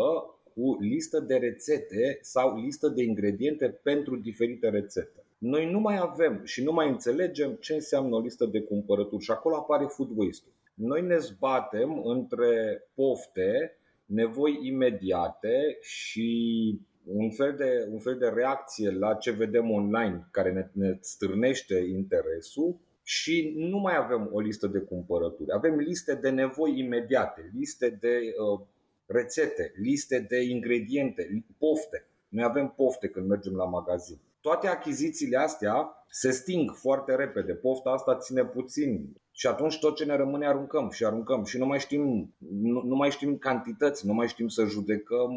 cu 0.54 0.76
listă 0.80 1.20
de 1.20 1.36
rețete 1.36 2.18
sau 2.20 2.56
listă 2.60 2.88
de 2.88 3.02
ingrediente 3.02 3.68
pentru 3.82 4.16
diferite 4.16 4.68
rețete 4.68 5.25
noi 5.38 5.70
nu 5.70 5.80
mai 5.80 5.98
avem 5.98 6.40
și 6.44 6.62
nu 6.62 6.72
mai 6.72 6.88
înțelegem 6.88 7.52
ce 7.52 7.74
înseamnă 7.74 8.16
o 8.16 8.20
listă 8.20 8.46
de 8.46 8.60
cumpărături 8.60 9.24
și 9.24 9.30
acolo 9.30 9.56
apare 9.56 9.84
food 9.84 10.08
waste 10.14 10.48
Noi 10.74 11.02
ne 11.02 11.18
zbatem 11.18 12.02
între 12.04 12.82
pofte, 12.94 13.78
nevoi 14.04 14.58
imediate 14.62 15.78
și 15.80 16.80
un 17.04 17.30
fel 17.30 17.54
de, 17.56 17.88
un 17.90 17.98
fel 17.98 18.18
de 18.18 18.28
reacție 18.28 18.90
la 18.90 19.14
ce 19.14 19.30
vedem 19.30 19.70
online 19.70 20.28
care 20.30 20.52
ne, 20.52 20.68
ne 20.72 20.98
stârnește 21.00 21.74
interesul 21.74 22.76
și 23.02 23.52
nu 23.56 23.78
mai 23.78 23.96
avem 23.96 24.28
o 24.32 24.40
listă 24.40 24.66
de 24.66 24.78
cumpărături. 24.78 25.52
Avem 25.52 25.78
liste 25.78 26.14
de 26.14 26.30
nevoi 26.30 26.78
imediate, 26.78 27.50
liste 27.54 27.98
de 28.00 28.18
uh, 28.52 28.60
rețete, 29.06 29.72
liste 29.76 30.26
de 30.28 30.42
ingrediente, 30.42 31.44
pofte 31.58 32.06
noi 32.28 32.44
avem 32.44 32.72
pofte 32.76 33.08
când 33.08 33.28
mergem 33.28 33.54
la 33.54 33.64
magazin. 33.64 34.18
Toate 34.46 34.66
achizițiile 34.68 35.36
astea 35.36 36.04
se 36.10 36.30
sting 36.30 36.70
foarte 36.74 37.14
repede, 37.14 37.52
pofta 37.52 37.90
asta 37.90 38.16
ține 38.16 38.44
puțin 38.44 39.16
și 39.30 39.46
atunci 39.46 39.78
tot 39.78 39.96
ce 39.96 40.04
ne 40.04 40.16
rămâne 40.16 40.46
aruncăm 40.46 40.90
și 40.90 41.04
aruncăm 41.04 41.44
și 41.44 41.58
nu 41.58 41.66
mai 41.66 41.78
știm, 41.78 42.34
nu, 42.38 42.82
nu 42.82 42.94
mai 42.94 43.10
știm 43.10 43.36
cantități, 43.36 44.06
nu 44.06 44.12
mai 44.12 44.28
știm 44.28 44.48
să 44.48 44.64
judecăm 44.64 45.30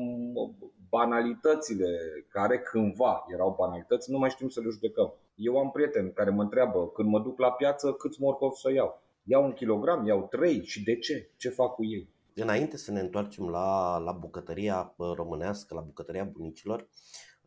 banalitățile 0.89 1.87
care 2.27 2.59
cândva 2.59 3.25
erau 3.33 3.55
banalități, 3.57 4.11
nu 4.11 4.17
mai 4.17 4.29
știm 4.29 4.49
să 4.49 4.59
le 4.59 4.69
judecăm. 4.69 5.13
Eu 5.35 5.57
am 5.57 5.71
prieteni 5.71 6.13
care 6.13 6.29
mă 6.29 6.41
întreabă 6.41 6.87
când 6.87 7.09
mă 7.09 7.19
duc 7.19 7.39
la 7.39 7.51
piață 7.51 7.91
câți 7.91 8.21
morcovi 8.21 8.59
să 8.59 8.71
iau. 8.71 9.01
Iau 9.23 9.43
un 9.43 9.53
kilogram, 9.53 10.05
iau 10.05 10.27
trei 10.31 10.65
și 10.65 10.83
de 10.83 10.95
ce? 10.95 11.29
Ce 11.37 11.49
fac 11.49 11.73
cu 11.73 11.85
ei? 11.85 12.09
Înainte 12.33 12.77
să 12.77 12.91
ne 12.91 12.99
întoarcem 12.99 13.49
la, 13.49 13.97
la 13.97 14.11
bucătăria 14.11 14.93
românească, 14.97 15.73
la 15.73 15.81
bucătăria 15.81 16.23
bunicilor, 16.23 16.87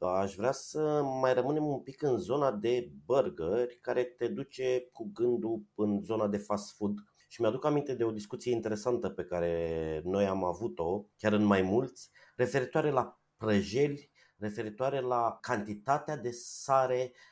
aș 0.07 0.35
vrea 0.35 0.53
să 0.53 1.03
mai 1.21 1.35
rămânem 1.35 1.67
un 1.67 1.81
pic 1.81 2.03
în 2.03 2.19
zona 2.19 2.53
de 2.53 2.93
burgeri 3.05 3.79
care 3.81 4.05
te 4.05 4.29
duce 4.29 4.89
cu 4.93 5.11
gândul 5.13 5.63
în 5.75 6.03
zona 6.03 6.29
de 6.29 6.37
fast 6.37 6.77
food. 6.77 6.95
Și 7.29 7.41
mi-aduc 7.41 7.65
aminte 7.65 7.95
de 7.95 8.05
o 8.05 8.11
discuție 8.11 8.53
interesantă 8.53 9.09
pe 9.09 9.25
care 9.25 10.03
noi 10.05 10.27
am 10.27 10.45
avut-o, 10.45 11.05
chiar 11.17 11.33
în 11.33 11.45
mai 11.45 11.63
mulți, 11.63 12.11
referitoare 12.37 12.91
la 12.91 13.21
prăjeli, 13.37 14.11
referitoare 14.39 15.01
la 15.01 15.39
cantitatea 15.41 16.17
de 16.17 16.31
sare 16.31 17.13
uh, 17.13 17.32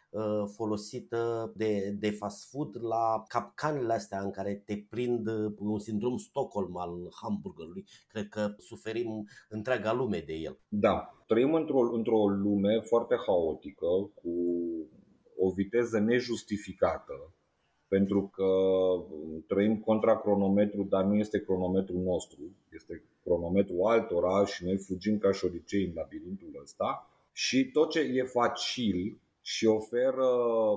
folosită 0.57 1.53
de, 1.57 1.97
de 1.99 2.11
fast 2.11 2.51
food, 2.51 2.77
la 2.83 3.23
capcanele 3.29 3.93
astea 3.93 4.21
în 4.21 4.31
care 4.31 4.63
te 4.67 4.85
prind 4.91 5.27
uh, 5.27 5.53
un 5.59 5.79
sindrom 5.79 6.17
Stockholm 6.17 6.77
al 6.77 7.09
hamburgerului. 7.23 7.85
Cred 8.09 8.29
că 8.29 8.55
suferim 8.59 9.29
întreaga 9.49 9.93
lume 9.93 10.23
de 10.27 10.33
el. 10.33 10.59
Da, 10.69 11.25
trăim 11.27 11.55
într-o, 11.55 11.81
într-o 11.93 12.29
lume 12.29 12.81
foarte 12.81 13.15
haotică, 13.27 13.87
cu 14.15 14.33
o 15.37 15.51
viteză 15.51 15.99
nejustificată, 15.99 17.35
pentru 17.89 18.31
că 18.35 18.49
trăim 19.47 19.79
contra 19.79 20.21
cronometru, 20.21 20.83
dar 20.83 21.05
nu 21.05 21.15
este 21.15 21.41
cronometrul 21.41 22.01
nostru, 22.01 22.39
este 22.73 23.03
cronometrul 23.23 23.87
altora 23.87 24.45
și 24.45 24.65
noi 24.65 24.79
fugim 24.79 25.19
ca 25.19 25.33
șoricei 25.33 25.85
în 25.85 25.93
labirintul 25.95 26.59
ăsta 26.63 27.11
și 27.33 27.71
tot 27.71 27.91
ce 27.91 28.01
e 28.01 28.23
facil 28.23 29.21
și 29.41 29.67
oferă 29.67 30.27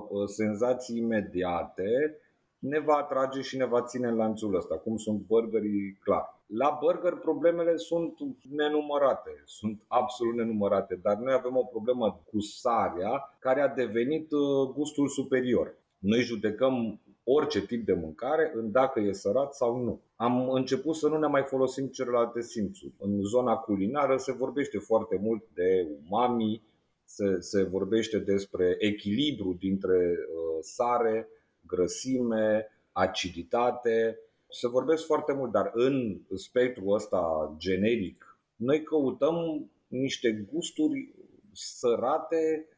uh, 0.08 0.26
senzații 0.26 0.98
imediate 0.98 2.18
ne 2.58 2.78
va 2.78 2.94
atrage 2.94 3.40
și 3.40 3.56
ne 3.56 3.64
va 3.64 3.82
ține 3.82 4.08
în 4.08 4.16
lanțul 4.16 4.56
ăsta, 4.56 4.74
cum 4.74 4.96
sunt 4.96 5.20
burgerii, 5.20 5.98
clar. 6.00 6.42
La 6.46 6.78
burger 6.80 7.12
problemele 7.12 7.76
sunt 7.76 8.14
nenumărate, 8.50 9.42
sunt 9.44 9.82
absolut 9.86 10.34
nenumărate, 10.34 10.98
dar 11.02 11.16
noi 11.16 11.32
avem 11.32 11.56
o 11.56 11.64
problemă 11.64 12.22
cu 12.30 12.40
sarea 12.40 13.36
care 13.38 13.60
a 13.60 13.68
devenit 13.68 14.32
uh, 14.32 14.72
gustul 14.74 15.08
superior. 15.08 15.74
Noi 15.98 16.20
judecăm 16.20 17.00
orice 17.24 17.66
tip 17.66 17.84
de 17.84 17.92
mâncare 17.92 18.52
în 18.54 18.70
dacă 18.70 19.00
e 19.00 19.12
sărat 19.12 19.54
sau 19.54 19.76
nu. 19.76 20.00
Am 20.16 20.50
început 20.50 20.96
să 20.96 21.08
nu 21.08 21.18
ne 21.18 21.26
mai 21.26 21.42
folosim 21.42 21.86
celelalte 21.86 22.40
simțuri. 22.40 22.92
În 22.98 23.22
zona 23.22 23.56
culinară 23.56 24.16
se 24.16 24.32
vorbește 24.32 24.78
foarte 24.78 25.18
mult 25.22 25.42
de 25.54 25.88
umami, 26.08 26.62
se, 27.04 27.40
se 27.40 27.62
vorbește 27.62 28.18
despre 28.18 28.76
echilibru 28.78 29.56
dintre 29.58 29.96
uh, 29.96 30.58
sare, 30.60 31.28
grăsime, 31.66 32.66
aciditate. 32.92 34.18
Se 34.48 34.68
vorbesc 34.68 35.04
foarte 35.04 35.32
mult, 35.32 35.52
dar 35.52 35.70
în 35.74 36.20
spectrul 36.34 36.94
ăsta 36.94 37.54
generic, 37.58 38.38
noi 38.56 38.82
căutăm 38.82 39.70
niște 39.88 40.46
gusturi 40.52 41.14
sărate 41.52 42.68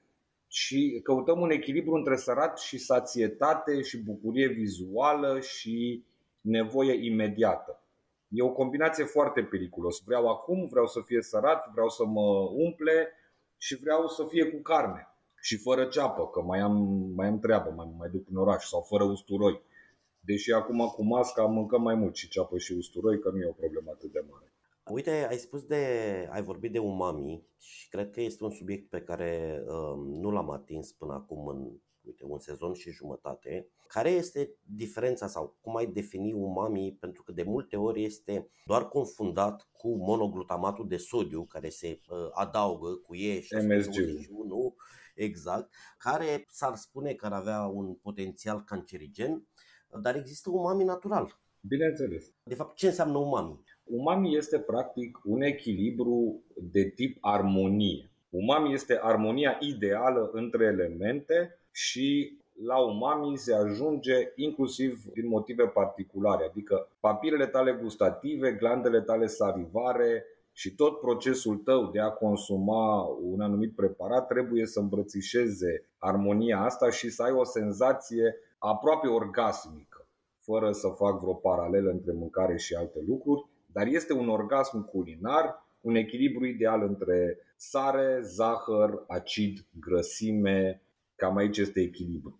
și 0.48 1.00
căutăm 1.02 1.40
un 1.40 1.50
echilibru 1.50 1.94
între 1.94 2.16
sărat 2.16 2.58
și 2.58 2.78
sațietate 2.78 3.82
și 3.82 4.02
bucurie 4.02 4.48
vizuală 4.48 5.40
și 5.40 6.04
nevoie 6.40 7.06
imediată. 7.06 7.80
E 8.28 8.42
o 8.42 8.52
combinație 8.52 9.04
foarte 9.04 9.42
periculos. 9.42 10.02
Vreau 10.04 10.28
acum, 10.28 10.66
vreau 10.66 10.86
să 10.86 11.00
fie 11.04 11.22
sărat, 11.22 11.70
vreau 11.72 11.88
să 11.88 12.04
mă 12.04 12.50
umple 12.52 13.08
și 13.56 13.76
vreau 13.76 14.06
să 14.06 14.24
fie 14.24 14.44
cu 14.50 14.60
carne 14.62 15.08
și 15.40 15.56
fără 15.56 15.84
ceapă, 15.84 16.28
că 16.28 16.42
mai 16.42 16.58
am, 16.58 16.76
mai 17.14 17.26
am 17.26 17.38
treabă, 17.38 17.70
mai, 17.70 17.94
mai 17.98 18.08
duc 18.08 18.28
în 18.30 18.36
oraș 18.36 18.64
sau 18.64 18.80
fără 18.80 19.04
usturoi. 19.04 19.60
Deși 20.20 20.52
acum 20.52 20.86
cu 20.86 21.04
masca 21.04 21.42
mâncăm 21.42 21.82
mai 21.82 21.94
mult 21.94 22.16
și 22.16 22.28
ceapă 22.28 22.58
și 22.58 22.72
usturoi, 22.72 23.20
că 23.20 23.30
nu 23.30 23.40
e 23.40 23.48
o 23.48 23.52
problemă 23.52 23.90
atât 23.90 24.12
de 24.12 24.24
mare. 24.30 24.52
Uite, 24.90 25.26
ai 25.28 25.36
spus 25.36 25.64
de, 25.64 25.84
ai 26.32 26.42
vorbit 26.42 26.72
de 26.72 26.78
umami 26.78 27.42
și 27.58 27.88
cred 27.88 28.10
că 28.10 28.20
este 28.20 28.44
un 28.44 28.50
subiect 28.50 28.90
pe 28.90 29.00
care 29.00 29.62
um, 29.66 30.20
nu 30.20 30.30
l-am 30.30 30.50
atins 30.50 30.92
până 30.92 31.12
acum 31.12 31.46
în 31.46 31.70
uite, 32.06 32.24
un 32.24 32.38
sezon 32.38 32.74
și 32.74 32.90
jumătate. 32.90 33.68
Care 33.86 34.10
este 34.10 34.54
diferența 34.62 35.26
sau 35.26 35.56
cum 35.60 35.76
ai 35.76 35.86
defini 35.86 36.32
umami? 36.32 36.96
Pentru 37.00 37.22
că 37.22 37.32
de 37.32 37.42
multe 37.42 37.76
ori 37.76 38.04
este 38.04 38.50
doar 38.64 38.88
confundat 38.88 39.68
cu 39.72 39.96
monoglutamatul 39.96 40.88
de 40.88 40.96
sodiu 40.96 41.44
care 41.44 41.68
se 41.68 42.00
uh, 42.08 42.16
adaugă 42.32 42.94
cu 42.94 43.14
e 43.14 43.40
și 43.40 43.54
MSG-ul. 43.54 44.74
exact, 45.14 45.74
care 45.98 46.44
s-ar 46.48 46.74
spune 46.74 47.14
că 47.14 47.26
ar 47.26 47.32
avea 47.32 47.60
un 47.66 47.94
potențial 47.94 48.64
cancerigen, 48.64 49.46
dar 50.00 50.16
există 50.16 50.50
umami 50.50 50.84
natural. 50.84 51.38
Bineînțeles. 51.60 52.32
De 52.42 52.54
fapt, 52.54 52.76
ce 52.76 52.86
înseamnă 52.86 53.18
umami? 53.18 53.60
Umami 53.84 54.36
este 54.36 54.58
practic 54.58 55.18
un 55.24 55.42
echilibru 55.42 56.42
de 56.56 56.90
tip 56.90 57.18
armonie. 57.20 58.10
Umami 58.30 58.72
este 58.72 58.98
armonia 59.02 59.58
ideală 59.60 60.30
între 60.32 60.64
elemente 60.64 61.60
și 61.76 62.38
la 62.64 62.78
umami 62.78 63.36
se 63.36 63.54
ajunge 63.54 64.32
inclusiv 64.34 65.04
din 65.12 65.28
motive 65.28 65.66
particulare, 65.66 66.44
adică 66.44 66.88
papilele 67.00 67.46
tale 67.46 67.72
gustative, 67.72 68.52
glandele 68.52 69.00
tale 69.00 69.26
salivare 69.26 70.24
și 70.52 70.74
tot 70.74 71.00
procesul 71.00 71.56
tău 71.56 71.90
de 71.90 72.00
a 72.00 72.08
consuma 72.08 73.02
un 73.22 73.40
anumit 73.40 73.74
preparat 73.74 74.26
trebuie 74.26 74.66
să 74.66 74.80
îmbrățișeze 74.80 75.88
armonia 75.98 76.60
asta 76.60 76.90
și 76.90 77.10
să 77.10 77.22
ai 77.22 77.32
o 77.32 77.44
senzație 77.44 78.36
aproape 78.58 79.06
orgasmică, 79.06 80.06
fără 80.40 80.72
să 80.72 80.88
fac 80.88 81.20
vreo 81.20 81.34
paralelă 81.34 81.90
între 81.90 82.12
mâncare 82.12 82.56
și 82.56 82.74
alte 82.74 82.98
lucruri, 83.06 83.46
dar 83.72 83.86
este 83.86 84.12
un 84.12 84.28
orgasm 84.28 84.84
culinar, 84.90 85.66
un 85.80 85.94
echilibru 85.94 86.46
ideal 86.46 86.82
între 86.82 87.38
sare, 87.56 88.20
zahăr, 88.22 89.04
acid, 89.06 89.64
grăsime, 89.80 90.80
cam 91.16 91.36
aici 91.36 91.58
este 91.58 91.80
echilibru. 91.80 92.38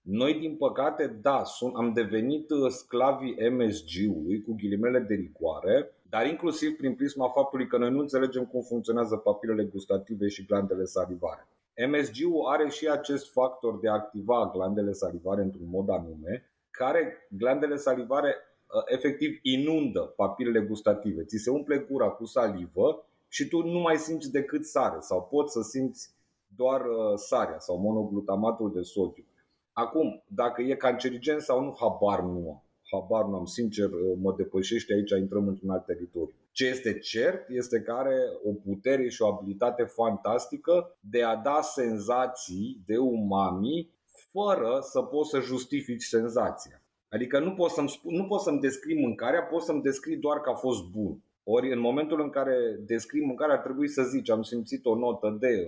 Noi, 0.00 0.34
din 0.34 0.56
păcate, 0.56 1.18
da, 1.22 1.44
sunt, 1.44 1.74
am 1.76 1.92
devenit 1.92 2.50
uh, 2.50 2.70
sclavii 2.70 3.36
MSG-ului, 3.50 4.42
cu 4.42 4.54
ghilimele 4.54 4.98
de 4.98 5.14
rigoare, 5.14 5.92
dar 6.08 6.26
inclusiv 6.26 6.76
prin 6.76 6.94
prisma 6.94 7.28
faptului 7.28 7.66
că 7.66 7.78
noi 7.78 7.90
nu 7.90 7.98
înțelegem 7.98 8.44
cum 8.44 8.62
funcționează 8.62 9.16
papilele 9.16 9.64
gustative 9.64 10.28
și 10.28 10.44
glandele 10.44 10.84
salivare. 10.84 11.46
MSG-ul 11.88 12.46
are 12.46 12.68
și 12.68 12.88
acest 12.88 13.32
factor 13.32 13.78
de 13.80 13.88
a 13.88 13.92
activa 13.92 14.50
glandele 14.54 14.92
salivare 14.92 15.42
într-un 15.42 15.68
mod 15.68 15.88
anume, 15.88 16.50
care 16.70 17.28
glandele 17.30 17.76
salivare 17.76 18.34
Uh, 18.68 18.82
efectiv 18.86 19.38
inundă 19.42 20.00
papilele 20.00 20.60
gustative. 20.60 21.24
Ți 21.24 21.36
se 21.36 21.50
umple 21.50 21.86
gura 21.90 22.08
cu 22.08 22.24
salivă 22.24 23.06
și 23.28 23.48
tu 23.48 23.62
nu 23.62 23.78
mai 23.78 23.96
simți 23.96 24.30
decât 24.30 24.64
sare 24.64 24.96
sau 25.00 25.28
poți 25.30 25.52
să 25.52 25.62
simți 25.62 26.10
doar 26.60 26.80
uh, 26.80 27.14
sarea 27.16 27.58
sau 27.58 27.78
monoglutamatul 27.78 28.72
de 28.72 28.82
sodiu. 28.82 29.24
Acum, 29.72 30.22
dacă 30.26 30.62
e 30.62 30.74
cancerigen 30.74 31.40
sau 31.40 31.64
nu, 31.64 31.76
habar 31.80 32.20
nu 32.20 32.50
am. 32.50 32.62
Habar 32.92 33.24
nu 33.24 33.36
am, 33.36 33.44
sincer, 33.44 33.90
uh, 33.90 34.16
mă 34.22 34.34
depășește 34.36 34.92
aici, 34.94 35.10
intrăm 35.10 35.48
într-un 35.48 35.70
alt 35.70 35.84
teritoriu. 35.84 36.34
Ce 36.52 36.66
este 36.66 36.98
cert 36.98 37.48
este 37.48 37.80
că 37.80 37.92
are 37.92 38.16
o 38.44 38.52
putere 38.52 39.08
și 39.08 39.22
o 39.22 39.26
abilitate 39.26 39.82
fantastică 39.82 40.96
de 41.00 41.22
a 41.22 41.36
da 41.36 41.60
senzații 41.60 42.82
de 42.86 42.96
umami 42.96 43.90
fără 44.32 44.78
să 44.80 45.02
poți 45.02 45.30
să 45.30 45.40
justifici 45.40 46.02
senzația. 46.02 46.82
Adică 47.08 47.38
nu 47.38 47.54
pot 47.54 47.70
să-mi, 47.70 47.88
spun, 47.88 48.14
nu 48.14 48.26
pot 48.26 48.40
să-mi 48.40 48.60
descrii 48.60 49.00
mâncarea, 49.00 49.42
pot 49.42 49.62
să-mi 49.62 49.82
descrii 49.82 50.16
doar 50.16 50.40
că 50.40 50.50
a 50.50 50.54
fost 50.54 50.82
bun. 50.90 51.22
Ori 51.50 51.72
în 51.72 51.80
momentul 51.80 52.20
în 52.20 52.30
care 52.30 52.78
descrii 52.86 53.24
mâncarea 53.24 53.54
ar 53.54 53.60
trebui 53.60 53.88
să 53.88 54.02
zici 54.02 54.30
am 54.30 54.42
simțit 54.42 54.86
o 54.86 54.94
notă 54.94 55.36
de, 55.40 55.66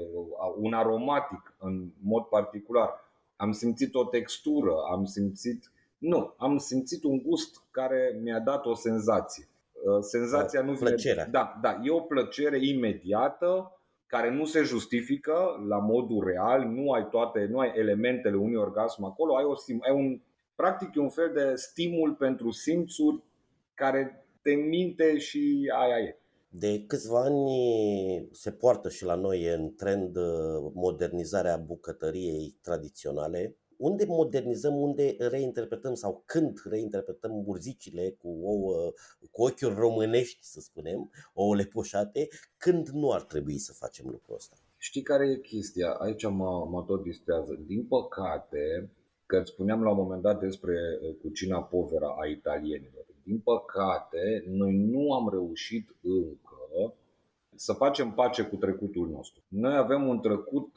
un 0.56 0.72
aromatic 0.72 1.54
în 1.58 1.88
mod 2.02 2.22
particular, 2.22 2.90
am 3.36 3.52
simțit 3.52 3.94
o 3.94 4.04
textură, 4.04 4.72
am 4.92 5.04
simțit... 5.04 5.72
Nu, 5.98 6.34
am 6.36 6.58
simțit 6.58 7.04
un 7.04 7.22
gust 7.22 7.64
care 7.70 8.18
mi-a 8.22 8.38
dat 8.38 8.66
o 8.66 8.74
senzație. 8.74 9.48
Uh, 9.72 9.98
senzația 10.00 10.60
nu 10.62 10.72
vine... 10.72 10.88
Plăcerea. 10.88 11.26
Da, 11.26 11.58
da, 11.62 11.80
e 11.82 11.90
o 11.90 12.00
plăcere 12.00 12.66
imediată 12.66 13.80
care 14.06 14.30
nu 14.30 14.44
se 14.44 14.62
justifică 14.62 15.64
la 15.68 15.78
modul 15.78 16.24
real, 16.24 16.64
nu 16.64 16.90
ai 16.90 17.08
toate, 17.10 17.46
nu 17.50 17.58
ai 17.58 17.72
elementele 17.74 18.36
unui 18.36 18.56
orgasm 18.56 19.04
acolo, 19.04 19.36
ai, 19.36 19.44
o, 19.44 19.52
ai 19.80 19.94
un 19.94 20.20
Practic 20.60 20.94
e 20.94 21.00
un 21.00 21.08
fel 21.08 21.30
de 21.34 21.52
stimul 21.54 22.12
pentru 22.12 22.50
simțuri 22.50 23.22
care 23.74 24.26
te 24.42 24.50
minte 24.50 25.18
și 25.18 25.72
aia 25.78 25.98
e. 25.98 26.18
De 26.52 26.84
câțiva 26.86 27.20
ani 27.20 27.50
se 28.32 28.50
poartă 28.50 28.88
și 28.88 29.04
la 29.04 29.14
noi 29.14 29.54
în 29.54 29.74
trend 29.74 30.16
uh, 30.16 30.24
modernizarea 30.74 31.56
bucătăriei 31.56 32.58
tradiționale. 32.62 33.56
Unde 33.76 34.04
modernizăm, 34.04 34.74
unde 34.80 35.16
reinterpretăm 35.18 35.94
sau 35.94 36.22
când 36.26 36.60
reinterpretăm 36.64 37.42
burzicile 37.42 38.10
cu 38.10 38.28
ouă, 38.42 38.92
cu 39.30 39.42
ochiuri 39.42 39.74
românești, 39.74 40.38
să 40.40 40.60
spunem, 40.60 41.10
ouăle 41.34 41.64
poșate, 41.64 42.28
când 42.56 42.88
nu 42.88 43.10
ar 43.12 43.22
trebui 43.22 43.58
să 43.58 43.72
facem 43.72 44.06
lucrul 44.08 44.34
ăsta? 44.34 44.56
Știi 44.78 45.02
care 45.02 45.28
e 45.28 45.36
chestia? 45.36 45.90
Aici 45.90 46.24
mă, 46.24 46.66
mă 46.70 46.84
tot 46.86 47.02
distrează. 47.02 47.62
Din 47.66 47.86
păcate, 47.86 48.90
că 49.26 49.36
îți 49.36 49.50
spuneam 49.50 49.82
la 49.82 49.90
un 49.90 49.96
moment 49.96 50.22
dat 50.22 50.40
despre 50.40 50.74
uh, 50.74 51.16
cucina 51.22 51.62
povera 51.62 52.08
a 52.20 52.26
italienilor. 52.26 53.06
Din 53.30 53.38
păcate, 53.38 54.44
noi 54.46 54.76
nu 54.76 55.12
am 55.12 55.28
reușit 55.32 55.94
încă 56.02 56.94
să 57.54 57.72
facem 57.72 58.10
pace 58.12 58.42
cu 58.42 58.56
trecutul 58.56 59.08
nostru. 59.08 59.42
Noi 59.48 59.76
avem 59.76 60.08
un 60.08 60.20
trecut 60.20 60.68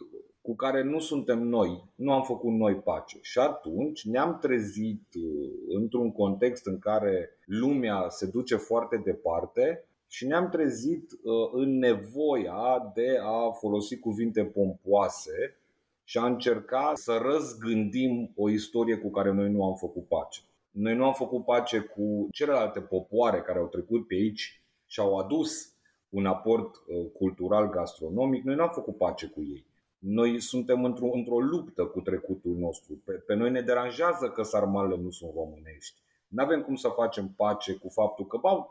cu 0.42 0.56
care 0.56 0.84
nu 0.84 1.00
suntem 1.00 1.42
noi, 1.48 1.84
nu 1.96 2.12
am 2.12 2.24
făcut 2.24 2.52
noi 2.52 2.76
pace. 2.76 3.18
Și 3.22 3.40
atunci 3.40 4.06
ne-am 4.06 4.38
trezit 4.40 5.04
uh, 5.16 5.52
într-un 5.68 6.12
context 6.12 6.66
în 6.66 6.80
care 6.80 7.30
lumea 7.46 8.06
se 8.10 8.26
duce 8.26 8.56
foarte 8.56 9.02
departe 9.06 9.86
și 10.08 10.28
ne-am 10.28 10.50
trezit 10.50 11.12
uh, 11.12 11.50
în 11.52 11.78
nevoia 11.78 12.92
de 12.94 13.18
a 13.24 13.52
folosi 13.52 14.00
cuvinte 14.00 14.46
pompoase 14.46 15.58
și 16.04 16.18
a 16.18 16.26
încerca 16.26 16.92
să 16.96 17.20
răzgândim 17.22 18.32
o 18.36 18.50
istorie 18.50 18.98
cu 18.98 19.10
care 19.10 19.32
noi 19.32 19.52
nu 19.52 19.64
am 19.64 19.76
făcut 19.76 20.08
pace. 20.08 20.42
Noi 20.74 20.96
nu 20.96 21.06
am 21.06 21.14
făcut 21.14 21.46
pace 21.46 21.80
cu 21.80 22.28
celelalte 22.32 22.80
popoare 22.82 23.42
care 23.42 23.60
au 23.60 23.68
trecut 23.68 24.08
pe 24.08 24.14
aici 24.14 24.62
și 24.86 25.00
au 25.00 25.18
adus 25.18 25.74
un 26.10 26.26
aport 26.26 26.76
uh, 26.76 27.12
cultural 27.14 27.70
gastronomic, 27.70 28.44
noi 28.44 28.56
nu 28.56 28.62
am 28.62 28.70
făcut 28.74 28.98
pace 28.98 29.28
cu 29.28 29.42
ei. 29.42 29.66
Noi 29.98 30.40
suntem 30.40 30.84
într-o, 30.84 31.10
într-o 31.14 31.40
luptă 31.40 31.86
cu 31.86 32.02
trecutul 32.02 32.56
nostru. 32.56 33.02
Pe, 33.06 33.12
pe 33.12 33.34
noi 33.34 33.52
ne 33.52 33.62
deranjează 33.62 34.30
că 34.30 34.44
sarmalele 34.44 35.02
nu 35.02 35.10
sunt 35.10 35.32
românești. 35.34 36.02
Nu 36.28 36.44
avem 36.44 36.62
cum 36.62 36.76
să 36.76 36.88
facem 36.88 37.34
pace 37.36 37.74
cu 37.74 37.90
faptul 37.90 38.26
că, 38.26 38.38
bă, 38.38 38.66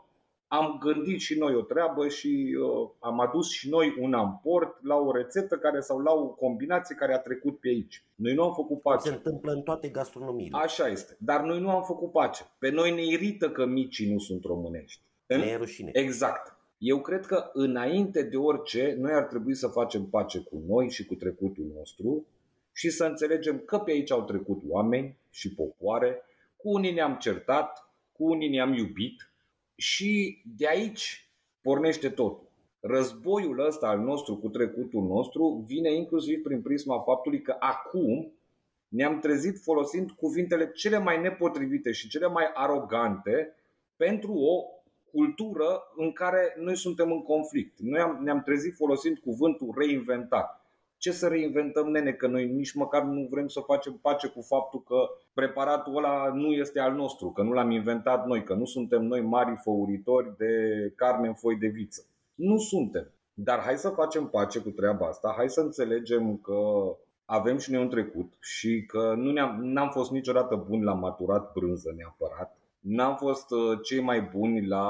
am 0.59 0.77
gândit 0.79 1.19
și 1.19 1.37
noi 1.37 1.55
o 1.55 1.61
treabă 1.61 2.07
și 2.07 2.57
uh, 2.59 2.89
am 2.99 3.19
adus 3.19 3.51
și 3.51 3.69
noi 3.69 3.95
un 3.99 4.13
amport 4.13 4.83
la 4.83 4.95
o 4.95 5.11
rețetă 5.11 5.57
care 5.57 5.79
sau 5.79 5.99
la 5.99 6.11
o 6.11 6.27
combinație 6.27 6.95
care 6.95 7.13
a 7.13 7.19
trecut 7.19 7.59
pe 7.59 7.67
aici. 7.67 8.05
Noi 8.15 8.33
nu 8.33 8.43
am 8.43 8.53
făcut 8.53 8.81
pace. 8.81 9.07
Se 9.07 9.15
întâmplă 9.15 9.51
în 9.51 9.61
toate 9.61 9.87
gastronomiile. 9.87 10.57
Așa 10.61 10.87
este. 10.87 11.17
Dar 11.19 11.41
noi 11.41 11.59
nu 11.59 11.69
am 11.69 11.83
făcut 11.83 12.11
pace. 12.11 12.43
Pe 12.59 12.69
noi 12.69 12.91
ne 12.91 13.05
irită 13.05 13.51
că 13.51 13.65
micii 13.65 14.11
nu 14.11 14.19
sunt 14.19 14.43
românești. 14.43 15.01
Ne 15.27 15.35
e 15.35 15.55
rușine. 15.55 15.89
Exact. 15.93 16.57
Eu 16.77 17.01
cred 17.01 17.25
că 17.25 17.49
înainte 17.53 18.23
de 18.23 18.37
orice, 18.37 18.95
noi 18.99 19.13
ar 19.13 19.23
trebui 19.23 19.55
să 19.55 19.67
facem 19.67 20.05
pace 20.05 20.39
cu 20.39 20.63
noi 20.67 20.89
și 20.89 21.05
cu 21.05 21.15
trecutul 21.15 21.71
nostru 21.75 22.25
și 22.71 22.89
să 22.89 23.05
înțelegem 23.05 23.59
că 23.59 23.77
pe 23.77 23.91
aici 23.91 24.11
au 24.11 24.23
trecut 24.23 24.61
oameni 24.67 25.17
și 25.29 25.53
popoare, 25.53 26.21
cu 26.55 26.69
unii 26.69 26.93
ne-am 26.93 27.17
certat, 27.17 27.89
cu 28.11 28.29
unii 28.29 28.49
ne-am 28.49 28.73
iubit, 28.73 29.32
și 29.83 30.41
de 30.57 30.67
aici 30.67 31.29
pornește 31.61 32.09
totul. 32.09 32.51
Războiul 32.79 33.65
ăsta 33.65 33.87
al 33.87 33.99
nostru 33.99 34.37
cu 34.37 34.49
trecutul 34.49 35.03
nostru 35.03 35.63
vine 35.67 35.93
inclusiv 35.93 36.41
prin 36.43 36.61
prisma 36.61 36.99
faptului 36.99 37.41
că 37.41 37.55
acum 37.59 38.31
ne-am 38.87 39.19
trezit 39.19 39.59
folosind 39.59 40.11
cuvintele 40.11 40.71
cele 40.71 40.97
mai 40.97 41.21
nepotrivite 41.21 41.91
și 41.91 42.07
cele 42.07 42.27
mai 42.27 42.49
arogante 42.53 43.55
pentru 43.95 44.33
o 44.33 44.63
cultură 45.11 45.83
în 45.95 46.11
care 46.11 46.55
noi 46.59 46.77
suntem 46.77 47.11
în 47.11 47.23
conflict. 47.23 47.79
Noi 47.79 47.99
am, 47.99 48.19
ne-am 48.23 48.41
trezit 48.43 48.75
folosind 48.75 49.17
cuvântul 49.17 49.73
reinventat 49.77 50.62
ce 51.03 51.11
să 51.11 51.27
reinventăm, 51.27 51.89
nene, 51.89 52.11
că 52.11 52.27
noi 52.27 52.47
nici 52.47 52.73
măcar 52.73 53.03
nu 53.03 53.27
vrem 53.29 53.47
să 53.47 53.59
facem 53.59 53.93
pace 54.01 54.27
cu 54.27 54.41
faptul 54.41 54.83
că 54.83 54.95
preparatul 55.33 55.97
ăla 55.97 56.31
nu 56.33 56.51
este 56.51 56.79
al 56.79 56.93
nostru, 56.93 57.31
că 57.31 57.41
nu 57.41 57.51
l-am 57.51 57.71
inventat 57.71 58.25
noi, 58.25 58.43
că 58.43 58.53
nu 58.53 58.65
suntem 58.65 59.01
noi 59.01 59.21
mari 59.21 59.55
făuritori 59.63 60.37
de 60.37 60.53
carne 60.95 61.27
în 61.27 61.33
foi 61.33 61.55
de 61.55 61.67
viță. 61.67 62.05
Nu 62.35 62.57
suntem. 62.57 63.11
Dar 63.33 63.59
hai 63.59 63.77
să 63.77 63.89
facem 63.89 64.27
pace 64.27 64.59
cu 64.59 64.69
treaba 64.69 65.07
asta, 65.07 65.33
hai 65.37 65.49
să 65.49 65.61
înțelegem 65.61 66.37
că 66.37 66.57
avem 67.25 67.57
și 67.57 67.71
noi 67.71 67.81
un 67.81 67.89
trecut 67.89 68.33
și 68.39 68.85
că 68.87 69.13
nu 69.17 69.31
ne-am, 69.31 69.63
n-am 69.63 69.89
fost 69.89 70.11
niciodată 70.11 70.55
buni 70.55 70.83
la 70.83 70.93
maturat 70.93 71.51
brânză 71.53 71.93
neapărat. 71.95 72.57
N-am 72.79 73.15
fost 73.15 73.51
uh, 73.51 73.79
cei 73.81 74.01
mai 74.01 74.21
buni 74.21 74.67
la 74.67 74.87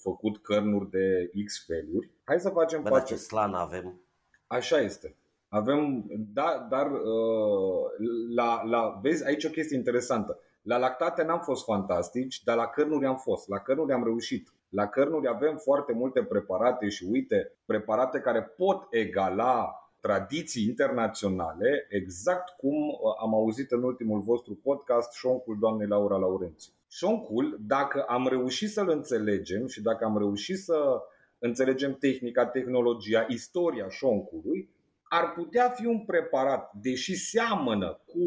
făcut 0.00 0.38
cărnuri 0.38 0.90
de 0.90 1.30
X 1.44 1.66
feluri. 1.66 2.10
Hai 2.24 2.40
să 2.40 2.48
facem 2.48 2.82
Bă, 2.82 2.88
pace. 2.88 3.14
ce 3.14 3.20
slan 3.20 3.54
avem. 3.54 4.00
Așa 4.46 4.80
este. 4.80 5.16
Avem, 5.54 6.04
da, 6.32 6.66
dar 6.70 6.90
uh, 6.90 7.90
la, 8.34 8.62
la, 8.64 8.98
vezi, 9.02 9.26
aici 9.26 9.44
o 9.44 9.48
chestie 9.48 9.76
interesantă. 9.76 10.38
La 10.62 10.78
lactate 10.78 11.22
n-am 11.22 11.40
fost 11.40 11.64
fantastici, 11.64 12.42
dar 12.42 12.56
la 12.56 12.66
cărnuri 12.66 13.06
am 13.06 13.16
fost. 13.16 13.48
La 13.48 13.58
cărnuri 13.58 13.92
am 13.92 14.04
reușit. 14.04 14.52
La 14.68 14.86
cărnuri 14.86 15.28
avem 15.28 15.56
foarte 15.56 15.92
multe 15.92 16.22
preparate 16.22 16.88
și 16.88 17.06
uite, 17.10 17.52
preparate 17.64 18.18
care 18.18 18.42
pot 18.42 18.86
egala 18.90 19.74
tradiții 20.00 20.64
internaționale, 20.64 21.86
exact 21.88 22.48
cum 22.56 22.88
uh, 22.88 22.96
am 23.22 23.34
auzit 23.34 23.70
în 23.70 23.82
ultimul 23.82 24.20
vostru 24.20 24.54
podcast 24.62 25.12
șoncul 25.12 25.56
doamnei 25.60 25.86
Laura 25.86 26.16
Laurențiu. 26.16 26.72
Șoncul, 26.88 27.58
dacă 27.66 28.02
am 28.02 28.28
reușit 28.28 28.70
să-l 28.70 28.88
înțelegem 28.88 29.66
și 29.66 29.82
dacă 29.82 30.04
am 30.04 30.18
reușit 30.18 30.58
să 30.58 31.02
înțelegem 31.38 31.94
tehnica, 31.94 32.46
tehnologia, 32.46 33.26
istoria 33.28 33.88
șoncului, 33.88 34.68
ar 35.14 35.32
putea 35.32 35.68
fi 35.68 35.86
un 35.86 36.04
preparat, 36.04 36.72
deși 36.74 37.14
seamănă 37.14 38.00
cu 38.06 38.18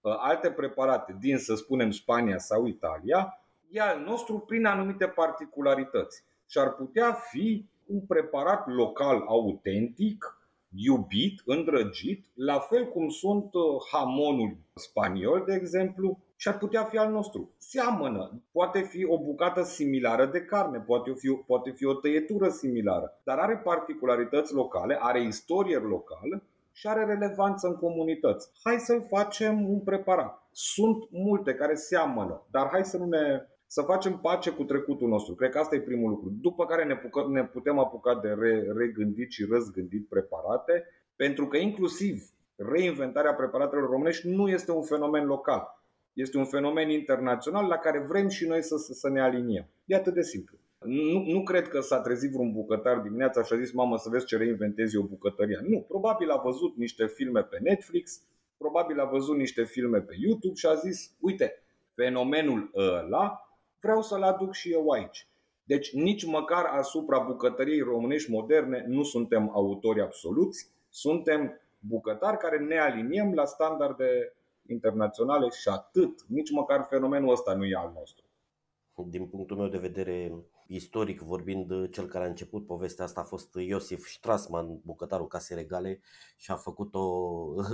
uh, 0.00 0.14
alte 0.18 0.50
preparate 0.50 1.16
din, 1.20 1.38
să 1.38 1.54
spunem, 1.54 1.90
Spania 1.90 2.38
sau 2.38 2.66
Italia, 2.66 3.38
e 3.70 3.80
al 3.80 4.00
nostru 4.00 4.38
prin 4.38 4.64
anumite 4.64 5.06
particularități. 5.06 6.24
Și 6.46 6.58
ar 6.58 6.74
putea 6.74 7.12
fi 7.12 7.66
un 7.86 8.00
preparat 8.00 8.66
local 8.66 9.24
autentic, 9.26 10.38
iubit, 10.70 11.42
îndrăgit, 11.44 12.26
la 12.34 12.58
fel 12.58 12.88
cum 12.88 13.08
sunt 13.08 13.54
uh, 13.54 13.62
hamonul 13.92 14.56
spaniol, 14.74 15.42
de 15.46 15.54
exemplu, 15.54 16.18
și 16.44 16.50
ar 16.50 16.58
putea 16.58 16.84
fi 16.84 16.96
al 16.96 17.10
nostru. 17.10 17.50
Seamănă, 17.56 18.42
poate 18.52 18.80
fi 18.80 19.04
o 19.04 19.18
bucată 19.18 19.62
similară 19.62 20.26
de 20.26 20.40
carne, 20.40 20.78
poate 20.78 21.12
fi, 21.12 21.28
poate 21.46 21.70
fi 21.70 21.84
o 21.84 21.94
tăietură 21.94 22.48
similară, 22.48 23.20
dar 23.22 23.38
are 23.38 23.56
particularități 23.56 24.54
locale, 24.54 24.98
are 25.00 25.22
istorie 25.22 25.76
locală 25.76 26.42
și 26.72 26.86
are 26.86 27.04
relevanță 27.04 27.66
în 27.66 27.76
comunități. 27.76 28.50
Hai 28.62 28.78
să 28.78 29.04
facem 29.08 29.70
un 29.70 29.80
preparat. 29.80 30.42
Sunt 30.52 31.10
multe 31.10 31.54
care 31.54 31.74
seamănă, 31.74 32.42
dar 32.50 32.68
hai 32.70 32.84
să 32.84 32.96
nu 32.96 33.04
ne 33.04 33.46
să 33.66 33.82
facem 33.82 34.18
pace 34.18 34.50
cu 34.50 34.64
trecutul 34.64 35.08
nostru. 35.08 35.34
Cred 35.34 35.50
că 35.50 35.58
asta 35.58 35.74
e 35.74 35.80
primul 35.80 36.10
lucru. 36.10 36.32
După 36.40 36.66
care 36.66 36.84
ne, 36.84 36.96
pucă, 36.96 37.26
ne 37.28 37.44
putem 37.44 37.78
apuca 37.78 38.20
de 38.22 38.28
re, 38.28 38.72
regândit 38.76 39.30
și 39.30 39.46
răzgândit 39.50 40.08
preparate, 40.08 40.84
pentru 41.16 41.46
că 41.46 41.56
inclusiv 41.56 42.22
reinventarea 42.56 43.34
preparatelor 43.34 43.90
românești 43.90 44.28
nu 44.28 44.48
este 44.48 44.72
un 44.72 44.82
fenomen 44.82 45.26
local. 45.26 45.82
Este 46.14 46.38
un 46.38 46.44
fenomen 46.44 46.90
internațional 46.90 47.66
la 47.66 47.76
care 47.76 47.98
vrem 47.98 48.28
și 48.28 48.46
noi 48.46 48.62
să, 48.62 48.76
să, 48.76 48.92
să 48.92 49.08
ne 49.08 49.20
aliniem. 49.20 49.68
E 49.84 49.94
atât 49.94 50.14
de 50.14 50.22
simplu. 50.22 50.58
Nu, 50.78 51.24
nu 51.26 51.42
cred 51.42 51.68
că 51.68 51.80
s-a 51.80 52.00
trezit 52.00 52.30
vreun 52.30 52.52
bucătar 52.52 52.98
dimineața 52.98 53.42
și 53.42 53.52
a 53.52 53.58
zis, 53.58 53.72
mamă, 53.72 53.96
să 53.96 54.08
vezi 54.08 54.26
ce 54.26 54.36
reinventezi 54.36 54.96
eu 54.96 55.02
bucătăria. 55.02 55.60
Nu, 55.62 55.80
probabil 55.80 56.30
a 56.30 56.40
văzut 56.44 56.76
niște 56.76 57.06
filme 57.06 57.42
pe 57.42 57.58
Netflix, 57.62 58.22
probabil 58.56 59.00
a 59.00 59.04
văzut 59.04 59.36
niște 59.36 59.64
filme 59.64 60.00
pe 60.00 60.14
YouTube 60.18 60.54
și 60.54 60.66
a 60.66 60.74
zis, 60.74 61.16
uite, 61.20 61.62
fenomenul 61.94 62.70
ăla 62.74 63.48
vreau 63.80 64.02
să-l 64.02 64.22
aduc 64.22 64.52
și 64.52 64.72
eu 64.72 64.88
aici. 64.88 65.28
Deci 65.64 65.92
nici 65.92 66.24
măcar 66.24 66.64
asupra 66.64 67.18
bucătăriei 67.18 67.80
românești 67.80 68.30
moderne 68.30 68.84
nu 68.88 69.02
suntem 69.02 69.50
autori 69.52 70.00
absoluți, 70.00 70.70
suntem 70.90 71.60
bucătari 71.78 72.36
care 72.36 72.58
ne 72.58 72.78
aliniem 72.78 73.34
la 73.34 73.44
standarde 73.44 74.32
internaționale 74.66 75.48
și 75.48 75.68
atât. 75.68 76.24
Nici 76.28 76.50
măcar 76.50 76.86
fenomenul 76.90 77.32
ăsta 77.32 77.54
nu 77.54 77.64
e 77.64 77.76
al 77.76 77.92
nostru. 77.94 78.24
Din 79.06 79.26
punctul 79.26 79.56
meu 79.56 79.68
de 79.68 79.78
vedere 79.78 80.32
istoric 80.66 81.20
vorbind, 81.20 81.90
cel 81.90 82.06
care 82.06 82.24
a 82.24 82.28
început 82.28 82.66
povestea 82.66 83.04
asta 83.04 83.20
a 83.20 83.24
fost 83.24 83.54
Iosif 83.54 84.06
Strassman, 84.06 84.80
bucătarul 84.84 85.26
Casei 85.26 85.56
Regale 85.56 86.00
și 86.36 86.50
a 86.50 86.56
făcut-o, 86.56 87.00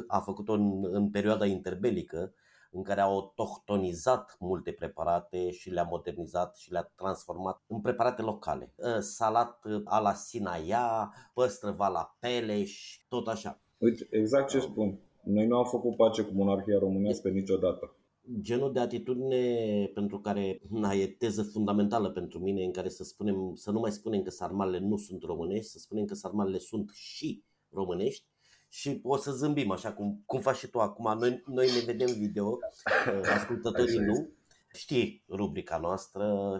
a 0.06 0.20
făcut-o 0.20 0.52
în, 0.52 0.84
în 0.94 1.10
perioada 1.10 1.46
interbelică 1.46 2.34
în 2.70 2.82
care 2.82 3.00
a 3.00 3.04
autohtonizat 3.04 4.36
multe 4.38 4.72
preparate 4.72 5.50
și 5.50 5.70
le-a 5.70 5.82
modernizat 5.82 6.56
și 6.56 6.72
le-a 6.72 6.90
transformat 6.94 7.62
în 7.66 7.80
preparate 7.80 8.22
locale. 8.22 8.74
Salat 8.98 9.64
a 9.84 9.98
la 9.98 10.12
Sinaia, 10.12 11.14
păstrăva 11.34 11.88
la 11.88 12.16
Peleș, 12.20 13.00
tot 13.08 13.28
așa. 13.28 13.60
Uite, 13.78 14.06
exact 14.10 14.48
ce 14.48 14.60
spun. 14.60 14.98
Noi 15.24 15.46
nu 15.46 15.56
am 15.56 15.64
făcut 15.64 15.96
pace 15.96 16.22
cu 16.22 16.32
monarhia 16.34 16.78
românească 16.78 17.28
niciodată. 17.28 17.94
genul 18.40 18.72
de 18.72 18.80
atitudine 18.80 19.86
pentru 19.94 20.20
care 20.20 20.60
na, 20.68 20.92
e 20.92 21.06
teză 21.06 21.42
fundamentală 21.42 22.10
pentru 22.10 22.38
mine 22.38 22.64
în 22.64 22.72
care 22.72 22.88
să 22.88 23.04
spunem, 23.04 23.52
să 23.54 23.70
nu 23.70 23.80
mai 23.80 23.90
spunem 23.90 24.22
că 24.22 24.30
sarmalele 24.30 24.86
nu 24.86 24.96
sunt 24.96 25.22
românești, 25.22 25.70
să 25.70 25.78
spunem 25.78 26.04
că 26.04 26.14
sarmalele 26.14 26.58
sunt 26.58 26.90
și 26.94 27.42
românești 27.70 28.24
și 28.68 29.00
o 29.02 29.16
să 29.16 29.32
zâmbim 29.32 29.70
așa 29.70 29.92
cum, 29.92 30.22
cum 30.26 30.40
faci 30.40 30.56
și 30.56 30.66
tu 30.66 30.80
acum. 30.80 31.18
Noi, 31.18 31.42
noi 31.46 31.70
ne 31.72 31.92
vedem 31.92 32.14
video, 32.18 32.48
uh, 32.50 33.30
ascultătorii 33.34 33.98
nu. 33.98 34.28
Știi 34.72 35.24
rubrica 35.28 35.78
noastră. 35.78 36.56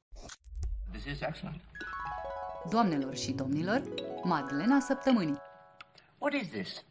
This 0.91 1.05
is 1.05 1.21
excellent. 1.21 1.61
Doamnelor 2.71 3.15
și 3.15 3.33
domnilor, 3.33 3.83
Madlena 4.23 4.81
Săptămânii. 4.81 5.39
What 6.19 6.35
is 6.35 6.49
this? 6.49 6.85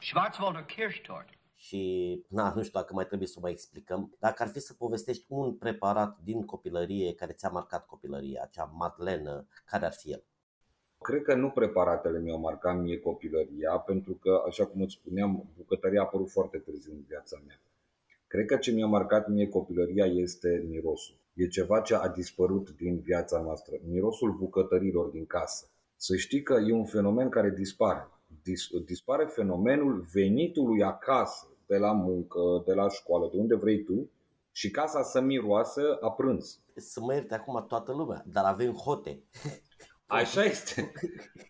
Schwarzwälder 0.00 0.64
Kirschtort 0.66 1.28
și 1.54 2.24
na, 2.28 2.52
nu 2.54 2.62
știu 2.62 2.80
dacă 2.80 2.94
mai 2.94 3.06
trebuie 3.06 3.28
să 3.28 3.34
o 3.38 3.40
mai 3.40 3.50
explicăm. 3.50 4.16
Dacă 4.18 4.42
ar 4.42 4.48
fi 4.48 4.60
să 4.60 4.74
povestești 4.74 5.24
un 5.28 5.54
preparat 5.54 6.18
din 6.22 6.44
copilărie 6.44 7.14
care 7.14 7.32
ți-a 7.32 7.48
marcat 7.48 7.86
copilăria, 7.86 8.42
acea 8.42 8.64
madlenă, 8.64 9.48
care 9.64 9.84
ar 9.84 9.92
fi 9.92 10.10
el? 10.10 10.24
Cred 10.98 11.22
că 11.22 11.34
nu 11.34 11.50
preparatele 11.50 12.18
mi-au 12.20 12.38
marcat 12.38 12.80
mie 12.80 12.98
copilăria, 12.98 13.78
pentru 13.78 14.12
că, 14.12 14.42
așa 14.46 14.66
cum 14.66 14.80
îți 14.82 14.94
spuneam, 14.94 15.52
bucătăria 15.56 16.00
a 16.00 16.04
apărut 16.04 16.30
foarte 16.30 16.58
târziu 16.58 16.92
în 16.92 17.04
viața 17.08 17.42
mea. 17.46 17.60
Cred 18.26 18.46
că 18.46 18.56
ce 18.56 18.70
mi-a 18.70 18.86
marcat 18.86 19.28
mie 19.28 19.48
copilăria 19.48 20.04
este 20.06 20.64
mirosul. 20.68 21.16
E 21.34 21.46
ceva 21.46 21.80
ce 21.80 21.94
a 21.94 22.08
dispărut 22.08 22.70
din 22.70 23.00
viața 23.00 23.40
noastră. 23.40 23.76
Mirosul 23.88 24.32
bucătărilor 24.32 25.06
din 25.08 25.26
casă. 25.26 25.70
Să 25.96 26.16
știi 26.16 26.42
că 26.42 26.54
e 26.66 26.72
un 26.72 26.84
fenomen 26.84 27.28
care 27.28 27.50
dispare. 27.50 28.08
Dis- 28.42 28.70
dispare 28.84 29.24
fenomenul 29.24 30.06
venitului 30.12 30.82
acasă 30.82 31.46
de 31.66 31.76
la 31.76 31.92
muncă, 31.92 32.40
de 32.66 32.74
la 32.74 32.88
școală, 32.88 33.28
de 33.32 33.38
unde 33.38 33.54
vrei 33.54 33.82
tu, 33.82 34.10
și 34.52 34.70
casa 34.70 35.02
să 35.02 35.20
miroasă 35.20 35.98
a 36.00 36.10
prânz. 36.10 36.60
Să 36.74 37.00
mă 37.00 37.14
ierte 37.14 37.34
acum 37.34 37.64
toată 37.68 37.92
lumea, 37.92 38.24
dar 38.26 38.44
avem 38.44 38.72
hote. 38.72 39.22
Așa 40.06 40.44
este. 40.44 40.92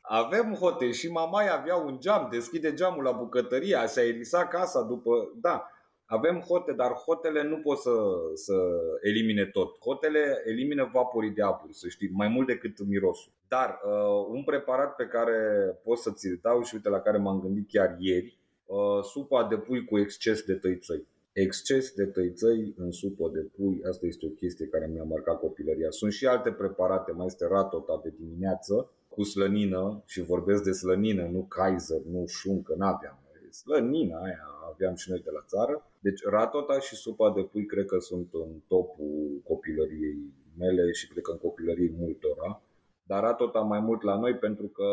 Avem 0.02 0.54
hote 0.54 0.90
și 0.90 1.10
mama 1.10 1.40
avea 1.52 1.76
un 1.76 2.00
geam, 2.00 2.28
deschide 2.30 2.74
geamul 2.74 3.02
la 3.02 3.12
bucătărie, 3.12 3.76
așa 3.76 4.02
erisa 4.02 4.46
casa 4.46 4.82
după... 4.82 5.32
Da, 5.40 5.68
avem 6.06 6.40
hote, 6.40 6.72
dar 6.72 6.92
hotele 6.92 7.42
nu 7.42 7.58
pot 7.58 7.78
să, 7.78 7.92
să 8.34 8.54
elimine 9.02 9.44
tot. 9.44 9.78
Hotele 9.78 10.42
elimină 10.44 10.90
vaporii 10.92 11.30
de 11.30 11.42
apă, 11.42 11.66
să 11.70 11.88
știi, 11.88 12.10
mai 12.12 12.28
mult 12.28 12.46
decât 12.46 12.86
mirosul. 12.86 13.32
Dar 13.48 13.80
uh, 13.84 14.26
un 14.28 14.44
preparat 14.44 14.94
pe 14.94 15.04
care 15.04 15.38
pot 15.82 15.98
să 15.98 16.10
ți-l 16.10 16.38
dau 16.42 16.62
și 16.62 16.74
uite 16.74 16.88
la 16.88 17.00
care 17.00 17.18
m-am 17.18 17.40
gândit 17.40 17.68
chiar 17.68 17.96
ieri, 17.98 18.38
Uh, 18.66 19.02
supa 19.02 19.46
de 19.48 19.56
pui 19.56 19.84
cu 19.84 19.98
exces 19.98 20.42
de 20.42 20.54
tăițăi. 20.54 21.06
Exces 21.32 21.92
de 21.92 22.04
tăițăi 22.04 22.74
în 22.76 22.90
supă 22.90 23.30
de 23.32 23.40
pui, 23.56 23.80
asta 23.88 24.06
este 24.06 24.26
o 24.26 24.28
chestie 24.28 24.66
care 24.66 24.86
mi-a 24.86 25.02
marcat 25.02 25.38
copilăria. 25.38 25.90
Sunt 25.90 26.12
și 26.12 26.26
alte 26.26 26.52
preparate, 26.52 27.12
mai 27.12 27.26
este 27.26 27.46
ratota 27.46 28.00
de 28.02 28.12
dimineață 28.18 28.90
cu 29.08 29.22
slănină 29.22 30.02
și 30.06 30.22
vorbesc 30.22 30.62
de 30.62 30.72
slănină, 30.72 31.26
nu 31.26 31.46
Kaiser, 31.48 32.00
nu 32.10 32.26
șuncă, 32.26 32.74
n-aveam. 32.76 33.18
Slănina 33.50 34.22
aia 34.22 34.48
aveam 34.72 34.94
și 34.94 35.10
noi 35.10 35.20
de 35.20 35.30
la 35.30 35.44
țară. 35.46 35.90
Deci 36.06 36.20
ratota 36.24 36.78
și 36.78 36.94
supa 36.94 37.32
de 37.36 37.42
pui 37.42 37.66
cred 37.66 37.86
că 37.86 37.98
sunt 37.98 38.28
în 38.32 38.50
topul 38.68 39.40
copilăriei 39.50 40.18
mele 40.58 40.92
și 40.92 41.08
cred 41.08 41.22
că 41.22 41.30
în 41.30 41.38
copilăriei 41.38 41.94
multora 41.98 42.62
dar 43.06 43.24
a 43.24 43.34
tot 43.34 43.64
mai 43.64 43.80
mult 43.80 44.02
la 44.02 44.16
noi 44.18 44.34
pentru 44.34 44.66
că 44.66 44.84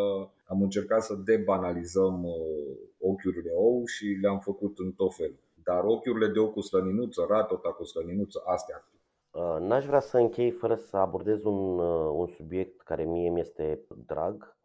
am 0.46 0.62
încercat 0.62 1.04
să 1.04 1.16
debanalizăm 1.26 2.24
uh, 2.24 2.78
ochiurile 3.00 3.42
de 3.42 3.52
ou 3.56 3.86
și 3.86 4.06
le-am 4.22 4.40
făcut 4.40 4.78
în 4.80 4.92
tot 4.92 5.16
felul. 5.16 5.40
Dar 5.64 5.84
ochiurile 5.84 6.28
de 6.28 6.40
ou 6.40 6.50
cu 6.50 6.62
slăninuță, 6.62 7.26
ratota 7.30 7.70
cu 7.70 7.84
slăninuță, 7.84 8.42
astea 8.46 8.76
ar 8.76 8.84
fi. 8.90 9.00
Uh, 9.38 9.68
n-aș 9.68 9.86
vrea 9.86 10.00
să 10.00 10.18
închei 10.18 10.52
fără 10.52 10.76
să 10.76 10.98
abordez 10.98 11.44
un, 11.44 11.80
uh, 11.80 12.12
un 12.14 12.28
subiect 12.28 12.82
care 12.82 13.04
mie 13.04 13.30
mi 13.30 13.40
este 13.40 13.86
drag. 14.06 14.56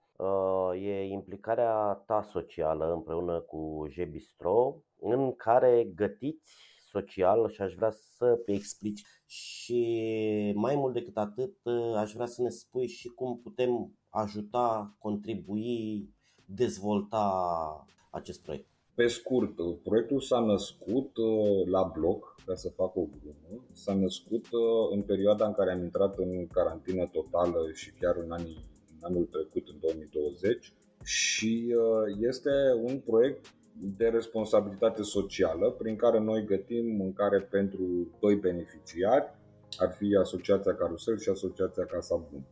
E 0.74 1.04
implicarea 1.04 2.02
ta 2.06 2.22
socială 2.22 2.92
împreună 2.92 3.40
cu 3.40 3.86
Jebistro, 3.88 4.82
în 5.00 5.32
care 5.32 5.92
gătiți 5.94 6.54
social 6.90 7.50
și 7.50 7.62
aș 7.62 7.74
vrea 7.74 7.90
să 7.90 8.42
explici 8.46 9.02
și 9.26 10.52
mai 10.54 10.74
mult 10.74 10.92
decât 10.92 11.16
atât 11.16 11.56
aș 11.96 12.12
vrea 12.12 12.26
să 12.26 12.42
ne 12.42 12.48
spui 12.48 12.86
și 12.86 13.08
cum 13.08 13.40
putem 13.42 13.98
ajuta, 14.08 14.96
contribui, 14.98 16.08
dezvolta 16.44 17.86
acest 18.10 18.42
proiect. 18.42 18.68
Pe 18.94 19.06
scurt, 19.06 19.82
proiectul 19.82 20.20
s-a 20.20 20.40
născut 20.40 21.16
uh, 21.16 21.66
la 21.66 21.82
bloc, 21.82 22.34
ca 22.46 22.54
să 22.54 22.68
fac 22.68 22.96
o 22.96 23.00
glumă, 23.00 23.64
s-a 23.72 23.94
născut 23.94 24.44
uh, 24.44 24.90
în 24.90 25.02
perioada 25.02 25.46
în 25.46 25.52
care 25.52 25.72
am 25.72 25.82
intrat 25.82 26.18
în 26.18 26.46
carantină 26.46 27.06
totală 27.06 27.70
și 27.74 27.90
chiar 27.90 28.16
în, 28.16 28.30
anii, 28.30 28.66
în 28.74 28.75
anul 29.08 29.24
trecut, 29.24 29.68
în 29.68 29.78
2020 29.80 30.72
și 31.02 31.74
uh, 31.76 32.26
este 32.28 32.50
un 32.82 32.98
proiect 32.98 33.54
de 33.96 34.06
responsabilitate 34.08 35.02
socială 35.02 35.70
prin 35.70 35.96
care 35.96 36.18
noi 36.20 36.44
gătim 36.44 36.86
mâncare 36.96 37.40
pentru 37.40 38.08
doi 38.20 38.34
beneficiari, 38.34 39.34
ar 39.78 39.92
fi 39.92 40.16
Asociația 40.20 40.74
Carusel 40.74 41.18
și 41.18 41.28
Asociația 41.28 41.84
Casa 41.84 42.16
Bun. 42.30 42.44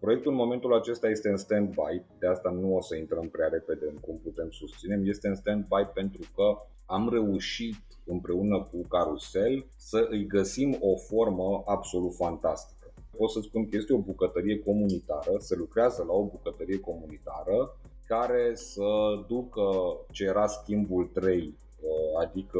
Proiectul 0.00 0.30
în 0.30 0.36
momentul 0.36 0.74
acesta 0.74 1.08
este 1.08 1.28
în 1.28 1.36
stand-by, 1.36 2.02
de 2.18 2.26
asta 2.26 2.50
nu 2.50 2.76
o 2.76 2.80
să 2.80 2.96
intrăm 2.96 3.28
prea 3.28 3.48
repede 3.48 3.86
în 3.88 3.96
cum 3.96 4.20
putem 4.22 4.50
susține, 4.50 5.00
este 5.04 5.28
în 5.28 5.34
stand-by 5.34 5.92
pentru 5.94 6.20
că 6.34 6.56
am 6.86 7.08
reușit 7.10 7.76
împreună 8.04 8.68
cu 8.72 8.86
Carusel 8.88 9.66
să 9.76 10.06
îi 10.10 10.26
găsim 10.26 10.76
o 10.80 10.96
formă 10.96 11.62
absolut 11.66 12.14
fantastică. 12.14 12.79
Pot 13.16 13.30
să 13.30 13.40
spun 13.40 13.68
că 13.68 13.76
este 13.76 13.92
o 13.92 13.98
bucătărie 13.98 14.58
comunitară, 14.58 15.36
se 15.38 15.54
lucrează 15.56 16.04
la 16.06 16.12
o 16.12 16.24
bucătărie 16.24 16.80
comunitară 16.80 17.76
care 18.06 18.52
să 18.54 18.88
ducă 19.28 19.96
ce 20.10 20.24
era 20.24 20.46
schimbul 20.46 21.10
3, 21.12 21.54
uh, 21.80 22.20
adică 22.20 22.58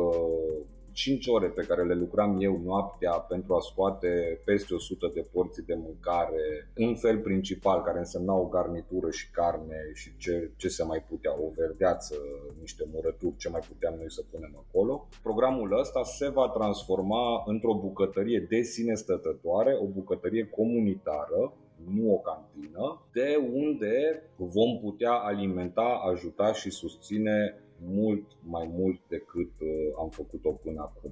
5 1.01 1.27
ore 1.27 1.49
pe 1.49 1.63
care 1.63 1.85
le 1.85 1.95
lucram 1.95 2.37
eu 2.41 2.61
noaptea 2.65 3.13
pentru 3.13 3.55
a 3.55 3.61
scoate 3.61 4.41
peste 4.45 4.75
100 4.75 5.11
de 5.15 5.27
porții 5.33 5.63
de 5.63 5.75
mâncare, 5.75 6.71
un 6.77 6.95
fel 6.95 7.19
principal 7.19 7.83
care 7.83 7.99
însemna 7.99 8.35
o 8.35 8.47
garnitură 8.47 9.11
și 9.11 9.31
carne 9.31 9.77
și 9.95 10.17
ce, 10.17 10.51
ce 10.57 10.69
se 10.69 10.85
mai 10.85 11.05
putea, 11.09 11.33
o 11.33 11.51
verdeață, 11.57 12.15
niște 12.61 12.85
murături, 12.93 13.37
ce 13.37 13.49
mai 13.49 13.61
puteam 13.69 13.95
noi 13.99 14.11
să 14.11 14.23
punem 14.31 14.65
acolo. 14.67 15.09
Programul 15.23 15.79
ăsta 15.79 16.03
se 16.03 16.29
va 16.29 16.49
transforma 16.49 17.43
într-o 17.47 17.75
bucătărie 17.75 18.47
de 18.49 18.63
sine 18.63 18.95
stătătoare, 18.95 19.79
o 19.83 19.87
bucătărie 19.87 20.49
comunitară 20.49 21.55
nu 21.95 22.13
o 22.13 22.19
cantină, 22.19 23.03
de 23.13 23.49
unde 23.53 24.23
vom 24.37 24.79
putea 24.81 25.13
alimenta, 25.13 26.01
ajuta 26.13 26.53
și 26.53 26.71
susține 26.71 27.55
mult 27.85 28.25
mai 28.43 28.71
mult 28.73 29.01
decât 29.09 29.53
uh, 29.61 29.69
am 29.99 30.09
făcut-o 30.09 30.51
până 30.51 30.81
acum. 30.81 31.11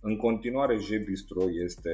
În 0.00 0.16
continuare, 0.16 0.76
J-Bistro 0.76 1.42
este 1.50 1.92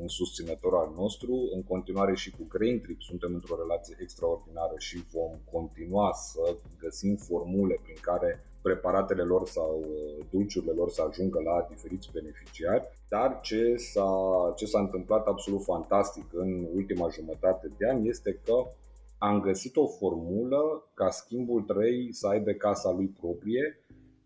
un 0.00 0.08
susținător 0.08 0.74
al 0.74 0.92
nostru, 0.96 1.48
în 1.54 1.62
continuare 1.62 2.14
și 2.14 2.30
cu 2.30 2.46
Grain 2.48 2.80
Trip 2.80 3.00
suntem 3.02 3.34
într-o 3.34 3.56
relație 3.60 3.96
extraordinară 4.00 4.74
și 4.78 5.04
vom 5.12 5.32
continua 5.52 6.12
să 6.12 6.56
găsim 6.78 7.16
formule 7.16 7.80
prin 7.82 7.96
care 8.00 8.44
preparatele 8.62 9.22
lor 9.22 9.46
sau 9.46 9.84
uh, 9.88 10.24
dulciurile 10.30 10.72
lor 10.72 10.90
să 10.90 11.02
ajungă 11.08 11.40
la 11.44 11.66
diferiți 11.70 12.10
beneficiari, 12.12 12.84
dar 13.08 13.40
ce 13.42 13.76
s-a, 13.76 14.10
ce 14.56 14.66
s-a 14.66 14.80
întâmplat 14.80 15.26
absolut 15.26 15.62
fantastic 15.62 16.24
în 16.32 16.66
ultima 16.74 17.08
jumătate 17.08 17.70
de 17.78 17.88
an 17.88 18.04
este 18.04 18.40
că 18.44 18.66
am 19.18 19.40
găsit 19.40 19.76
o 19.76 19.86
formulă 19.86 20.90
ca 20.94 21.10
schimbul 21.10 21.62
3 21.62 22.12
să 22.12 22.26
aibă 22.26 22.50
casa 22.50 22.90
lui 22.90 23.06
proprie 23.06 23.78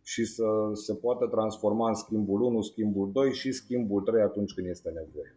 și 0.03 0.25
să 0.25 0.47
se 0.73 0.95
poată 0.95 1.27
transforma 1.27 1.89
în 1.89 1.95
schimbul 1.95 2.41
1, 2.41 2.63
schimbul 2.63 3.11
2 3.13 3.33
și 3.33 3.53
schimbul 3.53 4.03
3 4.03 4.23
atunci 4.23 4.55
când 4.55 4.67
este 4.67 4.89
nevoie. 4.89 5.37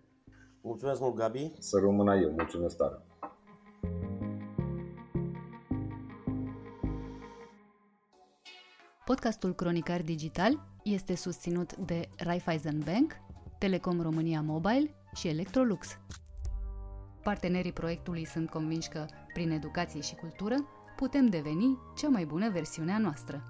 Mulțumesc 0.62 1.02
mult, 1.02 1.16
Gabi! 1.16 1.52
Să 1.60 1.80
rămână 1.80 2.16
eu, 2.16 2.30
mulțumesc 2.30 2.78
tare! 2.78 3.06
Podcastul 9.06 9.54
Cronicar 9.54 10.02
Digital 10.02 10.68
este 10.84 11.16
susținut 11.16 11.76
de 11.76 12.10
Raiffeisen 12.18 12.80
Bank, 12.86 13.12
Telecom 13.60 14.02
România 14.02 14.42
Mobile 14.42 14.96
și 15.14 15.28
Electrolux. 15.28 16.00
Partenerii 17.24 17.72
proiectului 17.72 18.26
sunt 18.26 18.50
convinși 18.50 18.90
că, 18.90 19.06
prin 19.34 19.52
educație 19.52 20.02
și 20.02 20.16
cultură, 20.16 20.56
putem 20.96 21.26
deveni 21.26 21.78
cea 21.96 22.10
mai 22.10 22.26
bună 22.26 22.50
versiune 22.50 22.92
a 22.92 22.98
noastră. 22.98 23.44